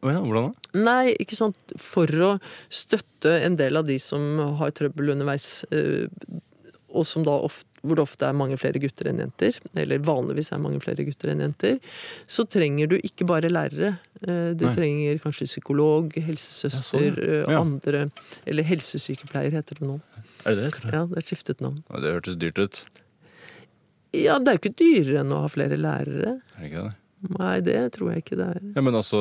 Hvordan 0.00 0.32
da? 0.38 0.44
Nei, 0.80 1.12
ikke 1.20 1.36
sant. 1.36 1.56
For 1.76 2.06
å 2.06 2.32
støtte 2.72 3.36
en 3.44 3.56
del 3.56 3.76
av 3.76 3.86
de 3.86 3.98
som 4.02 4.38
har 4.58 4.70
trøbbel 4.72 5.12
underveis, 5.16 5.64
eh, 5.70 6.06
og 6.92 7.04
som 7.08 7.22
da 7.24 7.30
ofte 7.44 7.68
hvor 7.82 7.96
det 7.98 8.02
ofte 8.04 8.22
er 8.28 8.32
mange 8.38 8.54
flere 8.60 8.78
gutter 8.78 9.08
enn 9.10 9.18
jenter, 9.18 9.56
eller 9.74 9.98
vanligvis 10.06 10.52
er 10.54 10.60
mange 10.62 10.78
flere 10.78 11.02
gutter 11.02 11.32
enn 11.32 11.40
jenter, 11.42 11.80
så 12.30 12.44
trenger 12.46 12.86
du 12.92 12.94
ikke 13.02 13.26
bare 13.26 13.48
lærere. 13.50 13.96
Eh, 14.22 14.52
Du 14.54 14.66
Nei. 14.68 14.74
trenger 14.76 15.18
kanskje 15.18 15.48
psykolog, 15.50 16.12
helsesøster, 16.14 17.08
Ja, 17.18 17.18
sånn, 17.18 17.50
ja. 17.50 17.50
eh, 17.50 17.60
andre 17.60 18.04
Eller 18.46 18.62
helsesykepleier, 18.62 19.50
heter 19.50 19.80
det 19.80 19.88
nå. 19.88 20.00
Er 20.46 20.54
det 20.54 20.62
det, 20.62 20.70
tror 20.76 20.84
jeg? 20.84 20.92
Ja, 20.94 21.04
det 21.06 21.18
er 21.18 21.26
skiftet 21.26 21.60
navn. 21.60 21.82
Ja, 21.90 22.00
det 22.04 22.14
hørtes 22.14 22.36
dyrt 22.38 22.58
ut. 22.62 22.80
Ja, 24.14 24.38
det 24.38 24.48
er 24.52 24.58
jo 24.58 24.62
ikke 24.62 24.76
dyrere 24.78 25.20
enn 25.24 25.32
å 25.34 25.40
ha 25.42 25.48
flere 25.50 25.76
lærere. 25.80 26.36
Er 26.54 26.60
det 26.62 26.70
ikke 26.70 26.82
det? 26.86 26.94
Nei, 27.38 27.60
det 27.62 27.76
tror 27.94 28.10
jeg 28.12 28.24
ikke 28.24 28.36
det 28.40 28.48
er. 28.56 28.58
Ja, 28.74 28.82
men 28.82 28.96
altså 28.98 29.18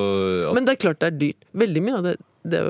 at, 0.50 0.56
Men 0.58 0.66
det 0.66 0.74
er 0.74 0.82
klart 0.88 1.00
det 1.04 1.12
er 1.12 1.18
dyrt. 1.20 1.46
Veldig 1.54 1.84
mye 1.86 2.00
av 2.00 2.08
det, 2.10 2.16
det 2.50 2.62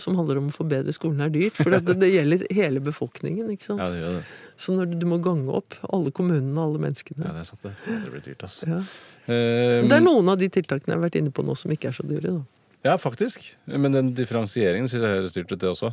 som 0.00 0.16
handler 0.16 0.38
om 0.40 0.46
å 0.48 0.54
forbedre 0.54 0.94
skolen, 0.96 1.20
er 1.20 1.32
dyrt. 1.34 1.58
For 1.58 1.74
det, 1.74 1.98
det 2.00 2.08
gjelder 2.08 2.46
hele 2.56 2.80
befolkningen. 2.80 3.50
ikke 3.52 3.66
sant? 3.68 3.82
Ja, 3.82 3.90
det 3.92 4.00
gjør 4.00 4.14
det. 4.16 4.22
Så 4.62 4.76
når 4.76 4.88
du, 4.88 4.94
du 5.02 5.06
må 5.10 5.18
gange 5.24 5.52
opp 5.60 5.76
alle 5.92 6.12
kommunene 6.16 6.54
og 6.56 6.70
alle 6.70 6.80
menneskene. 6.86 7.26
Ja, 7.26 7.34
det 7.36 7.42
er 7.44 7.50
sant, 7.50 7.66
det. 7.66 7.74
Det 7.84 8.12
blir 8.14 8.24
dyrt, 8.24 8.46
ass. 8.48 8.62
ja. 8.64 8.80
Um... 9.28 9.90
Det 9.90 9.98
er 9.98 10.02
noen 10.02 10.32
av 10.32 10.40
de 10.40 10.48
tiltakene 10.50 10.94
jeg 10.94 10.98
har 10.98 11.04
vært 11.04 11.18
inne 11.20 11.30
på 11.34 11.44
nå 11.46 11.54
som 11.60 11.74
ikke 11.74 11.92
er 11.92 11.98
så 11.98 12.06
dyre. 12.08 12.32
da. 12.38 12.62
Ja, 12.88 12.96
faktisk. 12.98 13.44
Men 13.70 13.94
den 13.94 14.10
differensieringen 14.18 14.88
syns 14.90 15.04
jeg 15.04 15.18
høres 15.18 15.36
dyrt 15.36 15.52
ut, 15.52 15.60
det 15.60 15.68
også. 15.70 15.92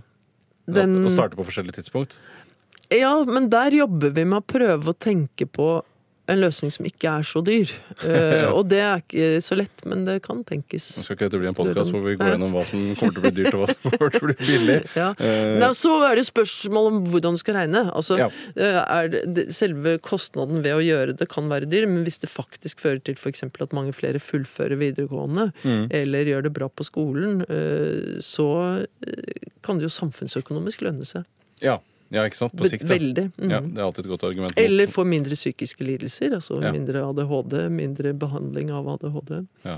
Den- 0.70 1.02
Å 1.06 1.12
starte 1.14 1.38
på 1.38 1.46
forskjellig 1.46 1.76
tidspunkt. 1.76 2.18
Ja, 2.94 3.12
men 3.28 3.50
der 3.52 3.76
jobber 3.76 4.10
vi 4.16 4.24
med 4.26 4.40
å 4.40 4.46
prøve 4.48 4.94
å 4.94 4.98
tenke 4.98 5.46
på 5.46 5.68
en 6.30 6.40
løsning 6.42 6.72
som 6.74 6.86
ikke 6.88 7.10
er 7.20 7.26
så 7.28 7.42
dyr. 7.46 7.72
Eh, 8.06 8.46
og 8.58 8.68
det 8.72 8.80
er 8.86 9.02
ikke 9.04 9.30
så 9.46 9.58
lett, 9.60 9.84
men 9.90 10.06
det 10.08 10.20
kan 10.26 10.44
tenkes. 10.48 10.88
Nå 11.00 11.04
skal 11.06 11.18
ikke 11.18 11.28
dette 11.30 11.42
bli 11.42 11.50
en 11.52 11.58
podkast 11.58 11.94
hvor 11.94 12.04
vi 12.06 12.14
går 12.20 12.34
gjennom 12.36 12.54
hva 12.56 12.64
som 12.70 12.84
kommer 13.00 13.16
til 13.16 13.22
å 13.22 13.26
bli 13.26 13.32
dyrt, 13.40 13.56
og 13.58 13.64
hva 13.64 13.70
som 13.72 13.82
kommer 13.96 14.14
til 14.16 14.22
å 14.22 14.30
bli 14.30 14.38
billig. 14.44 14.78
Ja. 15.00 15.10
Uh, 15.20 15.58
Nei, 15.62 15.70
så 15.78 15.94
er 16.08 16.20
det 16.20 16.26
spørsmål 16.28 16.90
om 16.92 17.00
hvordan 17.12 17.38
du 17.38 17.42
skal 17.42 17.58
regne. 17.60 17.84
Altså, 17.98 18.18
Ja. 18.20 18.30
eh, 18.56 18.80
er 18.84 19.12
det, 19.14 19.48
selve 19.56 19.98
kostnaden 20.04 20.64
ved 20.66 20.76
å 20.78 20.84
gjøre 20.84 21.18
det 21.20 21.30
kan 21.32 21.50
være 21.52 21.70
dyr, 21.70 21.88
men 21.90 22.04
hvis 22.08 22.20
det 22.24 22.30
faktisk 22.32 22.82
fører 22.84 23.02
til 23.06 23.18
f.eks. 23.20 23.44
at 23.50 23.76
mange 23.76 23.94
flere 23.98 24.20
fullfører 24.24 24.78
videregående, 24.80 25.50
Mm. 25.64 25.88
eller 25.92 26.26
gjør 26.30 26.44
det 26.48 26.54
bra 26.56 26.68
på 26.70 26.86
skolen, 26.88 27.42
så 28.24 28.48
kan 29.66 29.80
det 29.80 29.88
jo 29.88 29.94
samfunnsøkonomisk 29.94 30.84
lønne 30.86 31.06
seg. 31.08 31.26
ja. 31.62 31.80
Ja, 32.12 32.24
ikke 32.26 32.40
sant? 32.40 32.56
På 32.58 32.66
sikt, 32.70 32.86
da. 32.88 32.94
Veldig. 32.96 33.26
Mm. 33.38 33.52
Ja, 33.54 33.60
det 33.62 33.78
er 33.78 33.86
alltid 33.86 34.06
et 34.06 34.12
godt 34.12 34.24
argument. 34.30 34.54
Eller 34.58 34.88
få 34.88 35.06
mindre 35.06 35.36
psykiske 35.38 35.86
lidelser, 35.86 36.34
altså 36.40 36.62
Ja. 36.64 36.72
mindre 36.72 37.04
ADHD, 37.06 37.70
mindre 37.70 38.14
behandling 38.14 38.72
av 38.72 38.88
ADHD. 38.96 39.46
Ja, 39.66 39.78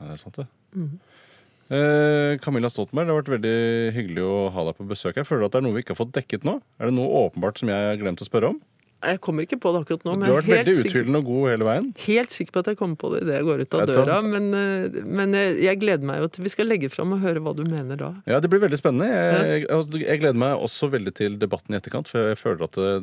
det 0.00 0.10
er 0.12 0.16
sant, 0.16 0.36
det. 0.36 0.46
Mm. 0.74 0.98
Eh, 1.68 2.38
Camilla 2.38 2.68
Stoltenberg, 2.70 3.06
det 3.08 3.12
har 3.14 3.22
vært 3.22 3.32
veldig 3.40 3.56
hyggelig 3.96 4.22
å 4.22 4.50
ha 4.54 4.64
deg 4.68 4.76
på 4.78 4.86
besøk. 4.86 5.16
Jeg 5.18 5.26
føler 5.26 5.46
at 5.48 5.52
det 5.52 5.58
er 5.58 5.66
noe 5.66 5.74
vi 5.74 5.82
ikke 5.82 5.96
har 5.96 6.04
fått 6.04 6.12
dekket 6.14 6.44
nå. 6.46 6.60
Er 6.78 6.86
det 6.86 6.94
noe 6.94 7.24
åpenbart 7.26 7.58
som 7.58 7.68
jeg 7.72 7.88
har 7.90 7.96
glemt 7.98 8.22
å 8.22 8.28
spørre 8.28 8.50
om? 8.54 8.60
Jeg 9.06 9.20
kommer 9.24 9.46
ikke 9.46 9.58
på 9.62 9.72
det 9.74 9.80
akkurat 9.84 10.04
nå, 10.06 10.14
Du 10.20 10.24
har 10.26 10.38
vært 10.40 10.50
veldig 10.50 10.74
utfyllende 10.82 11.20
og 11.22 11.28
god 11.30 11.48
hele 11.52 11.68
veien. 11.68 11.88
helt 12.06 12.34
sikker 12.34 12.52
på 12.56 12.62
at 12.64 12.70
jeg 12.72 12.78
kommer 12.80 12.98
på 13.00 13.10
det 13.14 13.22
idet 13.24 13.36
jeg 13.38 13.46
går 13.48 13.62
ut 13.64 13.76
av 13.78 13.84
døra. 13.90 14.18
Men, 14.26 14.48
eh, 14.58 15.00
men 15.06 15.36
jeg, 15.38 15.56
jeg 15.66 15.80
gleder 15.82 16.08
meg 16.10 16.20
jo 16.24 16.28
til 16.34 16.46
vi 16.46 16.52
skal 16.52 16.70
legge 16.70 16.90
fram 16.92 17.14
og 17.16 17.22
høre 17.24 17.42
hva 17.44 17.54
du 17.56 17.64
mener 17.66 18.00
da. 18.00 18.10
Ja, 18.26 18.40
Det 18.42 18.50
blir 18.52 18.62
veldig 18.66 18.80
spennende. 18.80 19.08
Jeg, 19.10 19.66
jeg, 19.66 20.02
jeg 20.06 20.22
gleder 20.22 20.40
meg 20.44 20.64
også 20.68 20.90
veldig 20.92 21.14
til 21.18 21.38
debatten 21.42 21.74
i 21.76 21.80
etterkant, 21.80 22.10
for 22.12 22.30
jeg 22.32 22.40
føler 22.40 22.66
at 22.68 22.80
det, 22.80 22.94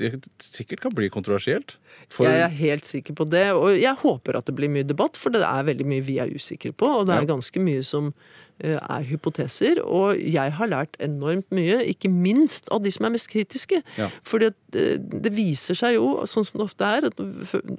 det 0.00 0.12
sikkert 0.44 0.84
kan 0.86 0.94
bli 0.96 1.10
kontroversielt. 1.12 1.76
For, 2.10 2.26
Jeg 2.26 2.42
er 2.46 2.54
helt 2.60 2.86
sikker 2.88 3.14
på 3.18 3.26
det, 3.30 3.46
og 3.54 3.72
jeg 3.78 3.94
håper 4.02 4.38
at 4.40 4.46
det 4.50 4.56
blir 4.58 4.70
mye 4.72 4.86
debatt, 4.86 5.18
for 5.20 5.30
det 5.34 5.42
er 5.46 5.66
veldig 5.68 5.86
mye 5.86 6.04
vi 6.06 6.18
er 6.22 6.30
usikre 6.34 6.72
på, 6.72 6.88
og 7.00 7.06
det 7.10 7.16
er 7.18 7.28
ganske 7.28 7.62
mye 7.62 7.82
som 7.86 8.10
eh, 8.10 8.49
er 8.64 9.06
hypoteser. 9.08 9.80
Og 9.84 10.20
jeg 10.20 10.54
har 10.56 10.70
lært 10.70 10.96
enormt 11.02 11.48
mye, 11.54 11.80
ikke 11.92 12.10
minst 12.12 12.68
av 12.74 12.82
de 12.84 12.92
som 12.94 13.06
er 13.08 13.14
mest 13.14 13.30
kritiske. 13.32 13.80
Ja. 13.98 14.10
For 14.26 14.42
eh, 14.44 14.52
det 14.70 15.32
viser 15.34 15.78
seg 15.78 15.96
jo, 15.96 16.08
sånn 16.30 16.46
som 16.46 16.60
det 16.60 16.66
ofte 16.68 16.90
er, 16.98 17.08
at 17.10 17.20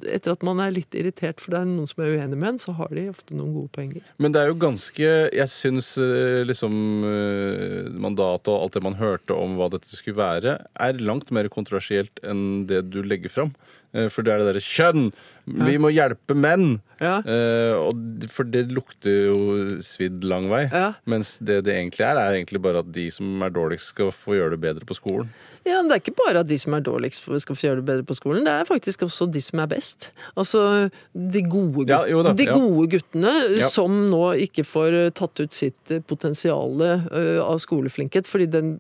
etter 0.10 0.36
at 0.36 0.46
man 0.46 0.62
er 0.64 0.74
litt 0.76 0.96
irritert 0.98 1.42
for 1.42 1.54
det 1.54 1.62
er 1.62 1.70
noen 1.70 1.90
som 1.90 2.04
er 2.04 2.16
uenig 2.16 2.40
med 2.40 2.54
en, 2.54 2.62
så 2.62 2.76
har 2.78 2.94
de 2.96 3.08
ofte 3.12 3.38
noen 3.38 3.54
gode 3.56 3.74
poenger. 3.76 4.06
Men 4.22 4.36
det 4.36 4.44
er 4.44 4.52
jo 4.52 4.60
ganske 4.62 5.10
Jeg 5.32 5.50
syns 5.52 5.94
eh, 6.02 6.42
liksom 6.48 6.74
eh, 7.08 7.92
mandatet 7.92 8.52
og 8.52 8.66
alt 8.66 8.78
det 8.78 8.86
man 8.86 9.00
hørte 9.00 9.36
om 9.38 9.58
hva 9.60 9.70
dette 9.74 9.90
skulle 9.92 10.22
være, 10.22 10.58
er 10.62 11.04
langt 11.04 11.32
mer 11.36 11.50
kontroversielt 11.52 12.22
enn 12.28 12.66
det 12.70 12.86
du 12.92 13.02
legger 13.06 13.32
fram. 13.32 13.56
Eh, 13.94 14.08
For 14.10 14.24
det 14.24 14.34
er 14.34 14.42
det 14.44 14.50
derre 14.54 14.64
kjønn! 14.64 15.12
Vi 15.52 15.74
må 15.82 15.90
hjelpe 15.92 16.36
menn! 16.38 16.78
Ja. 17.02 17.18
Eh, 17.26 17.74
og, 17.76 17.98
d- 18.22 18.28
for 18.32 18.46
det 18.48 18.68
lukter 18.72 19.16
jo 19.28 19.40
svidd 19.84 20.24
lang 20.24 20.46
vei. 20.52 20.68
Ja. 20.72 20.92
Mens 21.10 21.34
det 21.42 21.64
det 21.66 21.74
egentlig 21.76 22.06
er, 22.06 22.16
er 22.22 22.38
egentlig 22.38 22.62
bare 22.62 22.84
at 22.86 22.92
de 22.94 23.08
som 23.12 23.42
er 23.44 23.50
dårligst, 23.56 23.90
skal 23.96 24.12
få 24.16 24.38
gjøre 24.38 24.54
det 24.56 24.62
bedre 24.64 24.86
på 24.88 24.96
skolen. 25.00 25.32
Ja, 25.66 25.76
men 25.82 25.90
Det 25.92 25.98
er 25.98 26.02
ikke 26.02 26.16
bare 26.18 26.40
at 26.42 26.48
de 26.50 26.58
som 26.58 26.74
er 26.74 26.82
dårligst 26.86 27.26
skal 27.44 27.58
få 27.58 27.68
gjøre 27.68 27.82
det 27.82 27.86
bedre 27.90 28.06
på 28.10 28.16
skolen, 28.18 28.46
det 28.48 28.54
er 28.54 28.70
faktisk 28.70 29.04
også 29.06 29.28
de 29.34 29.42
som 29.46 29.60
er 29.62 29.68
best. 29.70 30.08
Altså 30.38 30.64
de 31.14 31.42
gode, 31.46 31.86
Ja, 31.90 32.00
jo 32.10 32.24
da, 32.26 32.32
de 32.34 32.48
ja. 32.48 32.56
gode 32.58 32.88
guttene 32.96 33.34
Ja. 33.60 33.68
som 33.70 34.00
nå 34.10 34.24
ikke 34.48 34.64
får 34.66 34.98
eh, 35.04 35.12
tatt 35.14 35.38
ut 35.44 35.54
sitt 35.54 35.92
eh, 35.94 36.00
potensial 36.02 36.82
eh, 36.82 37.38
av 37.44 37.60
skoleflinkhet 37.62 38.26
fordi 38.30 38.48
den, 38.56 38.72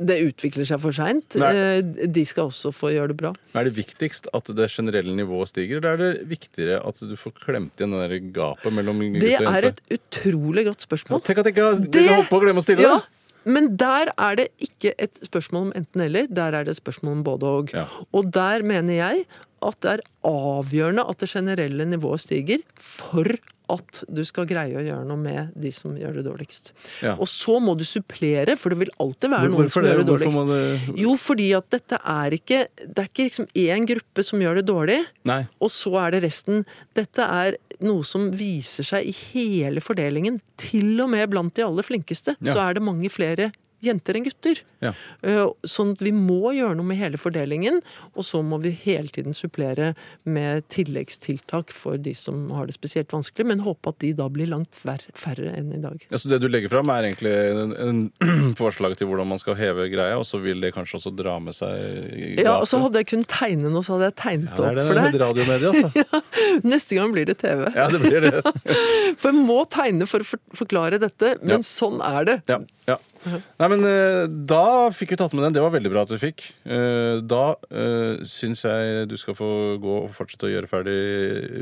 det 0.00 0.16
utvikler 0.24 0.64
seg 0.64 0.80
for 0.80 0.96
seint. 0.96 1.36
De 1.36 2.22
skal 2.28 2.48
også 2.48 2.72
få 2.72 2.92
gjøre 2.94 3.12
det 3.12 3.18
bra. 3.20 3.32
Er 3.58 3.68
det 3.68 3.74
viktigst 3.76 4.30
at 4.36 4.48
det 4.56 4.70
generelle 4.72 5.12
nivået 5.18 5.50
stiger, 5.52 5.80
eller 5.82 5.92
er 5.92 6.00
det 6.00 6.28
viktigere 6.30 6.80
at 6.88 7.00
du 7.04 7.14
får 7.20 7.34
klemt 7.44 7.76
igjen 7.80 7.92
det 8.00 8.20
gapet 8.36 8.72
mellom 8.72 9.02
gutt 9.12 9.20
Det 9.26 9.36
er 9.38 9.68
et 9.70 9.80
utrolig 9.98 10.64
godt 10.70 10.80
Ja, 10.80 10.88
spørsmål. 10.88 11.22
Tenk 11.26 11.42
at 11.42 11.50
jeg 11.50 11.56
ikke 11.58 11.90
Det- 11.90 12.08
holdt 12.08 12.30
på 12.32 12.40
å 12.40 12.44
glemme 12.46 12.62
å 12.62 12.66
stille 12.66 12.82
Ja, 12.86 12.94
det! 13.00 13.04
men 13.44 13.76
der 13.76 14.12
er 14.16 14.36
det 14.36 14.48
ikke 14.60 14.94
et 14.98 15.14
spørsmål 15.24 15.68
om 15.68 15.72
enten-eller, 15.72 16.26
der 16.32 16.52
er 16.54 16.64
det 16.64 16.76
et 16.76 16.82
spørsmål 16.82 17.12
om 17.18 17.22
både 17.24 17.42
og. 17.44 17.70
Ja. 17.74 17.86
Og 18.12 18.30
der 18.32 18.62
mener 18.62 18.94
jeg 18.94 19.26
at 19.62 19.80
det 19.80 19.90
er 19.90 20.02
avgjørende 20.24 21.04
at 21.08 21.18
det 21.18 21.28
generelle 21.28 21.84
nivået 21.84 22.20
stiger 22.24 22.62
for 22.80 23.24
at 23.70 24.02
du 24.10 24.20
skal 24.26 24.46
greie 24.50 24.74
å 24.76 24.82
gjøre 24.84 25.06
noe 25.08 25.20
med 25.20 25.52
de 25.58 25.70
som 25.74 25.94
gjør 25.98 26.18
det 26.20 26.24
dårligst. 26.26 26.72
Ja. 27.04 27.14
Og 27.16 27.28
så 27.30 27.56
må 27.62 27.76
du 27.78 27.84
supplere, 27.88 28.56
for 28.60 28.74
det 28.74 28.80
vil 28.82 28.92
alltid 29.00 29.30
være 29.32 29.50
noen 29.52 29.70
som 29.72 29.82
det? 29.86 29.92
gjør 29.92 30.02
det 30.02 30.08
dårligst. 30.10 30.40
det 30.50 31.00
Jo, 31.04 31.14
fordi 31.20 31.48
at 31.56 31.70
dette 31.70 32.00
er 32.02 32.36
ikke 32.36 32.60
Det 32.80 32.98
er 32.98 33.08
ikke 33.10 33.28
liksom 33.30 33.48
én 33.54 33.86
gruppe 33.88 34.24
som 34.26 34.42
gjør 34.42 34.60
det 34.60 34.66
dårlig, 34.68 34.98
Nei. 35.30 35.40
og 35.60 35.70
så 35.70 35.94
er 36.06 36.16
det 36.16 36.22
resten. 36.26 36.64
Dette 36.98 37.22
er 37.24 37.56
noe 37.80 38.04
som 38.04 38.28
viser 38.36 38.84
seg 38.84 39.06
i 39.08 39.14
hele 39.32 39.80
fordelingen. 39.80 40.40
Til 40.60 41.00
og 41.00 41.08
med 41.14 41.30
blant 41.32 41.54
de 41.56 41.64
aller 41.64 41.82
flinkeste 41.86 42.36
Ja. 42.40 42.52
så 42.52 42.60
er 42.68 42.74
det 42.74 42.82
mange 42.84 43.08
flere 43.08 43.52
jenter 43.84 44.16
enn 44.18 44.24
gutter. 44.28 44.60
Ja. 44.80 44.92
Eh, 45.22 45.46
Sånn 45.68 45.92
at 45.94 46.02
vi 46.04 46.10
må 46.16 46.52
gjøre 46.56 46.76
noe 46.78 46.86
med 46.88 46.96
hele 47.00 47.18
fordelingen, 47.20 47.80
og 48.14 48.24
så 48.24 48.40
må 48.44 48.58
vi 48.62 48.70
hele 48.84 49.08
tiden 49.12 49.34
supplere 49.36 49.94
med 50.24 50.64
tilleggstiltak 50.72 51.72
for 51.74 51.96
de 52.00 52.14
som 52.16 52.46
har 52.56 52.66
det 52.68 52.74
spesielt 52.76 53.12
vanskelig, 53.12 53.46
men 53.50 53.62
håpe 53.64 53.92
at 53.92 53.98
de 54.02 54.12
da 54.16 54.28
blir 54.32 54.48
langt 54.50 54.76
færre 54.80 55.52
enn 55.56 55.72
i 55.76 55.80
dag. 55.82 56.00
Ja, 56.10 56.18
så 56.20 56.30
det 56.32 56.40
du 56.42 56.48
legger 56.48 56.72
fram, 56.72 56.90
er 56.92 57.08
egentlig 57.10 57.32
en, 57.32 57.74
en 57.76 58.54
forslag 58.60 58.96
til 59.00 59.10
hvordan 59.10 59.28
man 59.34 59.40
skal 59.42 59.56
heve 59.60 59.88
greia, 59.92 60.16
og 60.20 60.26
så 60.28 60.40
vil 60.42 60.60
det 60.64 60.72
kanskje 60.76 60.98
også 61.00 61.12
dra 61.16 61.36
med 61.42 61.56
seg 61.56 62.40
Ja, 62.40 62.58
og 62.60 62.66
så 62.70 62.80
hadde 62.84 63.02
jeg 63.02 63.10
kunnet 63.12 63.30
tegne 63.32 63.70
noe, 63.72 63.84
så 63.86 63.96
hadde 63.98 64.10
jeg 64.10 64.18
tegnet 64.22 64.50
ja, 64.50 64.56
det 64.56 64.70
det 64.76 64.84
opp 64.84 64.90
for 64.90 65.00
deg. 65.00 65.20
radiomediet, 65.24 65.68
altså. 65.70 66.22
Neste 66.72 66.96
gang 66.98 67.12
blir 67.14 67.28
det 67.28 67.38
TV. 67.40 67.66
Ja, 67.76 67.88
det 67.92 68.00
blir 68.02 68.24
det. 68.26 68.32
For 69.20 69.30
jeg 69.30 69.44
må 69.46 69.60
tegne 69.70 70.06
for 70.08 70.22
å 70.24 70.38
forklare 70.56 70.98
dette, 71.02 71.34
men 71.42 71.58
Ja. 71.60 71.64
sånn 71.66 71.98
er 72.04 72.26
det. 72.28 72.36
Ja, 72.50 72.58
ja. 72.88 72.96
Nei, 73.20 73.66
men 73.68 73.82
eh, 73.84 74.24
da 74.48 74.88
fikk 74.96 75.12
vi 75.12 75.18
tatt 75.20 75.34
med 75.36 75.44
den. 75.44 75.52
Det 75.56 75.62
var 75.64 75.74
veldig 75.74 75.90
bra 75.92 76.04
at 76.06 76.12
du 76.12 76.16
fikk. 76.20 76.46
Eh, 76.64 77.18
Da 77.20 77.42
uh, 77.58 78.22
syns 78.24 78.62
jeg 78.64 79.08
du 79.10 79.16
skal 79.20 79.36
få 79.36 79.50
gå 79.82 79.96
og 80.06 80.14
fortsette 80.16 80.48
å 80.48 80.52
gjøre 80.54 80.70
ferdig 80.70 80.96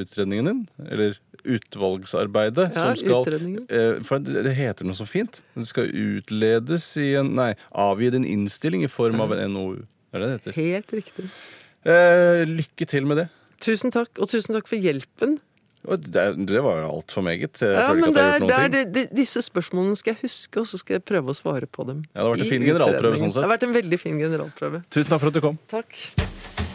utredningen 0.04 0.50
din. 0.50 0.61
Eller 0.86 1.18
utvalgsarbeidet. 1.48 2.68
Ja, 2.74 2.84
som 2.92 2.96
skal, 3.00 3.22
utredningen. 3.26 3.66
eh, 3.70 3.98
for 4.06 4.22
det, 4.22 4.44
det 4.46 4.54
heter 4.59 4.86
noe 4.86 4.98
så 4.98 5.06
fint. 5.09 5.40
Det 5.59 5.66
skal 5.70 5.90
utledes 5.90 6.86
i 7.00 7.12
en 7.18 7.34
Nei, 7.38 7.52
avgi 7.70 8.11
din 8.14 8.26
innstilling 8.26 8.84
i 8.86 8.90
form 8.90 9.20
av 9.24 9.34
en 9.36 9.52
NOU. 9.54 9.82
Det 9.82 10.18
er 10.18 10.24
det 10.24 10.28
det 10.28 10.36
heter. 10.38 10.56
Helt 10.59 10.94
riktig. 10.96 11.26
Eh, 11.88 12.44
lykke 12.48 12.86
til 12.90 13.06
med 13.06 13.22
det. 13.22 13.28
Tusen 13.62 13.90
takk, 13.94 14.11
og 14.22 14.30
tusen 14.30 14.54
takk 14.54 14.68
for 14.70 14.78
hjelpen. 14.78 15.38
Det, 15.87 16.47
det 16.49 16.62
var 16.62 16.81
jo 16.83 16.89
altfor 16.99 17.22
meget. 17.22 17.61
Jeg 17.62 17.70
Ja, 17.74 17.89
føler 17.89 17.95
men 17.95 18.05
ikke 18.05 18.14
det 18.14 18.18
at 18.18 18.24
jeg 18.24 18.29
har 18.29 18.35
er, 18.35 18.39
gjort 18.39 18.51
noen 18.51 18.74
er, 18.74 18.85
ting. 18.85 18.93
de- 18.95 19.16
disse 19.16 19.43
spørsmålene 19.43 19.97
skal 19.97 20.14
jeg 20.14 20.20
huske, 20.22 20.61
og 20.61 20.66
så 20.66 20.79
skal 20.79 20.95
jeg 20.99 21.05
prøve 21.05 21.31
å 21.31 21.37
svare 21.39 21.66
på 21.70 21.87
dem. 21.87 22.05
Ja, 22.14 22.20
det 22.20 22.26
har 22.26 22.35
vært 22.37 22.41
en 22.45 22.51
fin 22.51 22.62
generalprøve, 22.68 23.18
sånn 23.18 23.33
sett. 23.33 23.43
Det 23.43 23.49
har 23.49 23.57
vært 23.57 23.68
en 23.68 23.76
veldig 23.79 23.99
fin 24.01 24.18
generalprøve. 24.18 24.83
Tusen 24.91 25.09
takk 25.11 25.20
for 25.20 25.29
at 25.29 25.35
du 25.35 25.41
kom. 25.41 25.59
Takk. 25.70 26.66